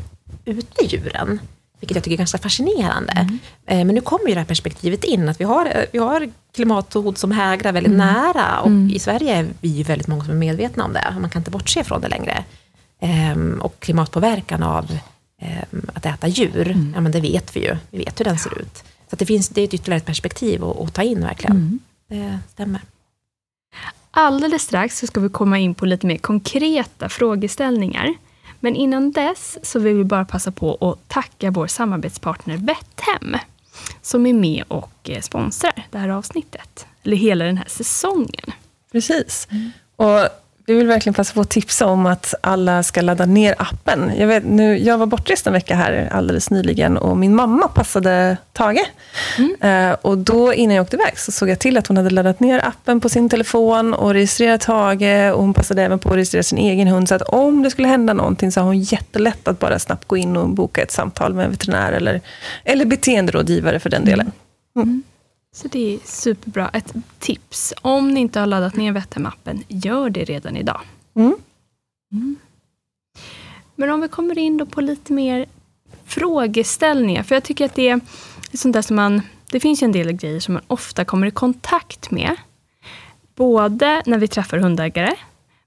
ute 0.46 0.86
djuren. 0.86 1.40
Vilket 1.80 1.96
jag 1.96 2.04
tycker 2.04 2.16
är 2.16 2.18
ganska 2.18 2.38
fascinerande. 2.38 3.28
Eh, 3.66 3.86
Men 3.86 3.88
nu 3.96 4.02
kommer 4.02 4.28
ju 4.28 4.34
det 4.34 4.40
här 4.40 4.48
perspektivet 4.48 5.04
in, 5.04 5.30
att 5.30 5.40
vi 5.40 5.44
har, 5.46 5.66
eh, 5.66 5.84
vi 5.92 6.00
har 6.00 6.30
klimathot 6.56 7.18
som 7.18 7.32
hägrar 7.32 7.72
väldigt 7.72 7.94
nära. 7.98 8.60
Och 8.60 8.72
i 8.92 9.00
Sverige 9.00 9.36
är 9.36 9.48
vi 9.62 9.70
ju 9.70 9.84
väldigt 9.84 10.08
många 10.08 10.24
som 10.24 10.34
är 10.34 10.38
medvetna 10.38 10.84
om 10.86 10.94
det. 10.94 11.16
Man 11.22 11.30
kan 11.30 11.40
inte 11.40 11.52
bortse 11.52 11.84
från 11.84 12.02
det 12.02 12.08
längre. 12.08 12.44
Ehm, 13.02 13.60
Och 13.62 13.80
klimatpåverkan 13.80 14.64
av 14.64 14.98
att 15.94 16.06
äta 16.06 16.28
djur, 16.28 16.92
ja 16.94 17.02
men 17.02 17.12
det 17.12 17.20
vet 17.20 17.56
vi 17.56 17.60
ju. 17.60 17.78
Vi 17.90 17.98
vet 17.98 18.20
hur 18.20 18.26
den 18.26 18.38
ser 18.38 18.62
ut. 18.62 18.84
Så 19.10 19.16
att 19.16 19.20
det, 19.20 19.26
finns, 19.26 19.50
det 19.50 19.62
är 19.62 19.66
ett 19.66 19.74
ytterligare 19.74 20.02
perspektiv 20.02 20.64
att, 20.64 20.80
att 20.80 20.94
ta 20.94 21.04
in 21.04 21.22
verkligen. 21.22 21.80
Det 22.08 22.40
stämmer. 22.52 22.82
Alldeles 24.12 24.62
strax 24.62 25.00
så 25.00 25.08
ska 25.08 25.20
vi 25.20 25.30
komma 25.30 25.60
in 25.60 25.76
på 25.76 25.86
lite 25.86 26.08
mer 26.08 26.18
konkreta 26.18 27.10
frågeställningar. 27.10 28.14
Men 28.60 28.76
innan 28.76 29.12
dess 29.12 29.58
så 29.64 29.80
vill 29.80 29.96
vi 29.96 30.04
bara 30.04 30.26
passa 30.26 30.52
på 30.52 30.76
att 30.76 31.10
tacka 31.10 31.52
vår 31.52 31.68
samarbetspartner 31.68 32.58
Vetthem 32.58 33.38
som 34.02 34.26
är 34.26 34.34
med 34.34 34.64
och 34.68 35.10
eh, 35.10 35.22
sponsrar 35.22 35.86
det 35.92 35.98
här 35.98 36.10
avsnittet. 36.10 36.86
Eller 37.04 37.18
hela 37.18 37.46
den 37.46 37.58
här 37.58 37.68
säsongen. 37.70 38.52
Precis. 38.92 39.48
Och 39.96 40.30
vi 40.66 40.74
vill 40.74 40.88
verkligen 40.88 41.14
passa 41.14 41.34
på 41.34 41.42
att 41.42 41.50
tipsa 41.50 41.86
om 41.86 42.06
att 42.06 42.34
alla 42.42 42.84
ska 42.84 43.02
ladda 43.02 43.26
ner 43.26 43.56
appen. 43.58 44.12
Jag, 44.18 44.28
vet, 44.28 44.44
nu, 44.46 44.78
jag 44.78 44.98
var 44.98 45.06
bortrest 45.06 45.48
en 45.48 45.54
vecka 45.54 45.76
här 45.76 46.10
alldeles 46.12 46.50
nyligen 46.50 46.98
och 46.98 47.18
min 47.18 47.36
mamma 47.36 47.68
passade 47.68 48.38
Tage. 48.54 48.92
Eh, 49.62 49.92
och 50.02 50.18
då 50.18 50.54
innan 50.54 50.76
jag 50.76 50.84
åkte 50.84 50.96
iväg 50.96 51.20
så 51.20 51.32
såg 51.32 51.50
jag 51.50 51.60
till 51.60 51.78
att 51.78 51.88
hon 51.88 51.98
hade 51.98 52.10
laddat 52.10 52.40
ner 52.40 52.68
appen 52.68 53.00
på 53.00 53.10
sin 53.10 53.30
telefon 53.30 53.94
och 53.94 54.14
registrerat 54.14 54.62
Tage. 54.62 55.34
Och 55.34 55.42
hon 55.42 55.54
passade 55.54 55.84
även 55.84 56.00
på 56.00 56.10
att 56.10 56.16
registrera 56.16 56.44
sin 56.44 56.58
egen 56.58 56.88
hund. 56.88 57.10
Så 57.10 57.16
att 57.16 57.22
om 57.22 57.64
det 57.64 57.72
skulle 57.72 57.88
hända 57.88 58.14
någonting 58.14 58.52
så 58.52 58.60
har 58.60 58.66
hon 58.66 58.80
jättelätt 58.80 59.48
att 59.48 59.60
bara 59.60 59.80
snabbt 59.80 60.08
gå 60.08 60.18
in 60.18 60.38
och 60.38 60.50
boka 60.50 60.82
ett 60.82 60.92
samtal 60.92 61.34
med 61.34 61.46
en 61.46 61.52
veterinär 61.52 61.92
eller, 61.92 62.22
eller 62.64 62.86
beteenderådgivare 62.86 63.80
för 63.80 63.90
den 63.90 64.06
delen. 64.06 64.32
Så 65.56 65.68
det 65.68 65.96
är 65.96 66.00
superbra. 66.04 66.70
Ett 66.70 66.94
tips. 67.20 67.74
Om 67.82 68.14
ni 68.14 68.20
inte 68.20 68.40
har 68.40 68.48
laddat 68.48 68.76
ner 68.76 68.92
Vetthem-appen, 68.92 69.64
gör 69.68 70.10
det 70.10 70.24
redan 70.24 70.58
idag. 70.58 70.82
Mm. 71.14 71.36
Men 73.76 73.90
om 73.90 74.02
vi 74.02 74.08
kommer 74.08 74.38
in 74.38 74.58
då 74.58 74.66
på 74.66 74.82
lite 74.82 75.14
mer 75.14 75.46
frågeställningar. 76.06 77.24
För 77.24 77.36
jag 77.36 77.44
tycker 77.44 77.66
att 77.66 77.76
det 77.76 77.90
är 77.90 78.00
sånt 78.54 78.74
där 78.74 78.82
som 78.82 78.96
man... 78.96 79.22
Det 79.52 79.60
finns 79.60 79.84
ju 79.84 79.86
en 79.86 79.92
del 79.92 80.12
grejer 80.12 80.40
som 80.40 80.54
man 80.54 80.64
ofta 80.68 81.06
kommer 81.06 81.28
i 81.28 81.32
kontakt 81.32 82.12
med. 82.12 82.36
Både 83.36 84.04
när 84.06 84.18
vi 84.18 84.28
träffar 84.28 84.58
hundägare, 84.58 85.16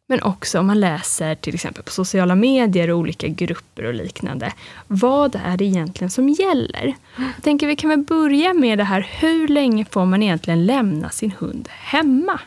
men 0.08 0.22
också 0.22 0.58
om 0.58 0.66
man 0.66 0.80
läser 0.80 1.34
till 1.34 1.54
exempel 1.54 1.82
på 1.82 1.90
sociala 1.90 2.34
medier 2.34 2.90
och 2.90 2.98
olika 2.98 3.28
grupper 3.28 3.84
och 3.84 3.94
liknande. 3.94 4.52
Vad 4.86 5.40
är 5.44 5.56
det 5.56 5.64
egentligen 5.64 6.10
som 6.10 6.28
gäller? 6.28 6.94
Jag 7.16 7.42
tänker 7.42 7.66
vi 7.66 7.76
kan 7.76 7.90
väl 7.90 7.98
börja 7.98 8.54
med 8.54 8.78
det 8.78 8.84
här, 8.84 9.08
hur 9.20 9.48
länge 9.48 9.84
får 9.90 10.04
man 10.04 10.22
egentligen 10.22 10.66
lämna 10.66 11.10
sin 11.10 11.32
hund 11.38 11.68
hemma? 11.70 12.40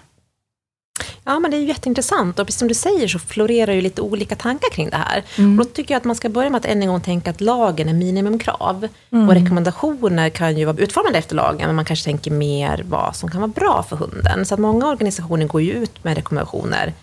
Ja, 1.24 1.40
men 1.40 1.52
det 1.52 1.58
är 1.58 1.62
ju 1.62 1.68
jätteintressant 1.68 2.40
och 2.40 2.46
precis 2.46 2.60
som 2.60 2.68
du 2.68 2.74
säger 2.74 3.08
så 3.08 3.20
florerar 3.20 3.74
ju 3.74 3.82
lite 3.82 4.02
olika 4.02 4.36
tankar 4.36 4.70
kring 4.70 4.90
det 4.90 4.98
här. 4.98 5.24
Mm. 5.38 5.60
Och 5.60 5.66
då 5.66 5.72
tycker 5.72 5.94
jag 5.94 6.00
att 6.00 6.06
man 6.06 6.16
ska 6.16 6.30
börja 6.30 6.50
med 6.50 6.58
att 6.58 6.66
än 6.66 6.82
en 6.82 6.88
gång 6.88 7.02
tänka 7.02 7.30
att 7.30 7.42
lagen 7.42 7.90
är 7.90 7.94
minimumkrav. 7.94 8.88
Mm. 9.12 9.30
Och 9.30 9.36
rekommendationer 9.36 10.30
kan 10.30 10.58
ju 10.58 10.66
vara 10.66 10.78
utformade 10.78 11.18
efter 11.18 11.36
lagen, 11.36 11.68
men 11.68 11.76
man 11.76 11.86
kanske 11.86 12.06
tänker 12.06 12.32
mer 12.32 12.86
vad 12.90 13.16
som 13.16 13.32
kan 13.32 13.42
vara 13.42 13.52
bra 13.56 13.86
för 13.90 13.96
hunden. 13.96 14.46
Så 14.46 14.54
att 14.54 14.60
många 14.60 14.88
organisationer 14.88 15.46
går 15.48 15.62
ju 15.62 15.72
ut 15.72 16.04
med 16.04 16.16
rekommendationer 16.16 16.94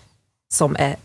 som 0.53 0.75
är 0.79 0.95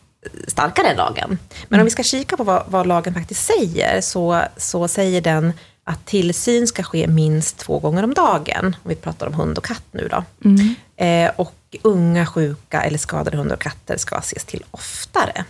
starkare 0.49 0.89
än 0.89 0.97
lagen. 0.97 1.39
Men 1.69 1.81
om 1.81 1.85
vi 1.85 1.91
ska 1.91 2.03
kika 2.03 2.37
på 2.37 2.45
vad, 2.45 2.65
vad 2.69 2.87
lagen 2.87 3.15
faktiskt 3.15 3.47
säger, 3.47 4.01
så, 4.01 4.43
så 4.57 4.89
säger 4.89 5.21
den 5.21 5.53
att 5.85 6.07
tillsyn 6.07 6.67
ska 6.67 6.83
ske 6.83 7.07
minst 7.07 7.57
två 7.57 7.79
gånger 7.79 8.03
om 8.03 8.15
dagen. 8.15 8.77
Om 8.83 8.89
vi 8.89 8.95
pratar 8.95 9.27
om 9.27 9.35
hund 9.35 9.59
och 9.59 9.65
katt 9.65 9.85
nu 9.91 10.09
då. 10.09 10.25
Mm. 10.45 10.75
Eh, 10.97 11.33
och 11.37 11.77
unga, 11.83 12.27
sjuka 12.27 12.83
eller 12.83 12.99
skadade 12.99 13.37
hundar 13.37 13.57
och 13.57 13.63
katter 13.63 13.97
ska 13.97 14.19
ses 14.19 14.45
till 14.45 14.65
oftare. 14.71 15.45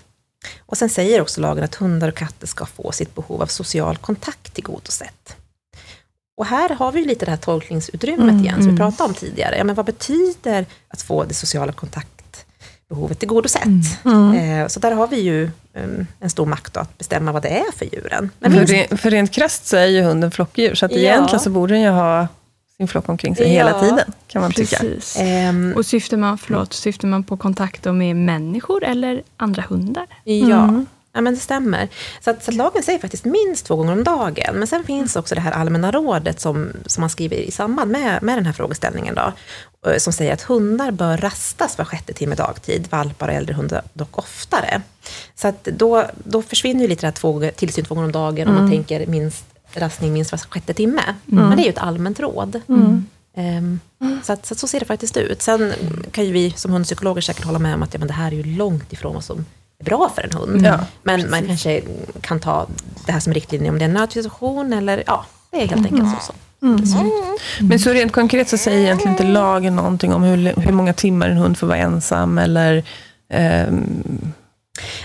Och 0.66 0.76
sen 0.76 0.88
säger 0.88 1.20
också 1.20 1.40
lagen 1.40 1.64
att 1.64 1.74
hundar 1.74 2.09
och 2.09 2.14
katter 2.14 2.47
ska 2.47 2.66
få 2.66 2.93
sitt 2.93 3.14
behov 3.14 3.43
av 3.43 3.47
social 3.47 3.97
kontakt 3.97 4.55
tillgodosett. 4.55 5.36
Och 6.36 6.47
här 6.47 6.68
har 6.68 6.93
vi 6.93 7.05
lite 7.05 7.24
det 7.24 7.30
här 7.30 7.38
tolkningsutrymmet 7.38 8.30
Mm, 8.30 8.45
igen, 8.45 8.55
som 8.55 8.62
vi 8.62 8.68
mm. 8.68 8.76
pratade 8.76 9.09
om 9.09 9.14
tidigare. 9.14 9.57
Ja, 9.57 9.64
men 9.64 9.74
vad 9.74 9.86
betyder 9.86 10.66
att 10.88 11.03
få 11.03 11.24
det 11.24 11.34
sociala 11.34 11.72
kontaktbehovet 12.93 13.18
tillgodosett? 13.18 14.05
Eh, 14.05 14.68
så 14.68 14.80
där 14.80 14.93
har 14.93 15.09
vi 15.09 15.20
ju 15.20 15.51
um, 15.74 16.07
en 16.20 16.30
stor 16.30 16.47
makt 16.47 16.74
då, 16.74 16.80
att 16.80 16.99
bestämma 16.99 17.32
vad 17.32 17.43
det 17.43 17.49
är 17.49 17.72
för 17.72 17.84
djuren. 17.84 18.30
Men 18.38 18.53
För, 18.53 18.59
minst, 18.59 18.72
re, 18.72 18.97
för 18.97 19.11
rent 19.11 19.30
krasst 19.32 19.66
så 19.66 19.76
är 19.76 19.86
ju 19.86 20.03
hunden 20.03 20.30
flockdjur, 20.30 20.74
så 20.74 20.86
att 20.86 20.93
Ja. 20.93 20.99
egentligen 20.99 21.40
så 21.40 21.51
borde 21.51 21.74
den 21.74 21.82
ju 21.82 21.88
ha 21.90 22.28
sin 22.76 22.88
flock 22.88 23.09
omkring 23.09 23.36
sig 23.36 23.47
Ja, 23.47 23.53
hela 23.53 23.80
tiden, 23.80 24.12
kan 24.28 24.43
man 24.43 24.53
tycka. 24.53 24.76
Precis. 24.76 25.16
Ehm, 25.20 25.72
Och 25.76 25.86
syftar 25.86 26.16
man, 26.16 26.38
förlåt, 26.38 26.72
syftar 26.72 27.09
man 27.09 27.24
på 27.24 27.36
kontakt 27.36 27.82
då 27.82 27.93
med 27.93 28.16
människor 28.16 28.84
eller 28.84 29.22
andra 29.36 29.62
hundar? 29.68 30.07
Ja. 30.24 30.62
Mm. 30.64 30.86
Ja, 31.15 31.21
men 31.21 31.35
det 31.35 31.41
stämmer. 31.41 31.89
Så, 32.21 32.31
att, 32.31 32.45
så 32.45 32.51
att 32.51 32.55
lagen 32.55 32.83
säger 32.83 32.99
faktiskt 32.99 33.25
minst 33.25 33.67
två 33.67 33.77
gånger 33.77 33.93
om 33.93 34.05
dagen. 34.05 34.55
Men 34.55 34.67
sen 34.67 34.85
finns 34.85 35.17
också 35.17 35.35
det 35.35 35.41
här 35.41 35.53
allmänna 35.53 35.91
rådet 35.91 36.41
som, 36.41 36.73
som 36.87 37.01
man 37.01 37.11
skriver 37.11 37.37
i 37.37 37.51
samband 37.51 37.91
med, 37.91 38.23
med 38.23 38.39
den 38.39 38.47
här 38.47 38.53
frågeställningen. 38.53 39.15
Då, 39.15 39.33
eh, 39.91 39.99
som 39.99 40.13
säger 40.13 40.33
att 40.33 40.43
hundar 40.43 40.91
bör 40.91 41.17
rastas 41.17 41.79
var 41.79 41.85
sjätte 41.85 42.13
timme 42.13 42.35
dagtid, 42.35 42.89
valpar 42.91 43.29
och 43.29 43.35
äldre 43.35 43.55
hundar 43.55 43.83
dock 43.93 44.19
oftare. 44.19 44.83
Så 45.35 45.49
att 45.49 45.65
då, 45.65 46.07
då 46.25 46.43
försvinner 46.43 46.83
ju 46.83 46.89
lite 46.89 47.01
det 47.01 47.07
här 47.07 47.13
två, 47.13 47.51
tillsyn 47.57 47.85
två 47.85 47.95
gånger 47.95 48.07
om 48.07 48.13
dagen 48.13 48.49
om 48.49 48.55
man 48.55 48.71
tänker 48.71 49.07
minst, 49.07 49.45
rastning 49.75 50.13
minst 50.13 50.33
var 50.33 50.39
sjätte 50.39 50.75
timme. 50.75 51.03
Men 51.49 51.57
det 51.57 51.63
är 51.63 51.65
ju 51.65 51.71
ett 51.71 51.79
allmänt 51.79 52.21
råd. 52.21 52.61
Ehm, 53.35 53.81
så, 54.25 54.33
att, 54.33 54.47
så, 54.47 54.55
att 54.55 54.59
så 54.59 54.67
ser 54.67 54.81
det 54.81 54.87
faktiskt 54.87 55.17
ut. 55.17 55.43
Sen 55.43 55.73
kan 56.11 56.25
ju 56.25 56.33
vi 56.33 56.51
som 56.51 56.71
hundpsykologer 56.71 57.21
säkert 57.23 57.45
hålla 57.45 57.59
med 57.59 57.75
om 57.75 57.83
att 57.83 57.95
ja, 57.95 57.99
men 57.99 58.09
det 58.09 58.15
här 58.15 58.33
är 58.33 58.37
ju 58.37 58.57
långt 58.57 58.93
ifrån 58.93 59.15
vad 59.15 59.25
som 59.25 59.45
bra 59.85 60.12
för 60.14 60.22
en 60.22 60.39
hund. 60.39 60.66
Ja, 60.66 60.78
men 61.03 61.30
man 61.30 61.47
kanske 61.47 61.83
kan 62.20 62.41
ta 62.41 62.66
det 63.07 63.12
här 63.12 63.20
som 63.20 63.33
riktlinje 63.33 63.70
om 63.70 63.78
det 63.78 63.85
är 63.85 63.89
en 63.89 63.95
nödsituation 63.95 64.72
eller 64.72 65.03
ja, 65.07 65.24
det 65.51 65.57
är 65.57 65.66
helt 65.66 65.87
enkelt 65.87 66.11
så. 66.11 66.33
så. 66.33 66.33
det 66.66 66.87
ser 66.87 67.05
ut. 67.05 67.41
Men 67.61 67.78
så 67.78 67.91
rent 67.91 68.12
konkret 68.12 68.49
så 68.49 68.59
säger 68.59 68.78
egentligen 68.78 69.12
inte 69.12 69.24
lagen 69.24 69.76
någonting 69.76 70.14
om 70.14 70.22
hur, 70.22 70.61
hur 70.61 70.72
många 70.72 70.93
timmar 70.93 71.28
en 71.28 71.37
hund 71.37 71.59
får 71.59 71.66
vara 71.66 71.78
ensam 71.78 72.39
eller 72.39 72.85
ehm, 73.28 74.33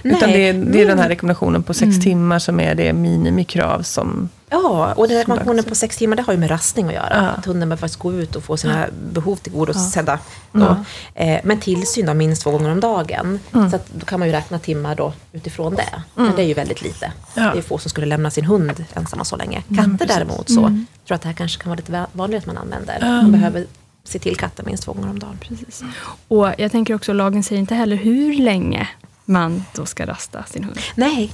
utan 0.03 0.30
det 0.30 0.49
är, 0.49 0.53
det 0.53 0.82
är 0.82 0.88
den 0.88 0.99
här 0.99 1.09
rekommendationen 1.09 1.63
på 1.63 1.73
sex 1.73 1.99
timmar 1.99 2.39
som 2.39 2.59
är 2.59 2.75
det 2.75 2.93
minimikrav 2.93 3.82
som... 3.82 4.30
Ja, 4.50 4.93
och 4.93 5.08
den 5.08 5.18
rekommendationen 5.18 5.64
på 5.64 5.76
sex 5.76 5.98
timmar 5.98 6.16
det 6.16 6.22
har 6.24 6.34
ju 6.34 6.39
med 6.39 6.52
rastning 6.52 6.88
att 6.88 6.93
göra. 6.93 7.10
Ja. 7.12 7.18
Att 7.22 7.45
hunden 7.45 7.70
behöver 7.70 7.80
faktiskt 7.82 8.00
gå 8.00 8.14
ut 8.14 8.36
och 8.36 8.43
få 8.43 8.58
sina 8.58 8.88
behov 9.14 9.36
tillgodosedda. 9.36 10.20
Då. 10.52 10.76
Eh, 11.16 11.39
men 11.43 11.60
tillsyn 11.60 12.06
då, 12.06 12.14
minst 12.14 12.41
två 12.43 12.52
gånger 12.52 12.70
om 12.72 12.80
dagen. 12.80 13.39
Så 13.52 13.76
att 13.76 13.88
då 13.93 14.06
kan 14.06 14.20
man 14.20 14.28
ju 14.28 14.34
räkna 14.34 14.60
timmar 14.60 14.95
då 14.95 15.14
utifrån 15.32 15.76
det. 15.76 16.02
Men 16.16 16.36
det 16.36 16.41
är 16.41 16.45
ju 16.48 16.54
väldigt 16.54 16.82
lite. 16.82 17.12
Ja. 17.34 17.41
Det 17.52 17.58
är 17.58 17.62
få 17.62 17.78
som 17.78 17.89
skulle 17.89 18.08
lämna 18.08 18.32
sin 18.32 18.45
hund 18.45 18.86
ensamma 18.93 19.24
så 19.26 19.36
länge. 19.36 19.64
Katter 19.76 20.08
däremot 20.08 20.50
så 20.50 20.56
tror 20.56 20.86
jag 21.06 21.16
att 21.16 21.22
det 21.22 21.28
här 21.28 21.36
kanske 21.36 21.62
kan 21.64 21.70
vara 21.70 21.78
lite 21.78 21.91
va- 21.91 22.08
vanligare 22.12 22.39
att 22.41 22.45
man 22.48 22.58
använder. 22.58 23.00
Man 23.02 23.32
behöver 23.32 23.66
se 24.04 24.20
till 24.20 24.36
katten 24.38 24.66
minst 24.68 24.84
två 24.84 24.93
gånger 24.93 25.10
om 25.10 25.20
dagen. 25.20 25.38
Precis. 25.41 25.84
Och 26.28 26.50
jag 26.58 26.72
tänker 26.72 26.93
också, 26.93 27.14
lagen 27.14 27.43
säger 27.43 27.60
inte 27.60 27.76
heller 27.76 27.95
hur 27.95 28.34
länge 28.38 28.88
man 29.26 29.64
då 29.76 29.86
ska 29.86 30.06
rasta 30.06 30.43
sin 30.43 30.64
hund. 30.64 30.80
Nej, 30.95 31.32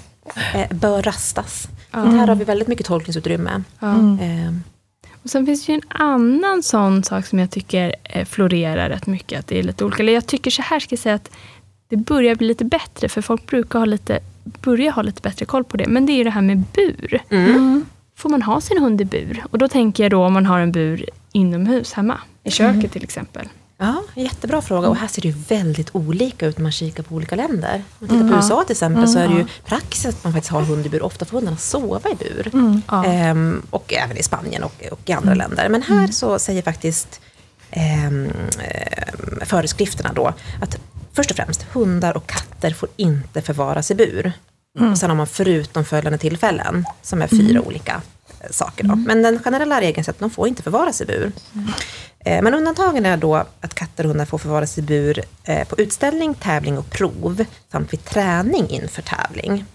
bör 0.69 1.01
rastas. 1.01 1.67
Men 1.91 2.19
här 2.19 2.28
har 2.28 2.36
vi 2.36 2.43
väldigt 2.43 2.67
mycket 2.67 2.86
tolkningsutrymme. 2.86 3.63
Ja. 3.80 3.95
Eh, 3.97 4.53
Och 5.24 5.30
sen 5.30 5.45
finns 5.45 5.65
det 5.65 5.71
ju 5.71 5.76
en 5.76 5.97
annan 6.01 6.63
sån 6.63 7.03
sak 7.03 7.26
som 7.26 7.39
jag 7.39 7.51
tycker 7.51 7.95
eh, 8.03 8.26
florerar 8.26 8.89
rätt 8.89 9.07
mycket. 9.07 9.39
Att 9.39 9.47
det 9.47 9.59
är 9.59 9.63
lite 9.63 9.86
olika. 9.86 10.03
Eller 10.03 10.13
jag 10.13 10.26
tycker 10.28 10.51
så 10.51 10.61
här 10.61 10.80
ska 10.80 10.93
jag 10.93 10.99
säga 10.99 11.15
att 11.15 11.32
det 11.88 11.95
börjar 11.97 12.36
bli 12.36 12.47
lite 12.47 12.65
bättre. 12.65 13.09
För 13.09 13.21
folk 13.21 13.45
brukar 13.47 13.80
ha 13.80 13.86
lite, 13.86 14.19
börja 14.43 14.91
ha 14.91 15.01
lite 15.01 15.21
bättre 15.21 15.45
koll 15.45 15.63
på 15.63 15.78
det. 15.78 15.88
Men 15.88 16.05
det 16.05 16.11
är 16.11 16.17
ju 16.17 16.24
det 16.24 16.30
här 16.30 16.41
med 16.41 16.63
bur. 16.76 17.19
mm. 17.30 17.86
Får 18.15 18.30
man 18.30 18.41
ha 18.41 18.61
sin 18.61 18.78
hund 18.78 19.01
i 19.01 19.05
bur? 19.05 19.43
Och 19.51 19.57
då 19.57 19.67
tänker 19.67 20.03
jag 20.03 20.11
då 20.11 20.24
om 20.26 20.34
man 20.34 20.45
har 20.45 20.59
en 20.59 20.71
bur 20.71 21.05
inomhus 21.32 21.93
hemma. 21.93 22.17
I 22.43 22.51
köket 22.51 22.91
till 22.91 23.03
exempel. 23.03 23.47
Ja, 23.84 24.03
jättebra 24.15 24.61
fråga. 24.61 24.89
Och 24.89 24.95
här 24.95 25.07
ser 25.07 25.21
det 25.21 25.27
ju 25.27 25.34
väldigt 25.47 25.89
olika 25.95 26.45
ut 26.45 26.57
när 26.57 26.63
man 26.63 26.71
kikar 26.71 27.03
på 27.03 27.15
olika 27.15 27.36
länder. 27.36 27.84
Om 27.99 28.07
man 28.07 28.09
tittar 28.09 28.29
på 28.29 28.36
USA 28.36 28.63
till 28.63 28.71
exempel 28.71 29.07
så 29.07 29.19
är 29.19 29.27
det 29.27 29.34
ju 29.34 29.45
praxis 29.65 30.05
att 30.05 30.23
man 30.23 30.34
faktiskt 30.34 30.51
har 30.51 30.61
hund 30.61 30.86
i 30.86 30.89
bur. 30.89 31.03
Ofta 31.03 31.25
får 31.25 31.38
hundarna 31.38 31.57
sova 31.57 32.09
i 32.09 32.15
bur. 32.15 32.51
Ja. 32.88 33.05
Ehm, 33.05 33.61
och 33.69 33.93
även 33.93 34.17
i 34.17 34.23
Spanien 34.23 34.63
och, 34.63 34.84
och 34.91 35.09
i 35.09 35.11
andra 35.11 35.34
länder. 35.34 35.69
Men 35.69 35.81
här 35.81 36.07
så 36.07 36.39
säger 36.39 36.61
faktiskt 36.61 37.21
ehm, 37.71 38.31
ehm, 38.59 39.39
föreskrifterna 39.45 40.13
då 40.13 40.34
att 40.61 40.77
först 41.13 41.31
och 41.31 41.38
främst, 41.38 41.63
hundar 41.63 42.17
och 42.17 42.27
katter 42.27 42.71
får 42.71 42.89
inte 42.95 43.41
förvaras 43.41 43.91
i 43.91 43.95
bur. 43.95 44.31
Och 44.91 44.97
sen 44.97 45.09
har 45.09 45.17
man 45.17 45.27
förutom 45.27 45.86
följande 45.86 46.17
tillfällen, 46.17 46.86
som 47.01 47.21
är 47.21 47.27
fyra 47.27 47.61
olika 47.61 47.91
eh, 47.93 47.99
saker. 48.51 48.83
Då. 48.83 48.95
Men 48.95 49.21
den 49.21 49.39
generella 49.39 49.81
regeln 49.81 50.05
säger 50.05 50.13
att 50.13 50.19
de 50.19 50.29
får 50.29 50.47
inte 50.47 50.63
förvaras 50.63 51.01
i 51.01 51.05
bur. 51.05 51.31
Eh, 52.19 52.41
Men 52.41 52.53
undantagen 52.53 53.05
är 53.05 53.17
då 53.17 53.35
att 53.35 53.73
katter 53.73 54.03
och 54.03 54.09
hundar 54.09 54.25
får 54.25 54.37
förvaras 54.37 54.77
i 54.77 54.81
bur 54.81 55.23
eh, 55.43 55.67
på 55.67 55.75
utställning, 55.77 56.33
tävling 56.33 56.77
och 56.77 56.89
prov 56.89 57.45
samt 57.71 57.93
vid 57.93 58.05
träning 58.05 58.69
inför 58.69 59.01
tävling. 59.01 59.65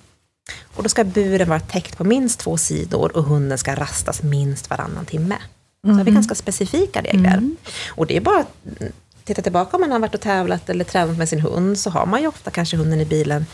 Och 0.76 0.82
då 0.82 0.88
ska 0.88 1.04
buren 1.04 1.48
vara 1.48 1.60
täckt 1.60 1.96
på 1.98 2.04
minst 2.04 2.40
två 2.40 2.56
sidor 2.56 3.16
och 3.16 3.24
hunden 3.24 3.58
ska 3.58 3.74
rastas 3.74 4.22
minst 4.22 4.70
varannan 4.70 5.06
timme. 5.06 5.36
Så 5.82 5.90
har 5.90 6.04
vi 6.04 6.10
ganska 6.10 6.34
specifika 6.34 7.00
regler. 7.02 7.50
Och 7.88 8.06
det 8.06 8.16
är 8.16 8.20
bara 8.20 8.40
att 8.40 8.80
mm, 8.80 8.92
titta 9.24 9.42
tillbaka 9.42 9.76
om 9.76 9.80
man 9.80 9.92
har 9.92 9.98
varit 9.98 10.14
och 10.14 10.20
tävlat 10.20 10.68
eller 10.70 10.84
tränat 10.84 11.18
med 11.18 11.28
sin 11.28 11.40
hund 11.40 11.78
så 11.78 11.90
har 11.90 12.06
man 12.06 12.20
ju 12.20 12.26
ofta 12.26 12.50
kanske 12.50 12.76
hunden 12.76 13.00
i 13.00 13.04
bilen 13.04 13.46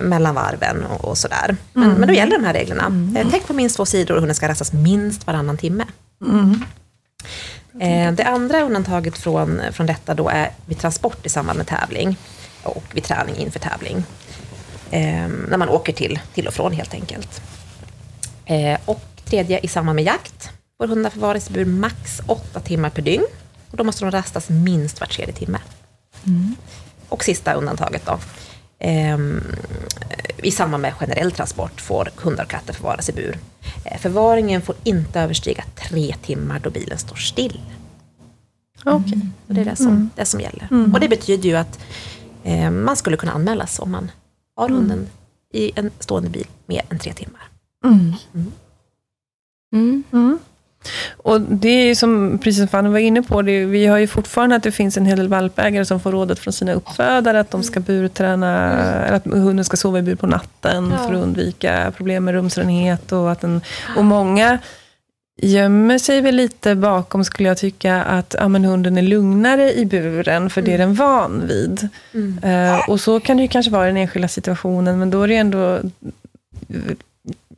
mellan 0.00 0.34
varven 0.34 0.84
och, 0.86 1.04
och 1.04 1.18
sådär. 1.18 1.56
Men, 1.72 1.90
men 1.90 2.08
då 2.08 2.14
gäller 2.14 2.38
de 2.38 2.44
här 2.44 2.52
reglerna. 2.54 2.84
Eh, 3.20 3.30
Täckt 3.30 3.46
på 3.46 3.52
minst 3.52 3.76
två 3.76 3.86
sidor 3.86 4.14
och 4.14 4.20
hunden 4.20 4.34
ska 4.34 4.48
rastas 4.48 4.72
minst 4.72 5.26
varannan 5.26 5.56
timme. 5.56 5.84
Eh, 7.80 8.12
Det 8.12 8.24
andra 8.24 8.60
undantaget 8.62 9.18
från, 9.18 9.60
från 9.72 9.86
detta 9.86 10.14
då 10.14 10.28
är 10.28 10.50
vid 10.66 10.78
transport 10.78 11.26
i 11.26 11.28
samband 11.28 11.56
med 11.56 11.66
tävling 11.66 12.16
och 12.62 12.84
vid 12.92 13.04
träning 13.04 13.36
inför 13.36 13.58
tävling. 13.58 14.04
Eh, 14.90 15.28
när 15.48 15.56
man 15.56 15.68
åker 15.68 15.92
till, 15.92 16.18
till 16.34 16.46
och 16.46 16.54
från 16.54 16.72
helt 16.72 16.94
enkelt. 16.94 17.42
Eh, 18.46 18.78
och 18.84 19.02
tredje 19.24 19.58
i 19.58 19.68
samband 19.68 19.96
med 19.96 20.04
jakt 20.04 20.50
får 20.78 20.86
hundar 20.88 21.10
förvaras 21.10 21.50
i 21.50 21.52
bur 21.52 21.64
max 21.64 22.20
åtta 22.26 22.60
timmar 22.60 22.90
per 22.90 23.02
dygn. 23.02 23.24
Och 23.70 23.76
då 23.76 23.84
måste 23.84 24.04
de 24.04 24.10
rastas 24.10 24.48
minst 24.48 25.00
var 25.00 25.06
tredje 25.06 25.34
timme. 25.34 25.58
Och 27.08 27.24
sista 27.24 27.52
undantaget 27.52 28.06
då. 28.06 28.18
Ehm, 28.78 29.42
I 30.42 30.50
samband 30.50 30.82
med 30.82 30.94
generell 30.94 31.32
transport 31.32 31.80
får 31.80 32.10
hundar 32.16 32.44
och 32.44 32.50
katter 32.50 32.72
förvaras 32.72 33.08
i 33.08 33.12
bur. 33.12 33.38
Eh, 33.84 33.98
förvaringen 33.98 34.62
får 34.62 34.74
inte 34.84 35.20
överstiga 35.20 35.64
tre 35.74 36.14
timmar 36.22 36.58
då 36.58 36.70
bilen 36.70 36.98
står 36.98 37.16
still. 37.16 37.60
Okej. 38.84 39.20
Och 39.46 39.54
det 39.54 39.60
är 39.60 39.64
det 39.64 39.76
som, 39.76 40.10
det 40.16 40.24
som 40.24 40.40
gäller. 40.40 40.68
Och 40.94 41.00
det 41.00 41.08
betyder 41.08 41.48
ju 41.48 41.56
att 41.56 41.80
eh, 42.44 42.70
man 42.70 42.96
skulle 42.96 43.16
kunna 43.16 43.32
anmälas 43.32 43.78
om 43.78 43.90
man 43.90 44.10
har 44.56 44.68
hunden 44.68 45.06
i 45.52 45.72
en 45.74 45.90
stående 45.98 46.30
bil 46.30 46.46
mer 46.66 46.82
än 46.90 46.98
tre 46.98 47.12
timmar. 47.12 47.48
Mm. 50.84 51.36
Mm. 51.36 51.48
Och 51.48 51.56
det 51.56 51.68
är 51.68 51.86
ju 51.86 51.94
som, 51.94 52.38
precis 52.38 52.58
som 52.58 52.68
Fanny 52.68 52.88
var 52.88 52.98
inne 52.98 53.22
på, 53.22 53.42
det, 53.42 53.64
vi 53.64 53.86
har 53.86 53.98
ju 53.98 54.06
fortfarande 54.06 54.56
att 54.56 54.62
det 54.62 54.72
finns 54.72 54.96
en 54.96 55.06
hel 55.06 55.18
del 55.18 55.28
valpägare 55.28 55.84
som 55.84 56.00
får 56.00 56.12
rådet 56.12 56.38
från 56.38 56.52
sina 56.52 56.72
uppfödare 56.72 57.40
att 57.40 57.50
de 57.50 57.62
ska 57.62 57.80
burträna, 57.80 58.72
eller 59.06 59.16
att 59.16 59.24
hunden 59.26 59.64
ska 59.64 59.76
sova 59.76 59.98
i 59.98 60.02
bur 60.02 60.14
på 60.14 60.26
natten 60.26 60.90
Ja. 60.90 60.98
för 60.98 61.14
att 61.14 61.22
undvika 61.22 61.92
problem 61.96 62.24
med 62.24 62.34
rumsrenhet. 62.34 63.12
Och, 63.12 63.32
att 63.32 63.40
den, 63.40 63.60
och 63.96 64.04
många 64.04 64.58
gömmer 65.42 65.98
sig 65.98 66.20
väl 66.20 66.34
lite 66.34 66.74
bakom, 66.74 67.24
skulle 67.24 67.48
jag 67.48 67.58
tycka, 67.58 68.02
att 68.02 68.34
ja, 68.38 68.48
men 68.48 68.64
hunden 68.64 68.98
är 68.98 69.02
lugnare 69.02 69.72
i 69.72 69.84
buren, 69.86 70.50
för 70.50 70.62
det 70.62 70.74
är 70.74 70.78
den 70.78 70.94
van 70.94 71.46
vid. 71.46 71.88
Eh, 72.42 72.88
och 72.90 73.00
så 73.00 73.20
kan 73.20 73.36
det 73.36 73.42
ju 73.42 73.48
kanske 73.48 73.72
vara 73.72 73.84
i 73.84 73.88
den 73.88 73.96
enskilda 73.96 74.28
situationen, 74.28 74.98
men 74.98 75.10
då 75.10 75.22
är 75.22 75.28
det 75.28 75.36
ändå... 75.36 75.78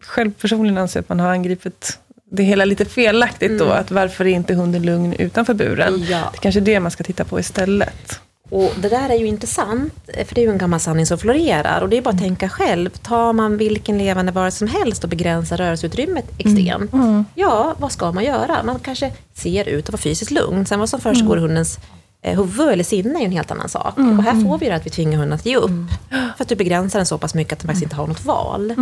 Själv 0.00 0.32
personligen 0.32 0.78
anser 0.78 0.98
jag 0.98 1.02
att 1.02 1.08
man 1.08 1.20
har 1.20 1.28
angripit 1.28 1.98
det 2.30 2.42
hela 2.42 2.64
lite 2.64 2.84
felaktigt 2.84 3.58
då, 3.58 3.68
att 3.68 3.90
varför 3.90 4.24
är 4.24 4.28
inte 4.28 4.54
hunden 4.54 4.82
lugn 4.82 5.12
utanför 5.12 5.54
buren? 5.54 6.04
Ja. 6.10 6.18
Det 6.32 6.38
är 6.38 6.40
kanske 6.40 6.60
är 6.60 6.62
det 6.62 6.80
man 6.80 6.90
ska 6.90 7.04
titta 7.04 7.24
på 7.24 7.40
istället. 7.40 8.20
Och 8.50 8.72
det 8.80 8.88
där 8.88 9.10
är 9.10 9.14
ju 9.14 9.26
intressant, 9.26 9.92
för 10.26 10.34
det 10.34 10.40
är 10.40 10.44
ju 10.44 10.50
en 10.50 10.58
gammal 10.58 10.80
sanning 10.80 11.06
som 11.06 11.18
florerar. 11.18 11.80
Och 11.80 11.88
det 11.88 11.96
är 11.96 12.02
bara 12.02 12.10
att 12.10 12.18
tänka 12.20 12.48
själv. 12.48 12.90
Tar 12.90 13.32
man 13.32 13.56
vilken 13.56 13.98
levande 13.98 14.32
varelse 14.32 14.58
som 14.58 14.68
helst 14.68 15.04
och 15.04 15.10
begränsar 15.10 15.56
rörelseutrymmet 15.56 16.24
extremt. 16.38 16.90
Ja, 17.34 17.74
vad 17.78 17.92
ska 17.92 18.12
man 18.12 18.24
göra? 18.24 18.62
Man 18.62 18.78
kanske 18.78 19.12
ser 19.34 19.68
ut 19.68 19.84
att 19.84 19.92
vara 19.92 20.00
fysiskt 20.00 20.30
lugn. 20.30 20.66
Sen 20.66 20.80
vad 20.80 20.88
som 20.88 21.00
försiggår 21.00 21.38
i 21.38 21.40
hundens 21.40 21.78
eh, 22.22 22.36
huvud 22.40 22.68
eller 22.68 22.84
sinne 22.84 23.18
är 23.18 23.20
ju 23.20 23.24
en 23.26 23.32
helt 23.32 23.50
annan 23.50 23.68
sak. 23.68 23.96
Och 23.96 24.22
här 24.22 24.44
får 24.44 24.58
vi 24.58 24.66
det 24.66 24.74
att 24.74 24.86
vi 24.86 24.90
tvingar 24.90 25.18
hunden 25.18 25.38
att 25.38 25.46
ge 25.46 25.56
upp. 25.56 25.70
För 26.10 26.42
att 26.44 26.48
du 26.48 26.54
begränsar 26.54 26.98
den 26.98 27.06
så 27.06 27.18
pass 27.18 27.34
mycket 27.34 27.52
att 27.52 27.58
den 27.58 27.66
faktiskt 27.68 27.82
inte 27.82 27.96
har 27.96 28.06
något 28.06 28.24
val. 28.24 28.74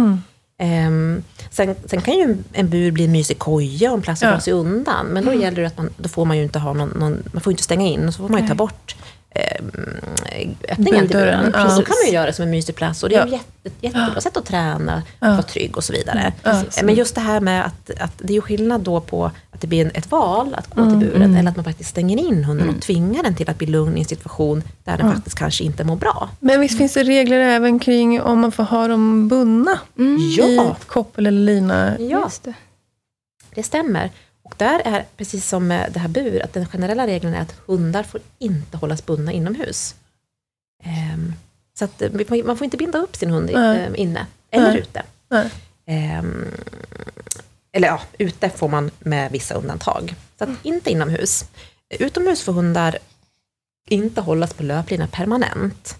Ehm, 0.58 1.22
sen, 1.50 1.74
sen 1.86 2.00
kan 2.00 2.14
ju 2.14 2.36
en, 2.52 2.68
bur 2.70 2.90
bli 2.90 3.04
en 3.04 3.12
mysig 3.12 3.38
koja 3.38 3.90
och 3.90 3.96
en 3.96 4.02
plats 4.02 4.22
att 4.22 4.26
Ja. 4.28 4.32
dra 4.32 4.40
sig 4.40 4.52
undan. 4.52 5.06
Men 5.06 5.24
då 5.24 5.32
gäller 5.34 5.60
det 5.60 5.66
att 5.66 5.76
man, 5.78 5.90
då 5.96 6.08
får 6.08 6.24
man 6.24 6.36
ju 6.36 6.42
inte 6.42 6.58
ha 6.58 6.72
någon, 6.72 6.88
någon 6.88 7.22
man 7.32 7.40
får 7.42 7.50
inte 7.52 7.62
stänga 7.62 7.86
in 7.86 8.08
och 8.08 8.14
så 8.14 8.22
får 8.22 8.28
man 8.28 8.42
ju 8.42 8.48
ta 8.48 8.54
bort 8.54 8.96
ehm, 9.30 9.70
öppningen 10.68 11.08
till 11.08 11.16
buren. 11.16 11.50
ja. 11.54 11.68
Så 11.70 11.82
kan 11.82 11.96
man 12.02 12.06
ju 12.06 12.12
göra 12.14 12.26
det 12.26 12.32
som 12.32 12.42
en 12.42 12.50
mysig 12.50 12.74
plats 12.74 13.02
och 13.02 13.08
det 13.08 13.14
är 13.14 13.26
Ja. 13.26 13.32
jätte, 13.32 13.70
jättebra 13.86 14.20
sätt 14.20 14.36
att 14.36 14.46
träna, 14.46 15.02
Ja. 15.20 15.30
vara 15.30 15.42
trygg 15.42 15.76
och 15.76 15.84
så 15.84 15.92
vidare. 15.92 16.32
Ja. 16.42 16.50
Eh, 16.50 16.62
Men 16.84 16.94
just 16.94 17.14
det 17.14 17.20
här 17.20 17.40
med 17.40 17.66
att, 17.66 17.90
att 18.00 18.12
det 18.18 18.32
är 18.32 18.34
ju 18.34 18.40
skillnad 18.40 18.80
då 18.80 19.00
på 19.00 19.24
att 19.50 19.60
det 19.60 19.66
blir 19.66 19.84
en- 19.84 19.90
ett 19.94 20.10
val 20.10 20.54
att 20.58 20.74
gå 20.74 20.90
till 20.90 20.98
buren 20.98 21.36
eller 21.36 21.50
att 21.50 21.56
man 21.56 21.64
faktiskt 21.64 21.90
stänger 21.90 22.18
in 22.18 22.44
hunden 22.44 22.68
och 22.68 22.82
tvingar 22.82 23.22
den 23.22 23.34
till 23.34 23.50
att 23.50 23.58
bli 23.58 23.66
lugn 23.66 23.96
i 23.96 24.00
en 24.00 24.06
situation 24.06 24.62
där 24.84 24.96
den 24.96 25.12
faktiskt 25.12 25.38
kanske 25.38 25.64
inte 25.64 25.84
mår 25.84 25.96
bra. 25.96 26.28
Men 26.40 26.60
visst 26.60 26.78
finns 26.78 26.92
det 26.94 27.02
regler 27.04 27.38
även 27.38 27.78
kring 27.78 28.20
om 28.22 28.40
man 28.40 28.52
får 28.52 28.62
ha 28.64 28.88
dem 28.88 29.28
bundna 29.28 29.78
Ja. 30.36 30.44
i 30.46 30.60
koppel 30.86 31.26
eller 31.26 31.40
lina? 31.54 31.98
Ja, 31.98 32.30
det. 32.42 32.54
det 33.54 33.62
stämmer. 33.62 34.10
Och 34.42 34.54
där 34.56 34.82
är, 34.84 35.04
precis 35.16 35.48
som 35.48 35.66
med 35.66 35.90
det 35.92 35.98
här 35.98 36.08
bur, 36.08 36.42
att 36.44 36.52
den 36.52 36.66
generella 36.66 37.06
regeln 37.06 37.34
är 37.34 37.40
att 37.40 37.54
hundar 37.66 38.02
får 38.02 38.20
inte 38.38 38.76
hållas 38.76 39.06
bundna 39.06 39.32
inomhus. 39.32 39.94
Ehm, 40.82 41.32
så 41.78 41.84
att 41.84 42.02
eh, 42.02 42.10
man 42.44 42.56
får 42.56 42.64
inte 42.64 42.76
binda 42.76 42.98
upp 42.98 43.16
sin 43.16 43.30
hund 43.30 43.50
Nej. 43.54 43.80
eh, 43.80 43.90
inne 44.00 44.26
eller 44.50 44.68
Nej. 44.70 44.78
ute. 44.78 45.02
Nej. 45.28 45.50
Ehm, 45.86 46.44
eller 47.72 47.88
ja, 47.88 48.00
ute 48.18 48.50
får 48.50 48.68
man 48.68 48.90
med 48.98 49.32
vissa 49.32 49.54
undantag. 49.54 50.14
Så 50.38 50.44
att 50.44 50.50
inte 50.62 50.90
inomhus. 50.90 51.44
Utomhus 51.98 52.42
får 52.42 52.52
hundar 52.52 52.98
inte 53.90 54.20
hållas 54.20 54.54
på 54.54 54.62
löplina 54.62 55.06
permanent. 55.06 55.96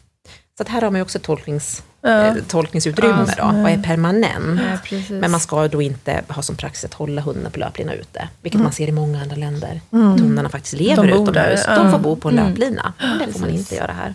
Så 0.56 0.62
att 0.62 0.68
här 0.68 0.82
har 0.82 0.90
man 0.90 0.98
ju 0.98 1.02
också 1.02 1.18
tolknings, 1.18 1.82
Ja. 2.00 2.08
eh, 2.26 2.34
tolkningsutrymme. 2.48 3.34
Ja, 3.38 3.44
då. 3.52 3.62
Vad 3.62 3.72
är 3.72 3.82
permanent? 3.82 4.60
Ja. 4.90 4.98
Men 5.10 5.30
man 5.30 5.40
ska 5.40 5.68
då 5.68 5.82
inte 5.82 6.24
ha 6.28 6.42
som 6.42 6.56
praxis 6.56 6.84
att 6.84 6.94
hålla 6.94 7.20
hunden 7.22 7.52
på 7.52 7.58
löplina 7.58 7.94
ute, 7.94 8.28
vilket 8.42 8.54
Mm. 8.54 8.64
man 8.64 8.72
ser 8.72 8.88
i 8.88 8.92
många 8.92 9.20
andra 9.22 9.36
länder. 9.36 9.80
Att 9.90 10.20
hundarna 10.20 10.48
faktiskt 10.48 10.74
lever 10.74 11.02
De 11.02 11.08
utomhus. 11.08 11.64
där, 11.66 11.76
De 11.76 11.90
får 11.92 11.98
bo 11.98 12.16
på 12.16 12.28
en 12.28 12.38
Mm. 12.38 12.50
löplina. 12.50 12.92
Men 13.00 13.18
det 13.18 13.32
får 13.32 13.40
man 13.40 13.50
inte 13.50 13.74
göra 13.74 13.92
här. 13.92 14.14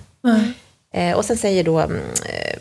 Eh, 0.93 1.17
och 1.17 1.25
sen 1.25 1.37
säger 1.37 1.63
då 1.63 1.79
mm, 1.79 1.97
eh, 2.25 2.59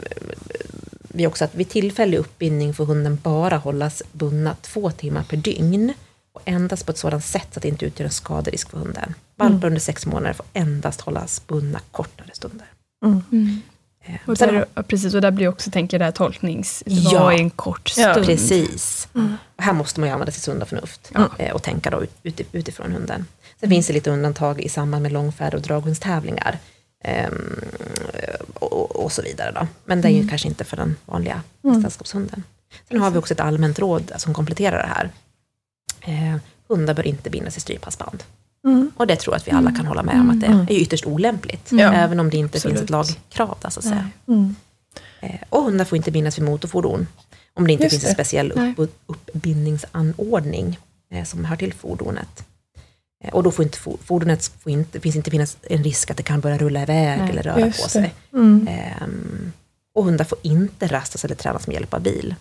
vi 1.09 1.27
också 1.27 1.45
att 1.45 1.55
vid 1.55 1.69
tillfällig 1.69 2.19
uppbindning 2.19 2.75
får 2.75 2.85
hunden 2.87 3.19
bara 3.23 3.57
hållas 3.57 4.03
bundna 4.13 4.57
två 4.63 4.91
timmar 4.91 5.23
per 5.23 5.37
dygn 5.37 5.93
och 6.33 6.41
endast 6.45 6.87
på 6.87 6.93
ett 6.93 6.99
sådant 6.99 7.25
sätt 7.25 7.57
att 7.57 7.63
det 7.63 7.69
inte 7.69 7.85
utgör 7.87 8.05
en 8.07 8.11
skaderisk 8.13 8.71
för 8.71 8.79
hunden. 8.79 9.15
Valpar 9.37 9.57
Mm. 9.57 9.67
under 9.67 9.81
sex 9.81 10.07
månader 10.07 10.33
får 10.33 10.47
endast 10.53 11.01
hållas 11.01 11.47
bundna 11.47 11.81
kortare 11.93 12.29
stunder. 12.33 12.67
Mm. 13.05 13.61
Eh, 14.05 14.15
Och 14.27 14.37
där, 14.37 14.67
ja, 14.75 14.83
precis, 14.83 15.15
och 15.15 15.21
där 15.21 15.31
blir 15.31 15.49
också, 15.49 15.71
tänker 15.71 15.95
jag, 15.95 16.01
det 16.01 16.05
här 16.05 16.13
tolknings... 16.13 16.83
Ja. 16.87 17.21
Vad 17.25 17.35
är 17.35 17.39
en 17.39 17.51
kort 17.51 17.93
Ja, 17.97 18.13
stund? 18.13 18.27
Precis. 18.27 19.09
Och 19.57 19.63
här 19.65 19.73
måste 19.73 20.01
man 20.01 20.09
ju 20.09 20.13
använda 20.13 20.33
sitt 20.33 20.43
sunda 20.43 20.67
förnuft 20.67 21.11
Ja. 21.15 21.29
eh, 21.39 21.55
och 21.55 21.63
tänka 21.63 21.91
då 21.91 22.03
ut, 22.03 22.11
uti- 22.23 22.45
utifrån 22.53 22.93
hunden. 22.93 23.27
Sen 23.61 23.69
finns 23.71 23.87
det 23.87 23.93
lite 23.93 24.11
undantag 24.11 24.61
i 24.61 24.69
samband 24.69 25.03
med 25.03 25.13
långfärd 25.13 25.55
och 25.55 25.61
draghundstävlingar. 25.63 26.59
Ehm, 27.05 27.61
och, 28.55 28.97
och- 29.05 29.13
så 29.13 29.23
vidare. 29.23 29.53
Då. 29.53 29.67
Men 29.85 30.01
det 30.01 30.09
är 30.09 30.13
ju 30.13 30.29
kanske 30.29 30.49
inte 30.49 30.65
för 30.65 30.77
den 30.77 30.97
vanliga 31.07 31.43
sällskapshunden. 31.83 32.45
Sen 32.89 33.01
har 33.01 33.11
vi 33.11 33.19
också 33.19 33.35
ett 33.35 33.41
allmänt 33.41 33.79
råd 33.79 34.13
som 34.17 34.35
kompletterar 34.35 34.79
det 34.83 34.89
här. 34.89 35.11
Eh, 36.01 36.37
hundar 36.69 36.95
bör 36.95 37.07
inte 37.07 37.31
bindas 37.31 37.57
i 37.57 37.61
stryphalsband. 37.61 38.23
Mm. 38.65 38.91
Och 38.97 39.07
det 39.07 39.17
tror 39.17 39.35
jag 39.35 39.39
att 39.41 39.47
vi 39.47 39.51
alla 39.53 39.73
kan 39.73 39.87
hålla 39.87 40.03
med 40.03 40.21
om 40.21 40.31
att 40.31 40.41
det 40.41 40.47
är 40.47 40.81
ytterst 40.81 41.07
olämpligt. 41.07 41.73
Ja. 41.73 41.93
Även 41.93 42.21
om 42.21 42.31
det 42.31 42.37
inte 42.37 42.61
finns 42.61 42.65
ett 42.81 42.91
Absolut. 42.91 42.91
lagkrav 42.91 43.59
där, 43.63 43.71
så 43.71 43.81
att 43.81 43.85
säga. 43.85 44.11
Mm. 44.29 44.57
Eh, 45.21 45.35
Och 45.49 45.63
hundar 45.65 45.85
får 45.85 45.97
inte 45.97 46.11
bindas 46.11 46.39
vid 46.39 46.45
motorfordon. 46.45 47.07
Om 47.55 47.67
det 47.67 47.73
inte 47.73 47.85
Just 47.85 47.93
finns 47.93 48.05
en 48.05 48.09
det. 48.09 48.15
speciell 48.15 48.53
Nej. 48.57 48.75
upp, 48.77 48.99
uppbindningsanordning 49.07 50.79
eh, 51.11 51.25
som 51.25 51.45
hör 51.45 51.57
till 51.57 51.73
fordonet. 51.73 52.45
Eh, 53.25 53.31
och 53.35 53.43
då 53.43 53.51
får 53.51 53.65
inte 53.65 53.79
for- 53.79 53.99
fordonet 54.05 54.51
får 54.63 54.73
inte, 54.73 55.01
finns 55.01 55.17
inte 55.17 55.31
finnas 55.31 55.57
en 55.63 55.85
risk 55.85 56.11
att 56.11 56.17
det 56.17 56.23
kan 56.23 56.41
börja 56.41 56.59
rulla 56.59 56.83
iväg 56.83 57.21
Nej, 57.21 57.31
eller 57.31 57.43
röra 57.43 57.67
på 57.67 57.73
sig. 57.73 58.15
Mm. 58.33 58.69
Ehm, 58.71 59.53
och 59.95 60.05
hundar 60.05 60.25
får 60.25 60.39
inte 60.43 60.87
rastas 60.87 61.25
eller 61.25 61.35
tränas 61.35 61.67
med 61.67 61.75
hjälp 61.75 61.95
av 61.95 62.01
bil. 62.03 62.35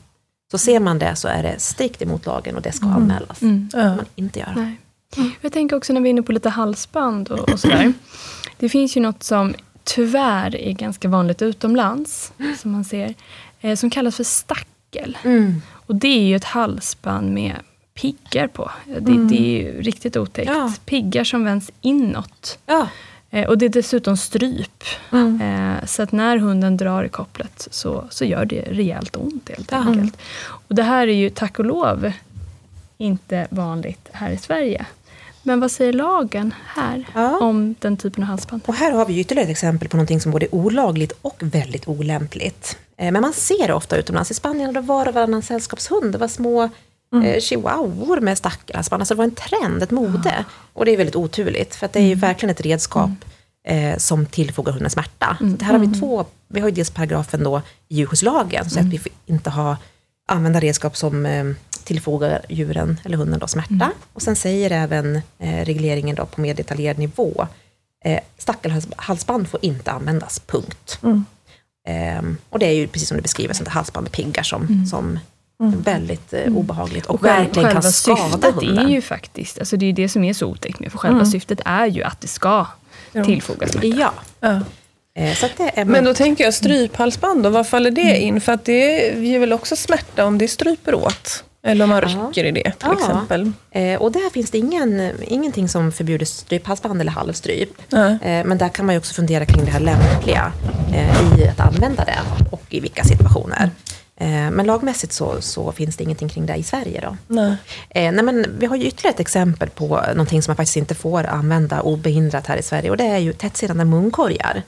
Så 0.52 0.58
ser 0.58 0.80
man 0.80 1.00
det 1.00 1.16
så 1.16 1.28
är 1.28 1.44
det 1.44 1.60
strikt 1.60 2.02
emot 2.02 2.26
lagen 2.26 2.56
och 2.56 2.62
det 2.62 2.72
ska 2.72 2.86
anmälas. 2.86 3.42
Mm. 3.42 3.70
Det 3.74 3.78
får 3.78 3.96
man 3.96 4.06
inte 4.16 4.40
göra. 4.40 4.54
Nej. 4.56 4.76
Jag 5.42 5.54
tänker 5.54 5.76
också 5.76 5.94
när 5.94 6.02
vi 6.02 6.10
är 6.10 6.12
inne 6.12 6.22
på 6.24 6.32
lite 6.32 6.50
halsband 6.50 7.30
och, 7.30 7.50
och 7.50 7.60
sådär. 7.60 7.94
Det 8.58 8.70
finns 8.70 8.98
ju 8.98 9.02
något 9.02 9.24
som 9.24 9.54
tyvärr 9.84 10.56
är 10.56 10.72
ganska 10.72 11.08
vanligt 11.08 11.42
utomlands, 11.42 12.32
som 12.62 12.72
man 12.72 12.86
ser, 12.86 13.14
eh, 13.62 13.76
som 13.76 13.90
kallas 13.90 14.16
för 14.16 14.24
stackel. 14.24 15.18
Mm. 15.24 15.62
Och 15.70 15.96
det 15.96 16.08
är 16.08 16.24
ju 16.24 16.36
ett 16.36 16.44
halsband 16.44 17.34
med 17.34 17.56
piggar 18.02 18.48
på. 18.48 18.72
Det, 19.00 19.28
det 19.28 19.68
är 19.68 19.74
riktigt 19.82 20.18
otäckt. 20.18 20.50
Ja. 20.52 20.74
Piggar 20.86 21.24
som 21.24 21.44
vänds 21.44 21.72
inåt. 21.82 22.60
Ja. 22.66 22.88
Eh, 23.30 23.48
och 23.50 23.58
det 23.58 23.66
är 23.66 23.70
dessutom 23.70 24.18
stryp. 24.18 24.84
Mm. 25.12 25.42
Eh, 25.42 25.86
så 25.86 26.04
att 26.04 26.12
när 26.12 26.38
hunden 26.38 26.78
drar 26.78 27.04
i 27.04 27.10
kopplet 27.10 27.68
så, 27.72 28.06
så 28.10 28.26
gör 28.26 28.46
det 28.46 28.62
rejält 28.62 29.16
ont 29.16 29.50
helt 29.50 29.72
Ja. 29.72 29.78
enkelt. 29.78 30.18
Och 30.68 30.76
det 30.76 30.84
här 30.84 31.08
är 31.08 31.14
ju 31.14 31.30
tack 31.30 31.60
och 31.60 31.66
lov 31.66 32.12
inte 32.98 33.48
vanligt 33.50 34.10
här 34.12 34.30
i 34.32 34.38
Sverige. 34.38 34.86
Men 35.44 35.60
vad 35.60 35.72
säger 35.72 35.94
lagen 35.94 36.54
här 36.68 37.04
Ja. 37.16 37.38
om 37.40 37.76
den 37.80 37.98
typen 37.98 38.24
av 38.24 38.30
halsband? 38.30 38.62
Och 38.66 38.74
här 38.76 38.92
har 38.92 39.06
vi 39.06 39.20
ytterligare 39.20 39.46
ett 39.46 39.52
exempel 39.52 39.88
på 39.90 39.98
någonting 39.98 40.22
som 40.22 40.32
både 40.32 40.46
är 40.46 40.56
olagligt 40.56 41.12
och 41.22 41.36
väldigt 41.40 41.88
olämpligt. 41.88 42.78
Eh, 42.98 43.12
Men 43.12 43.22
man 43.22 43.34
ser 43.34 43.68
det 43.68 43.74
ofta 43.74 43.98
utomlands. 43.98 44.32
I 44.32 44.34
Spanien 44.34 44.74
det 44.74 44.82
var 44.82 45.08
och 45.08 45.14
varannan 45.14 45.42
sällskapshund. 45.42 46.12
Det 46.12 46.18
var 46.18 46.28
små 46.28 46.70
eh, 47.24 47.40
chihuahuor 47.40 48.20
med 48.20 48.38
stackelhalsband. 48.38 49.02
Alltså 49.02 49.14
det 49.14 49.18
var 49.18 49.24
en 49.24 49.36
trend, 49.36 49.84
ett 49.84 49.92
mode. 49.92 50.46
Och 50.74 50.86
det 50.86 50.92
är 50.92 50.98
väldigt 50.98 51.16
oturligt, 51.16 51.76
för 51.76 51.86
att 51.86 51.94
det 51.94 52.00
är 52.00 52.04
ju 52.04 52.16
verkligen 52.16 52.52
ett 52.52 52.62
redskap 52.62 53.10
eh, 53.68 53.98
som 53.98 54.26
tillfogar 54.26 54.74
hunden 54.74 54.90
smärta. 54.90 55.38
Så 55.40 55.46
det 55.46 55.66
här 55.66 55.74
har 55.74 55.80
vi 55.80 56.00
två, 56.00 56.26
vi 56.48 56.60
har 56.60 56.68
ju 56.68 56.76
dels 56.76 56.92
paragrafen 56.92 57.44
då 57.44 57.62
i 57.88 57.96
djurskyddslagen, 57.96 58.64
som 58.64 58.70
säger 58.70 58.88
att 58.88 58.94
vi 58.94 58.98
får 58.98 59.12
inte 59.26 59.50
ha, 59.50 59.78
använda 60.28 60.60
redskap 60.60 60.98
som 60.98 61.26
eh, 61.26 61.46
tillfogar 61.84 62.42
djuren 62.50 63.00
eller 63.04 63.18
hunden 63.18 63.40
då 63.40 63.48
smärta. 63.48 63.92
Och 64.14 64.22
sen 64.22 64.36
säger 64.36 64.72
även 64.72 65.16
eh, 65.40 65.66
regleringen 65.66 66.16
då 66.16 66.26
på 66.26 66.42
mer 66.42 66.54
detaljerad 66.54 66.98
nivå, 66.98 67.48
eh, 68.06 68.20
stackelhalsband 68.38 69.48
får 69.48 69.60
inte 69.66 69.92
användas, 69.92 70.40
punkt. 70.40 71.00
Mm. 71.04 71.26
Ehm, 71.88 72.38
och 72.50 72.60
det 72.60 72.66
är 72.66 72.72
ju 72.74 72.88
precis 72.88 73.08
som 73.08 73.18
du 73.18 73.22
beskriver, 73.22 73.54
sånt 73.54 73.70
halsband 73.70 74.04
med 74.04 74.12
piggar 74.12 74.44
som, 74.44 74.86
som 74.90 75.20
är 75.64 75.78
väldigt 75.84 76.34
eh, 76.34 76.54
obehagligt 76.58 77.06
och, 77.06 77.22
själv- 77.22 77.46
verkligen 77.46 77.72
kan 77.72 77.82
själva 77.82 77.92
skada 77.92 78.18
syftet 78.32 78.54
hunden. 78.56 78.86
är 78.86 78.90
ju 78.90 79.02
faktiskt, 79.02 79.60
alltså 79.60 79.78
det 79.78 79.86
är 79.86 79.88
ju 79.88 79.94
det 79.94 80.10
som 80.10 80.24
är 80.24 80.34
så 80.34 80.48
otäckt 80.48 80.80
med, 80.80 80.92
för 80.92 80.98
själva 80.98 81.26
syftet 81.26 81.60
är 81.66 81.86
ju 81.86 82.04
att 82.04 82.22
det 82.22 82.28
ska 82.28 82.66
Ja. 83.12 83.24
tillfogas 83.24 83.72
smärta. 83.72 83.88
Ja, 83.88 84.12
Ja. 84.40 84.62
så 85.36 85.46
att 85.46 85.58
det 85.58 85.72
är... 85.80 85.86
Men 85.86 86.04
då 86.04 86.14
tänker 86.14 86.44
jag 86.44 86.54
stryphalsband, 86.54 87.44
då, 87.44 87.50
vad 87.50 87.68
faller 87.68 87.92
det 87.92 88.18
in? 88.20 88.42
För 88.42 88.52
att 88.54 88.66
det 88.66 89.14
ger 89.18 89.40
väl 89.40 89.54
också 89.54 89.76
smärta 89.76 90.26
om 90.26 90.38
det 90.38 90.48
stryper 90.48 90.96
åt? 90.96 91.44
Eller 91.64 91.84
om 91.84 91.90
man 91.90 92.02
Ja. 92.02 92.08
rycker 92.30 92.44
i 92.44 92.52
det 92.52 92.64
till 92.64 92.74
Ja. 92.82 92.94
exempel. 93.00 93.52
Eh, 93.72 94.02
och 94.02 94.12
där 94.12 94.30
finns 94.30 94.52
det 94.52 94.58
ingen, 94.58 95.12
ingenting 95.28 95.70
som 95.70 95.92
förbjuder 95.92 96.26
stryphalsband 96.26 97.02
eller 97.02 97.12
halvstryp. 97.12 97.70
Eh, 97.94 98.10
men 98.22 98.58
där 98.58 98.70
kan 98.70 98.86
man 98.86 98.96
ju 98.96 99.00
också 99.00 99.14
fundera 99.14 99.46
kring 99.46 99.66
det 99.66 99.72
här 99.72 99.80
lämpliga 99.80 100.52
eh, 100.94 101.40
i 101.40 101.48
att 101.48 101.60
använda 101.60 102.06
det 102.06 102.20
och 102.52 102.64
i 102.70 102.80
vilka 102.80 103.04
situationer. 103.04 103.70
Eh, 104.20 104.52
men 104.52 104.66
lagmässigt 104.66 105.14
så, 105.14 105.42
så 105.42 105.72
finns 105.72 105.96
det 105.98 106.04
ingenting 106.04 106.30
kring 106.30 106.46
det 106.46 106.56
i 106.56 106.64
Sverige. 106.64 107.02
Då. 107.02 107.18
Nej. 107.28 107.56
Eh, 107.90 108.12
nej 108.12 108.24
men 108.24 108.46
vi 108.60 108.66
har 108.66 108.76
ju 108.76 108.86
ytterligare 108.88 109.14
ett 109.14 109.20
exempel 109.20 109.70
på 109.70 110.02
någonting 110.08 110.42
som 110.42 110.52
man 110.52 110.56
faktiskt 110.58 110.78
inte 110.78 110.96
får 110.96 111.24
använda 111.24 111.82
obehindrat 111.82 112.48
här 112.48 112.58
i 112.58 112.64
Sverige 112.64 112.90
och 112.90 112.98
det 112.98 113.04
är 113.08 113.18
ju 113.18 113.34
tättsittande 113.34 113.86
munkorgar. 113.86 114.62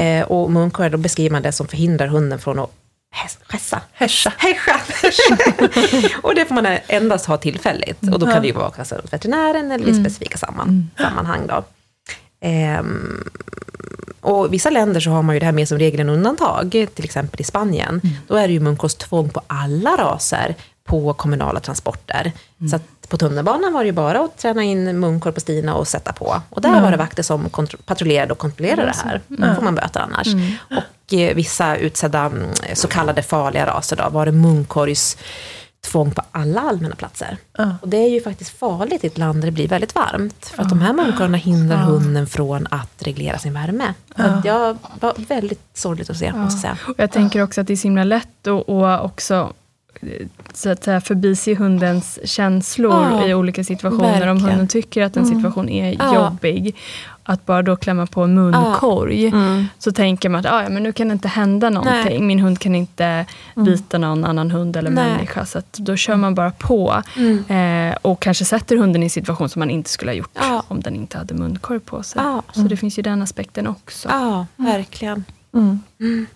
Eh, 0.00 0.24
och 0.26 0.50
munkorgar, 0.52 0.90
då 0.90 0.98
beskriver 0.98 1.30
man 1.30 1.42
det 1.42 1.52
som 1.52 1.68
förhindrar 1.68 2.06
hunden 2.06 2.38
från 2.38 2.58
att 2.58 2.70
häs- 3.14 3.38
hässa. 3.48 3.80
Häscha. 3.92 4.32
Häscha. 4.38 4.80
och 6.22 6.34
det 6.34 6.44
får 6.44 6.54
man 6.54 6.66
endast 6.86 7.26
ha 7.26 7.36
tillfälligt. 7.36 8.02
Och 8.12 8.18
då 8.18 8.26
kan 8.26 8.42
det 8.42 8.48
ju 8.48 8.54
vara 8.54 8.72
hos 8.76 8.92
veterinären 9.12 9.72
eller 9.72 9.88
i 9.88 9.94
specifika 9.94 10.38
samman, 10.38 10.90
sammanhang. 10.98 11.46
Då. 11.46 11.64
Ehm, 12.40 13.24
och 14.20 14.46
i 14.46 14.48
vissa 14.48 14.70
länder 14.70 15.00
så 15.00 15.10
har 15.10 15.22
man 15.22 15.34
ju 15.36 15.40
det 15.40 15.46
här 15.46 15.52
med 15.52 15.68
som 15.68 15.78
regel 15.78 16.00
en 16.00 16.08
undantag, 16.08 16.86
till 16.94 17.04
exempel 17.04 17.40
i 17.40 17.44
Spanien. 17.44 18.00
Då 18.26 18.34
är 18.34 18.48
det 18.48 18.52
ju 18.52 18.60
munkorgstvång 18.60 19.28
på 19.28 19.40
alla 19.46 19.96
raser 19.96 20.54
på 20.84 21.14
kommunala 21.14 21.60
transporter. 21.60 22.32
Så 22.70 22.76
att 22.76 22.82
på 23.08 23.16
tunnelbanan 23.16 23.72
var 23.72 23.80
det 23.80 23.86
ju 23.86 23.92
bara 23.92 24.20
att 24.20 24.38
träna 24.38 24.62
in 24.62 25.00
munkorg 25.00 25.34
på 25.34 25.40
Stina 25.40 25.74
och 25.74 25.88
sätta 25.88 26.12
på. 26.12 26.42
Och 26.50 26.60
där 26.60 26.80
var 26.80 26.90
det 26.90 26.96
vakter 26.96 27.22
som 27.22 27.50
patrullerade 27.84 28.32
och 28.32 28.38
kontrollerade 28.38 28.82
det 28.82 29.08
här. 29.08 29.20
Då 29.28 29.54
får 29.54 29.62
man 29.62 29.74
böter 29.74 30.00
annars. 30.00 30.28
Och 30.70 31.14
eh, 31.14 31.34
vissa 31.34 31.76
utsedda 31.76 32.20
mm, 32.20 32.50
så 32.74 32.88
kallade 32.88 33.22
farliga 33.22 33.66
raser 33.66 33.96
då, 33.96 34.08
var 34.10 34.26
det 34.26 34.32
munkorgs 34.32 35.16
tvång 35.80 36.10
på 36.10 36.22
alla 36.32 36.60
allmänna 36.60 36.94
platser. 36.94 37.36
Ja. 37.58 37.76
Och 37.82 37.88
det 37.88 37.96
är 37.96 38.08
ju 38.08 38.20
faktiskt 38.20 38.58
farligt 38.58 39.04
i 39.04 39.06
ett 39.06 39.18
land 39.18 39.40
där 39.40 39.46
det 39.46 39.52
blir 39.52 39.68
väldigt 39.68 39.94
varmt. 39.94 40.46
För 40.46 40.62
att 40.62 40.68
de 40.68 40.80
här 40.80 40.92
munkorgarna 40.92 41.36
hindrar 41.36 41.76
hunden 41.76 42.26
från 42.26 42.66
att 42.70 43.02
reglera 43.02 43.38
sin 43.38 43.52
värme. 43.52 43.94
Att 44.14 44.44
jag 44.44 44.78
var 45.00 45.14
väldigt 45.28 45.60
sorgligt 45.74 46.10
att 46.10 46.16
se, 46.16 46.32
måste 46.32 46.68
jag 46.68 46.76
säga. 46.76 46.92
Och 46.92 46.94
jag 46.98 47.12
tänker 47.12 47.42
också 47.42 47.60
att 47.60 47.66
det 47.66 47.72
är 47.72 47.76
så 47.76 47.82
himla 47.82 48.04
lätt 48.04 48.46
att 48.46 48.68
och 48.68 49.04
också 49.04 49.52
så 50.54 50.70
att 50.70 50.84
säga, 50.84 51.00
förbise 51.00 51.54
hundens 51.54 52.18
känslor 52.24 52.92
Ja, 53.12 53.26
i 53.28 53.34
olika 53.34 53.64
situationer. 53.64 54.04
Om 54.04 54.12
verkligen. 54.12 54.38
hunden 54.40 54.68
tycker 54.68 55.02
att 55.02 55.16
en 55.16 55.26
situation 55.26 55.68
är 55.68 55.96
Ja. 55.98 56.14
jobbig, 56.14 56.76
att 57.22 57.46
bara 57.46 57.62
då 57.62 57.76
klämma 57.76 58.06
på 58.06 58.22
en 58.22 58.34
munkorg, 58.34 59.26
Mm. 59.26 59.66
så 59.78 59.92
tänker 59.92 60.28
man 60.28 60.40
att 60.46 60.52
ah, 60.52 60.62
ja, 60.62 60.68
men 60.68 60.82
nu 60.82 60.92
kan 60.92 61.08
det 61.08 61.12
inte 61.12 61.28
hända 61.28 61.70
någonting. 61.70 62.04
Nej. 62.04 62.20
Min 62.20 62.38
hund 62.40 62.58
kan 62.58 62.74
inte 62.74 63.26
bita 63.56 63.98
någon 63.98 64.24
annan 64.24 64.50
hund 64.50 64.76
eller 64.76 64.90
Nej. 64.90 65.10
människa. 65.12 65.46
Så 65.46 65.58
att 65.58 65.72
då 65.72 65.96
kör 65.96 66.16
man 66.16 66.34
bara 66.34 66.50
på. 66.50 67.02
Eh, 67.48 67.96
och 68.02 68.20
kanske 68.22 68.44
sätter 68.44 68.76
hunden 68.76 69.02
i 69.02 69.06
en 69.06 69.10
situation 69.10 69.48
som 69.48 69.60
man 69.60 69.70
inte 69.70 69.90
skulle 69.90 70.10
ha 70.10 70.16
gjort 70.16 70.30
Ja. 70.34 70.62
om 70.68 70.80
den 70.80 70.96
inte 70.96 71.18
hade 71.18 71.34
munkorg 71.34 71.80
på 71.80 72.02
sig. 72.02 72.22
Ja. 72.24 72.42
Så 72.52 72.60
det 72.60 72.76
finns 72.76 72.98
ju 72.98 73.02
den 73.02 73.22
aspekten 73.22 73.66
också. 73.66 74.08
Ja, 74.08 74.46
verkligen. 74.56 75.24
Mm. 75.54 76.26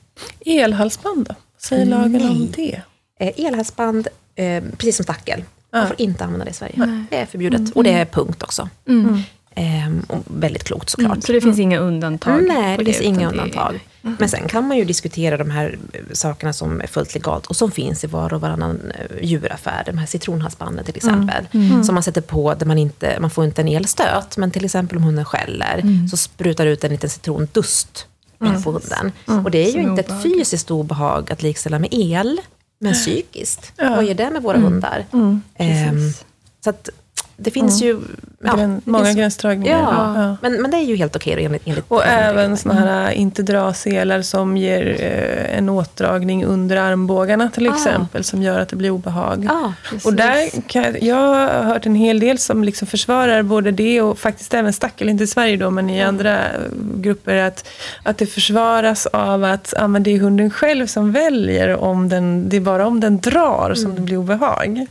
Elhalsband 0.47 1.26
då? 1.28 1.34
Säger 1.59 1.86
lagen 1.86 2.28
om 2.30 2.48
det? 2.56 2.80
Eh, 3.22 3.46
elhalsband, 3.46 4.08
eh, 4.34 4.62
precis 4.76 4.96
som 4.96 5.02
stackel, 5.04 5.44
Man 5.72 5.86
får 5.86 6.00
inte 6.00 6.24
använda 6.24 6.44
det 6.44 6.50
i 6.50 6.54
Sverige. 6.54 6.74
Nej. 6.76 7.04
Det 7.10 7.16
är 7.16 7.26
förbjudet. 7.26 7.60
Och 7.74 7.84
det 7.84 7.92
är 7.92 8.04
punkt 8.04 8.42
också. 8.42 8.68
Mm. 8.88 9.18
Ehm, 9.54 10.02
och 10.08 10.18
väldigt 10.26 10.64
klokt 10.64 10.90
såklart. 10.90 11.10
Mm. 11.12 11.22
Så 11.22 11.32
det 11.32 11.40
finns 11.40 11.58
inga 11.58 11.78
undantag? 11.78 12.42
Nej, 12.48 12.76
på 12.76 12.82
det 12.82 12.92
finns 12.92 13.04
inga 13.04 13.18
det 13.18 13.24
är- 13.24 13.28
undantag. 13.30 13.86
Men 14.00 14.28
sen 14.28 14.48
kan 14.48 14.66
man 14.68 14.76
ju 14.76 14.84
diskutera 14.84 15.36
de 15.36 15.50
här 15.50 15.78
eh, 15.92 16.00
sakerna 16.12 16.52
som 16.52 16.80
är 16.80 16.86
fullt 16.86 17.14
legalt 17.14 17.46
och 17.46 17.56
som 17.56 17.70
finns 17.70 18.04
i 18.04 18.06
var 18.06 18.34
och 18.34 18.40
varannan 18.40 18.92
djuraffär. 19.22 19.82
De 19.86 19.98
här 19.98 20.06
citronhalsbanden 20.06 20.84
till 20.84 20.96
exempel. 20.96 21.46
Som 21.84 21.94
man 21.94 22.02
sätter 22.02 22.20
på 22.20 22.54
där 22.54 22.66
man 22.66 22.78
inte, 22.78 23.16
man 23.20 23.30
får 23.30 23.44
inte 23.44 23.62
en 23.62 23.68
elstöt, 23.68 24.36
men 24.36 24.50
till 24.50 24.64
exempel 24.64 24.96
om 24.98 25.04
hunden 25.04 25.24
skäller 25.24 25.82
så 26.10 26.16
sprutar 26.16 26.64
det 26.64 26.70
ut 26.70 26.84
en 26.84 26.90
liten 26.90 27.10
citrondust 27.10 28.06
på 28.38 28.70
hunden. 28.70 29.12
Och 29.44 29.50
det 29.50 29.58
är 29.58 29.66
ju 29.66 29.72
Som 29.72 29.80
inte 29.80 30.00
ett 30.00 30.06
obehagligt. 30.10 30.38
fysiskt 30.38 30.70
obehag 30.70 31.32
att 31.32 31.42
likställa 31.42 31.78
med 31.78 31.88
el, 31.92 32.40
men 32.82 32.92
psykiskt. 32.94 33.72
Vad 33.78 34.04
gör 34.04 34.14
det 34.14 34.30
med 34.30 34.42
våra 34.42 34.59
hundar? 34.59 35.04
Ehm, 35.12 35.40
Precis. 35.56 36.24
så 36.64 36.70
att 36.70 36.88
det 37.44 37.51
finns 37.51 37.82
ju... 37.82 37.98
Ja, 38.44 38.56
Grän, 38.56 38.81
många 38.85 39.05
finns- 39.05 39.16
gränsdragningar. 39.16 39.78
Ja, 39.78 40.23
Ja. 40.23 40.36
Men, 40.43 40.62
men 40.62 40.70
det 40.70 40.77
är 40.77 40.85
ju 40.85 40.97
helt 40.97 41.16
okej 41.16 41.44
enligt, 41.44 41.62
enligt 41.66 41.85
Och 41.89 42.05
även 42.06 42.36
reglerna. 42.36 42.56
såna 42.56 42.74
här 42.74 43.10
äh, 43.10 43.20
inte 43.20 43.43
dra-selar 43.43 44.23
som 44.23 44.56
ger 44.56 44.97
eh, 45.01 45.59
en 45.59 45.69
åtdragning 45.69 46.44
under 46.44 46.77
armbågarna 46.77 47.51
till 47.51 47.69
Ah. 47.69 47.74
exempel, 47.74 48.24
som 48.24 48.43
gör 48.43 48.60
att 48.60 48.69
det 48.69 48.77
blir 48.77 48.90
obehag. 48.90 49.48
Ja, 49.51 49.73
Och 50.05 50.14
där 50.14 50.69
kan 50.69 50.82
jag, 50.82 51.02
jag 51.02 51.16
har 51.16 51.62
hört 51.62 51.86
en 51.86 51.94
hel 51.94 52.20
del 52.20 52.39
som 52.39 52.64
liksom 52.64 52.86
försvarar 52.89 53.43
både 53.43 53.70
det 53.70 54.02
och 54.02 54.19
faktiskt 54.19 54.55
även 54.55 54.73
stackel, 54.73 55.09
inte 55.09 55.24
i 55.24 55.27
Sverige 55.27 55.56
då, 55.56 55.70
men 55.70 55.90
i 55.90 56.02
andra 56.02 56.39
eh, 56.39 56.48
grupper, 56.97 57.36
att, 57.36 57.69
att 58.02 58.19
det 58.19 58.27
försvaras 58.27 59.06
av 59.06 59.44
att 59.44 59.74
ja, 59.77 59.89
men 59.89 60.02
det 60.02 60.10
är 60.14 60.19
hunden 60.19 60.51
själv 60.51 60.86
som 60.86 61.12
väljer 61.12 61.77
om 61.77 62.09
den, 62.09 62.48
det 62.48 62.56
är 62.56 62.60
bara 62.60 62.86
om 62.86 63.01
den 63.01 63.20
drar 63.20 63.74
som 63.74 63.94
det 63.94 64.01
blir 64.01 64.16
obehag. 64.16 64.86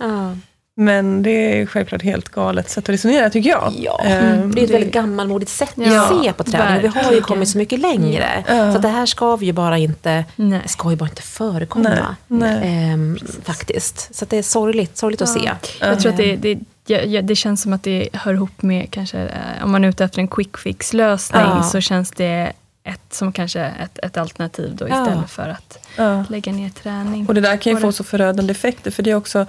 Ja. 0.82 0.86
Men 0.86 1.24
det 1.24 1.62
är 1.62 1.66
självklart 1.66 2.02
helt 2.02 2.30
galet 2.30 2.70
sätt 2.70 2.84
att 2.84 2.90
resonera 2.90 3.30
tycker 3.30 3.50
jag. 3.50 3.74
Ja, 3.78 4.02
Ehm, 4.06 4.52
det 4.56 4.62
är 4.62 4.64
ett 4.66 4.70
väldigt 4.70 4.94
gammalmodigt 4.94 5.52
sätt 5.52 5.72
Ja, 5.76 6.02
att 6.02 6.24
se 6.24 6.34
på 6.34 6.44
träning. 6.44 6.82
Vi 6.82 6.88
har 6.88 7.12
ju 7.12 7.22
kommit 7.22 7.50
så 7.50 7.58
mycket 7.58 7.80
längre. 7.80 8.44
Ja. 8.48 8.74
Så 8.74 8.80
det 8.80 8.88
här 8.88 9.06
ska 9.06 9.36
vi 9.36 9.46
ju 9.46 9.54
bara 9.54 9.78
inte, 9.78 10.26
Nej. 10.36 10.62
ska 10.66 10.90
ju 10.90 10.96
bara 10.96 11.10
inte 11.10 11.22
förekomma. 11.22 11.90
Nej, 11.90 12.00
nej. 12.28 12.60
Ehm, 12.92 13.18
faktiskt. 13.44 14.16
Så 14.16 14.24
att 14.26 14.30
det 14.30 14.38
är 14.38 14.44
sorgligt, 14.44 14.98
sorgligt 14.98 15.22
att 15.22 15.30
se. 15.30 15.52
Jag 15.80 16.00
tror 16.00 16.12
att 16.12 16.18
det, 16.18 16.36
det, 16.36 16.60
ja, 16.86 17.00
ja, 17.02 17.22
det 17.22 17.36
känns 17.36 17.62
som 17.62 17.74
att 17.74 17.84
det 17.84 18.10
hör 18.14 18.34
ihop 18.34 18.62
med, 18.62 18.88
kanske, 18.92 19.20
eh, 19.20 19.64
om 19.64 19.72
man 19.72 19.84
är 19.84 19.90
ute 19.90 20.04
efter 20.06 20.20
en 20.20 20.28
quick 20.28 20.58
fix-lösning, 20.58 21.42
Ja. 21.42 21.64
så 21.64 21.82
känns 21.82 22.12
det 22.12 22.52
ett, 22.84 23.02
som 23.14 23.32
kanske 23.32 23.62
ett, 23.62 24.00
ett 24.04 24.18
alternativ 24.18 24.76
då, 24.76 24.88
Ja. 24.90 25.02
istället 25.04 25.30
för 25.30 25.50
att 25.50 25.78
Ja. 25.98 26.24
lägga 26.30 26.52
ner 26.52 26.70
träning. 26.70 27.28
Och 27.28 27.34
det 27.34 27.42
där 27.42 27.58
kan 27.58 27.74
ju 27.74 27.80
få 27.80 27.92
så 27.92 28.04
förödande 28.04 28.52
effekter. 28.52 28.92
För 28.92 29.04
det 29.04 29.12
är 29.12 29.16
också, 29.16 29.46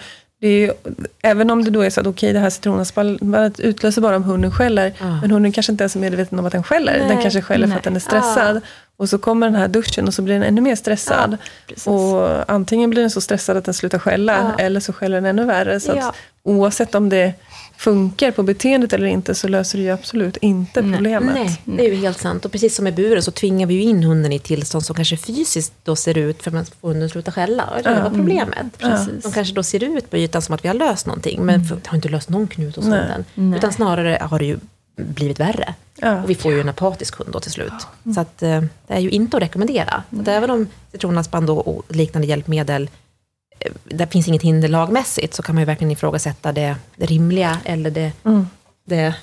ju, 0.48 0.72
även 1.22 1.50
om 1.50 1.64
det 1.64 1.70
då 1.70 1.80
är 1.80 1.90
så 1.90 2.00
att 2.00 2.06
okej, 2.06 2.32
det 2.32 2.38
här 2.38 2.50
citronhalsbandet 2.50 3.60
utlöser 3.60 4.02
bara 4.02 4.16
om 4.16 4.22
hunden 4.24 4.50
skäller. 4.52 4.92
Ja. 5.00 5.20
Men 5.20 5.30
hunden 5.30 5.52
kanske 5.52 5.72
inte 5.72 5.82
ens 5.84 5.96
är 5.96 6.00
medveten 6.00 6.38
om 6.38 6.46
att 6.46 6.52
den 6.52 6.62
skäller. 6.62 6.98
Nej. 6.98 7.08
Den 7.08 7.22
kanske 7.22 7.42
skäller 7.42 7.66
för 7.66 7.68
Nej. 7.68 7.76
att 7.78 7.84
den 7.84 7.96
är 7.96 8.00
stressad. 8.00 8.60
Och 8.96 9.08
så 9.08 9.18
kommer 9.18 9.46
den 9.46 9.56
här 9.56 9.68
duschen 9.68 10.06
och 10.08 10.14
så 10.14 10.22
blir 10.22 10.34
den 10.34 10.42
ännu 10.42 10.60
mer 10.60 10.74
stressad. 10.76 11.36
Precis. 11.66 11.86
och 11.86 12.50
antingen 12.52 12.90
blir 12.90 13.00
den 13.00 13.10
så 13.10 13.20
stressad 13.20 13.56
att 13.56 13.64
den 13.64 13.74
slutar 13.74 13.98
skälla. 13.98 14.54
Ja. 14.58 14.64
Eller 14.64 14.80
så 14.80 14.92
skäller 14.92 15.16
den 15.16 15.26
ännu 15.26 15.44
värre. 15.44 15.80
Så 15.80 15.92
Ja. 15.96 16.08
att 16.08 16.14
oavsett 16.42 16.94
om 16.94 17.08
det 17.08 17.32
funkar 17.84 18.30
på 18.30 18.42
beteendet 18.42 18.92
eller 18.92 19.06
inte 19.06 19.34
så 19.34 19.48
löser 19.48 19.78
det 19.78 19.84
ju 19.84 19.90
absolut 19.90 20.36
inte 20.36 20.82
Nej. 20.82 20.94
problemet. 20.96 21.34
Nej, 21.34 21.60
det 21.64 21.86
är 21.86 21.90
ju 21.90 21.94
helt 21.96 22.20
sant. 22.20 22.44
Och 22.44 22.52
precis 22.52 22.76
som 22.76 22.84
med 22.84 22.94
buren 22.94 23.22
så 23.22 23.30
tvingar 23.30 23.66
vi 23.66 23.74
ju 23.74 23.80
in 23.82 24.02
hunden 24.02 24.32
i 24.32 24.36
ett 24.36 24.42
tillstånd 24.42 24.84
som 24.84 24.96
kanske 24.96 25.16
fysiskt 25.16 25.72
då 25.84 25.96
ser 25.96 26.18
ut 26.18 26.42
för 26.42 26.56
att 26.56 26.68
få 26.80 26.88
hunden 26.88 27.04
att 27.06 27.12
sluta 27.12 27.32
skälla. 27.32 27.64
Och 27.64 27.82
det 27.82 27.90
Ja. 27.90 28.02
var 28.02 28.10
problemet. 28.10 28.78
Precis. 28.78 29.22
De 29.22 29.32
kanske 29.32 29.54
då 29.54 29.62
ser 29.62 29.84
ut 29.84 30.10
på 30.10 30.16
ytan 30.16 30.42
som 30.42 30.54
att 30.54 30.64
vi 30.64 30.68
har 30.68 30.74
löst 30.74 31.06
någonting, 31.06 31.44
men 31.44 31.64
för, 31.64 31.80
har 31.86 31.96
inte 31.96 32.08
löst 32.08 32.28
någon 32.28 32.46
knut 32.46 32.76
hos 32.76 32.84
Nej. 32.86 32.98
hunden. 33.00 33.24
Nej. 33.34 33.58
Utan 33.58 33.72
snarare 33.72 34.18
har 34.20 34.38
det 34.38 34.44
ju 34.44 34.58
blivit 34.96 35.40
värre. 35.40 35.74
Ja. 35.96 36.22
Och 36.22 36.30
vi 36.30 36.34
får 36.34 36.52
ju 36.52 36.60
en 36.60 36.68
apatisk 36.68 37.16
hund 37.18 37.30
då 37.32 37.40
till 37.40 37.50
slut. 37.52 37.72
Så 38.14 38.20
att, 38.20 38.42
eh, 38.42 38.60
det 38.86 38.94
är 38.94 38.98
ju 39.00 39.10
inte 39.10 39.36
att 39.36 39.42
rekommendera. 39.42 40.02
Att 40.20 40.28
även 40.28 40.50
om 40.50 40.68
citronhalsband 40.92 41.50
och, 41.50 41.68
och 41.68 41.82
liknande 41.88 42.28
hjälpmedel, 42.28 42.90
där 43.84 44.06
finns 44.06 44.28
inget 44.28 44.42
hinder 44.42 44.68
lagmässigt, 44.68 45.34
så 45.34 45.42
kan 45.42 45.54
man 45.54 45.62
ju 45.62 45.66
verkligen 45.66 45.90
ifrågasätta 45.90 46.52
det, 46.52 46.76
det 46.96 47.06
rimliga 47.06 47.58
eller 47.64 47.90
det, 47.90 48.12
Mm. 48.24 48.46
det, 48.84 49.14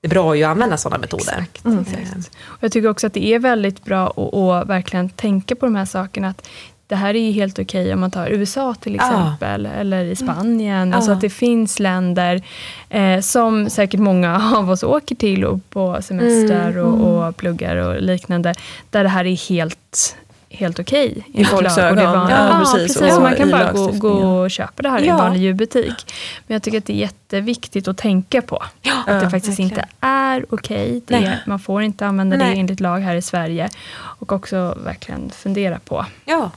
det 0.00 0.06
är 0.06 0.10
bra 0.10 0.36
ju 0.36 0.44
att 0.44 0.50
använda 0.50 0.76
sådana 0.76 0.98
metoder. 1.00 1.44
Exakt, 1.54 1.98
exakt. 2.02 2.36
Och 2.44 2.58
jag 2.64 2.72
tycker 2.72 2.88
också 2.88 3.06
att 3.06 3.14
det 3.14 3.26
är 3.26 3.38
väldigt 3.38 3.84
bra 3.84 4.06
att, 4.08 4.68
verkligen 4.68 5.08
tänka 5.10 5.54
på 5.56 5.66
de 5.66 5.74
här 5.76 5.84
sakerna. 5.84 6.28
Att 6.28 6.48
det 6.86 6.96
här 6.96 7.14
är 7.14 7.20
ju 7.20 7.32
helt 7.32 7.58
okej 7.58 7.94
om 7.94 8.00
man 8.00 8.10
tar 8.10 8.26
USA 8.28 8.74
till 8.74 8.94
Ja. 8.94 9.06
exempel, 9.08 9.66
eller 9.66 10.04
i 10.04 10.16
Spanien. 10.16 10.90
Ja. 10.90 10.96
Alltså 10.96 11.12
att 11.12 11.20
det 11.20 11.30
finns 11.30 11.78
länder 11.78 12.42
eh, 12.88 13.20
som 13.20 13.70
säkert 13.70 14.00
många 14.00 14.52
av 14.56 14.70
oss 14.70 14.82
åker 14.82 15.14
till 15.14 15.44
och 15.44 15.70
på 15.70 15.98
semestrar 16.02 16.70
Mm, 16.70 16.84
och, 16.84 17.28
och 17.28 17.36
pluggar 17.36 17.76
och 17.76 18.02
liknande. 18.02 18.54
Där 18.90 19.02
det 19.02 19.08
här 19.08 19.24
är 19.24 19.48
helt 19.48 20.16
helt 20.50 20.78
okej. 20.78 21.26
I 21.32 21.44
folks 21.44 21.74
det 21.74 21.82
ögon. 21.82 22.04
Ja, 22.04 22.30
Ja, 22.30 22.58
precis. 22.58 22.98
precis. 22.98 23.16
Och 23.16 23.22
man 23.22 23.36
kan 23.36 23.50
bara 23.50 23.72
gå, 23.72 23.86
gå 23.92 24.08
och 24.08 24.50
köpa 24.50 24.82
det 24.82 24.88
här 24.88 24.98
i 24.98 25.02
en 25.02 25.08
Ja. 25.08 25.16
vanlig 25.16 25.42
djurbutik. 25.42 26.14
Men 26.46 26.54
jag 26.54 26.62
tycker 26.62 26.78
att 26.78 26.86
det 26.86 26.92
är 26.92 26.96
jätteviktigt 26.96 27.88
att 27.88 27.96
tänka 27.96 28.42
på. 28.42 28.56
att 28.56 28.70
det 29.06 29.12
Ja, 29.12 29.20
faktiskt 29.30 29.48
verkligen. 29.48 29.70
inte 29.70 29.84
är 30.00 30.44
okej. 30.50 31.02
Det 31.06 31.14
är- 31.14 31.42
Man 31.46 31.58
får 31.58 31.82
inte 31.82 32.06
använda 32.06 32.36
det 32.36 32.44
Nej. 32.44 32.58
enligt 32.60 32.80
lag 32.80 32.98
här 33.00 33.14
i 33.16 33.22
Sverige. 33.22 33.68
Och 33.94 34.32
också 34.32 34.78
verkligen 34.84 35.30
fundera 35.30 35.78
på 35.78 36.06
Ja. 36.24 36.50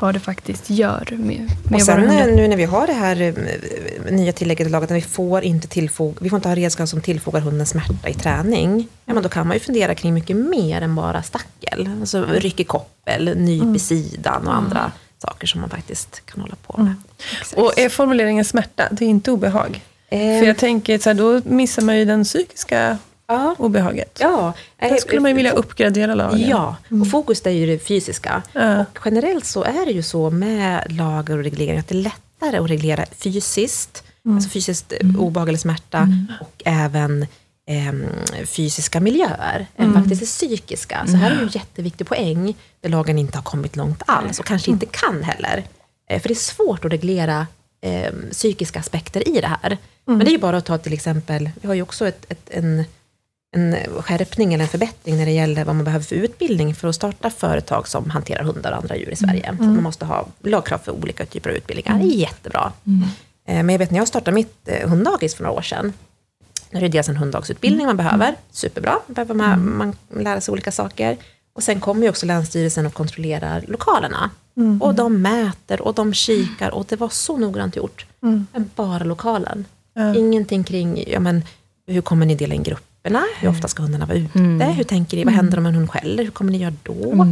vad 0.00 0.14
det 0.14 0.20
faktiskt 0.20 0.70
gör 0.70 1.08
med, 1.10 1.50
med 1.64 1.74
Och 1.74 1.82
sen 1.82 2.04
eh, 2.10 2.26
nu 2.26 2.48
när 2.48 2.56
vi 2.56 2.64
har 2.64 2.86
det 2.86 2.92
här 2.92 3.20
eh, 3.20 3.34
nya 4.12 4.32
tillägget 4.32 4.66
i 4.66 4.70
lagen, 4.70 4.84
att 4.84 4.90
vi 4.90 5.00
får 5.00 5.42
inte, 5.42 5.68
tillfog, 5.68 6.16
vi 6.20 6.30
får 6.30 6.36
inte 6.36 6.48
ha 6.48 6.56
redskap 6.56 6.88
som 6.88 7.00
tillfogar 7.00 7.40
hunden 7.40 7.66
smärta 7.66 8.08
i 8.08 8.14
träning. 8.14 8.88
Ja, 9.04 9.14
men 9.14 9.22
då 9.22 9.28
kan 9.28 9.46
man 9.46 9.56
ju 9.56 9.60
fundera 9.60 9.94
kring 9.94 10.14
mycket 10.14 10.36
mer 10.36 10.80
än 10.82 10.94
bara 10.94 11.22
stackel. 11.22 11.90
Alltså 12.00 12.24
ryck 12.24 12.60
i 12.60 12.64
koppel, 12.64 13.27
nyp 13.34 13.76
i 13.76 13.78
sidan 13.78 14.46
och 14.46 14.54
andra 14.54 14.92
saker 15.22 15.46
som 15.46 15.60
man 15.60 15.70
faktiskt 15.70 16.22
kan 16.26 16.40
hålla 16.40 16.56
på 16.66 16.80
med. 16.82 16.94
Och 17.56 17.78
är 17.78 17.88
formuleringen 17.88 18.44
smärta, 18.44 18.88
det 18.90 19.04
är 19.04 19.08
inte 19.08 19.30
obehag? 19.30 19.80
Eh, 20.08 20.18
För 20.18 20.46
jag 20.46 20.56
tänker, 20.56 20.98
så 20.98 21.10
här, 21.10 21.14
då 21.14 21.40
missar 21.44 21.82
man 21.82 21.98
ju 21.98 22.04
den 22.04 22.24
psykiska 22.24 22.98
ja, 23.26 23.54
obehaget. 23.58 24.18
ja. 24.20 24.52
Där 24.78 24.96
skulle 24.96 25.20
man 25.20 25.30
ju 25.30 25.34
vilja 25.36 25.52
uppgradera 25.52 26.14
lagen. 26.14 26.48
Ja, 26.48 26.76
och 27.02 27.10
fokus 27.10 27.46
är 27.46 27.50
ju 27.50 27.66
det 27.66 27.78
fysiska. 27.78 28.42
Ja. 28.52 28.80
Och 28.80 28.98
generellt 29.04 29.44
så 29.44 29.62
är 29.64 29.86
det 29.86 29.92
ju 29.92 30.02
så 30.02 30.30
med 30.30 30.92
lagar 30.92 31.36
och 31.38 31.44
regleringar 31.44 31.80
att 31.80 31.88
det 31.88 31.94
är 31.94 32.02
lättare 32.02 32.58
att 32.58 32.70
reglera 32.70 33.04
fysiskt, 33.18 34.04
alltså 34.28 34.50
fysiskt 34.50 34.92
eh, 34.92 35.20
obehag 35.20 35.48
eller 35.48 35.58
smärta 35.58 36.08
och 36.40 36.62
även 36.64 37.26
em, 37.70 38.04
fysiska 38.46 39.00
miljöer 39.00 39.66
än 39.76 39.94
faktiskt 39.94 40.20
det 40.20 40.26
psykiska. 40.26 41.06
Så 41.06 41.16
här 41.16 41.30
är 41.30 41.34
ju 41.34 41.42
en 41.42 41.48
jätteviktig 41.48 42.06
poäng 42.06 42.54
där 42.80 42.88
lagen 42.90 43.18
inte 43.18 43.38
har 43.38 43.42
kommit 43.42 43.76
långt 43.76 44.02
alls 44.06 44.38
och 44.40 44.46
kanske 44.46 44.70
inte 44.70 44.86
kan 44.86 45.22
heller. 45.22 45.64
Eh, 46.10 46.20
För 46.20 46.28
det 46.28 46.32
är 46.34 46.36
svårt 46.36 46.84
att 46.84 46.92
reglera 46.92 47.46
eh, 47.80 48.12
psykiska 48.32 48.78
aspekter 48.80 49.28
i 49.28 49.40
det 49.40 49.46
här. 49.62 49.78
Men 50.04 50.18
det 50.18 50.26
är 50.26 50.32
ju 50.32 50.38
bara 50.38 50.56
att 50.56 50.64
ta 50.64 50.78
till 50.78 50.92
exempel, 50.92 51.50
vi 51.60 51.68
har 51.68 51.74
ju 51.74 51.82
också 51.82 52.08
ett, 52.08 52.24
ett, 52.28 52.50
en, 52.50 52.84
en 53.56 53.76
skärpning 54.02 54.54
eller 54.54 54.64
en 54.64 54.68
förbättring 54.70 55.16
när 55.16 55.26
det 55.26 55.32
gäller 55.32 55.64
vad 55.64 55.74
man 55.76 55.84
behöver 55.84 56.04
för 56.04 56.16
utbildning 56.16 56.74
för 56.74 56.88
att 56.88 56.94
starta 56.94 57.30
företag 57.30 57.88
som 57.88 58.10
hanterar 58.10 58.42
hundar 58.42 58.72
och 58.72 58.78
andra 58.78 58.96
djur 58.96 59.10
i 59.10 59.16
Sverige. 59.16 59.54
Så 59.58 59.64
man 59.64 59.82
måste 59.82 60.04
ha 60.04 60.26
lagkrav 60.42 60.78
för 60.78 60.92
olika 60.92 61.26
typer 61.26 61.50
av 61.50 61.56
utbildningar. 61.56 61.98
Det 61.98 62.04
är 62.04 62.18
jättebra. 62.18 62.72
Eh, 63.48 63.62
Men 63.62 63.68
jag 63.68 63.78
vet 63.78 63.90
när 63.90 63.98
jag 63.98 64.08
startade 64.08 64.34
mitt 64.34 64.68
eh, 64.68 64.88
hunddagis 64.88 65.34
för 65.34 65.42
några 65.44 65.56
år 65.56 65.62
sedan, 65.62 65.92
då 66.70 66.76
är 66.78 66.80
det 66.82 66.88
dels 66.88 67.08
en 67.08 67.16
hunddagsutbildning 67.16 67.86
man 67.86 67.96
behöver, 67.96 68.34
superbra, 68.50 68.98
behöver 69.06 69.34
man, 69.34 69.76
man 69.76 69.96
lära 70.24 70.40
sig 70.40 70.52
olika 70.52 70.72
saker. 70.72 71.16
Och 71.52 71.62
sen 71.62 71.80
kommer 71.80 72.02
ju 72.02 72.08
också 72.08 72.26
Länsstyrelsen 72.26 72.86
och 72.86 72.94
kontrollerar 72.94 73.64
lokalerna. 73.68 74.30
Och 74.80 74.94
de 74.94 75.22
mäter 75.22 75.80
och 75.82 75.94
de 75.94 76.14
kikar 76.14 76.70
och 76.70 76.86
det 76.88 76.96
var 76.96 77.08
så 77.08 77.36
noggrant 77.36 77.76
gjort. 77.76 78.06
Men 78.20 78.70
bara 78.74 79.04
lokalen. 79.04 79.64
Ja. 79.94 80.14
Ingenting 80.14 80.64
kring, 80.64 81.04
ja 81.08 81.20
men, 81.20 81.42
hur 81.86 82.00
kommer 82.00 82.26
ni 82.26 82.34
dela 82.34 82.54
in 82.54 82.62
grupperna? 82.62 83.22
Hur 83.40 83.48
ofta 83.48 83.68
ska 83.68 83.82
hundarna 83.82 84.06
vara 84.06 84.18
ute? 84.18 84.38
Hur 84.64 84.84
tänker 84.84 85.16
ni? 85.16 85.24
Vad 85.24 85.34
händer 85.34 85.58
om 85.58 85.66
en 85.66 85.74
hund 85.74 85.90
skäller? 85.90 86.24
Hur 86.24 86.30
kommer 86.30 86.52
ni 86.52 86.58
göra 86.58 86.74
då? 86.82 87.26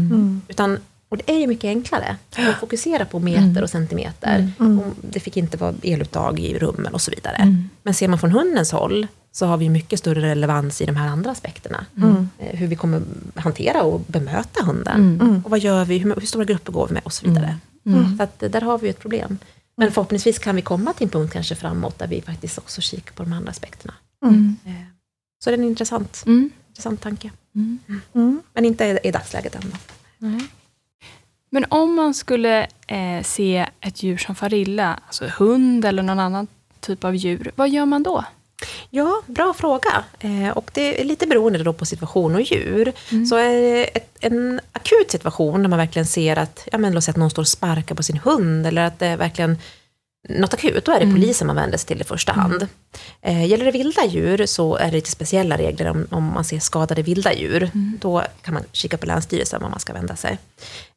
Utan, 0.48 0.78
och 1.08 1.16
det 1.16 1.32
är 1.32 1.38
ju 1.38 1.46
mycket 1.46 1.68
enklare. 1.68 2.16
att 2.36 2.56
fokusera 2.60 3.04
på 3.04 3.18
meter 3.18 3.62
och 3.62 3.70
centimeter. 3.70 4.50
Och 4.58 4.94
det 5.10 5.20
fick 5.20 5.36
inte 5.36 5.56
vara 5.56 5.74
eluttag 5.82 6.40
i 6.40 6.58
rummen 6.58 6.94
och 6.94 7.00
så 7.00 7.10
vidare. 7.10 7.38
Men 7.82 7.94
ser 7.94 8.08
man 8.08 8.18
från 8.18 8.30
hundens 8.32 8.72
håll 8.72 9.06
så 9.36 9.46
har 9.46 9.56
vi 9.56 9.68
mycket 9.68 9.98
större 9.98 10.20
relevans 10.20 10.80
i 10.80 10.86
de 10.86 10.96
här 10.96 11.08
andra 11.08 11.30
aspekterna. 11.30 11.86
Eh, 12.38 12.56
Hur 12.58 12.66
vi 12.66 12.76
kommer 12.76 13.02
hantera 13.34 13.82
och 13.82 14.00
bemöta 14.00 14.64
hunden. 14.64 15.42
Och 15.44 15.50
vad 15.50 15.58
gör 15.60 15.84
vi? 15.84 15.98
Hur, 15.98 16.14
hur 16.14 16.26
stora 16.26 16.44
grupper 16.44 16.72
går 16.72 16.86
vi 16.88 16.92
med? 16.94 17.02
Och 17.04 17.12
så 17.12 17.26
vidare. 17.26 17.56
Så 18.16 18.22
att, 18.22 18.42
eh, 18.42 18.50
där 18.50 18.60
har 18.60 18.78
vi 18.78 18.88
ett 18.88 18.98
problem. 19.00 19.38
Men 19.76 19.92
förhoppningsvis 19.92 20.38
kan 20.38 20.56
vi 20.56 20.62
komma 20.62 20.92
till 20.92 21.04
en 21.04 21.10
punkt 21.10 21.32
kanske 21.32 21.54
framåt 21.54 21.98
där 21.98 22.06
vi 22.06 22.22
faktiskt 22.22 22.58
också 22.58 22.80
kikar 22.80 23.12
på 23.12 23.22
de 23.22 23.32
andra 23.32 23.50
aspekterna. 23.50 23.94
Eh, 24.64 24.72
Så 25.44 25.50
det 25.50 25.54
är 25.56 25.58
en 25.58 25.64
intressant, 25.64 26.22
Mm. 26.26 26.50
intressant 26.68 27.00
tanke. 27.00 27.30
Mm. 27.54 28.42
Men 28.54 28.64
inte 28.64 28.84
i, 28.84 28.98
i 29.08 29.10
dagsläget 29.10 29.54
än. 29.54 29.72
Men 31.50 31.64
om 31.68 31.94
man 31.94 32.14
skulle 32.14 32.66
eh, 32.86 33.22
se 33.24 33.66
ett 33.80 34.02
djur 34.02 34.16
som 34.16 34.34
far 34.34 34.54
illa, 34.54 35.00
alltså 35.06 35.26
hund 35.38 35.84
eller 35.84 36.02
någon 36.02 36.18
annan 36.20 36.46
typ 36.80 37.04
av 37.04 37.14
djur, 37.16 37.50
vad 37.56 37.68
gör 37.70 37.86
man 37.86 38.02
då? 38.02 38.24
Ja, 38.90 39.22
bra 39.26 39.54
fråga. 39.54 40.04
Eh, 40.18 40.48
och 40.48 40.70
det 40.74 41.00
är 41.00 41.04
lite 41.04 41.26
beroende 41.26 41.62
då 41.62 41.72
på 41.72 41.86
situation 41.86 42.34
och 42.34 42.40
djur. 42.40 42.92
Mm. 43.12 43.26
Så 43.26 43.36
är 43.36 43.50
det 43.50 43.84
ett, 43.84 44.16
en 44.20 44.60
akut 44.72 45.10
situation 45.10 45.62
när 45.62 45.68
man 45.68 45.78
verkligen 45.78 46.06
ser 46.06 46.36
att, 46.36 46.68
ja 46.72 46.78
men 46.78 46.92
låt 46.92 47.04
säga 47.04 47.12
att 47.12 47.16
någon 47.16 47.30
står 47.30 47.42
och 47.42 47.48
sparkar 47.48 47.94
på 47.94 48.02
sin 48.02 48.18
hund 48.18 48.66
eller 48.66 48.82
att 48.82 48.98
det 48.98 49.16
verkligen 49.16 49.58
något 50.28 50.54
akut, 50.54 50.84
då 50.84 50.92
är 50.92 50.96
det 50.96 51.04
mm. 51.04 51.14
polisen 51.14 51.46
man 51.46 51.56
vänder 51.56 51.78
sig 51.78 51.86
till 51.86 52.00
i 52.00 52.04
första 52.04 52.32
mm. 52.32 52.42
hand. 52.42 52.66
Eh, 53.22 53.46
gäller 53.46 53.64
det 53.64 53.70
vilda 53.70 54.04
djur 54.04 54.46
så 54.46 54.76
är 54.76 54.86
det 54.86 54.92
lite 54.92 55.10
speciella 55.10 55.58
regler 55.58 55.86
om, 55.90 56.06
om 56.10 56.24
man 56.24 56.44
ser 56.44 56.58
skadade 56.58 57.02
vilda 57.02 57.34
djur. 57.34 57.62
Mm. 57.62 57.98
Då 58.00 58.22
kan 58.42 58.54
man 58.54 58.62
kika 58.72 58.96
på 58.96 59.06
Länsstyrelsen 59.06 59.62
var 59.62 59.68
man 59.68 59.80
ska 59.80 59.92
vända 59.92 60.16
sig. 60.16 60.38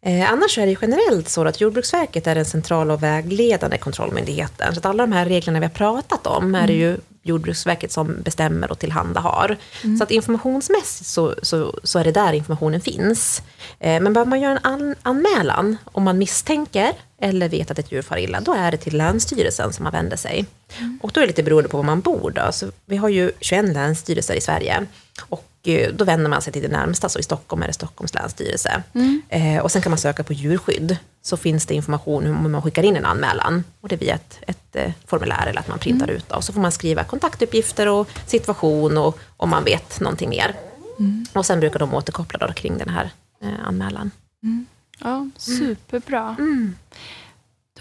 Eh, 0.02 0.32
annars 0.32 0.58
är 0.58 0.66
det 0.66 0.76
generellt 0.82 1.30
så 1.30 1.48
att 1.48 1.62
Jordbruksverket 1.62 2.28
är 2.28 2.36
den 2.36 2.46
centrala 2.46 2.94
och 2.94 3.04
vägledande 3.04 3.78
kontrollmyndigheten. 3.78 4.74
Så 4.74 4.80
att 4.80 4.86
alla 4.86 5.04
de 5.04 5.12
här 5.12 5.26
reglerna 5.26 5.60
vi 5.60 5.66
har 5.66 5.74
pratat 5.74 6.28
om 6.28 6.56
är 6.56 6.68
det 6.68 6.74
mm. 6.74 6.80
ju 6.80 6.98
Jordbruksverket 7.24 7.92
som 7.92 8.22
bestämmer 8.22 8.72
och 8.72 8.80
tillhandahar. 8.80 9.58
Mm. 9.84 9.98
Så 9.98 10.04
att 10.04 10.12
informationsmässigt 10.12 11.10
så, 11.10 11.36
så, 11.42 11.80
så, 11.84 12.00
är 12.00 12.04
det 12.04 12.12
där 12.12 12.34
informationen 12.34 12.82
finns. 12.82 13.42
Eh, 13.80 14.02
men 14.02 14.14
behöver 14.14 14.30
man 14.30 14.42
göra 14.42 14.52
en 14.52 14.66
an, 14.66 14.96
anmälan 15.02 15.78
om 15.86 16.04
man 16.04 16.18
misstänker 16.18 16.94
eller 17.22 17.50
vet 17.50 17.72
att 17.72 17.80
ett 17.80 17.92
djur 17.92 18.02
far 18.02 18.18
illa, 18.18 18.42
då 18.42 18.54
är 18.54 18.72
det 18.72 18.78
till 18.78 18.98
Länsstyrelsen 18.98 19.74
som 19.74 19.84
man 19.84 19.94
vänder 19.94 20.18
sig. 20.18 20.46
Mm. 20.78 21.00
Och 21.04 21.12
då 21.14 21.20
är 21.20 21.22
det 21.22 21.28
lite 21.28 21.44
beroende 21.44 21.70
på 21.70 21.78
var 21.78 21.84
man 21.84 22.02
bor. 22.02 22.32
Då. 22.32 22.52
Så 22.52 22.72
vi 22.86 22.98
har 22.98 23.10
ju 23.10 23.32
21 23.40 23.74
länsstyrelser 23.74 24.34
i 24.34 24.42
Sverige. 24.42 24.86
Och 25.30 25.49
då 25.94 26.06
vänder 26.06 26.30
man 26.30 26.42
sig 26.42 26.54
till 26.54 26.62
det 26.62 26.68
närmsta, 26.68 27.10
så 27.10 27.20
i 27.20 27.24
Stockholm 27.24 27.64
är 27.64 27.68
det 27.68 27.74
Stockholms 27.74 28.14
länsstyrelse. 28.14 28.84
Mm. 28.94 29.22
Eh, 29.30 29.64
och 29.64 29.72
sen 29.72 29.82
kan 29.82 29.90
man 29.92 29.98
söka 29.98 30.24
på 30.24 30.34
djurskydd, 30.34 30.98
så 31.22 31.38
finns 31.38 31.66
det 31.66 31.74
information 31.74 32.24
hur 32.26 32.50
man 32.50 32.62
skickar 32.62 32.84
in 32.84 32.96
en 32.96 33.06
anmälan. 33.06 33.64
Och 33.82 33.90
det 33.90 33.96
är 33.96 34.00
via 34.00 34.16
ett, 34.16 34.40
ett 34.48 34.76
eh, 34.76 34.92
formulär 35.08 35.48
eller 35.48 35.60
att 35.60 35.68
man 35.68 35.80
printar 35.80 36.06
mm. 36.06 36.16
ut. 36.16 36.32
Och 36.32 36.44
så 36.44 36.54
får 36.54 36.62
man 36.62 36.72
skriva 36.72 37.04
kontaktuppgifter 37.04 37.88
och 37.88 38.10
situation 38.26 38.98
och 38.98 39.20
om 39.38 39.50
man 39.50 39.64
vet 39.64 40.00
någonting 40.00 40.30
mer. 40.30 40.56
Mm. 41.00 41.26
Och 41.34 41.46
sen 41.46 41.60
brukar 41.60 41.80
de 41.80 41.94
återkoppla 41.94 42.48
då 42.48 42.54
kring 42.54 42.78
den 42.78 42.90
här 42.90 43.10
eh, 43.42 43.68
anmälan. 43.68 44.12
Mm. 44.44 44.66
Ja, 45.00 45.30
superbra. 45.38 46.36
Mm. 46.40 46.76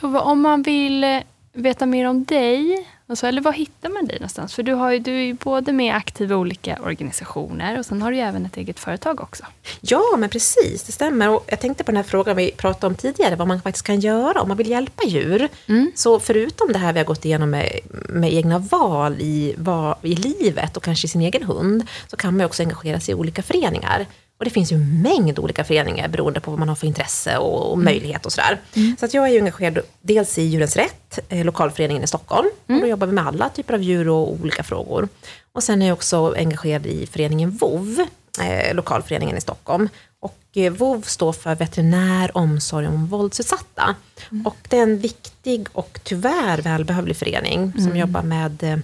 Tove, 0.01 0.19
om 0.19 0.40
man 0.40 0.62
vill 0.62 1.05
eh, 1.05 1.20
veta 1.52 1.86
mer 1.86 2.06
om 2.06 2.24
dig, 2.24 2.89
alltså, 3.09 3.26
eller 3.26 3.40
var 3.40 3.52
hittar 3.52 3.89
man 3.89 4.06
dig 4.06 4.16
någonstans? 4.16 4.55
För 4.55 4.62
du, 4.62 4.72
har 4.72 4.93
ju, 4.93 4.98
du 4.98 5.12
är 5.12 5.22
ju 5.22 5.35
både 5.35 5.72
med 5.72 5.94
aktiva 5.94 6.36
olika 6.36 6.78
organisationer 6.82 7.78
och 7.78 7.86
sen 7.86 8.02
har 8.02 8.10
du 8.10 8.16
ju 8.16 8.22
även 8.22 8.47
ett 8.47 8.56
eget 8.56 8.80
företag 8.80 9.20
också. 9.20 9.44
Ja, 9.80 10.16
men 10.18 10.28
precis, 10.28 10.82
det 10.82 10.93
stämmer. 10.93 11.28
Och 11.28 11.44
jag 11.47 11.60
tänkte 11.60 11.85
på 11.85 11.90
den 11.90 11.97
här 11.97 12.02
frågan 12.02 12.36
vi 12.36 12.51
pratade 12.51 12.86
om 12.86 12.94
tidigare, 12.94 13.36
vad 13.36 13.48
man 13.48 13.62
faktiskt 13.62 13.86
kan 13.86 14.01
göra 14.01 14.40
om 14.40 14.48
man 14.48 14.56
vill 14.56 14.70
hjälpa 14.70 15.05
djur. 15.05 15.48
Mm. 15.66 15.93
Så 15.94 16.20
förutom 16.20 16.72
det 16.72 16.78
här 16.78 16.93
vi 16.93 16.98
har 16.98 17.06
gått 17.06 17.24
igenom 17.24 17.51
med, 17.51 17.80
med 18.09 18.35
egna 18.35 18.59
val 18.59 19.16
i, 19.20 19.56
i 20.02 20.14
livet 20.14 20.76
och 20.76 20.82
kanske 20.82 21.09
sin 21.09 21.20
egen 21.20 21.43
hund, 21.43 21.86
så 22.06 22.16
kan 22.16 22.36
man 22.36 22.47
också 22.47 22.62
engagera 22.62 23.01
sig 23.01 23.12
i 23.12 23.14
olika 23.14 23.43
föreningar. 23.43 24.06
Och 24.39 24.44
det 24.44 24.51
finns 24.51 24.73
ju 24.73 24.77
en 24.77 25.02
mängd 25.02 25.39
olika 25.39 25.65
föreningar 25.65 26.09
beroende 26.09 26.40
på 26.40 26.51
vad 26.51 26.59
man 26.59 26.69
har 26.69 26.77
för 26.77 26.86
intresse 26.86 27.39
och, 27.39 27.66
och 27.66 27.74
mm. 27.74 27.85
möjlighet 27.85 28.27
och 28.27 28.32
sådär. 28.32 28.60
Mm. 28.74 28.97
Så 29.01 29.05
att 29.05 29.15
jag 29.15 29.28
är 29.28 29.32
ju 29.32 29.39
engagerad 29.39 29.78
dels 30.01 30.39
i 30.39 30.43
Djurens 30.43 30.77
Rätt, 30.77 31.19
eh, 31.28 31.44
lokalföreningen 31.44 32.05
i 32.05 32.06
Stockholm. 32.06 32.48
Mm. 32.69 32.81
Och 32.81 32.86
då 32.86 32.90
jobbar 32.90 33.06
vi 33.06 33.12
med 33.12 33.27
alla 33.27 33.48
typer 33.48 33.74
av 33.74 33.82
djur 33.82 34.09
och 34.09 34.32
olika 34.32 34.62
frågor. 34.62 35.09
Och 35.52 35.62
sen 35.62 35.82
är 35.82 35.86
jag 35.86 35.94
också 35.94 36.35
engagerad 36.36 36.86
i 36.86 37.06
föreningen 37.06 37.51
VOV, 37.51 38.01
eh, 38.40 38.74
lokalföreningen 38.74 39.36
i 39.36 39.40
Stockholm. 39.40 39.89
Och 40.20 40.39
eh, 40.55 40.73
VOV 40.73 41.02
står 41.02 41.32
för 41.32 41.55
Veterinär 41.55 42.36
omsorg 42.36 42.86
om 42.86 43.06
våldsutsatta. 43.06 43.94
Mm. 44.31 44.47
Och 44.47 44.56
det 44.69 44.78
är 44.78 44.82
en 44.82 44.98
viktig 44.98 45.66
och 45.73 46.01
tyvärr 46.02 46.62
välbehövlig 46.62 47.16
förening 47.16 47.73
som 47.73 47.82
mm. 47.82 47.97
jobbar 47.97 48.23
med 48.23 48.62
eh, 48.62 48.78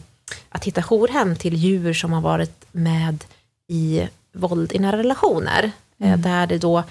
att 0.49 0.65
hitta 0.65 0.83
jourhem 0.83 1.37
till 1.37 1.55
djur 1.55 1.95
som 1.95 2.13
har 2.13 2.21
varit 2.21 2.67
med 2.73 3.25
i 3.69 4.09
våld 4.35 4.73
i 4.73 4.79
nära 4.79 4.99
relationer. 4.99 5.71
Eh, 6.01 6.09
mm. 6.09 6.23
Där 6.23 6.47
det 6.47 6.59
då 6.59 6.85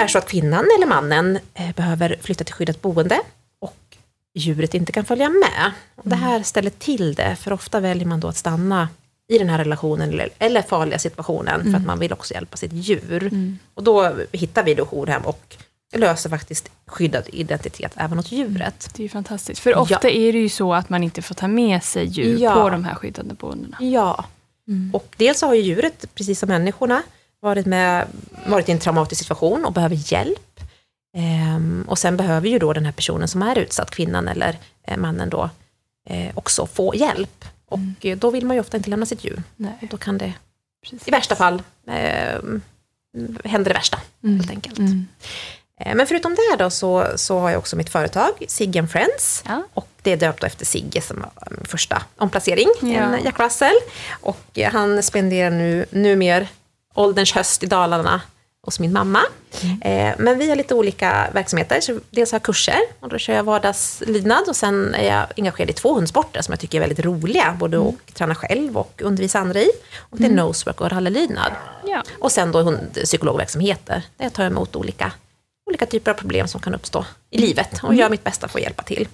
är 0.00 0.06
så 0.06 0.18
att 0.18 0.28
kvinnan 0.28 0.64
eller 0.76 0.86
mannen 0.86 1.38
eh, 1.54 1.72
behöver 1.74 2.16
flytta 2.20 2.44
till 2.44 2.54
skyddat 2.54 2.82
boende 2.82 3.20
och 3.58 3.96
djuret 4.34 4.74
inte 4.74 4.92
kan 4.92 5.04
följa 5.04 5.28
med. 5.28 5.72
Och 5.94 6.08
det 6.08 6.16
här 6.16 6.30
mm. 6.30 6.44
ställer 6.44 6.70
till 6.70 7.14
det, 7.14 7.36
för 7.36 7.52
ofta 7.52 7.80
väljer 7.80 8.06
man 8.06 8.20
då 8.20 8.28
att 8.28 8.36
stanna 8.36 8.88
i 9.28 9.38
den 9.38 9.48
här 9.48 9.58
relationen 9.58 10.08
eller, 10.08 10.28
eller 10.38 10.62
farliga 10.62 10.98
situationen 10.98 11.54
mm. 11.54 11.62
för 11.62 11.70
att 11.70 11.74
mm. 11.74 11.86
man 11.86 11.98
vill 11.98 12.12
också 12.12 12.34
hjälpa 12.34 12.56
sitt 12.56 12.72
djur. 12.72 13.22
Mm. 13.22 13.58
Och 13.74 13.82
då 13.82 14.12
hittar 14.32 14.64
vi 14.64 14.74
då 14.74 14.86
jourhem 14.86 15.22
och 15.22 15.56
löser 15.94 16.30
faktiskt 16.30 16.70
skyddad 16.86 17.24
identitet 17.32 17.92
även 17.96 18.18
åt 18.18 18.32
djuret. 18.32 18.90
Det 18.96 19.04
är 19.04 19.08
fantastiskt, 19.08 19.60
för 19.60 19.76
ofta 19.76 19.98
ja. 20.02 20.10
är 20.10 20.32
det 20.32 20.38
ju 20.38 20.48
så 20.48 20.74
att 20.74 20.88
man 20.88 21.02
inte 21.02 21.22
får 21.22 21.34
ta 21.34 21.48
med 21.48 21.82
sig 21.82 22.04
djur 22.04 22.38
ja. 22.38 22.54
på 22.54 22.70
de 22.70 22.84
här 22.84 22.94
skyddade 22.94 23.34
boendena. 23.34 23.76
Ja, 23.80 24.24
Mm. 24.68 24.94
Och 24.94 25.14
dels 25.16 25.42
har 25.42 25.54
ju 25.54 25.62
djuret, 25.62 26.14
precis 26.14 26.38
som 26.38 26.48
människorna, 26.48 27.02
varit, 27.40 27.66
med, 27.66 28.06
varit 28.46 28.68
i 28.68 28.72
en 28.72 28.78
traumatisk 28.78 29.22
situation 29.22 29.64
och 29.64 29.72
behöver 29.72 30.12
hjälp. 30.12 30.60
Ehm, 31.16 31.84
och 31.88 31.98
sen 31.98 32.16
behöver 32.16 32.48
ju 32.48 32.58
då 32.58 32.72
den 32.72 32.84
här 32.84 32.92
personen 32.92 33.28
som 33.28 33.42
är 33.42 33.58
utsatt, 33.58 33.90
kvinnan 33.90 34.28
eller 34.28 34.58
eh, 34.82 34.96
mannen 34.96 35.30
då, 35.30 35.50
eh, 36.08 36.30
också 36.34 36.66
få 36.66 36.94
hjälp. 36.94 37.44
Och 37.66 37.78
mm. 38.04 38.18
då 38.18 38.30
vill 38.30 38.46
man 38.46 38.56
ju 38.56 38.60
ofta 38.60 38.76
inte 38.76 38.90
lämna 38.90 39.06
sitt 39.06 39.24
djur. 39.24 39.42
Nej. 39.56 39.78
Och 39.82 39.88
då 39.88 39.96
kan 39.96 40.18
det, 40.18 40.32
precis. 40.82 41.08
i 41.08 41.10
värsta 41.10 41.36
fall, 41.36 41.62
eh, 41.86 42.40
händer 43.44 43.70
det 43.70 43.74
värsta, 43.74 44.00
mm. 44.22 44.36
helt 44.36 44.50
enkelt. 44.50 44.78
Mm. 44.78 45.06
Eh, 45.80 45.94
men 45.94 46.06
förutom 46.06 46.34
det 46.34 46.56
då 46.58 46.70
så, 46.70 47.06
så 47.16 47.38
har 47.38 47.50
jag 47.50 47.58
också 47.58 47.76
mitt 47.76 47.90
företag, 47.90 48.44
Sigge 48.48 48.86
Friends. 48.86 49.42
Ja. 49.46 49.62
Och 49.74 49.88
det 50.02 50.12
är 50.12 50.16
döpt 50.16 50.44
efter 50.44 50.66
Sigge 50.66 51.00
som 51.00 51.20
var 51.20 51.48
min 51.50 51.66
första 51.66 52.02
omplacering, 52.16 52.68
ja. 52.80 53.18
Jack 53.24 53.40
Russell. 53.40 53.76
Och 54.20 54.46
eh, 54.54 54.72
han 54.72 55.02
spenderar 55.02 55.50
nu 55.50 55.86
numera 55.90 56.46
ålderns 56.94 57.32
höst 57.32 57.62
i 57.62 57.66
Dalarna 57.66 58.20
hos 58.62 58.80
min 58.80 58.92
mamma. 58.92 59.20
Mm. 59.62 59.82
Eh, 59.82 60.14
men 60.18 60.38
vi 60.38 60.48
har 60.48 60.56
lite 60.56 60.74
olika 60.74 61.30
verksamheter. 61.32 61.80
Så 61.80 62.00
dels 62.10 62.32
har 62.32 62.36
jag 62.36 62.42
kurser 62.42 62.78
och 63.00 63.08
då 63.08 63.18
kör 63.18 63.34
jag 63.34 63.42
vardagslydnad 63.42 64.48
och 64.48 64.56
sen 64.56 64.94
är 64.94 65.06
jag 65.06 65.26
engagerad 65.36 65.70
i 65.70 65.72
två 65.72 65.94
hundsporter 65.94 66.42
som 66.42 66.52
jag 66.52 66.60
tycker 66.60 66.78
är 66.78 66.80
väldigt 66.80 67.04
roliga, 67.04 67.56
både 67.58 67.76
mm. 67.76 67.88
att 67.88 68.14
träna 68.14 68.34
själv 68.34 68.78
och 68.78 69.02
undervisa 69.04 69.38
andra 69.38 69.60
i. 69.60 69.70
Och 69.98 70.18
det 70.18 70.24
är 70.24 70.30
mm. 70.30 70.46
nosework 70.46 70.80
och 70.80 70.90
rallylydnad. 70.90 71.52
Ja. 71.86 72.02
Och 72.20 72.32
sen 72.32 72.52
då 72.52 72.62
hundpsykologverksamheter, 72.62 74.02
där 74.16 74.24
jag 74.24 74.32
tar 74.32 74.44
emot 74.44 74.76
olika 74.76 75.12
olika 75.66 75.86
typer 75.86 76.10
av 76.10 76.14
problem 76.14 76.48
som 76.48 76.60
kan 76.60 76.74
uppstå 76.74 77.04
i 77.30 77.38
livet 77.38 77.80
och 77.82 77.94
gör 77.94 78.10
mitt 78.10 78.24
bästa 78.24 78.48
för 78.48 78.58
att 78.58 78.62
hjälpa 78.62 78.82
till. 78.82 79.08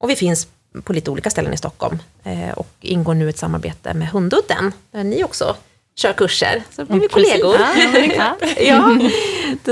Och 0.00 0.10
vi 0.10 0.16
finns 0.16 0.48
på 0.82 0.92
lite 0.92 1.10
olika 1.10 1.30
ställen 1.30 1.54
i 1.54 1.56
Stockholm 1.56 1.98
eh, 2.24 2.50
och 2.50 2.68
ingår 2.80 3.14
nu 3.14 3.28
ett 3.28 3.38
samarbete 3.38 3.94
med 3.94 4.08
Hundudden, 4.08 4.72
där 4.90 5.04
ni 5.04 5.24
också 5.24 5.56
kör 5.96 6.12
kurser. 6.12 6.62
Så 6.70 6.84
blir 6.84 7.00
vi 7.00 7.08
kollegor. 7.08 7.56
Ja, 8.16 8.36
ja. 8.58 8.98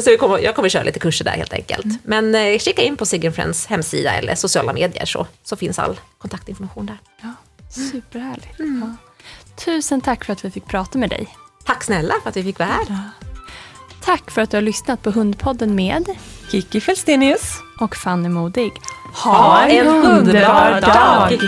så 0.02 0.10
vi 0.10 0.16
kommer, 0.16 0.38
jag 0.38 0.54
kommer 0.54 0.68
köra 0.68 0.82
lite 0.82 0.98
kurser 0.98 1.24
där 1.24 1.32
helt 1.32 1.52
enkelt. 1.52 1.84
Mm. 1.84 1.98
Men 2.04 2.34
eh, 2.34 2.58
kika 2.58 2.82
in 2.82 2.96
på 2.96 3.06
Friends 3.06 3.66
hemsida 3.66 4.14
eller 4.14 4.34
sociala 4.34 4.72
medier 4.72 5.04
så, 5.04 5.26
så 5.42 5.56
finns 5.56 5.78
all 5.78 6.00
kontaktinformation 6.18 6.86
där. 6.86 6.98
Ja, 7.22 7.34
superhärligt. 7.70 8.58
Mm. 8.58 8.80
Ja. 8.80 8.96
Tusen 9.64 10.00
tack 10.00 10.24
för 10.24 10.32
att 10.32 10.44
vi 10.44 10.50
fick 10.50 10.66
prata 10.66 10.98
med 10.98 11.10
dig. 11.10 11.28
Tack 11.64 11.84
snälla 11.84 12.14
för 12.22 12.30
att 12.30 12.36
vi 12.36 12.42
fick 12.42 12.58
vara 12.58 12.68
här. 12.68 13.10
Tack 14.04 14.30
för 14.30 14.42
att 14.42 14.50
du 14.50 14.56
har 14.56 14.62
lyssnat 14.62 15.02
på 15.02 15.10
Hundpodden 15.10 15.74
med 15.74 16.06
Kiki 16.50 16.80
Felstenius 16.80 17.60
och 17.80 17.96
Fanny 17.96 18.28
Modig. 18.28 18.72
Ha 19.24 19.62
en 19.62 19.86
underbar 19.86 20.80
dag! 20.80 21.38